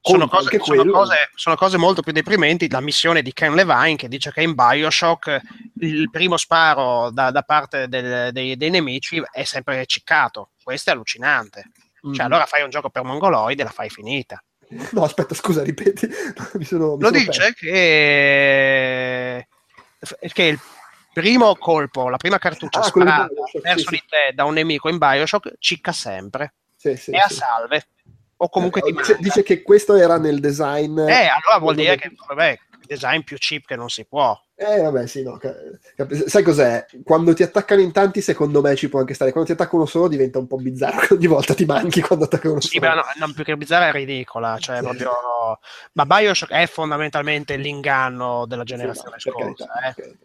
Sono 0.01 0.29
cose, 0.29 0.59
sono, 0.63 0.91
cose, 0.93 1.15
sono 1.35 1.57
cose 1.57 1.77
molto 1.77 2.03
più 2.03 2.13
deprimenti. 2.13 2.71
La 2.71 2.81
missione 2.81 3.21
di 3.21 3.33
Ken 3.33 3.55
Levine 3.55 3.97
che 3.97 4.09
dice 4.09 4.31
che 4.33 4.43
in 4.43 4.55
Bioshock 4.55 5.41
il 5.81 6.11
primo 6.11 6.37
sparo 6.37 7.11
da, 7.11 7.31
da 7.31 7.43
parte 7.43 7.89
del- 7.89 8.33
dei, 8.33 8.57
dei 8.57 8.71
nemici 8.71 9.23
è 9.31 9.45
sempre 9.45 9.85
ciccato. 9.87 10.51
Questo 10.63 10.91
è 10.91 10.93
allucinante. 10.93 11.71
Cioè, 12.15 12.25
allora 12.27 12.47
fai 12.47 12.63
un 12.63 12.71
gioco 12.71 12.91
per 12.91 13.03
mongoloide 13.03 13.63
e 13.63 13.65
la 13.65 13.71
fai 13.71 13.91
finita. 13.91 14.43
No, 14.93 15.03
aspetta, 15.05 15.35
scusa, 15.35 15.63
ripeti. 15.63 16.07
mi 16.55 16.65
sono, 16.65 16.97
mi 16.97 17.03
Lo 17.03 17.11
dice 17.11 17.55
che, 17.55 19.47
che 20.33 20.43
il 20.43 20.59
primo 21.13 21.57
colpo, 21.57 22.09
la 22.09 22.17
prima 22.17 22.39
cartuccia 22.39 22.81
Ah, 22.81 22.83
sparata 22.85 23.29
verso 23.63 23.89
sì, 23.89 23.95
di 23.97 24.03
te 24.09 24.33
da 24.35 24.45
un 24.45 24.55
nemico 24.55 24.89
in 24.89 24.99
Bioshock 24.99 25.55
cicca 25.59 25.93
sempre. 25.93 26.55
Sì, 26.77 26.97
sì, 26.97 27.11
è 27.11 27.17
a 27.19 27.29
salve. 27.29 27.89
O 28.41 28.49
comunque 28.49 28.81
ti 28.83 28.91
Eh, 28.91 28.93
dice, 28.93 29.17
dice 29.19 29.43
che 29.43 29.63
questo 29.63 29.97
era 29.97 30.17
nel 30.19 30.39
design. 30.39 30.97
Eh, 31.01 31.27
allora 31.27 31.59
vuol 31.59 31.75
dire 31.75 31.97
che 31.97 32.13
vabbè, 32.29 32.59
design 32.89 33.21
più 33.21 33.37
cheap 33.39 33.65
che 33.67 33.77
non 33.77 33.89
si 33.89 34.05
può. 34.07 34.37
Eh, 34.61 34.81
vabbè, 34.81 35.07
sì, 35.07 35.23
no. 35.23 35.37
cap- 35.37 36.13
Sai 36.27 36.43
cos'è? 36.43 36.85
Quando 37.05 37.33
ti 37.33 37.45
attaccano 37.45 37.81
in 37.81 37.93
tanti, 37.93 38.21
secondo 38.21 38.61
me 38.61 38.75
ci 38.75 38.89
può 38.89 38.99
anche 38.99 39.15
stare. 39.15 39.31
Quando 39.31 39.51
ti 39.55 39.55
attacca 39.55 39.77
uno 39.77 39.87
solo, 39.87 40.09
diventa 40.09 40.41
un 40.41 40.49
po' 40.49 40.57
bizzarro. 40.57 41.15
Ogni 41.15 41.29
volta 41.29 41.55
ti 41.55 41.65
manchi 41.65 42.01
quando 42.01 42.25
attacca 42.25 42.51
uno 42.51 42.61
Sì, 42.61 42.79
solo. 42.81 42.89
beh, 42.89 42.95
no, 42.97 43.03
non 43.19 43.33
più 43.35 43.45
che 43.45 43.57
bizzarra 43.57 43.87
è 43.87 43.93
ridicola, 43.93 44.59
cioè 44.59 44.79
Sì. 44.79 44.83
proprio... 44.83 45.11
Ma 45.93 46.07
Bioshock 46.07 46.51
è 46.51 46.67
fondamentalmente 46.67 47.57
l'inganno 47.57 48.47
della 48.47 48.65
Sì, 48.65 48.73
no, 48.73 48.79
generazione 48.79 49.19
scorsa, 49.21 49.67
carità, 49.67 49.89
eh. 49.91 50.17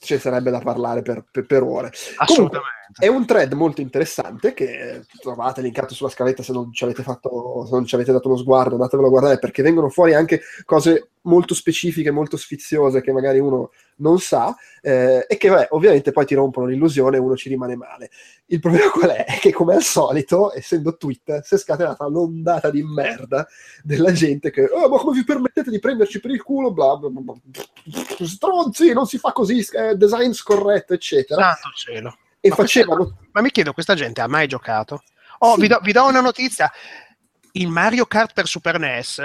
Ci 0.00 0.18
sarebbe 0.18 0.50
da 0.50 0.60
parlare 0.60 1.02
per, 1.02 1.24
per- 1.30 1.46
per 1.46 1.62
ore. 1.62 1.90
Comunque, 1.90 2.16
assolutamente. 2.16 2.70
è 2.98 3.06
un 3.08 3.26
thread 3.26 3.52
molto 3.52 3.80
interessante 3.80 4.54
che 4.54 5.04
trovate 5.20 5.60
linkato 5.60 5.94
sulla 5.94 6.08
scaletta 6.08 6.42
se 6.42 6.52
non 6.52 6.72
ci 6.72 6.84
avete 6.84 7.02
fatto, 7.02 7.64
se 7.66 7.72
non 7.72 7.84
ci 7.84 7.94
avete 7.94 8.12
dato 8.12 8.28
uno 8.28 8.38
sguardo, 8.38 8.74
andatevelo 8.74 9.08
a 9.08 9.10
guardare 9.10 9.38
perché 9.38 9.62
vengono 9.62 9.88
fuori 9.88 10.14
anche 10.14 10.40
cose 10.64 11.10
molto 11.22 11.54
specifiche, 11.54 12.10
molto 12.10 12.36
sfiziose 12.36 13.02
che 13.02 13.12
magari 13.12 13.38
uno 13.38 13.70
non 13.96 14.18
sa 14.18 14.54
eh, 14.80 15.26
e 15.28 15.36
che 15.36 15.48
vabbè, 15.48 15.68
ovviamente 15.70 16.12
poi 16.12 16.26
ti 16.26 16.34
rompono 16.34 16.66
l'illusione 16.66 17.16
e 17.16 17.20
uno 17.20 17.36
ci 17.36 17.48
rimane 17.48 17.76
male. 17.76 18.10
Il 18.48 18.60
problema 18.60 18.90
qual 18.90 19.10
è? 19.10 19.24
È 19.24 19.38
che 19.40 19.52
come 19.52 19.74
al 19.74 19.82
solito, 19.82 20.54
essendo 20.54 20.96
Twitter, 20.96 21.44
si 21.44 21.56
è 21.56 21.58
scatenata 21.58 22.06
l'ondata 22.06 22.70
di 22.70 22.80
merda 22.84 23.44
della 23.82 24.12
gente 24.12 24.50
che 24.52 24.64
"Oh, 24.72 24.88
ma 24.88 24.98
come 24.98 25.18
vi 25.18 25.24
permettete 25.24 25.68
di 25.68 25.80
prenderci 25.80 26.20
per 26.20 26.30
il 26.30 26.42
culo, 26.42 26.72
bla 26.72 26.96
bla 26.96 27.08
bla, 27.08 27.20
bla. 27.34 28.24
stronzi, 28.26 28.92
non 28.92 29.06
si 29.06 29.18
fa 29.18 29.32
così, 29.32 29.66
eh, 29.72 29.96
design 29.96 30.30
scorretto, 30.30 30.94
eccetera. 30.94 31.42
Santo 31.42 31.76
cielo. 31.76 32.16
e 32.40 32.48
Ma 32.50 32.54
questa- 32.54 32.80
facevano 32.80 33.18
Ma 33.32 33.40
mi 33.40 33.50
chiedo, 33.50 33.72
questa 33.72 33.94
gente 33.94 34.20
ha 34.20 34.28
mai 34.28 34.46
giocato? 34.46 35.02
Oh, 35.38 35.54
Sì. 35.54 35.62
vi, 35.62 35.66
do, 35.68 35.80
vi 35.82 35.92
do 35.92 36.06
una 36.06 36.20
notizia. 36.20 36.70
In 37.52 37.70
Mario 37.70 38.06
Kart 38.06 38.32
per 38.32 38.46
Super 38.46 38.78
NES, 38.78 39.20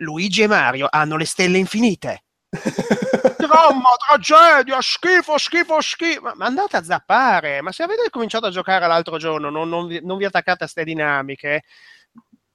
Luigi 0.00 0.42
e 0.42 0.46
Mario 0.48 0.88
hanno 0.90 1.16
le 1.16 1.24
stelle 1.26 1.58
infinite. 1.58 2.24
Dramma, 3.46 3.88
tragedia, 4.06 4.80
schifo, 4.80 5.38
schifo, 5.38 5.80
schifo. 5.80 6.20
Ma, 6.22 6.32
ma 6.36 6.46
andate 6.46 6.76
a 6.76 6.82
zappare. 6.82 7.60
Ma 7.62 7.72
se 7.72 7.82
avete 7.82 8.08
cominciato 8.10 8.46
a 8.46 8.50
giocare 8.50 8.86
l'altro 8.86 9.16
giorno, 9.18 9.50
non, 9.50 9.68
non 9.68 9.86
vi, 9.86 10.00
non 10.02 10.16
vi 10.18 10.24
attaccate 10.24 10.64
a 10.64 10.66
ste 10.66 10.84
dinamiche. 10.84 11.62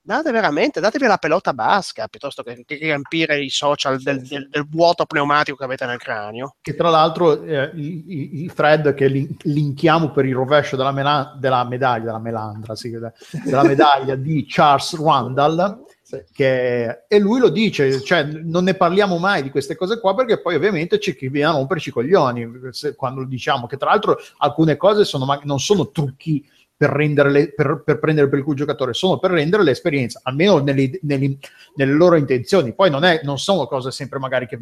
Date 0.03 0.31
veramente, 0.31 0.79
datevi 0.79 1.05
la 1.05 1.17
pelota 1.17 1.53
basca 1.53 2.07
piuttosto 2.07 2.41
che, 2.41 2.63
che 2.65 2.75
riempire 2.75 3.39
i 3.39 3.49
social 3.51 4.01
del, 4.01 4.19
del- 4.27 4.49
del 4.49 4.67
vuoto 4.67 5.05
pneumatico 5.05 5.55
che 5.57 5.63
avete 5.63 5.85
nel 5.85 5.99
cranio. 5.99 6.55
che 6.59 6.73
tra 6.75 6.89
l'altro 6.89 7.43
eh, 7.43 7.69
il, 7.75 8.03
il- 8.07 8.41
il 8.45 8.53
thread 8.53 8.95
che 8.95 9.05
lin- 9.07 9.35
linkiamo 9.43 10.09
per 10.09 10.25
il 10.25 10.33
rovescio 10.33 10.75
della, 10.75 10.91
mela- 10.91 11.35
della 11.37 11.63
medaglia, 11.65 12.05
della 12.05 12.17
melandra, 12.19 12.75
sì, 12.75 12.89
della 12.89 13.63
medaglia 13.63 14.15
di 14.15 14.43
Charles 14.49 14.99
Randall, 14.99 15.85
Che, 16.31 17.03
e 17.07 17.19
lui 17.19 17.39
lo 17.39 17.49
dice, 17.49 18.01
cioè 18.01 18.23
non 18.23 18.63
ne 18.63 18.73
parliamo 18.73 19.17
mai 19.17 19.43
di 19.43 19.49
queste 19.49 19.75
cose 19.75 19.99
qua 19.99 20.13
perché 20.13 20.41
poi 20.41 20.55
ovviamente 20.55 20.99
chi 20.99 21.29
viene 21.29 21.49
a 21.49 21.53
romperci 21.53 21.89
i 21.89 21.91
coglioni 21.91 22.49
se- 22.71 22.95
quando 22.95 23.23
diciamo, 23.23 23.67
che 23.67 23.77
tra 23.77 23.89
l'altro 23.89 24.17
alcune 24.37 24.77
cose 24.77 25.05
sono, 25.05 25.25
non 25.43 25.59
sono 25.59 25.89
trucchi 25.89 26.45
per, 26.81 26.89
rendere 26.89 27.29
le- 27.29 27.53
per, 27.53 27.83
per 27.85 27.99
prendere 27.99 28.27
per 28.27 28.39
il 28.39 28.43
culo 28.43 28.55
il 28.55 28.61
giocatore, 28.61 28.93
sono 28.95 29.19
per 29.19 29.29
rendere 29.29 29.61
l'esperienza, 29.61 30.19
almeno 30.23 30.57
nelle, 30.57 30.89
nelle- 31.03 31.37
nelle 31.75 31.91
loro 31.91 32.15
intenzioni. 32.15 32.73
Poi 32.73 32.89
non, 32.89 33.03
è, 33.03 33.21
non 33.23 33.37
sono 33.37 33.67
cose 33.67 33.91
sempre 33.91 34.17
magari 34.17 34.47
che 34.47 34.59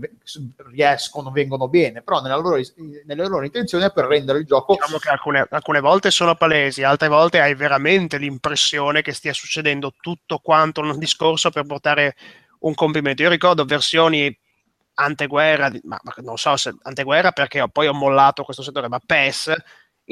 riescono, 0.69 1.31
vengono 1.31 1.69
bene, 1.69 2.01
però 2.01 2.21
loro, 2.21 2.59
nelle 3.05 3.25
loro 3.25 3.45
intenzioni 3.45 3.85
è 3.85 3.93
per 3.93 4.03
rendere 4.03 4.39
il 4.39 4.45
gioco 4.45 4.73
Diciamo 4.73 4.97
che 4.97 5.07
alcune, 5.09 5.47
alcune 5.49 5.79
volte 5.79 6.11
sono 6.11 6.35
palesi, 6.35 6.83
altre 6.83 7.07
volte 7.07 7.39
hai 7.39 7.55
veramente 7.55 8.17
l'impressione 8.17 9.01
che 9.01 9.13
stia 9.13 9.31
succedendo 9.31 9.93
tutto 10.01 10.39
quanto 10.39 10.81
un 10.81 10.99
discorso 10.99 11.51
per 11.51 11.63
portare 11.63 12.15
un 12.59 12.73
compimento. 12.73 13.21
Io 13.21 13.29
ricordo 13.29 13.63
versioni 13.63 14.37
anteguerra, 14.95 15.71
ma 15.83 15.97
non 16.17 16.35
so 16.37 16.57
se 16.57 16.75
anteguerra 16.81 17.31
perché 17.31 17.61
ho- 17.61 17.69
poi 17.69 17.87
ho 17.87 17.93
mollato 17.93 18.43
questo 18.43 18.61
settore, 18.61 18.89
ma 18.89 18.99
PES 18.99 19.55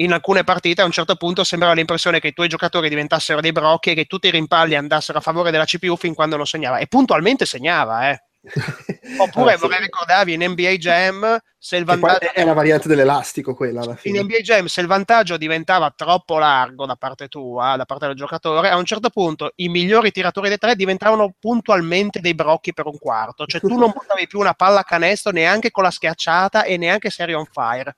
in 0.00 0.12
alcune 0.12 0.44
partite 0.44 0.82
a 0.82 0.84
un 0.84 0.90
certo 0.92 1.16
punto 1.16 1.44
sembrava 1.44 1.74
l'impressione 1.74 2.20
che 2.20 2.28
i 2.28 2.32
tuoi 2.32 2.48
giocatori 2.48 2.88
diventassero 2.88 3.40
dei 3.40 3.52
brocchi 3.52 3.90
e 3.90 3.94
che 3.94 4.04
tutti 4.04 4.28
i 4.28 4.30
rimpalli 4.32 4.74
andassero 4.74 5.18
a 5.18 5.20
favore 5.20 5.50
della 5.50 5.64
CPU 5.64 5.96
fin 5.96 6.14
quando 6.14 6.36
non 6.36 6.46
segnava. 6.46 6.78
E 6.78 6.86
puntualmente 6.86 7.44
segnava, 7.46 8.10
eh. 8.10 8.22
Oppure 9.18 9.54
Ah, 9.54 9.56
sì. 9.56 9.62
vorrei 9.62 9.80
ricordarvi 9.80 10.32
in 10.34 10.44
NBA 10.50 10.70
Jam 10.76 11.36
se 11.58 11.76
il 11.76 11.84
vantaggio 11.84 12.32
è 12.32 12.44
la 12.44 12.52
variante 12.52 12.86
dell'elastico 12.86 13.52
quella 13.54 13.80
alla 13.80 13.90
in 13.92 13.96
fine. 13.98 14.22
NBA 14.22 14.38
Jam 14.38 14.66
se 14.66 14.80
il 14.80 14.86
vantaggio 14.86 15.36
diventava 15.36 15.92
troppo 15.94 16.38
largo 16.38 16.86
da 16.86 16.94
parte 16.94 17.26
tua, 17.26 17.74
da 17.76 17.84
parte 17.84 18.06
del 18.06 18.14
giocatore, 18.14 18.70
a 18.70 18.76
un 18.76 18.84
certo 18.84 19.10
punto 19.10 19.50
i 19.56 19.68
migliori 19.68 20.12
tiratori 20.12 20.48
dei 20.48 20.58
tre 20.58 20.76
diventavano 20.76 21.34
puntualmente 21.38 22.20
dei 22.20 22.34
brocchi 22.36 22.72
per 22.72 22.86
un 22.86 22.96
quarto, 22.98 23.44
cioè 23.46 23.60
tu 23.60 23.76
non 23.76 23.90
buttavi 23.92 24.28
più 24.28 24.38
una 24.38 24.54
palla 24.54 24.80
a 24.80 24.84
canestro 24.84 25.32
neanche 25.32 25.72
con 25.72 25.82
la 25.82 25.90
schiacciata 25.90 26.62
e 26.62 26.76
neanche 26.76 27.10
se 27.10 27.24
eri 27.24 27.34
on 27.34 27.44
fire. 27.50 27.96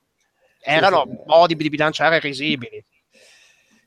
Erano 0.61 1.05
modi 1.25 1.55
di 1.55 1.69
bilanciare 1.69 2.19
risibili. 2.19 2.83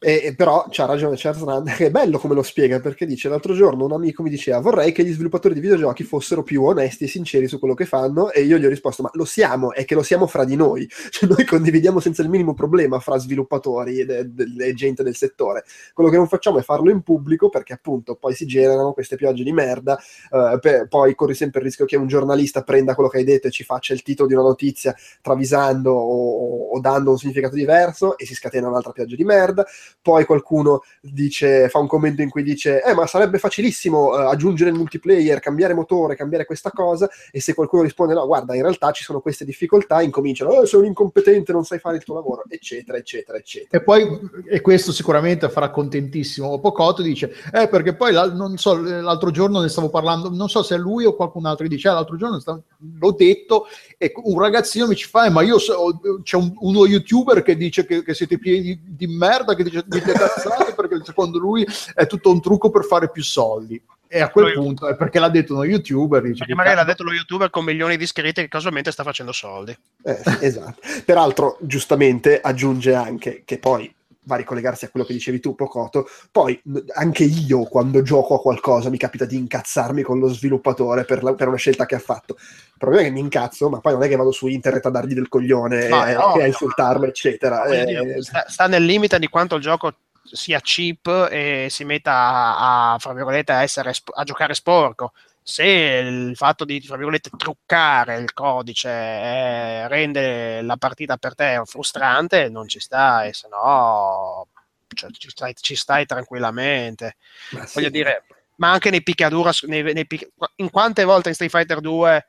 E, 0.07 0.35
però 0.37 0.67
c'ha 0.69 0.85
ragione 0.85 1.17
Charles 1.17 1.43
Rand, 1.45 1.71
che 1.73 1.87
è 1.87 1.91
bello 1.91 2.19
come 2.19 2.35
lo 2.35 2.43
spiega, 2.43 2.79
perché 2.79 3.07
dice 3.07 3.31
l'altro 3.31 3.55
giorno 3.55 3.87
un 3.87 3.93
amico 3.93 4.23
mi 4.23 4.29
diceva 4.29 4.59
vorrei 4.59 4.93
che 4.93 5.03
gli 5.03 5.13
sviluppatori 5.15 5.55
di 5.55 5.61
videogiochi 5.61 6.05
fossero 6.05 6.43
più 6.43 6.63
onesti 6.63 7.05
e 7.05 7.09
sinceri 7.09 7.49
su 7.49 7.59
quello 7.59 7.73
che 7.73 7.87
fanno 7.87 8.31
e 8.31 8.43
io 8.43 8.59
gli 8.59 8.67
ho 8.67 8.69
risposto 8.69 9.03
ma 9.03 9.09
lo 9.15 9.25
siamo, 9.25 9.73
è 9.73 9.87
che 9.87 9.95
lo 9.95 10.03
siamo 10.03 10.27
fra 10.27 10.45
di 10.45 10.57
noi, 10.57 10.87
cioè 11.09 11.27
noi 11.27 11.47
condividiamo 11.47 12.01
senza 12.01 12.21
il 12.21 12.29
minimo 12.29 12.53
problema 12.53 12.99
fra 13.01 13.17
sviluppatori 13.17 14.01
e, 14.01 14.31
e 14.59 14.75
gente 14.75 15.03
del 15.03 15.17
settore, 15.17 15.65
quello 15.95 16.11
che 16.11 16.19
non 16.19 16.29
facciamo 16.29 16.59
è 16.59 16.63
farlo 16.63 16.91
in 16.91 17.01
pubblico 17.01 17.49
perché 17.49 17.73
appunto 17.73 18.17
poi 18.17 18.35
si 18.35 18.45
generano 18.45 18.93
queste 18.93 19.17
piogge 19.17 19.43
di 19.43 19.53
merda, 19.53 19.99
eh, 19.99 20.59
per- 20.61 20.87
poi 20.87 21.15
corri 21.15 21.33
sempre 21.33 21.61
il 21.61 21.65
rischio 21.65 21.87
che 21.87 21.97
un 21.97 22.09
giornalista 22.09 22.63
prenda 22.63 22.95
quello 22.95 23.09
che 23.09 23.17
hai 23.17 23.25
detto 23.25 23.47
e 23.47 23.51
ci 23.51 23.65
faccia 23.65 23.95
il 23.95 24.03
titolo 24.03 24.29
di 24.29 24.35
una 24.35 24.43
notizia 24.43 24.95
travisando 25.23 25.93
o, 25.93 26.75
o 26.75 26.81
dando 26.81 27.13
un 27.13 27.17
significato 27.17 27.55
diverso 27.55 28.19
e 28.19 28.27
si 28.27 28.35
scatena 28.35 28.69
un'altra 28.69 28.93
pioggia 28.93 29.17
di 29.17 29.25
merda 29.25 29.65
poi 30.03 30.25
qualcuno 30.25 30.83
dice, 31.01 31.69
fa 31.69 31.79
un 31.79 31.87
commento 31.87 32.23
in 32.23 32.29
cui 32.31 32.43
dice 32.43 32.83
eh 32.83 32.95
ma 32.95 33.07
sarebbe 33.07 33.39
facilissimo 33.39 34.17
eh, 34.19 34.23
aggiungere 34.25 34.71
il 34.71 34.77
multiplayer, 34.77 35.41
cambiare 35.41 35.75
motore, 35.75 36.17
cambiare 36.17 36.45
questa 36.45 36.71
cosa? 36.71 37.09
E 37.31 37.41
se 37.41 37.55
qualcuno 37.55 37.83
risponde 37.83 38.15
no 38.15 38.27
guarda 38.27 38.55
in 38.55 38.63
realtà 38.63 38.91
ci 38.91 39.03
sono 39.05 39.21
queste 39.21 39.45
difficoltà 39.45 40.03
incominciano 40.03 40.63
eh, 40.63 40.67
sei 40.67 40.81
un 40.81 40.87
incompetente 40.87 41.53
non 41.53 41.65
sai 41.65 41.79
fare 41.79 41.97
il 41.97 42.05
tuo 42.05 42.15
lavoro 42.15 42.43
eccetera 42.49 42.99
eccetera 42.99 43.39
eccetera. 43.39 43.81
E 43.81 43.83
poi, 43.83 44.19
e 44.47 44.61
questo 44.61 44.93
sicuramente 44.93 45.49
farà 45.49 45.71
contentissimo 45.71 46.59
Pocotto, 46.59 47.03
dice, 47.03 47.33
eh 47.53 47.69
perché 47.69 47.95
poi 47.95 48.13
non 48.13 48.57
so, 48.57 48.75
l'altro 48.81 49.31
giorno 49.31 49.61
ne 49.61 49.69
stavo 49.69 49.91
parlando, 49.91 50.31
non 50.31 50.49
so 50.49 50.63
se 50.63 50.75
è 50.75 50.79
lui 50.79 51.05
o 51.05 51.15
qualcun 51.15 51.45
altro, 51.47 51.67
dice, 51.69 51.89
"Eh, 51.89 51.93
l'altro 51.93 52.17
giorno 52.17 52.41
stavo- 52.41 52.63
l'ho 52.99 53.13
detto 53.13 53.67
e 53.99 54.13
un 54.25 54.39
ragazzino 54.41 54.87
mi 54.87 54.97
ci 54.97 55.07
fa, 55.09 55.27
"Eh, 55.27 55.31
ma 55.31 55.43
io 55.43 55.59
so- 55.59 56.01
c'è 56.23 56.37
un- 56.37 56.55
uno 56.61 56.87
youtuber 56.87 57.43
che 57.43 57.57
dice 57.57 57.85
che, 57.87 58.03
che 58.03 58.15
siete 58.15 58.39
pieni 58.39 58.81
di 58.85 59.07
merda, 59.07 59.55
che 59.55 59.63
dice 59.65 59.84
dite 59.87 60.13
cazzate 60.13 60.75
perché 60.75 61.01
secondo 61.05 61.39
lui 61.39 61.67
è 61.95 62.07
tutto 62.07 62.31
un 62.31 62.41
trucco 62.41 62.71
per 62.71 62.85
fare 62.85 63.11
più 63.11 63.23
soldi. 63.23 63.81
E 64.07 64.21
a 64.21 64.29
quel 64.31 64.53
Lui- 64.53 64.55
punto 64.55 64.87
è 64.87 64.95
perché 64.95 65.19
l'ha 65.19 65.29
detto 65.29 65.55
uno 65.55 65.65
youtuber. 65.65 66.23
Dice, 66.23 66.39
Perché 66.39 66.55
magari 66.55 66.77
l'ha 66.77 66.85
detto 66.85 67.03
lo 67.03 67.13
youtuber 67.13 67.51
con 67.51 67.65
milioni 67.65 67.97
di 67.97 68.05
iscritti 68.05 68.43
che 68.43 68.49
casualmente 68.49 68.93
sta 68.93 69.03
facendo 69.03 69.33
soldi. 69.33 69.77
Eh, 70.05 70.21
esatto 70.41 70.81
peraltro 71.05 71.57
giustamente 71.61 72.41
aggiunge 72.41 72.95
anche 72.95 73.43
che 73.45 73.59
poi 73.59 73.93
va 74.25 74.35
a 74.35 74.39
ricollegarsi 74.39 74.85
a 74.85 74.89
quello 74.89 75.07
che 75.07 75.13
dicevi 75.13 75.41
tu, 75.41 75.55
Pocoto. 75.55 76.09
Poi 76.31 76.61
anche 76.95 77.25
io, 77.25 77.65
quando 77.65 78.03
gioco 78.03 78.35
a 78.35 78.41
qualcosa, 78.41 78.91
mi 78.91 78.99
capita 78.99 79.25
di 79.25 79.37
incazzarmi 79.37 80.03
con 80.03 80.19
lo 80.19 80.29
sviluppatore 80.29 81.05
per, 81.05 81.23
la- 81.23 81.35
per 81.35 81.49
una 81.49 81.57
scelta 81.57 81.87
che 81.87 81.95
ha 81.95 82.01
fatto. 82.01 82.37
Il 82.39 82.79
problema 82.79 83.03
è 83.03 83.07
che 83.07 83.13
mi 83.13 83.21
incazzo, 83.21 83.69
ma 83.69 83.81
poi 83.81 83.93
non 83.93 84.03
è 84.03 84.09
che 84.09 84.17
vado 84.17 84.33
su 84.33 84.47
internet 84.47 84.87
a 84.87 84.91
dargli 84.91 85.15
del 85.15 85.29
coglione 85.29 85.87
e, 85.87 85.89
no, 85.89 86.07
e 86.07 86.13
a 86.13 86.19
no, 86.19 86.45
insultarlo, 86.45 87.07
eccetera. 87.07 87.63
Voglio 87.65 88.03
Eh, 88.03 88.23
sta, 88.23 88.45
sta 88.49 88.67
nel 88.67 88.85
limite 88.85 89.19
di 89.19 89.29
quanto 89.29 89.57
il 89.57 89.63
gioco 89.63 89.93
sia 90.25 90.61
cheap 90.61 91.29
e 91.31 91.69
si 91.71 91.85
metta 91.85 92.13
a, 92.13 92.93
a, 92.95 92.99
fra 92.99 93.13
virgolette, 93.13 93.53
a, 93.53 93.63
essere, 93.63 93.93
a 94.15 94.25
giocare 94.25 94.55
sporco. 94.55 95.13
Se 95.47 95.63
il 95.63 96.37
fatto 96.37 96.65
di, 96.65 96.81
fra 96.81 96.97
virgolette, 96.97 97.29
truccare 97.37 98.17
il 98.17 98.33
codice 98.33 98.89
eh, 98.89 99.89
rende 99.89 100.63
la 100.63 100.79
partita 100.79 101.19
per 101.19 101.35
te 101.35 101.61
frustrante, 101.67 102.49
non 102.49 102.67
ci 102.67 102.81
stai, 102.81 103.35
se 103.35 103.49
no 103.49 104.49
cioè, 104.95 105.11
ci, 105.11 105.29
stai, 105.29 105.55
ci 105.55 105.77
stai 105.77 106.07
tranquillamente. 106.07 107.17
ma 107.51 107.67
sì. 107.67 107.75
Voglio 107.75 107.91
dire, 107.91 108.25
ma 108.57 108.73
anche 108.73 108.89
nei 108.89 109.03
picchiaduro, 109.03 109.51
nei, 109.67 109.83
nei 109.93 110.07
pic- 110.07 110.31
in 110.57 110.71
quante 110.71 111.05
volte 111.05 111.29
in 111.29 111.35
Street 111.35 111.51
Fighter 111.51 111.81
2 111.81 112.29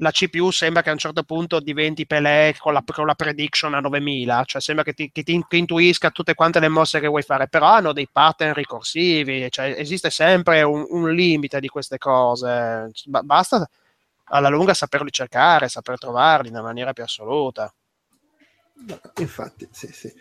la 0.00 0.10
CPU 0.10 0.50
sembra 0.50 0.82
che 0.82 0.88
a 0.88 0.92
un 0.92 0.98
certo 0.98 1.22
punto 1.22 1.60
diventi 1.60 2.06
Pelé 2.06 2.54
con 2.58 2.72
la, 2.72 2.82
con 2.84 3.06
la 3.06 3.14
prediction 3.14 3.74
a 3.74 3.80
9000, 3.80 4.44
cioè 4.44 4.60
sembra 4.60 4.84
che 4.84 4.92
ti, 4.94 5.10
che 5.12 5.22
ti 5.22 5.42
intuisca 5.50 6.10
tutte 6.10 6.34
quante 6.34 6.58
le 6.60 6.68
mosse 6.68 7.00
che 7.00 7.06
vuoi 7.06 7.22
fare, 7.22 7.48
però 7.48 7.66
hanno 7.66 7.92
dei 7.92 8.08
pattern 8.10 8.54
ricorsivi, 8.54 9.50
cioè 9.50 9.74
esiste 9.76 10.10
sempre 10.10 10.62
un, 10.62 10.86
un 10.88 11.12
limite 11.12 11.60
di 11.60 11.68
queste 11.68 11.98
cose, 11.98 12.90
Ba- 13.06 13.22
basta 13.22 13.68
alla 14.32 14.48
lunga 14.48 14.74
saperli 14.74 15.10
cercare, 15.10 15.68
saper 15.68 15.98
trovarli 15.98 16.48
in 16.48 16.60
maniera 16.62 16.92
più 16.92 17.02
assoluta. 17.02 17.72
Infatti, 19.18 19.68
sì, 19.70 19.88
sì. 19.92 20.12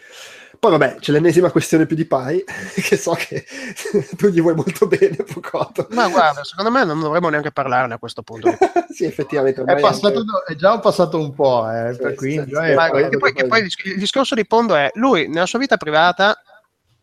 Poi 0.59 0.71
vabbè, 0.71 0.95
c'è 0.99 1.13
l'ennesima 1.13 1.51
questione 1.51 1.85
più 1.85 1.95
di 1.95 2.03
Pai, 2.05 2.43
che 2.75 2.97
so 2.97 3.13
che 3.13 3.45
tu 4.17 4.27
gli 4.27 4.41
vuoi 4.41 4.55
molto 4.55 4.87
bene, 4.87 5.15
Pocoto. 5.15 5.87
Ma 5.91 6.09
guarda, 6.09 6.43
secondo 6.43 6.69
me 6.69 6.83
non 6.83 6.99
dovremmo 6.99 7.29
neanche 7.29 7.51
parlarne 7.51 7.93
a 7.93 7.97
questo 7.97 8.23
punto. 8.23 8.49
sì, 8.93 9.05
effettivamente. 9.05 9.61
È, 9.63 9.79
passato, 9.79 10.19
anche- 10.19 10.43
è 10.53 10.55
già 10.55 10.77
passato 10.79 11.17
un 11.17 11.33
po', 11.33 11.69
eh, 11.71 11.93
Sì, 11.93 12.13
quindi, 12.15 12.51
sì, 12.53 12.59
eh, 12.61 12.67
sì. 12.69 12.73
Ma 12.73 12.89
poi- 12.89 13.07
che 13.09 13.17
poi, 13.17 13.33
che 13.33 13.47
poi 13.47 13.59
il 13.59 13.63
dis- 13.65 13.85
il 13.85 13.99
discorso 13.99 14.35
di 14.35 14.45
fondo 14.47 14.75
è 14.75 14.89
lui 14.95 15.29
nella 15.29 15.45
sua 15.45 15.59
vita 15.59 15.77
privata 15.77 16.37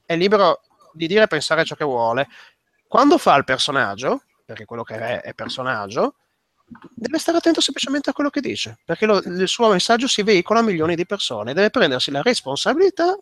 è 0.05 0.15
libero 0.17 0.61
di 0.93 1.07
dire 1.07 1.23
e 1.23 1.27
pensare 1.27 1.65
ciò 1.65 1.75
che 1.77 1.85
vuole. 1.85 2.29
Quando 2.87 3.17
fa 3.17 3.35
il 3.37 3.45
personaggio, 3.45 4.23
perché 4.45 4.67
quello 4.67 4.83
che 4.83 4.97
è 4.97 5.21
è 5.23 5.33
personaggio, 5.33 6.17
deve 6.95 7.19
stare 7.19 7.39
attento 7.39 7.63
semplicemente 7.63 8.11
a 8.11 8.13
quello 8.13 8.29
che 8.29 8.41
dice, 8.43 8.77
perché 8.85 9.07
lo- 9.07 9.23
il 9.25 9.49
suo 9.49 9.69
messaggio 9.71 10.07
si 10.09 10.23
veicola 10.23 10.61
a 10.61 10.63
milioni 10.63 10.95
di 10.95 11.07
persone, 11.07 11.55
deve 11.55 11.71
prendersi 11.71 12.11
la 12.11 12.21
responsabilità 12.21 13.17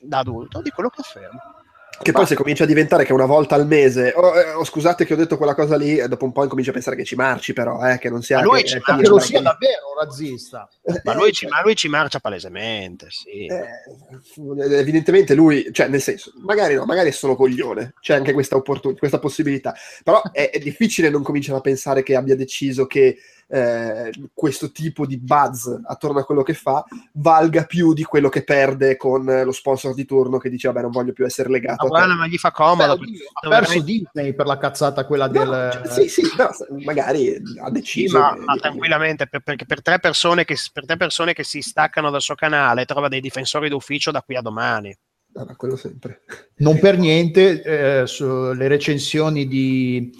da 0.00 0.18
adulto 0.18 0.60
di 0.62 0.70
quello 0.70 0.88
che 0.88 1.00
afferma. 1.00 1.54
Che 2.02 2.12
poi 2.12 2.24
se 2.24 2.34
comincia 2.34 2.64
a 2.64 2.66
diventare 2.66 3.04
che 3.04 3.12
una 3.12 3.26
volta 3.26 3.56
al 3.56 3.66
mese, 3.66 4.14
oh, 4.16 4.34
eh, 4.34 4.52
oh, 4.52 4.64
scusate 4.64 5.04
che 5.04 5.12
ho 5.12 5.16
detto 5.16 5.36
quella 5.36 5.54
cosa 5.54 5.76
lì, 5.76 5.98
e 5.98 6.08
dopo 6.08 6.24
un 6.24 6.32
po' 6.32 6.42
incomincia 6.42 6.70
a 6.70 6.72
pensare 6.72 6.96
che 6.96 7.04
ci 7.04 7.14
marci 7.14 7.52
però, 7.52 7.86
eh, 7.86 7.98
che 7.98 8.08
non 8.08 8.22
sia... 8.22 8.38
Ma 8.38 8.44
lui 8.44 8.62
che- 8.62 8.68
ci 8.68 8.76
eh, 8.76 8.82
marcia, 8.86 9.02
che 9.02 9.08
comincia 9.08 9.26
sia 9.26 9.42
davvero 9.42 9.80
un 9.94 10.02
razzista. 10.02 10.68
Ma 11.04 11.12
lui, 11.12 11.32
ci, 11.32 11.46
ma 11.46 11.60
lui 11.60 11.76
ci 11.76 11.88
marcia 11.88 12.18
palesemente, 12.18 13.08
sì. 13.10 13.44
Eh, 13.44 14.78
evidentemente 14.78 15.34
lui, 15.34 15.68
cioè 15.72 15.88
nel 15.88 16.00
senso, 16.00 16.32
magari 16.38 16.74
no, 16.74 16.86
magari 16.86 17.10
è 17.10 17.12
solo 17.12 17.36
coglione, 17.36 17.92
c'è 18.00 18.14
anche 18.14 18.32
questa, 18.32 18.56
opportun- 18.56 18.96
questa 18.96 19.18
possibilità, 19.18 19.74
però 20.02 20.22
è, 20.32 20.48
è 20.48 20.58
difficile 20.58 21.10
non 21.10 21.22
cominciare 21.22 21.58
a 21.58 21.62
pensare 21.62 22.02
che 22.02 22.16
abbia 22.16 22.34
deciso 22.34 22.86
che 22.86 23.18
eh, 23.52 24.12
questo 24.32 24.70
tipo 24.70 25.06
di 25.06 25.18
buzz 25.18 25.66
attorno 25.84 26.20
a 26.20 26.24
quello 26.24 26.42
che 26.42 26.54
fa 26.54 26.84
valga 27.14 27.64
più 27.64 27.92
di 27.92 28.04
quello 28.04 28.28
che 28.28 28.44
perde 28.44 28.96
con 28.96 29.28
eh, 29.28 29.42
lo 29.42 29.50
sponsor 29.50 29.92
di 29.92 30.04
turno 30.04 30.38
che 30.38 30.48
dice 30.48 30.68
vabbè 30.68 30.82
non 30.82 30.92
voglio 30.92 31.12
più 31.12 31.24
essere 31.24 31.48
legato 31.50 31.86
Ma 31.86 31.88
guarda, 31.88 32.14
ma 32.14 32.26
gli 32.28 32.36
fa 32.38 32.50
Beh, 32.50 32.54
comodo. 32.54 32.92
oddio, 32.92 33.24
ha 33.42 33.48
perso 33.48 33.80
Disney 33.80 34.34
per 34.34 34.46
la 34.46 34.56
cazzata 34.56 35.04
quella 35.04 35.26
No, 35.26 35.32
del... 35.32 35.70
cioè, 35.84 36.06
sì, 36.06 36.08
sì, 36.08 36.34
però 36.36 36.50
magari 36.84 37.34
ha 37.34 37.66
Sì, 37.66 37.70
deciso. 37.72 38.18
ma, 38.18 38.36
ma 38.36 38.56
tranquillamente, 38.56 39.26
per- 39.26 39.42
perché 39.42 39.66
per 39.66 39.82
tre, 39.82 39.98
persone 39.98 40.44
che, 40.44 40.56
per 40.72 40.84
tre 40.86 40.96
persone 40.96 41.32
che 41.32 41.42
si 41.44 41.60
staccano 41.60 42.10
dal 42.10 42.20
suo 42.22 42.34
canale 42.36 42.84
trova 42.84 43.08
dei 43.08 43.20
difensori 43.20 43.68
d'ufficio 43.68 44.10
da 44.10 44.22
qui 44.22 44.36
a 44.36 44.40
domani. 44.40 44.96
Ah, 45.34 45.44
ma 45.44 45.56
quello 45.56 45.76
sempre. 45.76 46.22
Non 46.56 46.78
per 46.80 46.98
niente, 46.98 47.62
eh, 48.02 48.06
sulle 48.06 48.68
recensioni 48.68 49.46
di... 49.46 50.14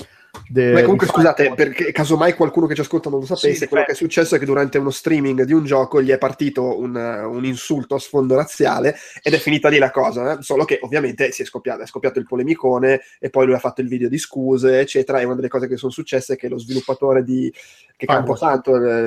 de- 0.51 0.72
Beh, 0.72 0.82
comunque 0.82 1.06
scusate, 1.06 1.52
perché 1.55 1.93
casomai 1.93 2.35
qualcuno 2.35 2.66
che 2.66 2.74
ci 2.74 2.81
ascolta 2.81 3.09
non 3.09 3.20
lo 3.20 3.27
sapesse, 3.27 3.55
Sì, 3.55 3.68
quello 3.68 3.85
che 3.85 3.93
è 3.93 3.94
successo 3.94 4.35
è 4.35 4.39
che 4.39 4.44
durante 4.44 4.78
uno 4.78 4.90
streaming 4.90 5.44
di 5.44 5.52
un 5.52 5.64
gioco 5.64 6.02
gli 6.02 6.10
è 6.10 6.18
partito 6.18 6.78
un, 6.78 6.94
un 6.97 7.44
insulto 7.44 7.94
a 7.94 7.98
sfondo 8.01 8.35
razziale 8.35 8.97
ed 9.22 9.32
è 9.32 9.39
finita 9.39 9.68
lì 9.68 9.78
la 9.78 9.90
cosa, 9.90 10.39
eh? 10.39 10.43
solo 10.43 10.64
che 10.64 10.81
ovviamente 10.82 11.31
si 11.31 11.43
è 11.43 11.44
scoppiato, 11.44 11.82
è 11.82 11.86
scoppiato 11.86 12.18
il 12.18 12.27
polemicone 12.27 13.01
e 13.20 13.31
poi 13.31 13.47
lui 13.47 13.55
ha 13.55 13.59
fatto 13.60 13.81
il 13.81 13.89
video 13.89 14.09
di 14.09 14.18
scuse, 14.18 14.81
eccetera, 14.81 15.20
e 15.20 15.24
una 15.24 15.36
delle 15.36 15.48
cose 15.48 15.68
che 15.68 15.77
sono 15.77 15.93
successe 15.93 16.35
è 16.35 16.36
che 16.36 16.48
lo 16.48 16.59
sviluppatore 16.59 17.22
di 17.22 17.52
che 17.97 18.06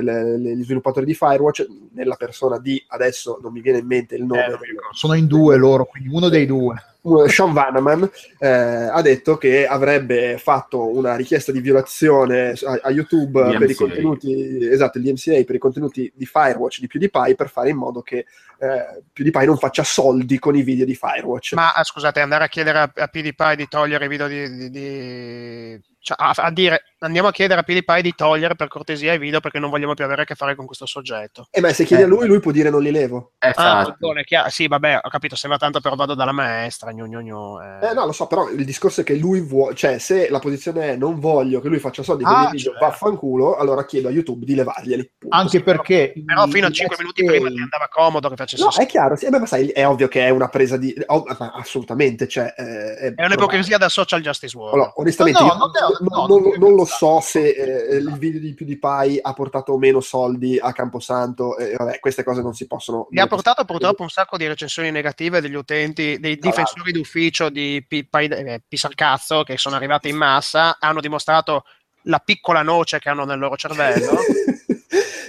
le- 0.02 0.38
le- 0.38 0.56
gli 0.56 0.64
sviluppatori 0.64 1.06
di 1.06 1.16
Firewatch, 1.16 1.66
nella 1.94 2.16
persona 2.16 2.60
di, 2.60 2.82
adesso 2.90 3.40
non 3.42 3.52
mi 3.52 3.62
viene 3.62 3.80
in 3.80 3.88
mente 3.88 4.16
il 4.16 4.24
nome, 4.24 4.46
Eh. 4.46 4.58
Sono 4.92 5.16
in 5.16 5.26
due 5.26 5.58
loro, 5.58 5.86
quindi 5.86 6.10
uno 6.10 6.30
dei 6.30 6.46
due. 6.46 6.76
Uh, 7.04 7.28
Sean 7.28 7.52
Vanaman 7.52 8.10
eh, 8.40 8.48
ha 8.48 9.02
detto 9.02 9.36
che 9.36 9.68
avrebbe 9.68 10.38
fatto 10.38 10.88
una 10.96 11.18
richiesta 11.18 11.52
di 11.52 11.60
violazione 11.60 12.52
a, 12.52 12.80
a 12.82 12.92
YouTube 12.92 13.42
DMCA. 13.42 13.58
per 13.58 13.70
i 13.70 13.74
contenuti, 13.74 14.66
esatto, 14.66 15.00
il 15.00 15.04
DMCA 15.04 15.44
per 15.44 15.56
i 15.56 15.60
contenuti 15.60 16.10
di 16.16 16.26
Firewatch 16.26 16.80
di 16.80 16.88
PewDiePie 16.88 17.36
per 17.36 17.50
fare 17.50 17.70
in 17.72 17.76
modo 17.76 18.02
che 18.02 18.20
eh, 18.58 19.04
PewDiePie 19.12 19.46
non 19.46 19.58
faccia 19.58 19.84
soldi 19.84 20.40
con 20.40 20.56
i 20.56 20.62
video 20.62 20.86
di 20.86 20.96
Firewatch. 20.96 21.54
Ma 21.56 21.74
ah, 21.74 21.84
scusate, 21.84 22.22
andare 22.22 22.46
a 22.46 22.48
chiedere 22.48 22.78
a, 22.80 22.92
a 22.96 23.08
PewDiePie 23.08 23.56
di 23.58 23.68
togliere 23.68 24.06
i 24.06 24.08
video 24.08 24.28
di... 24.28 24.50
di- 24.50 24.70
di- 24.70 25.82
cioè, 26.04 26.18
a, 26.20 26.34
a 26.36 26.52
dire 26.52 26.84
andiamo 27.04 27.30
a 27.30 27.32
chiedere 27.32 27.60
a 27.62 27.64
PewDiePie 27.64 28.02
di 28.02 28.14
togliere 28.16 28.56
per 28.56 28.68
cortesia 28.68 29.14
i 29.14 29.18
video 29.18 29.40
perché 29.40 29.60
non 29.60 29.70
vogliamo 29.70 29.94
più 29.94 30.04
avere 30.06 30.22
a 30.22 30.26
che 30.26 30.36
fare 30.36 30.56
con 30.56 30.66
questo 30.66 30.86
soggetto. 30.86 31.48
Eh, 31.50 31.60
ma 31.62 31.72
se 31.74 31.86
chiedi 31.86 32.04
Eh. 32.04 32.06
a 32.06 32.08
lui, 32.10 32.28
lui 32.28 32.40
può 32.40 32.52
dire 32.52 32.70
non 32.70 32.82
li 32.82 32.92
levo. 32.92 33.32
Ah, 33.40 33.50
Esatto. 33.50 33.90
ragione, 33.92 34.24
chiaro. 34.24 34.50
sì, 34.50 34.68
vabbè, 34.68 35.00
ho 35.04 35.10
capito, 35.10 35.36
sembra 35.36 35.58
tanto 35.58 35.80
però 35.82 35.96
vado 35.96 36.14
dalla 36.14 36.32
maestra, 36.34 36.92
gnu, 36.92 37.06
gnu, 37.08 37.20
gnu, 37.22 37.60
eh. 37.62 37.90
Eh, 37.90 37.94
no, 37.94 38.06
lo 38.06 38.12
so, 38.12 38.28
però 38.28 38.50
il 38.50 38.64
discorso 38.66 39.02
è 39.02 39.04
che 39.04 39.16
lui 39.16 39.42
vuole, 39.42 39.76
cioè 39.76 39.98
se 39.98 40.30
la 40.30 40.40
posizione 40.40 40.92
è 40.92 40.96
non 40.98 41.20
voglio 41.20 41.60
che 41.62 41.68
lui 41.70 41.80
faccia 41.80 42.04
soldi 42.04 42.24
con 42.26 42.34
Ah, 42.34 42.44
i 42.48 42.52
video, 42.52 42.72
certo. 42.72 42.86
vaffanculo, 42.86 43.56
allora 43.56 43.86
chiedo 43.86 44.08
a 44.10 44.12
YouTube 44.12 44.46
di 44.46 44.56
levarglieli. 44.56 45.12
punto. 45.18 45.36
Anche 45.36 45.62
perché... 45.64 46.14
Però 46.26 46.46
i- 46.46 46.52
fino 46.52 46.68
a 46.68 46.70
i 46.70 46.74
5 46.74 46.96
let's 46.96 47.00
minuti 47.00 47.24
prima 47.26 47.42
play- 47.48 47.56
ti 47.56 47.62
andava 47.62 47.88
comodo 47.90 48.30
che 48.30 48.36
facesse 48.36 48.64
No, 48.64 48.70
è 48.78 48.86
chiaro, 48.86 49.16
sì, 49.16 49.26
eh, 49.26 49.30
beh, 49.30 49.40
ma 49.40 49.46
sai, 49.46 49.68
è 49.70 49.88
ovvio 49.88 50.08
che 50.08 50.26
è 50.26 50.30
una 50.30 50.48
presa 50.50 50.78
di... 50.78 50.94
ov- 51.08 51.30
assolutamente, 51.56 52.28
cioè... 52.28 52.54
eh, 52.58 53.14
È 53.16 53.26
un'ipocrisia 53.26 53.78
da 53.78 53.90
social 53.90 54.22
justice 54.22 54.56
warrior. 54.58 54.76
Allora, 54.76 54.94
onestamente, 54.98 55.40
No, 55.42 55.46
io 55.48 55.54
no, 55.54 55.60
no, 55.66 55.72
non, 55.80 55.93
no, 56.00 56.28
non- 56.28 56.54
non 56.58 56.76
lo 56.76 56.86
so 56.86 57.20
se 57.20 57.50
eh, 57.50 57.96
il 57.96 58.18
video 58.18 58.40
di 58.40 58.54
PewDiePie 58.54 59.20
ha 59.22 59.34
portato 59.34 59.78
meno 59.78 60.00
soldi 60.02 60.58
a 60.60 60.72
Camposanto. 60.74 61.58
E 61.58 61.76
vabbè, 61.76 62.00
queste 62.00 62.24
cose 62.24 62.42
non 62.42 62.54
si 62.54 62.68
possono. 62.68 63.08
Mi 63.12 63.20
ha 63.20 63.28
portato 63.28 63.64
purtroppo 63.66 64.04
un 64.04 64.10
sacco 64.10 64.38
di 64.38 64.48
recensioni 64.48 64.92
negative 64.92 65.42
degli 65.42 65.56
utenti, 65.56 66.18
dei 66.20 66.38
difensori 66.38 66.92
d'ufficio 66.92 67.50
di 67.50 67.84
Pi- 67.88 68.06
Pai- 68.06 68.28
eh, 68.28 68.62
Pisarcazzo 68.68 69.44
che 69.44 69.58
sono 69.58 69.76
arrivati 69.76 70.10
in 70.10 70.18
massa, 70.18 70.78
hanno 70.80 71.00
dimostrato 71.02 71.64
la 72.08 72.20
piccola 72.20 72.62
noce 72.64 73.00
che 73.00 73.10
hanno 73.10 73.26
nel 73.26 73.40
loro 73.40 73.56
cervello. 73.56 74.12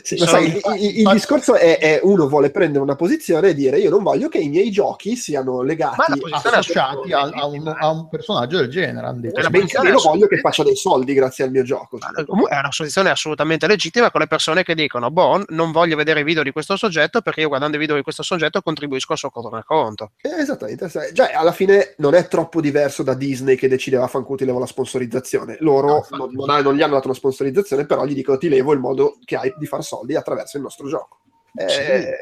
Sì, 0.05 0.19
sai, 0.19 0.49
il, 0.49 0.61
il- 0.81 0.99
il 1.01 1.09
discorso 1.13 1.55
è, 1.55 1.79
è 1.79 2.01
uno 2.03 2.29
vuole 2.29 2.51
prendere 2.51 2.85
una 2.85 2.95
posizione 2.95 3.49
e 3.49 3.55
dire 3.55 3.79
io 3.79 3.89
non 3.89 4.03
voglio 4.03 4.29
che 4.29 4.37
i 4.37 4.51
miei 4.51 4.71
giochi 4.71 5.17
siano 5.17 5.63
legati 5.63 6.21
la 6.29 6.41
associati 6.43 7.11
a, 7.15 7.21
a 7.33 7.47
un, 7.47 7.67
a 7.67 7.89
un 7.89 8.09
personaggio 8.11 8.59
del 8.59 8.69
genere. 8.69 9.07
hanno 9.07 9.21
detto. 9.21 9.41
È 9.41 9.43
la 9.43 9.49
benché 9.49 9.77
posizione 9.79 9.89
meno 9.89 10.01
voglio 10.03 10.27
che 10.27 10.41
faccia 10.41 10.63
dei 10.63 10.77
soldi 10.77 11.15
grazie 11.15 11.45
al 11.45 11.51
mio 11.51 11.63
gioco. 11.63 11.97
Ma, 11.99 12.11
eh, 12.21 12.25
comunque 12.27 12.55
è 12.55 12.59
una 12.59 12.69
posizione 12.77 13.09
assolutamente 13.09 13.67
legittima 13.67 14.11
con 14.11 14.21
le 14.21 14.27
persone 14.27 14.63
che 14.63 14.75
dicono: 14.75 15.11
Boh, 15.11 15.43
non 15.49 15.73
voglio 15.73 15.97
vedere 15.97 16.21
i 16.21 16.25
video 16.25 16.43
di 16.43 16.53
questo 16.53 16.77
soggetto 16.77 17.23
perché 17.23 17.41
io 17.41 17.49
guardando 17.49 17.77
i 17.79 17.81
video 17.81 17.97
di 17.97 18.03
questo 18.03 18.23
soggetto 18.23 18.61
contribuisco 18.61 19.13
al 19.13 19.19
suo 19.19 19.31
tornaconto. 19.33 20.11
Eh, 20.21 20.39
esattamente. 20.39 20.87
Già, 21.15 21.31
alla 21.35 21.53
fine 21.53 21.95
non 21.97 22.13
è 22.15 22.29
troppo 22.29 22.61
diverso 22.61 23.03
da 23.03 23.15
Disney 23.15 23.57
che 23.57 23.69
decide 23.69 23.97
vaffanculo 23.97 24.37
ti 24.37 24.45
levo 24.45 24.59
la 24.59 24.67
sponsorizzazione. 24.67 25.57
Loro 25.61 25.87
No, 25.87 25.97
infatti. 25.97 26.17
non, 26.17 26.31
non 26.35 26.51
ha- 26.51 26.61
non 26.61 26.75
gli 26.75 26.83
hanno 26.83 26.93
dato 26.95 27.07
una 27.07 27.17
sponsorizzazione, 27.17 27.87
però 27.87 28.05
gli 28.05 28.13
dicono 28.13 28.37
ti 28.37 28.51
levo 28.51 28.75
il 28.75 28.81
modo 28.81 29.17
che 29.25 29.37
hai 29.37 29.55
di 29.57 29.65
far 29.65 29.79
soldi 29.79 29.93
attraverso 30.17 30.57
il 30.57 30.63
nostro 30.63 30.89
gioco. 30.89 31.19
Eh, 31.55 32.15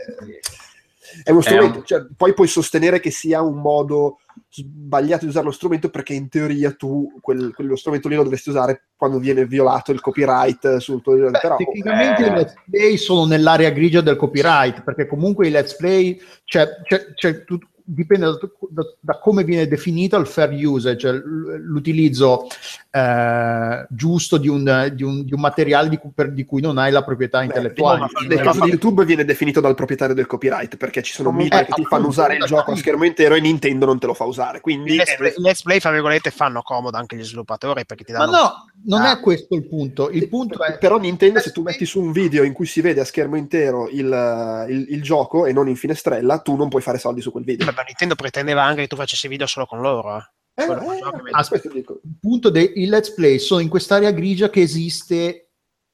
È 1.25 1.31
uno 1.31 1.41
strumento, 1.43 1.79
un- 1.79 1.85
cioè, 1.85 2.07
poi 2.17 2.33
puoi 2.33 2.47
sostenere 2.49 2.99
che 3.01 3.11
sia 3.11 3.43
un 3.43 3.61
modo 3.61 4.19
sbagliato 4.51 5.25
di 5.25 5.31
usare 5.31 5.45
lo 5.45 5.51
strumento 5.51 5.91
perché 5.91 6.15
in 6.15 6.29
teoria 6.31 6.73
tu 6.73 7.19
quel- 7.21 7.53
quello 7.55 7.77
strumento 7.77 8.09
lì 8.09 8.15
lo 8.15 8.23
dovresti 8.23 8.49
usare 8.49 8.85
quando 8.97 9.19
viene 9.19 9.45
violato 9.45 9.93
il 9.93 10.01
copyright 10.01 10.77
sul 10.79 11.03
tuo 11.03 11.15
Beh, 11.17 11.39
però 11.39 11.57
tecnicamente 11.57 12.25
eh. 12.25 12.29
i 12.29 12.31
let's 12.35 12.55
play 12.71 12.97
sono 12.97 13.27
nell'area 13.27 13.69
grigia 13.71 14.01
del 14.01 14.17
copyright 14.17 14.83
perché 14.85 15.07
comunque 15.07 15.49
i 15.49 15.51
let's 15.51 15.77
play 15.77 16.19
c'è, 16.45 16.67
c'è- 16.85 17.13
c'è 17.13 17.45
tut- 17.45 17.69
dipende 17.85 18.27
da, 18.27 18.39
da, 18.71 18.83
da, 19.01 19.19
come 19.19 19.45
viene 19.45 19.67
definito 19.67 20.17
il 20.17 20.27
fair 20.27 20.53
usage, 20.53 20.99
cioè 20.99 21.13
l'utilizzo 21.13 22.47
eh, 22.91 23.87
giusto 23.89 24.37
di 24.37 24.49
un, 24.49 24.91
di, 24.95 25.03
un, 25.03 25.25
di 25.25 25.33
un, 25.33 25.41
materiale 25.41 25.89
di 25.89 25.97
cui, 25.97 26.11
per, 26.15 26.33
di 26.33 26.45
cui, 26.45 26.61
non 26.61 26.79
hai 26.79 26.93
la 26.93 27.03
proprietà 27.03 27.39
Beh, 27.39 27.47
intellettuale. 27.47 28.07
nel 28.29 28.41
caso 28.41 28.65
di 28.65 28.71
YouTube 28.71 29.05
viene 29.05 29.25
definito 29.25 29.61
dal 29.61 29.75
proprietario 29.75 30.15
del 30.15 30.27
copyright, 30.27 30.77
perché 30.77 31.03
ci 31.03 31.13
sono 31.13 31.33
media 31.33 31.61
eh, 31.61 31.65
che 31.67 31.73
ti 31.73 31.85
fanno 31.85 32.09
usare 32.09 32.37
il 32.37 32.45
gioco 32.45 32.73
a 32.73 32.77
schermo 32.77 33.05
intero 33.05 33.35
e 33.35 33.41
Nintendo 33.41 33.87
non 33.87 33.99
te 33.99 34.07
lo 34.07 34.15
fa 34.15 34.25
usare. 34.25 34.61
Quindi 34.61 34.97
let's, 34.97 35.17
play, 35.17 35.33
let's 35.37 35.63
play, 35.63 35.81
fra 35.81 35.91
virgolette, 35.91 36.31
fanno 36.31 36.63
comodo 36.63 36.97
anche 36.97 37.17
gli 37.17 37.25
sviluppatori 37.25 37.85
perché 37.85 38.05
ti 38.05 38.13
danno... 38.13 38.31
Ma 38.31 38.39
no, 38.39 38.71
non 38.85 39.03
ah. 39.03 39.13
è 39.13 39.21
questo 39.21 39.55
il 39.55 39.67
punto. 39.67 40.11
Il 40.11 40.29
punto 40.29 40.63
è... 40.63 40.79
Però 40.79 40.99
Nintendo, 40.99 41.41
se 41.41 41.53
tu 41.53 41.63
metti 41.63 41.87
su 41.87 42.01
un 42.01 42.13
video 42.13 42.43
in 42.45 42.53
cui 42.53 42.67
si 42.67 42.81
vede 42.81 43.01
a 43.01 43.05
schermo 43.05 43.37
intero 43.37 43.89
il, 43.89 44.67
il, 44.69 44.87
il 44.91 45.03
gioco 45.03 45.47
e 45.47 45.53
non 45.53 45.69
in 45.69 45.77
finestrella, 45.77 46.39
tu 46.39 46.57
non 46.57 46.69
puoi 46.69 46.83
fare 46.83 46.99
soldi 46.99 47.21
su 47.21 47.31
quel 47.31 47.45
video. 47.45 47.72
Beh, 47.73 47.85
Nintendo 47.87 48.15
pretendeva 48.15 48.63
anche 48.63 48.83
che 48.83 48.87
tu 48.87 48.97
facessi 48.97 49.29
video 49.29 49.47
solo 49.47 49.67
con 49.67 49.81
loro. 49.81 50.17
Eh. 50.17 50.23
Eh, 50.55 50.65
eh, 50.65 51.01
aspetta, 51.31 51.69
dico. 51.71 52.01
Il 52.05 52.17
punto 52.21 52.51
dei 52.51 52.87
let's 52.87 53.15
play 53.15 53.39
sono 53.39 53.61
in 53.61 53.69
quest'area 53.69 54.11
grigia 54.11 54.51
che 54.51 54.61
esiste 54.61 55.53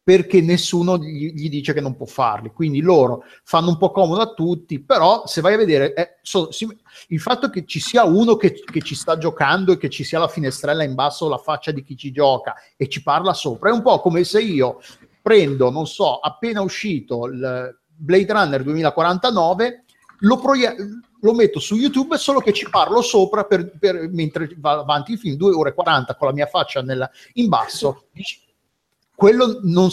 perché 0.09 0.41
nessuno 0.41 0.97
gli, 0.97 1.35
gli, 1.35 1.51
dice 1.51 1.75
che 1.75 1.83
non 1.83 1.95
può 1.95 2.07
farli. 2.07 2.51
Quindi 2.51 2.81
loro 2.81 3.25
fanno 3.45 3.69
un 3.69 3.77
po' 3.77 3.91
comodo 3.91 4.23
a 4.23 4.33
tutti, 4.33 4.81
però 4.81 5.27
se 5.27 5.43
vai 5.43 5.53
a 5.53 5.59
vedere, 5.59 5.93
eh, 5.93 6.19
so, 6.23 6.51
si, 6.51 6.67
il 7.09 7.21
fatto 7.21 7.51
che 7.51 7.67
ci 7.67 7.79
sia 7.79 8.05
uno 8.05 8.37
che, 8.37 8.55
che, 8.55 8.81
ci 8.81 8.95
sta 8.95 9.19
giocando 9.19 9.73
e 9.73 9.77
che 9.77 9.91
ci 9.91 10.05
sia 10.05 10.19
la 10.19 10.27
finestrella 10.27 10.83
in 10.83 10.95
basso, 10.95 11.29
la 11.29 11.37
faccia 11.37 11.73
di 11.73 11.83
chi 11.83 11.95
ci 11.95 12.11
gioca 12.11 12.55
e 12.75 12.89
ci 12.89 13.03
parla 13.03 13.35
sopra, 13.35 13.69
è 13.69 13.73
un 13.73 13.83
po' 13.83 14.01
come 14.01 14.25
se 14.25 14.41
io 14.41 14.81
prendo, 15.21 15.71
non 15.71 15.87
so, 15.87 16.19
appena 16.21 16.63
uscito 16.63 17.27
il 17.27 17.79
Blade 17.85 18.33
Runner 18.33 18.63
2049, 18.63 19.85
lo, 20.19 20.39
proie- 20.39 20.77
lo 21.21 21.35
metto 21.35 21.61
su 21.61 21.77
YouTube 21.77 22.17
solo 22.17 22.41
che 22.41 22.53
ci 22.53 22.69
parlo 22.69 23.03
sopra 23.03 23.45
per, 23.45 23.71
per, 23.79 24.09
mentre 24.11 24.51
va 24.57 24.79
avanti 24.79 25.13
il 25.13 25.19
film, 25.19 25.37
2 25.37 25.55
ore 25.55 25.71
e 25.71 25.75
40 25.75 26.15
con 26.17 26.29
la 26.29 26.35
mia 26.35 26.47
faccia 26.47 26.83
nella, 26.83 27.11
in 27.35 27.49
basso 27.49 28.07
quello 29.19 29.59
non, 29.65 29.91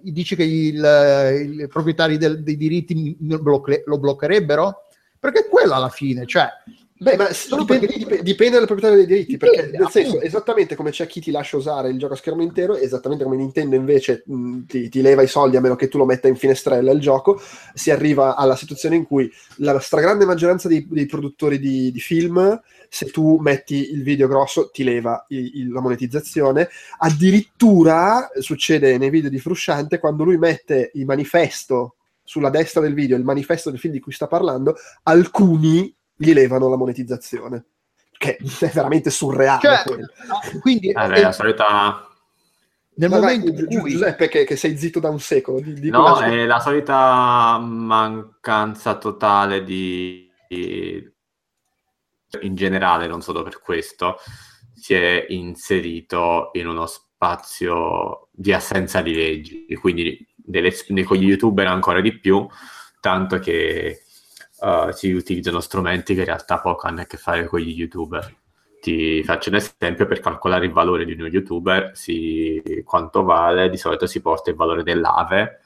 dice 0.00 0.34
che 0.34 0.42
il, 0.42 1.60
i 1.60 1.68
proprietari 1.68 2.18
del, 2.18 2.42
dei 2.42 2.56
diritti 2.56 3.16
lo 3.20 3.98
bloccherebbero? 3.98 4.88
Perché 5.16 5.46
quello 5.48 5.74
alla 5.74 5.90
fine, 5.90 6.26
cioè... 6.26 6.48
Beh, 6.96 7.16
ma 7.16 7.28
dipende, 7.58 7.88
dipende, 7.88 8.22
dipende 8.22 8.56
dal 8.58 8.66
proprietario 8.66 9.04
dei 9.04 9.12
diritti, 9.12 9.36
perché 9.36 9.66
nel 9.66 9.88
senso, 9.90 10.20
esattamente 10.20 10.76
come 10.76 10.92
c'è 10.92 11.08
chi 11.08 11.20
ti 11.20 11.32
lascia 11.32 11.56
usare 11.56 11.88
il 11.88 11.98
gioco 11.98 12.14
a 12.14 12.16
schermo 12.16 12.40
intero, 12.40 12.76
esattamente 12.76 13.24
come 13.24 13.34
Nintendo 13.34 13.74
invece 13.74 14.22
mh, 14.24 14.60
ti, 14.66 14.88
ti, 14.88 15.02
leva 15.02 15.22
i 15.22 15.26
soldi 15.26 15.56
a 15.56 15.60
meno 15.60 15.74
che 15.74 15.88
tu 15.88 15.98
lo 15.98 16.04
metta 16.04 16.28
in 16.28 16.36
finestrella 16.36 16.92
il 16.92 17.00
gioco, 17.00 17.40
si 17.74 17.90
arriva 17.90 18.36
alla 18.36 18.54
situazione 18.54 18.94
in 18.94 19.06
cui 19.06 19.28
la 19.56 19.76
stragrande 19.80 20.24
maggioranza 20.24 20.68
dei, 20.68 20.86
dei 20.88 21.06
produttori 21.06 21.58
di, 21.58 21.90
di 21.90 22.00
film 22.00 22.60
se 22.88 23.06
tu 23.06 23.38
metti 23.38 23.90
il 23.90 24.04
video 24.04 24.28
grosso 24.28 24.70
ti 24.70 24.84
leva 24.84 25.26
il, 25.30 25.50
il, 25.52 25.72
la 25.72 25.80
monetizzazione. 25.80 26.68
Addirittura 26.98 28.30
succede 28.38 28.98
nei 28.98 29.10
video 29.10 29.30
di 29.30 29.40
Frusciante 29.40 29.98
quando 29.98 30.22
lui 30.22 30.38
mette 30.38 30.92
il 30.94 31.06
manifesto 31.06 31.96
sulla 32.22 32.50
destra 32.50 32.80
del 32.80 32.94
video, 32.94 33.16
il 33.16 33.24
manifesto 33.24 33.70
del 33.70 33.80
film 33.80 33.94
di 33.94 34.00
cui 34.00 34.12
sta 34.12 34.28
parlando, 34.28 34.76
alcuni 35.02 35.92
gli 36.16 36.32
levano 36.32 36.68
la 36.68 36.76
monetizzazione. 36.76 37.64
Che 38.16 38.36
è 38.36 38.68
veramente 38.68 39.10
surreale. 39.10 39.60
Cioè, 39.60 40.60
quindi 40.60 40.88
eh, 40.88 40.94
è 40.94 41.20
la 41.20 41.32
solita 41.32 42.08
nel 42.96 43.10
Ma 43.10 43.18
momento 43.18 43.52
vai, 43.52 43.66
in 43.74 43.80
cui 43.80 43.90
Giuseppe 43.90 44.28
che, 44.28 44.44
che, 44.44 44.54
sei 44.54 44.76
zitto 44.76 45.00
da 45.00 45.08
un 45.08 45.18
secolo 45.18 45.58
di, 45.58 45.74
di 45.74 45.90
no 45.90 46.20
è 46.20 46.44
la 46.44 46.60
solita 46.60 47.58
mancanza 47.60 48.96
totale 48.98 49.64
di, 49.64 50.30
di 50.48 51.12
in 52.42 52.54
generale, 52.54 53.08
non 53.08 53.20
solo 53.20 53.42
per 53.42 53.60
questo, 53.60 54.18
si 54.74 54.94
è 54.94 55.26
inserito 55.28 56.50
in 56.52 56.68
uno 56.68 56.86
spazio 56.86 58.28
di 58.30 58.52
assenza 58.52 59.00
di 59.02 59.14
leggi, 59.14 59.66
quindi 59.80 60.26
delle, 60.36 60.72
con 61.04 61.16
gli 61.16 61.26
youtuber 61.26 61.66
ancora 61.66 62.00
di 62.00 62.18
più, 62.18 62.46
tanto 63.00 63.38
che 63.38 64.03
uh, 64.64 64.90
si 64.92 65.12
utilizzano 65.12 65.60
strumenti 65.60 66.14
che 66.14 66.20
in 66.20 66.26
realtà 66.26 66.60
poco 66.60 66.86
hanno 66.86 67.02
a 67.02 67.04
che 67.04 67.16
fare 67.16 67.46
con 67.46 67.60
gli 67.60 67.70
youtuber. 67.70 68.34
Ti 68.80 69.22
faccio 69.24 69.48
un 69.50 69.56
esempio, 69.56 70.06
per 70.06 70.20
calcolare 70.20 70.66
il 70.66 70.72
valore 70.72 71.04
di 71.04 71.12
uno 71.12 71.26
youtuber, 71.26 71.92
si, 71.94 72.62
quanto 72.84 73.22
vale, 73.22 73.70
di 73.70 73.76
solito 73.76 74.06
si 74.06 74.20
porta 74.20 74.50
il 74.50 74.56
valore 74.56 74.82
dell'AVE, 74.82 75.60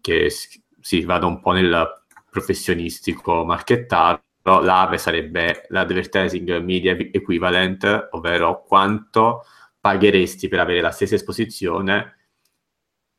che 0.00 0.30
si 0.30 1.04
vada 1.04 1.26
un 1.26 1.40
po' 1.40 1.52
nel 1.52 2.04
professionistico 2.30 3.44
marchettato, 3.44 4.22
però 4.40 4.62
l'AVE 4.62 4.98
sarebbe 4.98 5.66
l'Advertising 5.68 6.58
Media 6.58 6.92
Equivalent, 6.92 8.08
ovvero 8.12 8.62
quanto 8.62 9.44
pagheresti 9.80 10.48
per 10.48 10.60
avere 10.60 10.80
la 10.80 10.90
stessa 10.90 11.14
esposizione 11.14 12.16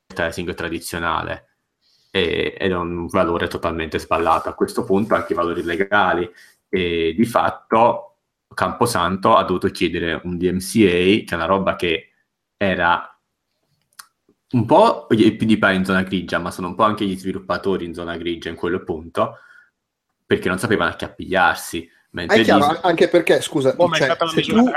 advertising 0.08 0.54
tradizionale 0.54 1.47
e, 2.12 2.56
ed 2.58 2.72
è 2.72 2.76
un 2.76 3.08
valore 3.08 3.48
totalmente 3.48 4.00
sballato. 4.00 4.50
A 4.50 4.54
questo 4.54 4.84
punto 4.84 5.16
anche 5.16 5.34
i 5.34 5.36
valori 5.36 5.64
legali 5.64 6.30
e 6.70 7.14
di 7.16 7.26
fatto 7.26 8.16
Camposanto 8.54 9.36
ha 9.36 9.44
dovuto 9.44 9.68
chiedere 9.70 10.20
un 10.24 10.38
DMCA, 10.38 11.24
che 11.26 11.26
è 11.30 11.36
una 11.36 11.46
roba 11.46 11.76
che 11.76 12.12
era 12.58 13.12
un 14.50 14.66
po' 14.66 15.08
i 15.12 15.36
PewDiePie 15.36 15.74
in 15.74 15.86
zona 15.86 16.04
grigia, 16.04 16.40
ma 16.40 16.52
sono 16.52 16.68
un 16.68 16.76
po' 16.76 16.84
anche 16.84 17.06
gli 17.06 17.18
sviluppatori 17.18 17.86
in 17.86 17.94
zona 17.94 18.18
grigia 18.18 18.50
in 18.50 18.56
quello 18.56 18.82
punto, 18.84 19.40
perché 20.26 20.48
non 20.50 20.58
sapevano 20.58 20.92
a 20.92 20.96
che 20.96 21.06
appigliarsi. 21.06 21.90
È 22.10 22.42
chiaro, 22.42 22.68
Disney... 22.68 22.80
anche 22.84 23.10
perché, 23.10 23.42
scusa, 23.42 23.74
oh, 23.76 23.94
cioè, 23.94 24.16
se, 24.28 24.42
tu, 24.42 24.72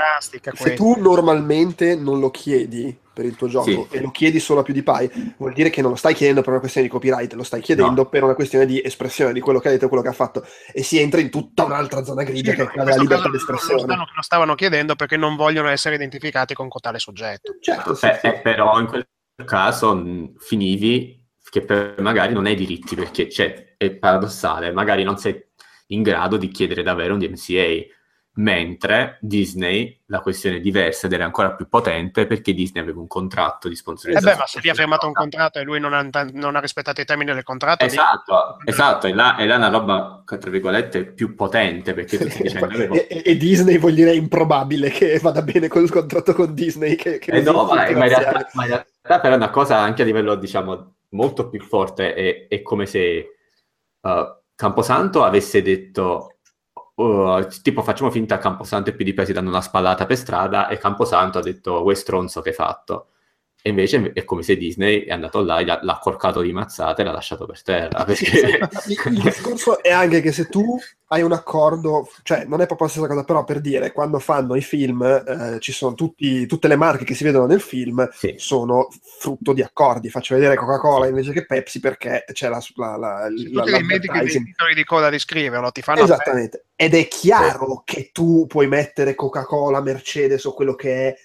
se 0.53 0.73
tu, 0.73 0.95
normalmente 0.99 1.95
non 1.95 2.19
lo 2.19 2.29
chiedi 2.29 2.95
per 3.13 3.25
il 3.25 3.35
tuo 3.35 3.47
gioco 3.47 3.87
sì. 3.89 3.97
e 3.97 4.01
lo 4.01 4.11
chiedi 4.11 4.39
solo 4.39 4.59
a 4.59 4.63
PewDiePie, 4.63 5.35
vuol 5.37 5.53
dire 5.53 5.69
che 5.69 5.81
non 5.81 5.91
lo 5.91 5.97
stai 5.97 6.13
chiedendo 6.13 6.41
per 6.41 6.51
una 6.51 6.59
questione 6.59 6.87
di 6.87 6.93
copyright, 6.93 7.33
lo 7.33 7.43
stai 7.43 7.61
chiedendo 7.61 8.03
no. 8.03 8.09
per 8.09 8.23
una 8.23 8.35
questione 8.35 8.65
di 8.65 8.81
espressione 8.83 9.33
di 9.33 9.39
quello 9.39 9.59
che 9.59 9.69
ha 9.69 9.71
detto 9.71 9.85
e 9.85 9.87
quello 9.87 10.03
che 10.03 10.09
ha 10.09 10.13
fatto 10.13 10.45
e 10.71 10.83
si 10.83 10.99
entra 10.99 11.19
in 11.21 11.29
tutta 11.29 11.63
un'altra 11.63 12.03
zona 12.03 12.23
grigia 12.23 12.51
sì, 12.51 12.57
che 12.57 12.63
è 12.63 12.83
la 12.83 12.95
libertà 12.95 13.29
d'espressione. 13.29 13.81
Lo, 13.81 13.87
stanno, 13.87 14.07
lo 14.13 14.21
stavano 14.21 14.55
chiedendo 14.55 14.95
perché 14.95 15.17
non 15.17 15.35
vogliono 15.35 15.69
essere 15.69 15.95
identificati 15.95 16.53
con 16.53 16.67
tale 16.69 16.99
soggetto. 16.99 17.55
Certo, 17.59 17.95
sì, 17.95 18.05
eh, 18.05 18.19
eh, 18.21 18.39
però 18.39 18.79
in 18.79 18.87
quel 18.87 19.07
caso 19.45 19.95
mh, 19.95 20.35
finivi 20.37 21.19
che 21.49 21.63
per 21.63 21.95
magari 21.99 22.33
non 22.33 22.45
hai 22.45 22.55
diritti 22.55 22.95
perché 22.95 23.29
cioè, 23.29 23.75
è 23.77 23.91
paradossale, 23.91 24.71
magari 24.71 25.03
non 25.03 25.17
sei 25.17 25.50
in 25.91 26.01
grado 26.01 26.37
di 26.37 26.49
chiedere 26.49 26.83
davvero 26.83 27.13
un 27.13 27.19
DMCA, 27.19 27.85
mentre 28.33 29.17
Disney 29.19 29.99
la 30.05 30.21
questione 30.21 30.57
è 30.57 30.59
diversa 30.61 31.07
ed 31.07 31.13
era 31.13 31.25
ancora 31.25 31.53
più 31.53 31.67
potente 31.67 32.25
perché 32.25 32.53
Disney 32.53 32.81
aveva 32.81 33.01
un 33.01 33.07
contratto 33.07 33.67
di 33.67 33.75
sponsorizzazione. 33.75 34.33
Eh 34.33 34.35
beh, 34.35 34.41
ma 34.41 34.47
se 34.47 34.59
lì 34.61 34.69
ha 34.69 34.73
firmato 34.73 35.05
un 35.05 35.11
contratto 35.11 35.59
e 35.59 35.63
lui 35.63 35.81
non 35.81 35.93
ha, 35.93 36.01
non 36.31 36.55
ha 36.55 36.59
rispettato 36.61 37.01
i 37.01 37.05
termini 37.05 37.33
del 37.33 37.43
contratto... 37.43 37.83
Esatto, 37.83 38.57
di... 38.63 38.69
esatto, 38.71 39.07
è 39.07 39.13
là, 39.13 39.35
è 39.35 39.45
là 39.45 39.57
una 39.57 39.67
roba, 39.67 40.23
tra 40.25 40.49
virgolette, 40.49 41.07
più 41.07 41.35
potente 41.35 41.93
perché 41.93 42.17
tu 42.17 42.29
stai 42.29 42.41
dicendo... 42.47 42.93
e, 42.93 43.21
e, 43.25 43.35
Disney 43.35 43.77
vuol 43.77 43.93
dire 43.93 44.13
improbabile 44.13 44.89
che 44.89 45.19
vada 45.19 45.41
bene 45.41 45.67
col 45.67 45.89
contratto 45.89 46.33
con 46.33 46.53
Disney 46.53 46.95
che, 46.95 47.19
che 47.19 47.31
eh 47.31 47.41
no, 47.41 47.65
ma, 47.65 47.73
ma, 47.73 47.87
in 47.89 47.97
realtà, 47.97 48.49
ma 48.53 48.63
in 48.63 48.69
realtà 48.69 49.19
però 49.19 49.33
è 49.33 49.37
una 49.37 49.49
cosa 49.49 49.77
anche 49.77 50.03
a 50.03 50.05
livello, 50.05 50.35
diciamo, 50.35 50.95
molto 51.09 51.49
più 51.49 51.61
forte, 51.61 52.13
è, 52.13 52.47
è 52.47 52.61
come 52.61 52.85
se... 52.85 53.35
Uh, 54.03 54.39
Camposanto 54.61 55.23
avesse 55.23 55.63
detto 55.63 56.37
uh, 56.93 57.47
tipo 57.63 57.81
facciamo 57.81 58.11
finta 58.11 58.37
Camposanto 58.37 58.91
e 58.91 58.93
PDP 58.93 59.23
si 59.23 59.33
danno 59.33 59.49
una 59.49 59.59
spallata 59.59 60.05
per 60.05 60.15
strada 60.17 60.67
e 60.67 60.77
Camposanto 60.77 61.39
ha 61.39 61.41
detto 61.41 61.81
vuoi 61.81 61.95
stronzo 61.95 62.41
che 62.41 62.49
hai 62.49 62.55
fatto 62.55 63.07
e 63.63 63.69
invece 63.69 64.11
è 64.13 64.23
come 64.23 64.41
se 64.41 64.57
Disney 64.57 65.03
è 65.03 65.11
andato 65.11 65.43
là, 65.43 65.61
l'ha 65.63 65.93
accorcato 65.93 66.41
di 66.41 66.51
mazzate 66.51 67.01
e 67.01 67.05
l'ha 67.05 67.11
lasciato 67.11 67.45
per 67.45 67.61
terra. 67.61 68.03
Perché... 68.03 68.59
il, 68.87 69.21
discorso 69.21 69.83
è 69.83 69.91
anche 69.91 70.19
che 70.21 70.31
se 70.31 70.47
tu 70.47 70.79
hai 71.09 71.21
un 71.21 71.31
accordo, 71.31 72.09
cioè 72.23 72.45
non 72.45 72.61
è 72.61 72.65
proprio 72.65 72.87
la 72.87 72.93
stessa 72.93 73.07
cosa, 73.07 73.23
però 73.23 73.43
per 73.43 73.61
dire, 73.61 73.91
quando 73.91 74.17
fanno 74.17 74.55
i 74.55 74.61
film, 74.61 75.03
eh, 75.03 75.57
ci 75.59 75.71
sono 75.71 75.93
tutti, 75.93 76.47
tutte 76.47 76.67
le 76.67 76.75
marche 76.75 77.03
che 77.03 77.13
si 77.13 77.23
vedono 77.23 77.45
nel 77.45 77.61
film, 77.61 78.09
sì. 78.11 78.33
sono 78.37 78.87
frutto 79.19 79.53
di 79.53 79.61
accordi. 79.61 80.09
Faccio 80.09 80.33
vedere 80.33 80.55
Coca-Cola 80.55 81.07
invece 81.07 81.31
che 81.31 81.45
Pepsi 81.45 81.79
perché 81.79 82.23
c'è 82.31 82.49
la... 82.49 82.59
la, 82.75 82.97
la, 82.97 83.27
tutti 83.27 83.53
la, 83.53 84.21
i 84.21 84.27
titoli 84.27 84.73
di 84.73 84.83
coda 84.83 85.11
di 85.11 85.19
scriverlo, 85.19 85.69
ti 85.71 85.83
fanno... 85.83 86.01
Esattamente. 86.01 86.65
Ed 86.75 86.95
è 86.95 87.07
chiaro 87.07 87.83
sì. 87.85 87.95
che 87.95 88.09
tu 88.11 88.47
puoi 88.47 88.67
mettere 88.67 89.13
Coca-Cola, 89.13 89.81
Mercedes 89.81 90.45
o 90.45 90.53
quello 90.53 90.73
che 90.73 91.09
è 91.09 91.15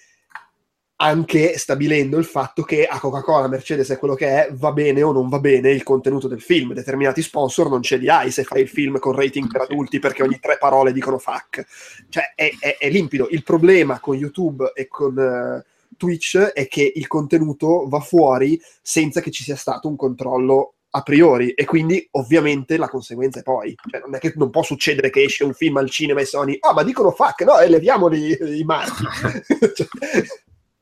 anche 0.99 1.57
stabilendo 1.57 2.17
il 2.17 2.25
fatto 2.25 2.63
che 2.63 2.85
a 2.85 2.99
Coca-Cola, 2.99 3.47
Mercedes 3.47 3.89
è 3.89 3.97
quello 3.97 4.15
che 4.15 4.27
è, 4.27 4.49
va 4.53 4.71
bene 4.71 5.03
o 5.03 5.11
non 5.11 5.29
va 5.29 5.39
bene 5.39 5.71
il 5.71 5.83
contenuto 5.83 6.27
del 6.27 6.41
film. 6.41 6.73
Determinati 6.73 7.21
sponsor 7.21 7.69
non 7.69 7.83
ce 7.83 7.97
li 7.97 8.09
hai 8.09 8.31
se 8.31 8.43
fai 8.43 8.61
il 8.61 8.67
film 8.67 8.97
con 8.97 9.13
rating 9.13 9.47
per 9.47 9.61
adulti 9.61 9.99
perché 9.99 10.23
ogni 10.23 10.39
tre 10.39 10.57
parole 10.57 10.91
dicono 10.91 11.19
fuck. 11.19 11.65
Cioè 12.09 12.33
è, 12.35 12.51
è, 12.59 12.77
è 12.79 12.89
limpido. 12.89 13.27
Il 13.29 13.43
problema 13.43 13.99
con 13.99 14.15
YouTube 14.15 14.71
e 14.73 14.87
con 14.87 15.15
uh, 15.15 15.95
Twitch 15.95 16.37
è 16.37 16.67
che 16.67 16.91
il 16.95 17.05
contenuto 17.05 17.87
va 17.87 17.99
fuori 17.99 18.59
senza 18.81 19.21
che 19.21 19.29
ci 19.29 19.43
sia 19.43 19.55
stato 19.55 19.87
un 19.87 19.95
controllo 19.95 20.73
a 20.89 21.01
priori 21.01 21.51
e 21.51 21.65
quindi 21.65 22.07
ovviamente 22.11 22.77
la 22.77 22.87
conseguenza 22.87 23.41
è 23.41 23.43
poi 23.43 23.75
cioè, 23.91 23.99
non 23.99 24.15
è 24.15 24.19
che 24.19 24.31
non 24.35 24.49
può 24.49 24.63
succedere 24.63 25.09
che 25.09 25.21
esce 25.21 25.43
un 25.43 25.53
film 25.53 25.77
al 25.77 25.89
cinema 25.89 26.21
e 26.21 26.25
Sony 26.25 26.57
ah 26.61 26.71
ma 26.71 26.81
dicono 26.81 27.11
fuck 27.11 27.41
no 27.41 27.59
e 27.59 27.67
leviamoli 27.67 28.57
i 28.57 28.63
marchi 28.63 29.03
cioè, 29.75 29.87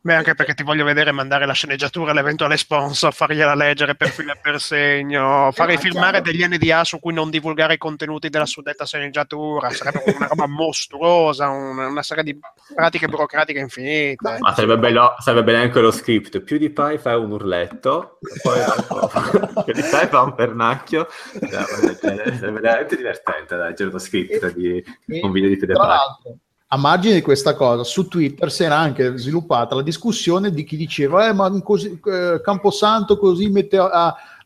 Beh, 0.06 0.14
anche 0.14 0.36
perché 0.36 0.54
ti 0.54 0.62
voglio 0.62 0.84
vedere 0.86 1.12
mandare 1.12 1.48
la 1.48 1.54
sceneggiatura 1.54 2.12
all'eventuale 2.12 2.58
sponsor, 2.58 3.12
fargliela 3.12 3.56
leggere 3.56 3.96
per 3.96 4.10
filo 4.10 4.34
e 4.34 4.38
per 4.40 4.62
segno, 4.62 5.50
fare 5.52 5.74
Eh, 5.74 5.78
firmare 5.80 6.22
chiaro. 6.22 6.32
degli 6.32 6.46
NDA 6.48 6.84
su 6.84 7.00
cui 7.00 7.12
non 7.12 7.32
divulgare 7.32 7.74
i 7.74 7.78
contenuti 7.80 8.30
della 8.30 8.46
suddetta 8.46 8.86
sceneggiatura. 8.86 9.72
Sarebbe 9.72 10.04
una 10.16 10.28
roba 10.28 10.46
mostruosa, 10.46 11.50
una, 11.50 11.88
una 11.88 12.04
serie 12.04 12.22
di 12.24 12.38
pratiche 12.76 13.08
burocratiche 13.08 13.58
infinite. 13.58 14.18
Ma- 14.20 14.54
sarebbe 14.54 14.78
bello, 14.78 15.16
sarebbe 15.18 15.44
bello 15.44 15.64
anche 15.64 15.80
lo 15.80 15.90
script. 15.90 16.40
PewDiePie 16.40 17.00
fa 17.00 17.18
un 17.18 17.32
urletto, 17.32 18.20
poi 18.44 18.60
dopo 18.64 19.08
PewDiePie 19.64 20.08
fa 20.08 20.22
un 20.22 20.36
pernacchio. 20.36 21.08
Sarebbe 21.50 22.60
veramente 22.62 22.96
divertente 22.96 23.56
leggere 23.56 23.90
lo 23.90 23.98
script 23.98 24.54
di 24.54 24.84
un 25.24 25.32
video 25.32 25.50
di 25.50 25.58
tra 25.58 25.66
PewDiePie. 25.66 25.88
l'altro, 25.88 26.38
a 26.68 26.78
margine 26.78 27.14
di 27.16 27.22
questa 27.22 27.54
cosa, 27.56 27.84
su 27.84 28.08
Twitter 28.08 28.52
si 28.52 28.64
era 28.64 28.78
anche 28.78 29.18
sviluppata 29.18 29.76
la 29.76 29.84
discussione 29.84 30.52
di 30.52 30.64
chi 30.64 30.76
diceva: 30.78 31.28
eh, 31.28 31.34
ma 31.34 31.50
così, 31.62 32.00
eh, 32.06 32.42
Camposanto 32.44 33.18
così 33.18 33.50
mette 33.50 33.78
a, 33.78 33.88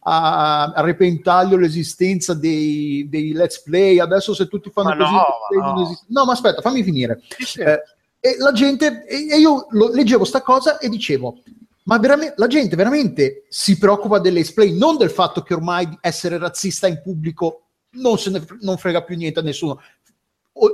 a- 0.02 0.64
a 0.74 0.82
repentaglio 0.82 1.56
l'esistenza 1.58 2.34
dei, 2.34 3.08
dei 3.10 3.32
let's 3.32 3.62
play. 3.62 4.00
Adesso, 4.00 4.34
se 4.34 4.48
tutti 4.48 4.70
fanno 4.70 4.90
Ma 4.90 4.98
così, 4.98 5.12
no, 5.14 5.26
ma 5.62 5.74
no. 5.74 5.82
esiste- 5.84 6.06
no, 6.10 6.26
ma 6.26 6.32
aspetta, 6.34 6.62
fammi 6.62 6.84
finire. 6.84 7.22
Eh, 7.58 7.82
e 8.22 8.36
la 8.38 8.52
gente, 8.52 9.06
e 9.06 9.38
io 9.38 9.68
lo- 9.70 9.90
leggevo 9.94 10.26
sta 10.26 10.42
cosa 10.42 10.78
e 10.78 10.90
dicevo: 10.90 11.42
Ma 11.84 11.98
veramente, 12.00 12.34
la 12.38 12.48
gente 12.48 12.76
veramente 12.76 13.46
si 13.48 13.78
preoccupa 13.78 14.20
delle 14.20 14.44
play, 14.54 14.78
non 14.78 14.98
del 14.98 15.10
fatto 15.10 15.42
che 15.42 15.54
ormai 15.54 15.88
essere 16.02 16.38
razzista 16.38 16.86
in 16.88 17.00
pubblico 17.02 17.62
non 17.92 18.20
se 18.20 18.30
ne 18.30 18.46
non 18.62 18.78
frega 18.78 19.02
più 19.04 19.16
niente 19.16 19.40
a 19.40 19.42
nessuno. 19.42 19.80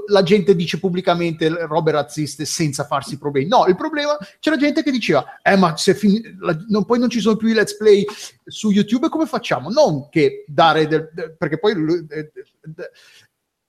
La 0.08 0.24
gente 0.24 0.56
dice 0.56 0.80
pubblicamente 0.80 1.48
robe 1.68 1.92
razziste 1.92 2.44
senza 2.46 2.86
farsi 2.86 3.18
problemi. 3.18 3.48
No, 3.48 3.66
il 3.68 3.76
problema 3.76 4.18
c'era 4.40 4.58
gente 4.58 4.82
che 4.82 4.92
diceva: 4.92 5.40
Eh, 5.44 5.56
ma 5.56 5.78
se 5.78 5.94
fin- 5.94 6.38
la- 6.40 6.58
non- 6.68 6.86
poi 6.86 6.98
non 7.00 7.10
ci 7.10 7.20
sono 7.20 7.36
più 7.36 7.48
i 7.50 7.54
let's 7.54 7.78
play 7.78 8.04
su 8.46 8.72
YouTube, 8.72 9.10
come 9.10 9.26
facciamo? 9.26 9.70
Non 9.70 10.10
che 10.10 10.44
dare 10.48 10.88
del- 10.88 11.10
de- 11.14 11.36
perché 11.38 11.60
poi 11.60 11.74
eh, 11.74 12.32
de- 12.64 12.92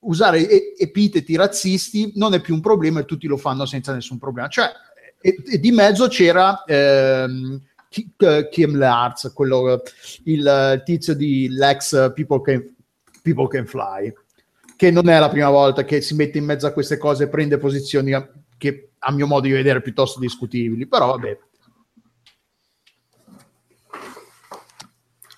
usare 0.00 0.76
epiteti 0.76 1.36
razzisti 1.36 2.12
non 2.14 2.32
è 2.34 2.40
più 2.40 2.54
un 2.54 2.60
problema 2.60 3.00
e 3.00 3.04
tutti 3.04 3.26
lo 3.26 3.36
fanno 3.36 3.66
senza 3.66 3.92
nessun 3.92 4.18
problema. 4.18 4.48
Cioè, 4.48 4.70
e, 5.20 5.42
e 5.44 5.58
di 5.58 5.72
mezzo 5.72 6.06
c'era 6.08 6.62
ehm, 6.64 7.60
eh, 8.18 8.48
Kim 8.50 8.76
Larz, 8.76 9.32
quello, 9.34 9.82
il 10.24 10.46
eh, 10.46 10.82
tizio 10.84 11.14
di 11.14 11.48
l'ex 11.50 12.12
People 12.14 12.40
Can, 12.42 12.74
People 13.22 13.48
Can 13.48 13.66
Fly, 13.66 14.12
che 14.76 14.90
non 14.90 15.08
è 15.08 15.18
la 15.18 15.28
prima 15.30 15.48
volta 15.50 15.84
che 15.84 16.00
si 16.00 16.14
mette 16.14 16.38
in 16.38 16.44
mezzo 16.44 16.66
a 16.66 16.72
queste 16.72 16.98
cose 16.98 17.24
e 17.24 17.28
prende 17.28 17.58
posizioni 17.58 18.12
che 18.58 18.90
a 18.98 19.10
mio 19.12 19.26
modo 19.26 19.46
di 19.46 19.52
vedere 19.52 19.80
piuttosto 19.82 20.20
discutibili, 20.20 20.86
però 20.86 21.08
vabbè. 21.08 21.38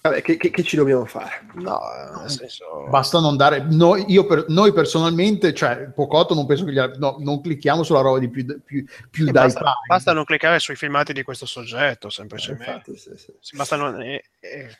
vabbè 0.02 0.22
che, 0.22 0.36
che- 0.36 0.50
che 0.50 0.62
ci 0.62 0.76
dobbiamo 0.76 1.04
fare 1.04 1.46
No, 1.54 1.78
nel 2.20 2.30
senso... 2.30 2.86
Basta 2.88 3.20
non 3.20 3.36
dare. 3.36 3.60
Noi, 3.68 4.04
io 4.08 4.24
per- 4.26 4.46
noi 4.48 4.72
personalmente, 4.72 5.52
cioè, 5.52 5.90
Pocotto, 5.90 6.34
non 6.34 6.46
penso 6.46 6.64
che 6.64 6.72
gli, 6.72 6.80
no, 6.98 7.16
non 7.18 7.40
clicchiamo 7.40 7.82
sulla 7.82 8.00
roba 8.00 8.18
di 8.18 8.30
più, 8.30 8.44
più, 8.64 8.84
più 9.10 9.24
dai 9.26 9.32
basta, 9.44 9.74
basta 9.86 10.12
non 10.12 10.24
cliccare 10.24 10.58
sui 10.58 10.76
filmati 10.76 11.12
di 11.12 11.22
questo 11.22 11.44
soggetto, 11.46 12.08
semplicemente. 12.10 12.70
infatti 12.70 12.96
sì, 12.96 13.10
sì. 13.16 13.32
Sì, 13.40 13.56
basta 13.56 13.76
non- 13.76 14.00
eh, 14.00 14.22
eh, 14.40 14.78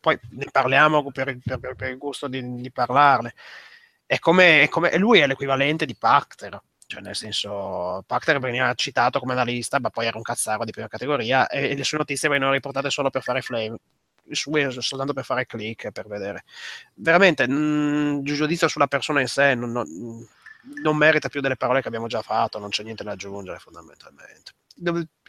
poi 0.00 0.18
ne 0.30 0.46
parliamo 0.50 1.10
per, 1.10 1.28
il- 1.28 1.42
per- 1.44 1.58
per- 1.58 1.74
per 1.74 1.90
il 1.90 1.98
gusto 1.98 2.26
di, 2.28 2.60
di 2.60 2.70
parlarne. 2.72 3.34
È 4.10 4.18
come, 4.18 4.62
è 4.62 4.68
come- 4.68 4.96
lui 4.98 5.20
è 5.20 5.26
l'equivalente 5.28 5.86
di 5.86 5.94
Pacter, 5.94 6.60
cioè 6.86 7.00
nel 7.00 7.14
senso, 7.14 8.02
Pacter 8.04 8.40
veniva 8.40 8.74
citato 8.74 9.20
come 9.20 9.32
analista, 9.34 9.78
ma 9.78 9.90
poi 9.90 10.06
era 10.06 10.16
un 10.16 10.24
cazzaro 10.24 10.64
di 10.64 10.72
prima 10.72 10.88
categoria 10.88 11.46
e, 11.46 11.76
le 11.76 11.84
sue 11.84 11.98
notizie 11.98 12.28
venivano 12.28 12.52
riportate 12.54 12.90
solo 12.90 13.08
per 13.10 13.22
fare 13.22 13.40
flame, 13.40 13.76
sue 14.32 14.68
soltanto 14.80 15.12
per 15.12 15.24
fare 15.24 15.46
click 15.46 15.92
per 15.92 16.08
vedere. 16.08 16.42
Veramente, 16.94 17.44
il 17.44 18.20
giudizio 18.24 18.66
sulla 18.66 18.88
persona 18.88 19.20
in 19.20 19.28
sé 19.28 19.54
non, 19.54 19.70
non- 19.70 20.26
non 20.82 20.96
merita 20.96 21.28
più 21.28 21.40
delle 21.40 21.56
parole 21.56 21.80
che 21.80 21.86
abbiamo 21.88 22.08
già 22.08 22.20
fatto, 22.22 22.58
non 22.58 22.70
c'è 22.70 22.82
niente 22.82 23.04
da 23.04 23.12
aggiungere 23.12 23.58
fondamentalmente. 23.60 24.52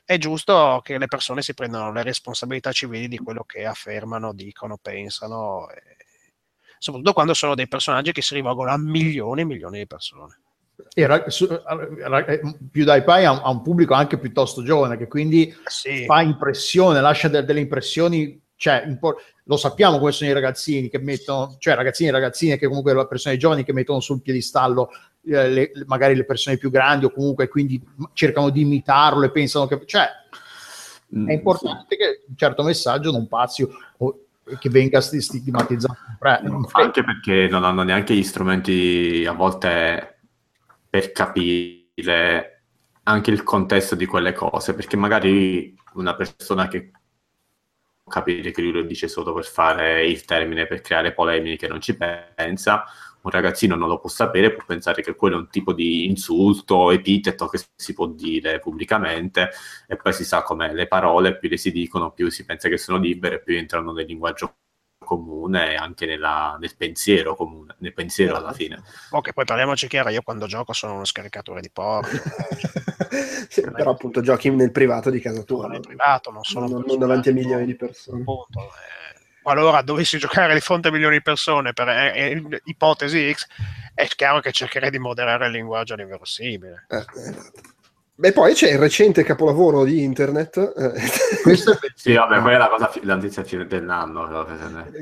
È 0.03 0.17
giusto 0.17 0.81
che 0.83 0.97
le 0.97 1.07
persone 1.07 1.41
si 1.41 1.53
prendano 1.53 1.91
le 1.91 2.03
responsabilità 2.03 2.71
civili 2.71 3.07
di 3.07 3.17
quello 3.17 3.43
che 3.43 3.65
affermano, 3.65 4.33
dicono, 4.33 4.77
pensano, 4.77 5.69
e- 5.69 6.00
soprattutto 6.81 7.13
quando 7.13 7.35
sono 7.35 7.53
dei 7.53 7.67
personaggi 7.67 8.11
che 8.11 8.23
si 8.23 8.33
rivolgono 8.33 8.71
a 8.71 8.77
milioni 8.77 9.41
e 9.41 9.45
milioni 9.45 9.77
di 9.77 9.85
persone. 9.85 10.39
E 10.95 11.05
ra- 11.05 11.29
su- 11.29 11.45
ra- 11.47 12.25
eh, 12.25 12.41
più 12.71 12.83
dai 12.83 13.03
pari 13.03 13.25
ha, 13.25 13.49
un- 13.49 13.61
pubblico 13.61 13.93
anche 13.93 14.17
piuttosto 14.17 14.63
giovane, 14.63 14.97
che 14.97 15.07
quindi 15.07 15.55
Sì, 15.65 16.05
fa 16.05 16.21
impressione, 16.21 16.99
lascia 16.99 17.27
de- 17.27 17.45
delle 17.45 17.59
impressioni. 17.59 18.41
Cioè, 18.55 18.83
impor- 18.87 19.15
lo 19.43 19.57
sappiamo 19.57 19.99
come 19.99 20.11
sono 20.11 20.31
i 20.31 20.33
ragazzini 20.33 20.89
che 20.89 20.97
mettono, 20.97 21.55
cioè 21.59 21.75
ragazzini 21.75 22.09
e 22.09 22.13
ragazzine 22.13 22.57
che 22.57 22.67
comunque 22.67 22.95
le 22.95 23.07
persone 23.07 23.37
giovani 23.37 23.63
che 23.63 23.73
mettono 23.73 23.99
sul 23.99 24.21
piedistallo 24.21 24.89
eh, 25.27 25.49
le- 25.49 25.71
magari 25.85 26.15
le 26.15 26.25
persone 26.25 26.57
più 26.57 26.71
grandi 26.71 27.05
o 27.05 27.11
comunque 27.11 27.47
quindi 27.47 27.79
cercano 28.13 28.49
di 28.49 28.61
imitarlo 28.61 29.23
e 29.23 29.29
pensano 29.31 29.67
che 29.67 29.83
cioè 29.85 30.07
Mm, 31.13 31.27
è 31.27 31.33
importante 31.33 31.97
che 31.97 32.23
un 32.25 32.35
certo 32.37 32.63
messaggio 32.63 33.11
non 33.11 33.27
passi 33.27 33.63
o 33.97 34.19
che 34.59 34.69
venga 34.69 35.01
sti- 35.01 35.21
stigmatizzato. 35.21 35.97
Anche 36.71 37.03
perché 37.03 37.47
non 37.49 37.63
hanno 37.63 37.83
neanche 37.83 38.15
gli 38.15 38.23
strumenti 38.23 39.25
a 39.27 39.33
volte 39.33 40.19
per 40.89 41.11
capire 41.11 42.63
anche 43.03 43.31
il 43.31 43.43
contesto 43.43 43.95
di 43.95 44.05
quelle 44.05 44.33
cose, 44.33 44.73
perché 44.73 44.97
magari 44.97 45.75
una 45.93 46.15
persona 46.15 46.67
che 46.67 46.91
capire 48.07 48.51
che 48.51 48.61
lui 48.61 48.71
lo 48.71 48.81
dice 48.81 49.07
solo 49.07 49.33
per 49.33 49.45
fare 49.45 50.05
il 50.05 50.25
termine, 50.25 50.67
per 50.67 50.81
creare 50.81 51.13
polemiche, 51.13 51.67
non 51.67 51.81
ci 51.81 51.97
pensa, 51.97 52.83
un 53.23 53.31
ragazzino 53.31 53.75
non 53.75 53.87
lo 53.87 53.99
può 53.99 54.09
sapere, 54.09 54.51
può 54.53 54.63
pensare 54.65 55.01
che 55.01 55.15
quello 55.15 55.35
è 55.37 55.39
un 55.39 55.49
tipo 55.49 55.73
di 55.73 56.05
insulto, 56.07 56.91
epiteto 56.91 57.47
che 57.47 57.59
si 57.75 57.93
può 57.93 58.07
dire 58.07 58.59
pubblicamente 58.59 59.49
e 59.87 59.95
poi 59.95 60.13
si 60.13 60.23
sa 60.23 60.41
come 60.43 60.73
le 60.73 60.87
parole 60.87 61.37
più 61.37 61.49
le 61.49 61.57
si 61.57 61.71
dicono, 61.71 62.11
più 62.11 62.29
si 62.29 62.45
pensa 62.45 62.69
che 62.69 62.77
sono 62.77 62.97
libere, 62.97 63.41
più 63.41 63.55
entrano 63.57 63.91
nel 63.91 64.05
linguaggio 64.05 64.55
comune 65.03 65.71
e 65.71 65.75
anche 65.75 66.05
nella- 66.05 66.57
nel 66.59 66.75
pensiero 66.77 67.35
comune, 67.35 67.75
nel 67.79 67.93
pensiero 67.93 68.35
alla 68.35 68.53
fine. 68.53 68.81
ok, 69.09 69.33
poi 69.33 69.45
parliamoci 69.45 69.87
chiaro, 69.87 70.09
io 70.09 70.21
quando 70.21 70.47
gioco 70.47 70.73
sono 70.73 70.93
uno 70.95 71.05
scaricatore 71.05 71.61
di 71.61 71.69
porno, 71.71 72.09
Sì, 73.49 73.61
però 73.61 73.91
appunto 73.91 74.21
giochi 74.21 74.49
nel 74.49 74.71
privato 74.71 75.09
di 75.09 75.19
casa 75.19 75.43
tua 75.43 75.67
nel 75.67 75.81
privato, 75.81 76.31
non 76.31 76.43
sono 76.43 76.67
non, 76.67 76.83
non 76.85 76.97
davanti 76.97 77.29
a 77.29 77.33
milioni 77.33 77.65
di 77.65 77.75
persone. 77.75 78.21
appunto, 78.21 78.59
eh, 78.59 79.00
qualora 79.41 79.81
dovessi 79.81 80.17
giocare 80.17 80.53
di 80.53 80.59
fronte 80.59 80.89
a 80.89 80.91
milioni 80.91 81.17
di 81.17 81.21
persone 81.21 81.73
per 81.73 81.89
eh, 81.89 82.13
eh, 82.15 82.61
ipotesi 82.65 83.33
X, 83.33 83.47
è 83.93 84.07
chiaro 84.07 84.39
che 84.39 84.51
cercherei 84.51 84.89
di 84.89 84.99
moderare 84.99 85.47
il 85.47 85.51
linguaggio 85.51 85.93
all'inverosimile. 85.93 86.85
Eh, 86.89 87.05
esatto. 87.15 87.79
Beh, 88.21 88.33
poi 88.33 88.53
c'è 88.53 88.69
il 88.69 88.77
recente 88.77 89.23
capolavoro 89.23 89.83
di 89.83 90.03
internet, 90.03 90.55
eh, 90.77 90.91
Questo 91.41 91.79
Sì, 91.95 92.13
vabbè, 92.13 92.39
quella 92.41 92.57
è 92.57 92.59
la 92.59 92.69
cosa, 92.69 92.91
la 93.01 93.15
notizia 93.15 93.43
fine 93.43 93.65
dell'anno. 93.65 94.45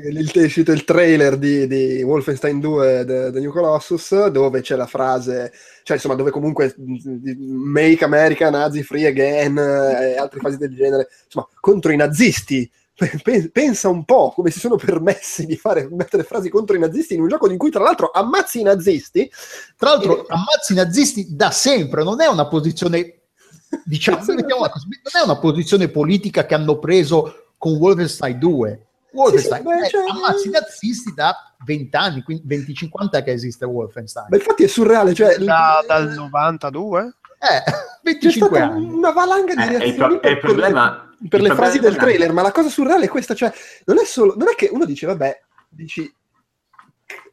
il, 0.04 0.30
è 0.32 0.44
uscito 0.44 0.72
il 0.72 0.84
trailer 0.84 1.36
di, 1.36 1.66
di 1.66 2.02
Wolfenstein 2.02 2.60
2 2.60 3.04
The, 3.04 3.30
The 3.30 3.40
New 3.40 3.50
Colossus, 3.52 4.28
dove 4.28 4.62
c'è 4.62 4.74
la 4.74 4.86
frase, 4.86 5.52
cioè 5.82 5.96
insomma, 5.96 6.14
dove 6.14 6.30
comunque 6.30 6.72
di- 6.78 7.36
Make 7.38 8.02
America 8.04 8.48
Nazi 8.48 8.82
Free 8.82 9.08
Again 9.08 9.58
eh, 9.58 10.12
e 10.12 10.16
altre 10.16 10.40
frasi 10.40 10.56
del 10.56 10.74
genere, 10.74 11.08
insomma, 11.24 11.46
contro 11.60 11.92
i 11.92 11.96
nazisti. 11.96 12.70
Pe- 13.22 13.50
Pensa 13.50 13.88
un 13.88 14.04
po' 14.04 14.32
come 14.34 14.50
si 14.50 14.58
sono 14.60 14.76
permessi 14.76 15.46
di 15.46 15.56
fare, 15.56 15.88
mettere 15.90 16.22
frasi 16.22 16.50
contro 16.50 16.76
i 16.76 16.78
nazisti 16.78 17.14
in 17.14 17.22
un 17.22 17.28
gioco 17.28 17.50
in 17.50 17.56
cui 17.58 17.70
tra 17.70 17.82
l'altro 17.82 18.10
ammazzi 18.10 18.60
i 18.60 18.62
nazisti. 18.62 19.30
Tra 19.76 19.90
l'altro, 19.90 20.26
ammazzi 20.28 20.72
i 20.72 20.76
nazisti 20.76 21.26
da 21.34 21.50
sempre, 21.50 22.02
non 22.04 22.20
è 22.20 22.26
una 22.26 22.46
posizione, 22.46 23.20
diciamo, 23.84 24.18
così, 24.18 24.34
non 24.36 25.22
è 25.22 25.24
una 25.24 25.38
posizione 25.38 25.88
politica 25.88 26.44
che 26.44 26.54
hanno 26.54 26.78
preso 26.78 27.52
con 27.56 27.72
Wolfenstein 27.76 28.38
2. 28.38 28.86
Wolfenstein 29.12 29.62
Sì, 29.62 29.68
sì, 29.68 29.74
beh, 29.80 29.86
è 29.86 29.90
cioè- 29.90 30.04
ammazzi 30.10 30.46
i 30.48 30.50
nazisti 30.50 31.12
da 31.14 31.34
20 31.64 31.96
anni, 31.96 32.22
quindi 32.22 32.42
25 32.46 33.00
anni 33.10 33.24
che 33.24 33.32
esiste 33.32 33.64
Wolfenstein. 33.64 34.26
Ma 34.30 34.36
infatti 34.36 34.62
è 34.64 34.66
surreale, 34.68 35.14
cioè, 35.14 35.36
Da- 35.38 35.82
dal 35.86 36.10
92? 36.10 37.14
Eh, 37.40 37.62
c'è 37.64 37.72
25 38.02 38.58
stata 38.58 38.72
anni. 38.74 38.86
una 38.92 39.10
valanga 39.12 39.54
di 39.54 39.60
Eh, 39.60 39.64
e 39.64 39.66
il 39.72 39.78
reazioni 39.80 40.18
pro- 40.18 40.28
e 40.28 40.32
il 40.32 40.38
problema- 40.38 41.09
per 41.28 41.40
le 41.40 41.54
frasi 41.54 41.78
del 41.78 41.96
trailer, 41.96 42.32
ma 42.32 42.42
la 42.42 42.52
cosa 42.52 42.68
surreale 42.68 43.04
è 43.04 43.08
questa, 43.08 43.34
cioè 43.34 43.52
non 43.84 43.98
è 43.98 44.04
solo 44.04 44.34
non 44.36 44.48
è 44.48 44.54
che 44.54 44.68
uno 44.70 44.84
dice 44.84 45.06
vabbè, 45.06 45.40
dici 45.68 46.12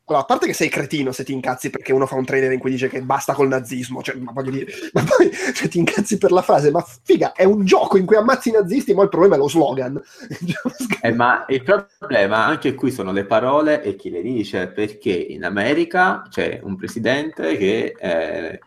Allora, 0.05 0.23
a 0.23 0.25
parte 0.25 0.45
che 0.45 0.53
sei 0.53 0.69
cretino 0.69 1.11
se 1.11 1.23
ti 1.23 1.33
incazzi 1.33 1.69
perché 1.69 1.91
uno 1.91 2.05
fa 2.05 2.15
un 2.15 2.23
trailer 2.23 2.51
in 2.51 2.59
cui 2.59 2.71
dice 2.71 2.87
che 2.87 3.01
basta 3.01 3.33
col 3.33 3.47
nazismo, 3.49 4.01
cioè, 4.01 4.15
ma 4.15 4.31
voglio 4.31 4.51
dire, 4.51 4.71
ma 4.93 5.03
poi 5.03 5.29
cioè, 5.53 5.67
ti 5.67 5.79
incazzi 5.79 6.17
per 6.17 6.31
la 6.31 6.41
frase, 6.41 6.71
ma 6.71 6.85
figa, 7.03 7.33
è 7.33 7.43
un 7.43 7.65
gioco 7.65 7.97
in 7.97 8.05
cui 8.05 8.15
ammazzi 8.15 8.49
i 8.49 8.53
nazisti, 8.53 8.93
ma 8.93 9.03
il 9.03 9.09
problema 9.09 9.35
è 9.35 9.37
lo 9.37 9.49
slogan. 9.49 10.01
Eh, 10.99 11.13
ma 11.13 11.45
il 11.47 11.61
problema 11.63 12.45
anche 12.45 12.73
qui 12.73 12.91
sono 12.91 13.11
le 13.11 13.25
parole 13.25 13.83
e 13.83 13.95
chi 13.95 14.09
le 14.09 14.21
dice, 14.21 14.67
perché 14.67 15.11
in 15.11 15.43
America 15.43 16.25
c'è 16.27 16.59
un 16.63 16.75
presidente 16.75 17.55
che, 17.55 17.93
eh, 17.97 18.59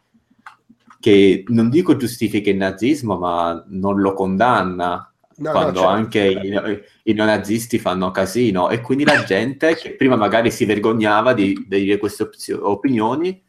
che 1.01 1.45
non 1.49 1.69
dico 1.69 1.97
giustifica 1.97 2.51
il 2.51 2.57
nazismo, 2.57 3.19
ma 3.19 3.65
non 3.69 4.01
lo 4.01 4.13
condanna 4.13 5.10
No, 5.41 5.53
no, 5.53 5.59
quando 5.59 5.81
certo. 5.81 5.95
anche 5.95 6.21
i, 6.27 7.11
i 7.11 7.13
neonazisti 7.15 7.79
fanno 7.79 8.11
casino 8.11 8.69
e 8.69 8.83
quindi 8.83 9.05
la 9.05 9.25
gente 9.25 9.75
che 9.75 9.95
prima 9.95 10.15
magari 10.15 10.51
si 10.51 10.67
vergognava 10.67 11.33
di, 11.33 11.65
di 11.67 11.81
dire 11.81 11.97
queste 11.97 12.25
opzio- 12.25 12.69
opinioni 12.69 13.43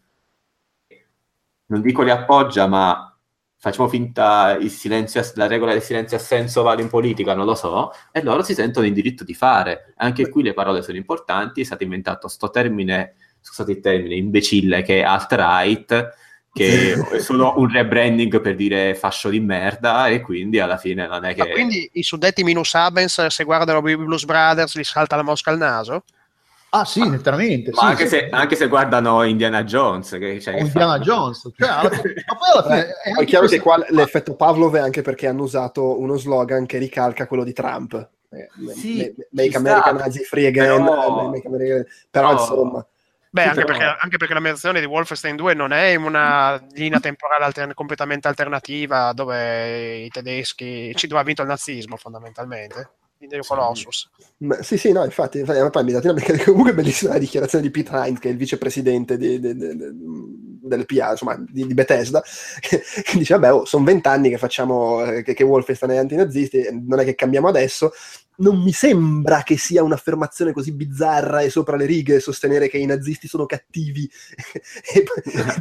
non 1.66 1.82
dico 1.82 2.02
le 2.04 2.12
appoggia 2.12 2.68
ma 2.68 3.14
facciamo 3.58 3.90
finta 3.90 4.58
il 4.58 4.70
silenzio 4.70 5.22
la 5.36 5.48
regola 5.48 5.74
del 5.74 5.82
silenzio 5.82 6.16
assenso 6.16 6.62
vale 6.62 6.82
in 6.82 6.88
politica 6.88 7.34
non 7.34 7.46
lo 7.46 7.56
so 7.56 7.92
e 8.14 8.24
loro 8.24 8.42
si 8.42 8.54
sentono 8.54 8.86
in 8.86 8.94
diritto 8.94 9.26
di 9.26 9.34
fare 9.34 9.94
anche 9.98 10.30
qui 10.30 10.44
le 10.44 10.54
parole 10.54 10.82
sono 10.84 10.98
importanti 10.98 11.60
è 11.60 11.66
stato 11.66 11.84
inventato 11.84 12.30
sto 12.30 12.50
termine 12.50 13.16
scusate 13.42 13.72
il 13.72 13.80
termine 13.82 14.16
imbecille 14.16 14.82
che 14.82 15.00
è 15.00 15.04
alt-right 15.04 16.10
che 16.54 16.94
è 17.12 17.20
solo 17.20 17.54
un 17.58 17.72
rebranding 17.72 18.42
per 18.42 18.56
dire 18.56 18.94
fascio 18.96 19.30
di 19.30 19.40
merda 19.40 20.08
e 20.08 20.22
quindi 20.22 20.60
alla 20.60 20.78
fine 20.78 21.08
non 21.08 21.24
è 21.26 21.34
che... 21.34 21.46
Ma 21.46 21.50
quindi 21.54 21.90
i 21.94 22.04
suddetti 22.04 22.44
minus 22.44 22.74
abens, 22.76 23.26
se 23.28 23.44
guardano 23.44 23.88
i 23.90 23.96
Blues 23.98 24.26
Brothers, 24.26 24.78
gli 24.78 24.84
salta 24.84 25.16
la 25.16 25.24
mosca 25.24 25.50
al 25.52 25.58
naso? 25.58 26.04
Ah 26.74 26.86
sì, 26.86 27.06
nettamente. 27.08 27.72
Ma 27.72 27.80
sì, 27.80 27.86
anche, 27.86 28.04
sì. 28.04 28.10
se, 28.16 28.30
anche 28.30 28.56
se 28.56 28.68
guardano 28.70 29.24
Indiana 29.24 29.64
Jones, 29.66 30.10
che, 30.12 30.40
cioè, 30.40 30.54
che 30.54 30.60
Indiana 30.62 30.92
fanno? 30.92 31.04
Jones. 31.04 31.52
Cioè, 31.58 31.68
alla 31.70 31.90
fine- 31.92 32.24
ma 32.26 32.36
poi 32.38 32.50
alla 32.54 32.64
fine 32.64 32.76
Beh, 32.76 33.12
è 33.20 33.22
è 33.22 33.26
chiaro 33.26 33.48
che 33.48 33.60
questo- 33.60 33.62
qua 33.62 33.86
l'effetto 33.90 34.36
Pavlov 34.36 34.76
è 34.76 34.80
anche 34.80 35.02
perché 35.02 35.28
hanno 35.28 35.44
usato 35.44 36.00
uno 36.00 36.16
slogan 36.18 36.66
che 36.66 36.78
ricalca 36.78 37.28
quello 37.28 37.44
di 37.44 37.52
Trump. 37.52 38.10
Eh, 38.30 38.48
Sì, 38.74 39.14
ma- 39.18 39.24
Make 39.44 39.58
America 39.58 39.82
sta. 39.90 39.92
Nazi 39.92 40.24
Free 40.24 40.48
Again. 40.48 40.84
Però- 40.86 41.26
eh, 41.26 41.28
Make 41.30 41.48
America- 41.48 41.84
Però 42.10 42.32
No. 42.34 42.40
insomma... 42.40 42.88
Beh, 43.34 43.44
Sì, 43.44 43.48
anche, 43.48 43.64
perché, 43.64 43.84
anche 43.84 44.18
perché 44.18 44.34
la 44.34 44.42
versione 44.42 44.80
di 44.82 44.86
Wolfenstein 44.86 45.38
2 45.38 45.54
non 45.54 45.72
è 45.72 45.86
in 45.94 46.04
una 46.04 46.62
linea 46.74 47.00
temporale 47.00 47.46
altern- 47.46 47.74
completamente 47.74 48.28
alternativa 48.28 49.14
dove 49.14 50.00
i 50.00 50.10
tedeschi 50.10 50.94
ci 50.96 51.08
dove 51.08 51.22
ha 51.22 51.24
vinto 51.24 51.42
il 51.42 51.48
nazismo 51.48 51.96
fondamentalmente. 51.96 52.90
Sì. 53.22 53.38
Colossus. 53.48 54.10
Sì, 54.62 54.78
sì, 54.78 54.92
no, 54.92 55.04
infatti, 55.06 55.40
infatti 55.40 55.70
poi 55.70 55.84
mi 55.84 55.92
date 55.92 56.10
una 56.10 56.20
perché 56.20 56.44
comunque 56.44 56.74
bellissima 56.74 57.14
la 57.14 57.20
dichiarazione 57.20 57.64
di 57.64 57.72
Pete 57.72 57.92
Hines, 57.94 58.20
che 58.20 58.30
è 58.30 58.32
il 58.32 58.38
vicepresidente 58.38 59.16
di- 59.16 59.40
di- 59.40 59.56
di- 59.56 59.78
del 60.76 60.86
PA, 60.86 61.12
insomma, 61.12 61.36
di, 61.48 61.68
di 61.68 61.74
Bethesda, 61.74 62.22
che, 62.60 62.84
dice, 63.14 63.34
vabbè, 63.34 63.54
oh, 63.54 63.66
sono 63.66 63.84
vent'anni 63.84 64.30
che 64.30 64.38
facciamo, 64.38 65.04
eh, 65.04 65.24
che, 65.24 65.34
che 65.34 65.44
Wolfenstein 65.44 65.92
è 65.92 65.98
antinazisti, 65.98 66.68
non 66.88 67.00
è 67.00 67.04
che 67.04 67.16
cambiamo 67.16 67.48
adesso, 67.48 67.92
non 68.38 68.62
mi 68.62 68.72
sembra 68.72 69.44
che 69.44 69.58
sia 69.58 69.84
un'affermazione 69.84 70.52
così 70.52 70.72
bizzarra 70.72 71.42
e 71.42 71.50
sopra 71.50 71.76
le 71.76 71.86
righe 71.86 72.20
sostenere 72.20 72.70
che 72.70 72.78
i 72.78 72.86
nazisti 72.86 73.28
sono 73.28 73.46
cattivi 73.46 74.10
e 74.94 75.04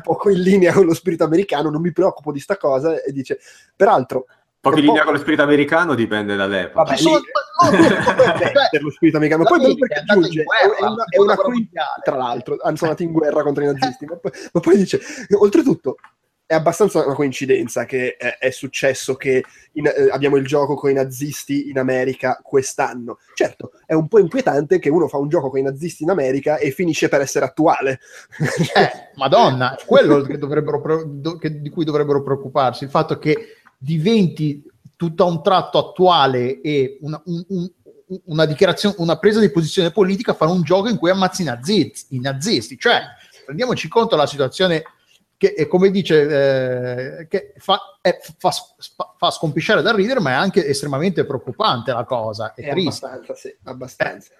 poco 0.03 0.31
in 0.31 0.41
linea 0.41 0.73
con 0.73 0.87
lo 0.87 0.95
spirito 0.95 1.25
americano, 1.25 1.71
non 1.71 1.83
mi 1.83 1.93
preoccupo 1.93 2.33
di 2.33 2.41
sta 2.41 2.57
cosa, 2.57 3.03
e 3.03 3.13
dice, 3.13 3.39
peraltro... 3.77 4.27
Poco 4.61 4.77
in 4.79 4.85
linea 4.85 5.05
con 5.05 5.15
lo 5.15 5.19
spirito 5.19 5.43
americano 5.43 5.95
dipende 5.95 6.37
dall'epoca. 6.37 6.83
Vabbè, 6.85 6.97
Sono- 6.99 7.17
no, 7.17 7.71
per 8.71 8.83
lo 8.83 8.91
spirito 8.91 9.17
americano, 9.17 9.45
ma 9.45 9.49
poi 9.49 9.59
America 9.59 9.87
perché 9.87 9.95
è 9.95 9.99
andata 10.01 10.19
in 10.19 10.25
aggiunge, 10.25 10.43
guerra, 10.45 10.77
è 10.77 10.83
una, 10.83 10.85
è 10.85 10.87
una 10.91 11.05
seconda 11.09 11.35
guerra 11.35 11.43
coi- 11.43 11.53
mondiale. 11.55 12.03
tra 12.05 12.17
l'altro, 12.17 12.57
hanno 12.61 12.77
sono 12.77 12.91
andati 12.91 13.03
in 13.05 13.13
guerra 13.13 13.43
contro 13.43 13.63
i 13.63 13.67
nazisti, 13.67 14.05
ma 14.05 14.17
poi, 14.17 14.31
ma 14.53 14.61
poi 14.61 14.77
dice, 14.77 15.01
oltretutto, 15.39 15.97
è 16.45 16.55
abbastanza 16.55 17.05
una 17.05 17.15
coincidenza 17.15 17.85
che 17.85 18.17
è, 18.17 18.37
è 18.39 18.51
successo 18.51 19.15
che 19.15 19.43
in- 19.75 19.87
eh, 19.87 20.11
abbiamo 20.11 20.37
il 20.37 20.45
gioco 20.45 20.75
con 20.75 20.91
i 20.91 20.95
nazisti 20.95 21.71
in 21.71 21.79
America 21.79 22.39
quest'anno. 22.43 23.19
Certo, 23.35 23.71
è 23.87 23.95
un 23.95 24.09
po' 24.09 24.19
inquietante 24.19 24.79
che 24.79 24.91
uno 24.91 25.09
fa 25.09 25.17
un 25.17 25.29
gioco 25.29 25.49
con 25.49 25.61
i 25.61 25.63
nazisti 25.63 26.03
in 26.03 26.11
America 26.11 26.57
e 26.59 26.71
finisce 26.73 27.09
per 27.09 27.23
essere 27.23 27.47
attuale. 27.47 28.01
Eh, 28.75 28.91
Madonna, 29.17 29.75
è 29.77 29.85
quello 29.87 30.21
che 30.21 30.37
dovrebbero 30.37 30.81
pre- 30.83 31.05
do- 31.07 31.39
che- 31.39 31.61
di 31.63 31.71
cui 31.71 31.85
dovrebbero 31.87 32.21
preoccuparsi, 32.23 32.85
il 32.85 32.91
fatto 32.91 33.17
che 33.19 33.55
diventi 33.83 34.63
tutto 34.95 35.25
a 35.25 35.27
un 35.27 35.43
tratto 35.43 35.79
attuale 35.79 36.61
e 36.61 36.99
una, 37.01 37.21
un- 37.25 37.45
un- 37.49 37.71
una 38.25 38.45
dichiarazione, 38.45 38.97
una 38.99 39.19
presa 39.19 39.39
di 39.41 39.51
posizione 39.51 39.91
politica, 39.93 40.35
fare 40.35 40.51
un 40.51 40.63
gioco 40.63 40.89
in 40.89 40.99
cui 40.99 41.11
ammazzi 41.11 41.43
i 41.43 41.45
nazisti, 41.47 42.17
i 42.17 42.21
nazisti. 42.21 42.77
Cioè, 42.77 43.01
rendiamoci 43.47 43.89
conto 43.89 44.17
della 44.17 44.27
situazione 44.27 44.83
che, 45.37 45.55
è 45.55 45.67
come 45.69 45.91
dice, 45.91 47.21
eh, 47.21 47.27
che 47.29 47.55
fa, 47.57 47.79
è- 48.03 48.19
fa, 48.37 48.51
sp- 48.51 49.15
fa 49.17 49.31
scompisciare 49.31 49.81
da 49.81 49.95
ridere, 49.95 50.21
ma 50.21 50.31
è 50.31 50.35
anche 50.35 50.67
estremamente 50.67 51.25
preoccupante 51.25 51.93
la 51.93 52.05
cosa, 52.05 52.53
è, 52.53 52.63
È 52.63 52.71
triste. 52.71 53.07
abbastanza, 53.07 53.35
sì, 53.35 53.57
abbastanza. 53.63 54.33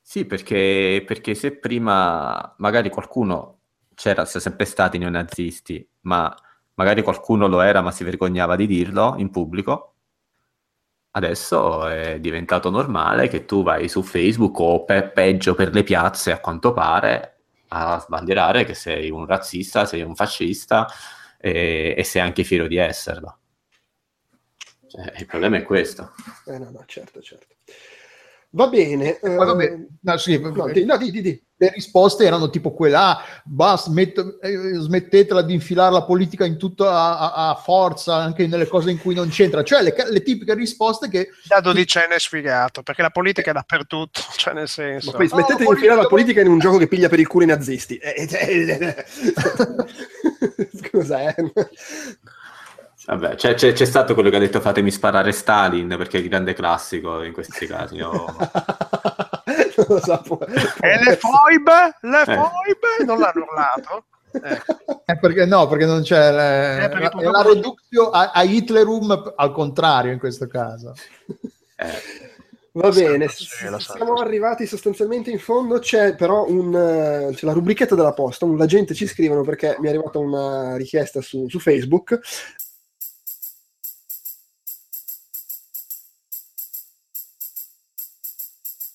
Sì, 0.00 0.24
perché, 0.24 1.02
perché 1.06 1.34
se 1.34 1.56
prima 1.56 2.54
magari 2.58 2.88
qualcuno 2.88 3.58
c'era, 3.94 4.24
sono 4.24 4.42
sempre 4.42 4.64
stati 4.64 4.96
neonazisti, 4.98 5.86
ma 6.02 6.34
magari 6.74 7.02
qualcuno 7.02 7.46
lo 7.46 7.60
era 7.60 7.80
ma 7.80 7.90
si 7.90 8.04
vergognava 8.04 8.56
di 8.56 8.66
dirlo 8.66 9.14
in 9.18 9.30
pubblico, 9.30 9.94
adesso 11.12 11.86
è 11.88 12.18
diventato 12.20 12.70
normale 12.70 13.28
che 13.28 13.44
tu 13.44 13.62
vai 13.62 13.88
su 13.88 14.02
Facebook 14.02 14.58
o 14.60 14.84
pe- 14.84 15.08
peggio 15.10 15.54
per 15.54 15.72
le 15.72 15.82
piazze, 15.82 16.32
a 16.32 16.40
quanto 16.40 16.72
pare, 16.72 17.40
a 17.68 17.98
sbandierare 17.98 18.64
che 18.64 18.74
sei 18.74 19.10
un 19.10 19.26
razzista, 19.26 19.84
sei 19.86 20.02
un 20.02 20.14
fascista 20.14 20.86
e, 21.38 21.94
e 21.96 22.04
sei 22.04 22.22
anche 22.22 22.44
fiero 22.44 22.66
di 22.66 22.76
esserlo. 22.76 23.38
Cioè, 24.86 25.14
il 25.18 25.26
problema 25.26 25.56
è 25.56 25.62
questo. 25.62 26.12
Eh, 26.46 26.58
no, 26.58 26.70
no, 26.70 26.84
certo, 26.86 27.20
certo. 27.22 27.51
Va 28.54 28.66
bene. 28.68 29.18
Poi, 29.18 29.34
vabbè, 29.34 29.64
eh, 29.64 29.86
no, 30.00 30.16
sì, 30.18 30.38
no, 30.38 30.68
di, 30.70 30.84
no, 30.84 30.98
di, 30.98 31.10
di, 31.10 31.22
di. 31.22 31.42
le 31.56 31.70
risposte 31.70 32.24
erano 32.26 32.50
tipo 32.50 32.72
quella, 32.74 33.16
ah, 33.16 33.24
basta, 33.44 33.88
smet- 33.88 34.38
eh, 34.42 34.74
smettetela 34.74 35.40
di 35.40 35.54
infilare 35.54 35.90
la 35.90 36.02
politica 36.02 36.44
in 36.44 36.58
tutta 36.58 36.90
a, 36.90 37.32
a- 37.48 37.54
forza, 37.54 38.16
anche 38.16 38.46
nelle 38.46 38.66
cose 38.66 38.90
in 38.90 38.98
cui 38.98 39.14
non 39.14 39.30
c'entra, 39.30 39.62
cioè 39.62 39.82
le, 39.82 39.94
le 40.06 40.22
tipiche 40.22 40.52
risposte 40.52 41.08
che... 41.08 41.30
Da 41.48 41.60
dodicenne 41.60 42.16
è 42.16 42.18
sfigato, 42.18 42.82
perché 42.82 43.00
la 43.00 43.08
politica 43.08 43.50
è 43.50 43.54
dappertutto, 43.54 44.20
cioè 44.36 44.52
nel 44.52 44.64
Ma 44.64 44.68
senso... 44.68 45.12
poi 45.12 45.28
smettete 45.28 45.52
No, 45.52 45.58
di 45.58 45.64
la 45.64 45.72
infilare 45.72 46.02
la 46.02 46.08
politica- 46.08 46.40
in 46.42 46.48
un 46.48 46.58
gioco 46.58 46.76
che 46.76 46.88
piglia 46.88 47.08
per 47.08 47.20
il 47.20 47.26
culo 47.26 47.44
i 47.44 47.48
nazisti. 47.48 47.96
Eh, 47.96 48.28
eh, 48.30 48.68
eh. 48.68 49.04
Scusa, 50.76 51.34
eh. 51.34 51.34
Vabbè, 53.06 53.34
c'è, 53.34 53.54
c'è- 53.54 53.72
c'è 53.72 53.84
stato 53.84 54.14
quello 54.14 54.30
che 54.30 54.36
ha 54.36 54.40
detto 54.40 54.60
fatemi 54.60 54.90
sparare 54.90 55.32
Stalin 55.32 55.88
perché 55.98 56.18
è 56.18 56.20
il 56.20 56.28
grande 56.28 56.52
classico 56.54 57.22
in 57.22 57.32
questi 57.32 57.66
casi. 57.66 57.96
no? 57.96 58.10
non 59.76 59.86
lo 59.88 60.00
so. 60.00 60.20
può- 60.24 60.38
E 60.40 61.02
le 61.04 61.16
foibe? 61.16 61.96
Le 62.02 62.20
Eh. 62.20 62.24
foibe? 62.24 63.04
Non 63.04 63.18
l'hanno 63.18 63.44
urlato? 63.48 64.04
Ecco. 64.32 65.02
Eh, 65.04 65.18
perché 65.18 65.44
no, 65.46 65.66
perché 65.66 65.84
non 65.84 66.02
c'è 66.02 66.30
la, 66.30 66.84
Eh, 66.84 66.88
perché 66.88 67.10
la- 67.22 67.30
la 67.30 67.42
reductio 67.42 68.08
a, 68.10 68.30
a 68.32 68.42
Hitlerum 68.44 69.32
al 69.36 69.52
contrario 69.52 70.12
in 70.12 70.18
questo 70.18 70.46
caso. 70.46 70.94
Eh, 71.76 72.30
Va 72.74 72.88
bene, 72.88 73.28
siamo 73.28 74.14
arrivati 74.14 74.64
sostanzialmente 74.64 75.30
in 75.30 75.38
fondo. 75.38 75.78
C'è 75.80 76.14
però 76.14 76.46
un, 76.48 76.74
eh, 76.74 77.34
c'è 77.34 77.44
la 77.44 77.52
rubrichetta 77.52 77.94
della 77.94 78.14
posta. 78.14 78.46
Un, 78.46 78.56
la 78.56 78.64
gente 78.64 78.94
ci 78.94 79.06
scrivono 79.06 79.42
perché 79.42 79.76
mi 79.80 79.88
è 79.88 79.90
arrivata 79.90 80.18
una 80.18 80.76
richiesta 80.76 81.20
su, 81.20 81.46
su 81.50 81.58
Facebook. 81.58 82.18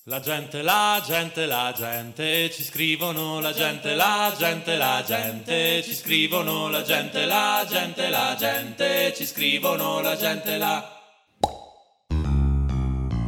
La 0.09 0.21
gente, 0.21 0.63
la 0.63 1.01
gente, 1.05 1.45
la 1.45 1.73
gente, 1.75 2.49
ci 2.49 2.63
scrivono 2.63 3.41
la 3.41 3.51
gente, 3.51 3.93
la 3.93 4.33
gente, 4.37 4.77
la 4.77 5.03
gente, 5.05 5.83
ci 5.83 5.93
scrivono 5.93 6.69
la 6.69 6.81
gente, 6.81 7.25
la 7.25 7.65
gente, 7.69 8.09
la 8.09 8.33
gente, 8.39 9.13
ci 9.13 9.25
scrivono 9.25 9.99
la 9.99 10.15
gente, 10.15 10.57
la... 10.57 10.91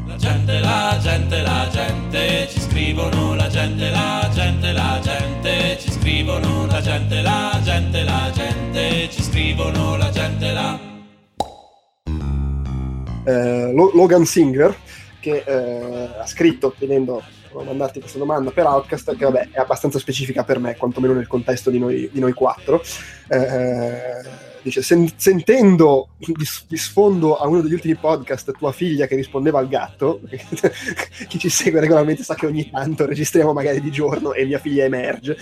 La 0.08 0.16
gente, 0.18 0.60
la 0.62 0.98
gente, 1.02 1.42
la 1.42 1.68
gente, 1.70 2.48
ci 2.50 2.62
scrivono 2.62 3.36
la 3.36 3.50
gente, 3.50 3.90
la 3.90 4.30
gente, 4.34 4.72
la 4.72 5.00
gente, 5.04 5.78
ci 5.82 5.92
scrivono 5.92 6.66
la 6.66 6.82
gente, 6.82 7.22
la 7.22 7.60
gente, 7.62 8.04
la 8.04 8.32
gente, 8.34 9.10
ci 9.12 9.22
scrivono 9.22 9.98
la 9.98 10.10
gente, 10.12 10.52
la... 10.54 10.80
eh, 13.26 13.72
Lo- 13.74 13.92
Logan 13.94 14.26
Singer 14.26 14.74
che 15.20 15.44
eh, 15.46 16.10
ha 16.20 16.26
scritto 16.26 16.74
chiedendo 16.78 17.22
volevo 17.52 17.72
mandarti 17.72 18.00
questa 18.00 18.20
domanda 18.20 18.52
per 18.52 18.66
Outcast, 18.66 19.16
che 19.16 19.26
vabbè 19.26 19.50
è 19.52 19.60
abbastanza 19.60 20.00
specifica 20.00 20.44
per 20.44 20.60
me, 20.60 20.76
quantomeno 20.76 21.14
nel 21.14 21.28
contesto 21.28 21.70
di 21.70 21.80
noi, 21.80 22.10
di 22.12 22.20
noi 22.20 22.34
quattro. 22.34 22.82
Eh, 23.28 24.48
dice, 24.62 24.82
sen- 24.82 25.12
sentendo 25.16 26.10
di, 26.18 26.34
di, 26.68 26.78
sfondo 26.78 27.38
a 27.38 27.48
uno 27.48 27.62
degli 27.62 27.74
ultimi 27.74 27.96
podcast 27.96 28.52
tua 28.58 28.72
figlia 28.72 29.08
che 29.08 29.16
rispondeva 29.16 29.60
al 29.60 29.68
gatto, 29.68 30.22
chi 31.28 31.40
ci 31.40 31.50
segue 31.50 31.80
regolarmente 31.80 32.24
sa 32.24 32.36
che 32.36 32.46
ogni 32.46 32.70
tanto 32.70 33.06
registriamo 33.06 33.54
magari 33.54 33.82
di 33.82 33.92
giorno 33.92 34.34
e 34.34 34.46
mia 34.46 34.60
figlia 34.60 34.84
emerge. 34.84 35.38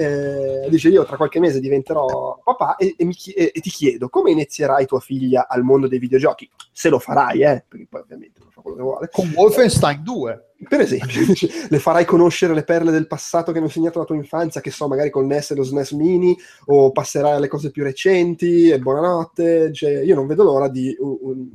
Eh, 0.00 0.68
dice 0.70 0.90
io 0.90 1.04
tra 1.04 1.16
qualche 1.16 1.40
mese 1.40 1.58
diventerò 1.58 2.40
papà 2.44 2.76
e, 2.76 2.94
e, 2.96 3.08
chi- 3.08 3.32
e, 3.32 3.50
e, 3.52 3.60
ti 3.60 3.68
chiedo 3.68 4.08
come 4.08 4.30
inizierai 4.30 4.86
tua 4.86 5.00
figlia 5.00 5.48
al 5.48 5.64
mondo 5.64 5.88
dei 5.88 5.98
videogiochi? 5.98 6.48
Se 6.70 6.88
lo 6.88 7.00
farai 7.00 7.42
eh 7.42 7.64
perché 7.66 7.86
poi 7.90 8.02
ovviamente 8.02 8.38
non 8.40 8.50
fa 8.50 8.60
quello 8.60 8.76
che 8.76 8.82
vuole. 8.82 9.08
Con 9.10 9.32
Wolfenstein 9.34 10.02
2 10.04 10.52
per 10.68 10.80
esempio 10.80 11.20
le 11.68 11.78
farai 11.78 12.04
conoscere 12.04 12.54
le 12.54 12.62
perle 12.62 12.92
del 12.92 13.06
passato 13.08 13.50
che 13.50 13.58
hanno 13.58 13.68
segnato 13.68 13.98
la 13.98 14.04
tua 14.04 14.14
infanzia 14.14 14.60
che 14.60 14.70
so 14.70 14.86
magari 14.86 15.10
col 15.10 15.26
NES 15.26 15.50
e 15.50 15.54
lo 15.56 15.64
SNES 15.64 15.90
mini 15.92 16.36
o 16.66 16.92
passerai 16.92 17.32
alle 17.32 17.48
cose 17.48 17.70
più 17.70 17.82
recenti 17.82 18.68
e 18.68 18.78
buonanotte. 18.78 19.72
Cioè, 19.72 20.02
io 20.02 20.14
non 20.14 20.26
vedo 20.26 20.44
l'ora 20.44 20.68
di 20.68 20.94
uh, 20.96 21.18
uh, 21.22 21.50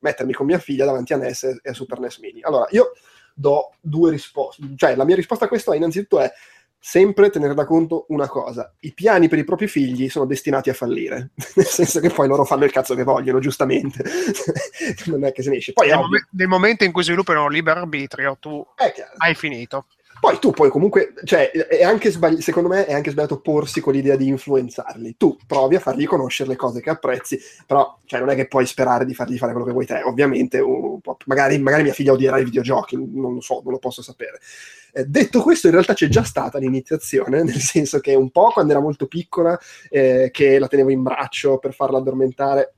mettermi 0.00 0.32
con 0.32 0.46
mia 0.46 0.58
figlia 0.58 0.84
davanti 0.84 1.12
a 1.12 1.16
NES 1.16 1.60
e 1.62 1.70
a 1.70 1.74
Super 1.74 1.98
NES 1.98 2.18
mini. 2.18 2.42
Allora 2.42 2.66
io 2.70 2.92
do 3.34 3.72
due 3.80 4.12
risposte 4.12 4.62
cioè 4.76 4.94
la 4.94 5.04
mia 5.04 5.16
risposta 5.16 5.46
a 5.46 5.48
questo 5.48 5.72
è 5.72 5.76
innanzitutto 5.76 6.20
è 6.20 6.32
sempre 6.86 7.30
tenere 7.30 7.54
da 7.54 7.64
conto 7.64 8.04
una 8.08 8.28
cosa: 8.28 8.74
i 8.80 8.92
piani 8.92 9.28
per 9.28 9.38
i 9.38 9.44
propri 9.44 9.66
figli 9.68 10.10
sono 10.10 10.26
destinati 10.26 10.68
a 10.68 10.74
fallire, 10.74 11.30
nel 11.56 11.64
senso 11.64 11.98
che 11.98 12.10
poi 12.10 12.28
loro 12.28 12.44
fanno 12.44 12.66
il 12.66 12.70
cazzo 12.70 12.94
che 12.94 13.04
vogliono, 13.04 13.38
giustamente. 13.38 14.04
non 15.06 15.24
è 15.24 15.32
che 15.32 15.42
se 15.42 15.48
ne 15.48 15.56
esce. 15.56 15.72
Poi, 15.72 15.88
nel, 15.88 15.96
mom- 15.96 16.28
nel 16.32 16.48
momento 16.48 16.84
in 16.84 16.92
cui 16.92 17.02
sviluppano 17.02 17.48
libero 17.48 17.80
arbitrio, 17.80 18.36
tu 18.38 18.64
hai 19.16 19.34
finito. 19.34 19.86
Poi 20.20 20.38
tu 20.38 20.52
puoi 20.52 20.70
comunque, 20.70 21.12
cioè, 21.24 21.50
sbagli- 22.04 22.40
secondo 22.40 22.68
me 22.68 22.86
è 22.86 22.94
anche 22.94 23.10
sbagliato 23.10 23.40
porsi 23.40 23.80
con 23.80 23.92
l'idea 23.92 24.16
di 24.16 24.26
influenzarli. 24.28 25.16
Tu 25.16 25.36
provi 25.46 25.76
a 25.76 25.80
fargli 25.80 26.06
conoscere 26.06 26.50
le 26.50 26.56
cose 26.56 26.80
che 26.80 26.90
apprezzi, 26.90 27.38
però 27.66 27.98
cioè, 28.06 28.20
non 28.20 28.30
è 28.30 28.34
che 28.34 28.46
puoi 28.46 28.66
sperare 28.66 29.04
di 29.04 29.14
fargli 29.14 29.36
fare 29.36 29.52
quello 29.52 29.66
che 29.66 29.72
vuoi 29.72 29.86
te. 29.86 30.00
Ovviamente, 30.02 30.58
uh, 30.60 31.00
magari, 31.26 31.58
magari 31.58 31.82
mia 31.82 31.92
figlia 31.92 32.12
odierà 32.12 32.38
i 32.38 32.44
videogiochi, 32.44 32.96
non 32.96 33.34
lo 33.34 33.40
so, 33.40 33.60
non 33.62 33.72
lo 33.72 33.78
posso 33.78 34.02
sapere. 34.02 34.38
Eh, 34.92 35.04
detto 35.06 35.42
questo, 35.42 35.66
in 35.66 35.72
realtà 35.72 35.92
c'è 35.92 36.08
già 36.08 36.22
stata 36.22 36.58
l'iniziazione, 36.58 37.42
nel 37.44 37.60
senso 37.60 37.98
che 38.00 38.14
un 38.14 38.30
po' 38.30 38.50
quando 38.52 38.72
era 38.72 38.80
molto 38.80 39.06
piccola, 39.06 39.58
eh, 39.90 40.30
che 40.32 40.58
la 40.58 40.68
tenevo 40.68 40.90
in 40.90 41.02
braccio 41.02 41.58
per 41.58 41.74
farla 41.74 41.98
addormentare, 41.98 42.74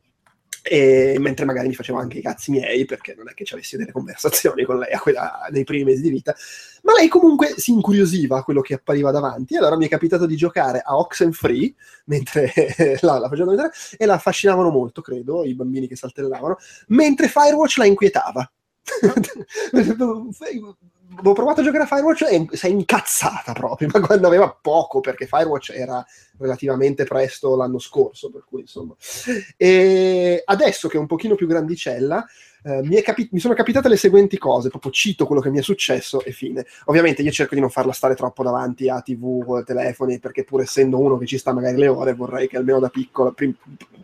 e 0.68 1.16
mentre 1.20 1.44
magari 1.44 1.68
mi 1.68 1.74
facevo 1.74 1.98
anche 1.98 2.18
i 2.18 2.22
cazzi 2.22 2.50
miei 2.50 2.84
perché 2.84 3.14
non 3.14 3.28
è 3.28 3.34
che 3.34 3.44
ci 3.44 3.54
avessi 3.54 3.76
delle 3.76 3.92
conversazioni 3.92 4.64
con 4.64 4.78
lei 4.78 4.92
a 4.92 4.98
quella, 4.98 5.46
nei 5.50 5.62
primi 5.62 5.84
mesi 5.84 6.02
di 6.02 6.10
vita. 6.10 6.34
Ma 6.82 6.92
lei 6.92 7.08
comunque 7.08 7.54
si 7.56 7.70
incuriosiva 7.70 8.38
a 8.38 8.42
quello 8.42 8.60
che 8.60 8.74
appariva 8.74 9.12
davanti. 9.12 9.54
E 9.54 9.58
allora 9.58 9.76
mi 9.76 9.86
è 9.86 9.88
capitato 9.88 10.26
di 10.26 10.36
giocare 10.36 10.82
a 10.84 10.98
Oxenfree 10.98 11.74
mentre 12.06 12.52
la, 13.00 13.18
la 13.18 13.28
facevano 13.28 13.52
vedere 13.52 13.70
e 13.96 14.06
la 14.06 14.14
affascinavano 14.14 14.70
molto 14.70 15.02
credo 15.02 15.44
i 15.44 15.54
bambini 15.54 15.86
che 15.86 15.96
saltellavano 15.96 16.56
mentre 16.88 17.28
Firewatch 17.28 17.76
la 17.76 17.86
inquietava 17.86 18.50
ho 21.22 21.32
provato 21.32 21.60
a 21.60 21.64
giocare 21.64 21.84
a 21.84 21.86
Firewatch 21.86 22.22
e 22.22 22.46
è 22.60 22.68
incazzata 22.68 23.52
proprio, 23.52 23.88
ma 23.92 24.00
quando 24.00 24.26
aveva 24.26 24.56
poco, 24.60 25.00
perché 25.00 25.26
Firewatch 25.26 25.70
era 25.70 26.04
relativamente 26.38 27.04
presto 27.04 27.56
l'anno 27.56 27.78
scorso, 27.78 28.30
per 28.30 28.44
cui 28.48 28.60
insomma. 28.62 28.94
E 29.56 30.42
adesso 30.44 30.88
che 30.88 30.96
è 30.96 31.00
un 31.00 31.06
pochino 31.06 31.34
più 31.34 31.46
grandicella, 31.46 32.24
eh, 32.66 32.82
mi, 32.82 33.00
capi- 33.00 33.28
mi, 33.30 33.38
sono 33.38 33.54
capitate 33.54 33.88
le 33.88 33.96
seguenti 33.96 34.38
cose, 34.38 34.70
proprio 34.70 34.90
cito 34.90 35.24
quello 35.24 35.40
che 35.40 35.50
mi 35.50 35.58
è 35.58 35.62
successo 35.62 36.20
e 36.24 36.32
fine. 36.32 36.66
Ovviamente 36.86 37.22
io 37.22 37.30
cerco 37.30 37.54
di 37.54 37.60
non 37.60 37.70
farla 37.70 37.92
stare 37.92 38.16
troppo 38.16 38.42
davanti 38.42 38.88
a 38.88 39.00
tv, 39.00 39.62
telefoni, 39.62 40.18
perché 40.18 40.42
pur 40.42 40.62
essendo 40.62 40.98
uno 40.98 41.16
che 41.16 41.26
ci 41.26 41.38
sta 41.38 41.52
magari 41.52 41.76
le 41.76 41.86
ore, 41.86 42.14
vorrei 42.14 42.48
che 42.48 42.56
almeno 42.56 42.80
da 42.80 42.88
piccola 42.88 43.30
prim- 43.30 43.56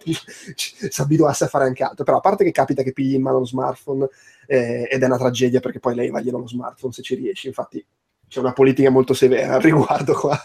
si 0.54 1.00
abituasse 1.00 1.44
a 1.44 1.48
fare 1.48 1.64
anche 1.64 1.82
altro. 1.82 2.04
Però 2.04 2.18
a 2.18 2.20
parte 2.20 2.44
che 2.44 2.52
capita 2.52 2.84
che 2.84 2.92
pigli 2.92 3.14
in 3.14 3.22
mano 3.22 3.40
lo 3.40 3.46
smartphone 3.46 4.08
eh, 4.46 4.88
ed 4.90 5.02
è 5.02 5.06
una 5.06 5.18
tragedia 5.18 5.60
perché 5.60 5.78
poi 5.78 5.94
lei 5.94 6.10
va 6.10 6.20
glielo 6.20 6.38
lo 6.38 6.48
smartphone 6.48 6.92
se 6.92 7.02
ci 7.02 7.14
riesci, 7.14 7.46
infatti 7.46 7.84
c'è 8.28 8.40
una 8.40 8.52
politica 8.52 8.88
molto 8.88 9.12
severa 9.12 9.54
al 9.54 9.60
riguardo 9.60 10.14
qua. 10.14 10.38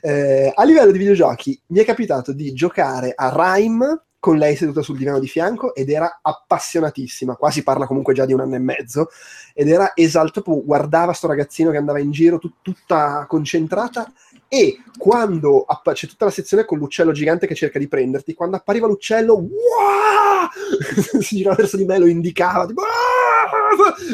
Eh, 0.00 0.50
a 0.54 0.64
livello 0.64 0.90
di 0.90 0.98
videogiochi 0.98 1.60
mi 1.66 1.80
è 1.80 1.84
capitato 1.84 2.32
di 2.32 2.52
giocare 2.54 3.12
a 3.14 3.32
Rime 3.34 4.04
con 4.24 4.38
lei 4.38 4.56
seduta 4.56 4.80
sul 4.80 4.96
divano 4.96 5.18
di 5.18 5.26
fianco 5.26 5.74
ed 5.74 5.90
era 5.90 6.20
appassionatissima, 6.22 7.36
qua 7.36 7.50
si 7.50 7.62
parla 7.62 7.86
comunque 7.86 8.14
già 8.14 8.24
di 8.24 8.32
un 8.32 8.40
anno 8.40 8.54
e 8.54 8.58
mezzo, 8.58 9.10
ed 9.52 9.68
era 9.68 9.92
esaltata, 9.94 10.50
guardava 10.50 11.12
sto 11.12 11.26
ragazzino 11.26 11.70
che 11.70 11.76
andava 11.76 11.98
in 11.98 12.10
giro 12.10 12.38
tut- 12.38 12.62
tutta 12.62 13.26
concentrata 13.28 14.10
e 14.48 14.78
quando 14.96 15.64
app- 15.64 15.92
c'è 15.92 16.06
tutta 16.06 16.26
la 16.26 16.30
sezione 16.30 16.64
con 16.64 16.78
l'uccello 16.78 17.12
gigante 17.12 17.46
che 17.46 17.54
cerca 17.54 17.78
di 17.78 17.88
prenderti, 17.88 18.34
quando 18.34 18.56
appariva 18.56 18.86
l'uccello, 18.86 19.46
si 21.20 21.36
girava 21.36 21.56
verso 21.56 21.76
di 21.76 21.84
me, 21.84 21.98
lo 21.98 22.06
indicava, 22.06 22.66
tipo, 22.66 22.82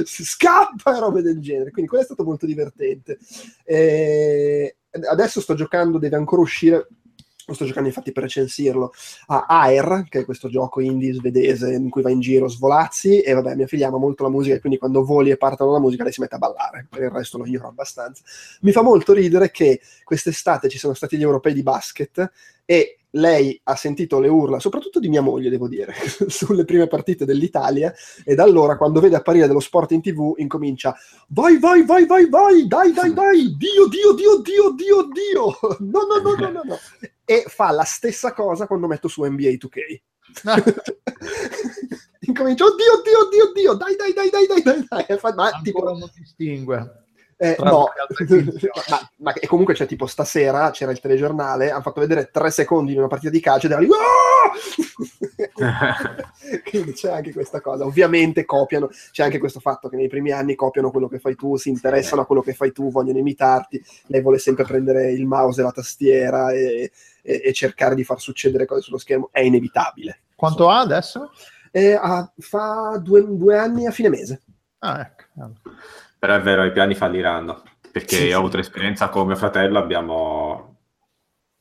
si 0.04 0.24
scappa 0.24 0.96
e 0.96 1.00
robe 1.00 1.22
del 1.22 1.40
genere, 1.40 1.70
quindi 1.70 1.88
quello 1.88 2.04
è 2.04 2.06
stato 2.06 2.24
molto 2.24 2.46
divertente. 2.46 3.18
E 3.64 4.76
adesso 5.08 5.40
sto 5.40 5.54
giocando, 5.54 5.98
deve 5.98 6.16
ancora 6.16 6.42
uscire 6.42 6.88
sto 7.54 7.64
giocando 7.64 7.88
infatti 7.88 8.12
per 8.12 8.24
recensirlo, 8.24 8.92
a 9.26 9.46
Air, 9.46 10.06
che 10.08 10.20
è 10.20 10.24
questo 10.24 10.48
gioco 10.48 10.80
indie 10.80 11.12
svedese 11.12 11.72
in 11.72 11.90
cui 11.90 12.02
va 12.02 12.10
in 12.10 12.20
giro 12.20 12.48
svolazzi, 12.48 13.20
e 13.20 13.32
vabbè, 13.32 13.54
mia 13.54 13.66
figlia 13.66 13.88
ama 13.88 13.98
molto 13.98 14.22
la 14.22 14.30
musica, 14.30 14.54
e 14.54 14.60
quindi 14.60 14.78
quando 14.78 15.04
voli 15.04 15.30
e 15.30 15.36
partono 15.36 15.72
la 15.72 15.80
musica 15.80 16.04
lei 16.04 16.12
si 16.12 16.20
mette 16.20 16.36
a 16.36 16.38
ballare, 16.38 16.86
per 16.88 17.02
il 17.02 17.10
resto 17.10 17.38
lo 17.38 17.46
ignoro 17.46 17.68
abbastanza. 17.68 18.22
Mi 18.60 18.72
fa 18.72 18.82
molto 18.82 19.12
ridere 19.12 19.50
che 19.50 19.80
quest'estate 20.04 20.68
ci 20.68 20.78
sono 20.78 20.94
stati 20.94 21.16
gli 21.16 21.22
europei 21.22 21.52
di 21.52 21.62
basket, 21.62 22.30
e 22.64 22.99
lei 23.12 23.58
ha 23.64 23.74
sentito 23.74 24.20
le 24.20 24.28
urla, 24.28 24.58
soprattutto 24.58 25.00
di 25.00 25.08
mia 25.08 25.20
moglie, 25.20 25.50
devo 25.50 25.68
dire, 25.68 25.94
sulle 26.28 26.64
prime 26.64 26.86
partite 26.86 27.24
dell'Italia, 27.24 27.92
e 28.24 28.34
da 28.34 28.42
allora, 28.42 28.76
quando 28.76 29.00
vede 29.00 29.16
apparire 29.16 29.46
dello 29.46 29.60
sport 29.60 29.92
in 29.92 30.02
tv, 30.02 30.34
incomincia: 30.36 30.94
Vai, 31.28 31.58
vai, 31.58 31.84
vai, 31.84 32.06
vai, 32.06 32.28
vai, 32.28 32.66
dai, 32.66 32.92
dai, 32.92 33.12
dai, 33.12 33.56
Dio, 33.56 33.88
Dio, 33.88 34.12
Dio, 34.12 34.40
Dio, 34.40 34.70
Dio, 34.72 35.08
Dio, 35.08 35.58
no, 35.80 36.06
no, 36.06 36.20
no, 36.20 36.34
no, 36.36 36.50
no, 36.50 36.60
no. 36.64 36.78
E 37.24 37.44
fa 37.46 37.70
la 37.70 37.84
stessa 37.84 38.32
cosa 38.32 38.66
quando 38.66 38.86
metto 38.86 39.08
su 39.08 39.24
NBA 39.24 39.50
2K. 39.50 40.00
Incomincia, 42.26 42.64
oddio, 42.64 42.92
oddio, 42.98 43.18
oddio, 43.26 43.44
oddio, 43.48 43.74
dai, 43.74 43.96
dai, 43.96 44.12
dai, 44.12 44.30
dai, 44.30 44.46
dai, 44.46 44.62
dai, 44.62 44.86
dai. 44.88 45.18
Ma, 45.34 45.44
Ancora 45.46 45.62
tipo, 45.62 45.82
non 45.82 46.10
distingue. 46.14 46.99
Eh, 47.42 47.56
no, 47.60 47.88
ma, 48.90 49.10
ma 49.16 49.32
e 49.32 49.46
comunque 49.46 49.72
c'è 49.72 49.86
tipo 49.86 50.04
stasera 50.04 50.70
c'era 50.72 50.90
il 50.90 51.00
telegiornale, 51.00 51.70
hanno 51.70 51.80
fatto 51.80 52.00
vedere 52.00 52.28
tre 52.30 52.50
secondi 52.50 52.92
di 52.92 52.98
una 52.98 53.06
partita 53.06 53.30
di 53.30 53.40
calcio 53.40 53.64
ed 53.64 53.72
era 53.72 53.80
lì, 53.80 53.88
quindi 56.68 56.92
c'è 56.92 57.10
anche 57.10 57.32
questa 57.32 57.62
cosa. 57.62 57.86
Ovviamente 57.86 58.44
copiano, 58.44 58.90
c'è 59.10 59.22
anche 59.22 59.38
questo 59.38 59.58
fatto 59.58 59.88
che 59.88 59.96
nei 59.96 60.08
primi 60.08 60.32
anni 60.32 60.54
copiano 60.54 60.90
quello 60.90 61.08
che 61.08 61.18
fai 61.18 61.34
tu, 61.34 61.56
si 61.56 61.70
interessano 61.70 62.20
a 62.20 62.26
quello 62.26 62.42
che 62.42 62.52
fai 62.52 62.72
tu, 62.72 62.90
vogliono 62.90 63.16
imitarti. 63.16 63.82
Lei 64.08 64.20
vuole 64.20 64.38
sempre 64.38 64.64
prendere 64.64 65.10
il 65.10 65.24
mouse 65.24 65.62
e 65.62 65.64
la 65.64 65.72
tastiera 65.72 66.52
e, 66.52 66.92
e, 67.22 67.42
e 67.42 67.52
cercare 67.54 67.94
di 67.94 68.04
far 68.04 68.20
succedere 68.20 68.66
cose 68.66 68.82
sullo 68.82 68.98
schermo. 68.98 69.30
È 69.32 69.40
inevitabile. 69.40 70.24
Quanto 70.36 70.68
ha 70.68 70.80
adesso? 70.80 71.30
Eh, 71.70 71.94
ah, 71.94 72.30
fa 72.36 73.00
due, 73.02 73.24
due 73.26 73.56
anni 73.56 73.86
a 73.86 73.92
fine 73.92 74.10
mese. 74.10 74.42
Ah, 74.80 75.00
ecco. 75.00 75.24
Però 76.20 76.34
è 76.34 76.40
vero, 76.42 76.64
i 76.64 76.70
piani 76.70 76.94
falliranno, 76.94 77.62
perché 77.90 78.16
sì, 78.16 78.24
ho 78.24 78.26
sì. 78.26 78.32
avuto 78.34 78.58
esperienza 78.58 79.08
con 79.08 79.26
mio 79.26 79.36
fratello, 79.36 79.78
abbiamo 79.78 80.76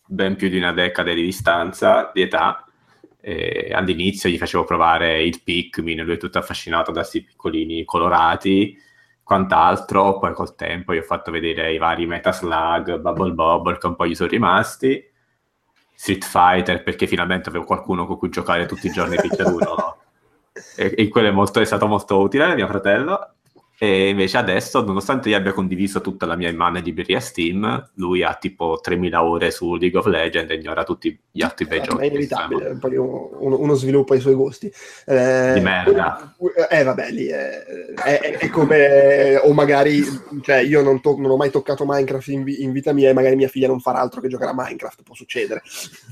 ben 0.05 0.35
più 0.35 0.49
di 0.49 0.57
una 0.57 0.73
decade 0.73 1.13
di 1.13 1.21
distanza, 1.23 2.11
di 2.13 2.23
età, 2.23 2.65
e 3.21 3.71
all'inizio 3.73 4.29
gli 4.29 4.37
facevo 4.37 4.65
provare 4.65 5.23
il 5.23 5.41
Pikmin, 5.41 6.03
lui 6.03 6.15
è 6.15 6.17
tutto 6.17 6.39
affascinato 6.39 6.91
da 6.91 6.99
questi 6.99 7.23
piccolini 7.23 7.85
colorati, 7.85 8.77
quant'altro, 9.23 10.19
poi 10.19 10.33
col 10.33 10.55
tempo 10.55 10.93
gli 10.93 10.97
ho 10.97 11.03
fatto 11.03 11.31
vedere 11.31 11.71
i 11.71 11.77
vari 11.77 12.05
Metaslug, 12.05 12.97
Bubble 12.97 13.31
Bobble, 13.31 13.77
che 13.77 13.87
un 13.87 13.95
po' 13.95 14.07
gli 14.07 14.15
sono 14.15 14.27
rimasti, 14.27 15.01
Street 15.95 16.25
Fighter, 16.25 16.83
perché 16.83 17.07
finalmente 17.07 17.47
avevo 17.47 17.63
qualcuno 17.63 18.05
con 18.05 18.17
cui 18.17 18.27
giocare 18.27 18.65
tutti 18.65 18.87
i 18.87 18.91
giorni 18.91 19.15
picchiaduro, 19.21 20.01
e, 20.75 20.95
e 20.97 21.07
quello 21.07 21.29
è, 21.29 21.31
molto, 21.31 21.61
è 21.61 21.65
stato 21.65 21.87
molto 21.87 22.19
utile, 22.19 22.55
mio 22.55 22.67
fratello, 22.67 23.35
e 23.81 24.09
invece 24.09 24.35
adesso, 24.35 24.83
nonostante 24.83 25.29
io 25.29 25.37
abbia 25.37 25.53
condiviso 25.53 26.01
tutta 26.01 26.25
la 26.25 26.35
mia 26.35 26.49
immane 26.49 26.81
libreria 26.81 27.21
Steam, 27.21 27.91
lui 27.93 28.23
ha 28.23 28.33
tipo 28.33 28.77
3000 28.81 29.23
ore 29.23 29.51
su 29.51 29.75
League 29.75 29.97
of 29.97 30.05
Legends 30.07 30.51
e 30.51 30.55
ignora 30.55 30.83
tutti 30.83 31.17
gli 31.31 31.41
altri 31.41 31.63
bei 31.63 31.79
eh, 31.79 31.83
giochi. 31.83 32.01
È 32.01 32.05
inevitabile, 32.07 32.77
poi 32.77 32.97
uno, 32.97 33.29
uno, 33.39 33.73
sviluppa 33.75 34.15
i 34.15 34.19
suoi 34.19 34.33
gusti. 34.33 34.69
Eh, 35.05 35.51
Di 35.53 35.61
merda. 35.61 36.35
Eh 36.69 36.83
vabbè, 36.83 37.09
lì 37.11 37.27
è, 37.27 37.63
è, 37.95 38.37
è 38.39 38.49
come... 38.49 39.37
o 39.37 39.53
magari, 39.53 40.03
cioè 40.41 40.57
io 40.57 40.81
non, 40.81 40.99
to- 40.99 41.15
non, 41.17 41.31
ho 41.31 41.37
mai 41.37 41.49
toccato 41.49 41.85
Minecraft 41.87 42.27
in, 42.27 42.43
in, 42.57 42.73
vita 42.73 42.91
mia 42.91 43.11
e 43.11 43.13
magari 43.13 43.37
mia 43.37 43.47
figlia 43.47 43.67
non 43.67 43.79
farà 43.79 43.99
altro 43.99 44.19
che 44.19 44.27
giocare 44.27 44.51
a 44.51 44.55
Minecraft, 44.57 45.03
può 45.03 45.15
succedere. 45.15 45.61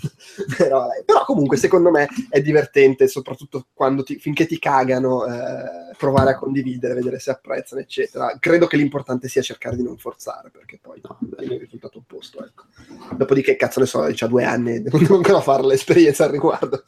però, 0.57 0.87
eh, 0.87 1.03
però 1.03 1.25
comunque 1.25 1.57
secondo 1.57 1.91
me 1.91 2.07
è 2.29 2.39
divertente, 2.39 3.09
soprattutto 3.09 3.65
quando 3.73 4.03
ti, 4.03 4.15
finché 4.19 4.45
ti 4.45 4.57
cagano, 4.57 5.25
eh, 5.25 5.95
provare 5.97 6.31
a 6.31 6.37
condividere, 6.37 6.93
vedere 6.93 7.19
se 7.19 7.31
apprezzano, 7.57 7.81
eccetera. 7.81 8.37
Credo 8.39 8.67
che 8.67 8.77
l'importante 8.77 9.27
sia 9.27 9.41
cercare 9.41 9.75
di 9.75 9.83
non 9.83 9.97
forzare, 9.97 10.49
perché 10.49 10.79
poi 10.81 11.01
no, 11.03 11.17
è 11.37 11.43
il 11.43 11.59
risultato 11.59 11.99
opposto. 11.99 12.43
Ecco. 12.45 12.65
Dopodiché, 13.15 13.55
cazzo 13.55 13.79
ne 13.79 13.85
so, 13.85 14.07
c'ha 14.11 14.27
due 14.27 14.43
anni, 14.43 14.81
devo 14.83 15.15
ancora 15.15 15.41
fare 15.41 15.65
l'esperienza 15.65 16.25
al 16.25 16.31
riguardo. 16.31 16.83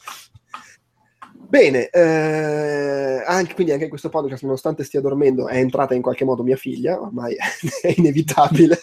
Bene, 1.49 1.89
eh, 1.89 3.23
anche, 3.25 3.55
quindi 3.55 3.71
anche 3.71 3.85
in 3.85 3.89
questo 3.89 4.09
podcast, 4.09 4.43
nonostante 4.43 4.83
stia 4.83 5.01
dormendo, 5.01 5.47
è 5.47 5.57
entrata 5.57 5.95
in 5.95 6.01
qualche 6.03 6.23
modo 6.23 6.43
mia 6.43 6.55
figlia, 6.55 7.01
ormai 7.01 7.35
è 7.81 7.93
inevitabile. 7.97 8.79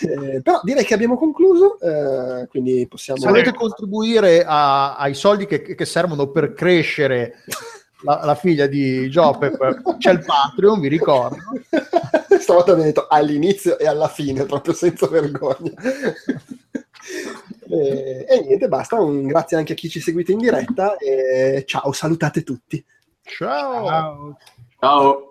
Eh, 0.00 0.40
però 0.40 0.60
direi 0.62 0.86
che 0.86 0.94
abbiamo 0.94 1.18
concluso, 1.18 1.78
eh, 1.80 2.46
quindi 2.48 2.86
possiamo... 2.88 3.20
Se 3.20 3.28
volete 3.28 3.52
contribuire 3.52 4.42
a- 4.42 4.96
ai 4.96 5.12
soldi 5.12 5.44
che, 5.44 5.60
che 5.60 5.84
servono 5.84 6.30
per 6.30 6.54
crescere 6.54 7.44
la, 8.02 8.20
la 8.24 8.34
figlia 8.34 8.66
di 8.66 9.08
Jopep, 9.08 9.96
c'è 9.98 10.12
il 10.12 10.24
Patreon, 10.24 10.80
vi 10.80 10.88
ricordo. 10.88 11.36
Stavolta 12.38 12.74
mi 12.76 12.84
detto 12.84 13.06
all'inizio 13.08 13.78
e 13.78 13.86
alla 13.86 14.08
fine, 14.08 14.44
proprio 14.44 14.74
senza 14.74 15.06
vergogna. 15.06 15.72
e, 17.68 18.26
e 18.28 18.40
niente, 18.44 18.68
basta. 18.68 18.96
Un 18.96 19.26
grazie 19.26 19.56
anche 19.56 19.72
a 19.72 19.76
chi 19.76 19.88
ci 19.88 20.00
seguite 20.00 20.32
in 20.32 20.38
diretta. 20.38 20.96
E 20.96 21.64
ciao, 21.66 21.92
salutate 21.92 22.42
tutti. 22.42 22.84
Ciao. 23.22 24.36
Ciao. 24.78 25.28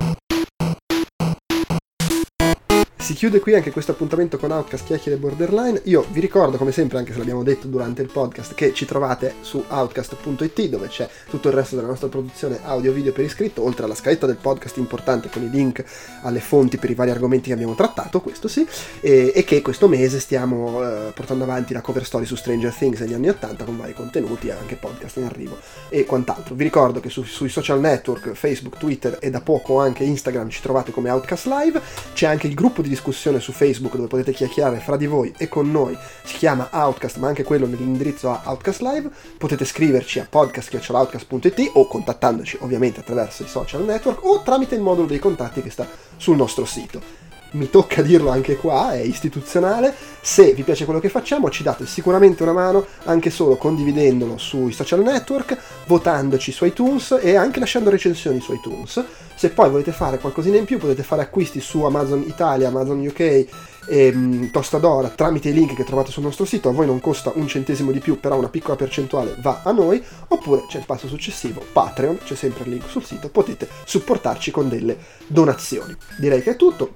Si 3.02 3.16
chiude 3.16 3.40
qui 3.40 3.56
anche 3.56 3.72
questo 3.72 3.94
appuntamento 3.94 4.38
con 4.38 4.52
Outcast 4.52 4.86
Chiacchiere 4.86 5.18
Borderline. 5.18 5.82
Io 5.86 6.06
vi 6.12 6.20
ricordo, 6.20 6.58
come 6.58 6.72
sempre, 6.72 7.00
anche 7.00 7.14
se 7.14 7.18
l'abbiamo 7.18 7.42
detto 7.42 7.66
durante 7.66 8.04
il 8.04 8.12
podcast, 8.12 8.54
che 8.54 8.76
ci 8.76 8.86
trovate 8.86 9.34
su 9.42 9.62
outcast.it 9.68 10.62
dove 10.68 10.88
c'è 10.88 11.10
tutto 11.28 11.48
il 11.48 11.56
resto 11.56 11.76
della 11.76 11.88
nostra 11.88 12.10
produzione 12.10 12.60
audio-video 12.62 13.12
per 13.12 13.26
iscritto, 13.26 13.64
oltre 13.64 13.86
alla 13.86 13.96
scaletta 13.96 14.28
del 14.28 14.38
podcast 14.38 14.78
importante 14.78 15.30
con 15.30 15.42
i 15.42 15.50
link 15.50 15.84
alle 16.22 16.40
fonti 16.40 16.78
per 16.78 16.92
i 16.92 16.94
vari 16.94 17.10
argomenti 17.10 17.48
che 17.48 17.54
abbiamo 17.54 17.74
trattato, 17.74 18.22
questo 18.22 18.48
sì, 18.48 18.66
e, 19.00 19.32
e 19.34 19.44
che 19.46 19.64
questo 19.64 19.88
mese 19.88 20.20
stiamo 20.20 20.84
eh, 20.88 21.12
portando 21.12 21.44
avanti 21.44 21.74
la 21.74 21.82
cover 21.82 22.06
story 22.06 22.26
su 22.26 22.36
Stranger 22.36 22.72
Things 22.72 23.00
negli 23.00 23.14
anni 23.14 23.30
80 23.30 23.64
con 23.64 23.78
vari 23.78 23.94
contenuti 23.94 24.52
anche 24.52 24.76
podcast 24.76 25.18
in 25.18 25.24
arrivo 25.24 25.58
e 25.90 26.06
quant'altro. 26.06 26.54
Vi 26.54 26.64
ricordo 26.64 27.00
che 27.00 27.10
su- 27.10 27.24
sui 27.24 27.50
social 27.50 27.80
network, 27.80 28.34
Facebook, 28.34 28.78
Twitter 28.78 29.18
e 29.20 29.32
da 29.32 29.42
poco 29.42 29.80
anche 29.80 30.04
Instagram 30.04 30.50
ci 30.50 30.62
trovate 30.62 30.92
come 30.92 31.10
Outcast 31.10 31.48
Live, 31.48 31.82
c'è 32.14 32.28
anche 32.28 32.46
il 32.46 32.54
gruppo 32.54 32.84
di 32.84 32.90
discussione 32.92 33.40
su 33.40 33.52
Facebook 33.52 33.96
dove 33.96 34.08
potete 34.08 34.34
chiacchierare 34.34 34.80
fra 34.80 34.98
di 34.98 35.08
voi 35.08 35.34
e 35.38 35.48
con 35.48 35.72
noi, 35.72 35.98
si 36.24 36.38
chiama 36.38 36.70
Outcast 36.72 37.18
ma 37.18 37.28
anche 37.28 37.44
quello 37.44 37.66
nell'indirizzo 37.66 38.30
a 38.30 38.42
Outcast 38.46 38.82
Live, 38.82 39.10
potete 39.38 39.66
scriverci 39.66 40.20
a 40.20 40.28
podcast.outcast.it 40.30 41.72
o 41.74 41.88
contattandoci 41.88 42.58
ovviamente 42.62 43.00
attraverso 43.00 43.44
i 43.44 43.48
social 43.48 43.84
network 43.84 44.24
o 44.26 44.42
tramite 44.44 44.76
il 44.76 44.82
modulo 44.82 45.08
dei 45.08 45.20
contatti 45.20 45.62
che 45.62 45.70
sta 45.70 45.88
sul 46.18 46.36
nostro 46.36 46.66
sito 46.66 47.30
mi 47.52 47.70
tocca 47.70 48.02
dirlo 48.02 48.30
anche 48.30 48.56
qua, 48.56 48.94
è 48.94 49.00
istituzionale. 49.00 49.94
Se 50.22 50.54
vi 50.54 50.64
piace 50.64 50.86
quello 50.86 51.00
che 51.00 51.10
facciamo, 51.10 51.50
ci 51.50 51.64
date 51.64 51.86
sicuramente 51.86 52.44
una 52.44 52.54
mano, 52.54 52.86
anche 53.06 53.30
solo 53.30 53.58
condividendolo 53.58 54.38
sui 54.38 54.72
social 54.72 55.02
network, 55.02 55.58
votandoci 55.86 56.52
su 56.52 56.66
iTunes 56.66 57.18
e 57.22 57.36
anche 57.36 57.60
lasciando 57.60 57.90
recensioni 57.90 58.40
su 58.40 58.54
iTunes. 58.54 59.04
Se 59.42 59.50
poi 59.50 59.72
volete 59.72 59.92
fare 59.92 60.20
qualcosina 60.20 60.58
in 60.58 60.66
più, 60.66 60.78
potete 60.78 61.02
fare 61.02 61.24
acquisti 61.24 61.60
su 61.62 61.82
Amazon 61.82 62.22
Italia, 62.22 62.68
Amazon 62.68 63.04
UK 63.04 63.48
e 63.88 64.12
mh, 64.12 64.52
Tostadora 64.52 65.08
tramite 65.08 65.50
i 65.50 65.54
link 65.54 65.74
che 65.74 65.84
trovate 65.84 66.12
sul 66.12 66.22
nostro 66.22 66.46
sito. 66.46 66.70
A 66.70 66.72
voi 66.72 66.86
non 66.86 67.00
costa 67.00 67.32
un 67.34 67.48
centesimo 67.48 67.90
di 67.90 67.98
più, 67.98 68.20
però 68.20 68.38
una 68.38 68.50
piccola 68.50 68.76
percentuale 68.76 69.36
va 69.40 69.62
a 69.64 69.72
noi. 69.72 70.00
Oppure 70.28 70.66
c'è 70.68 70.78
il 70.78 70.86
passo 70.86 71.08
successivo, 71.08 71.60
Patreon, 71.74 72.20
c'è 72.24 72.36
sempre 72.36 72.66
il 72.66 72.70
link 72.70 72.88
sul 72.88 73.04
sito, 73.04 73.30
potete 73.30 73.68
supportarci 73.84 74.52
con 74.52 74.70
delle 74.70 74.96
donazioni. 75.26 75.98
Direi 76.20 76.44
che 76.44 76.52
è 76.52 76.56
tutto. 76.56 76.94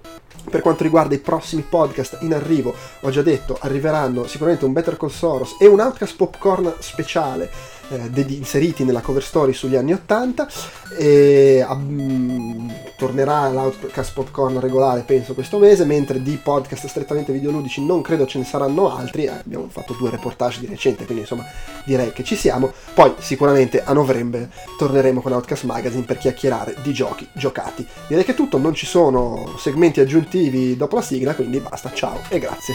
Per 0.47 0.61
quanto 0.61 0.83
riguarda 0.83 1.15
i 1.15 1.19
prossimi 1.19 1.63
podcast 1.67 2.19
in 2.21 2.31
arrivo, 2.31 2.75
ho 2.99 3.09
già 3.09 3.23
detto, 3.23 3.57
arriveranno 3.59 4.27
sicuramente 4.27 4.65
un 4.65 4.73
Better 4.73 4.97
Call 4.97 5.09
Soros 5.09 5.55
e 5.59 5.65
un 5.65 5.79
Outcast 5.79 6.15
Popcorn 6.15 6.75
speciale 6.77 7.49
eh, 7.89 8.09
ded- 8.09 8.31
inseriti 8.31 8.83
nella 8.83 9.01
cover 9.01 9.23
story 9.23 9.53
sugli 9.53 9.75
anni 9.75 9.93
80 9.93 10.47
e 10.97 11.65
ab- 11.67 12.71
tornerà 12.97 13.49
l'Outcast 13.49 14.13
Popcorn 14.13 14.59
regolare 14.59 15.01
penso 15.01 15.33
questo 15.33 15.57
mese, 15.57 15.85
mentre 15.85 16.21
di 16.21 16.39
podcast 16.41 16.87
strettamente 16.87 17.31
videoludici 17.31 17.83
non 17.85 18.01
credo 18.01 18.25
ce 18.25 18.37
ne 18.37 18.45
saranno 18.45 18.95
altri, 18.95 19.25
eh, 19.25 19.29
abbiamo 19.29 19.67
fatto 19.69 19.93
due 19.93 20.09
reportage 20.09 20.59
di 20.59 20.67
recente, 20.67 21.05
quindi 21.05 21.21
insomma 21.23 21.45
direi 21.85 22.11
che 22.13 22.23
ci 22.23 22.35
siamo. 22.35 22.71
Poi 22.93 23.13
sicuramente 23.19 23.83
a 23.83 23.93
novembre 23.93 24.49
torneremo 24.77 25.21
con 25.21 25.33
Outcast 25.33 25.63
Magazine 25.63 26.03
per 26.03 26.17
chiacchierare 26.17 26.75
di 26.81 26.93
giochi 26.93 27.27
giocati. 27.33 27.85
Direi 28.07 28.23
che 28.23 28.31
è 28.31 28.35
tutto, 28.35 28.57
non 28.57 28.73
ci 28.73 28.85
sono 28.85 29.55
segmenti 29.57 29.99
aggiuntivi 29.99 30.75
dopo 30.75 30.95
la 30.95 31.01
sigla, 31.01 31.35
quindi 31.35 31.59
basta, 31.59 31.91
ciao 31.93 32.19
e 32.29 32.39
grazie. 32.39 32.73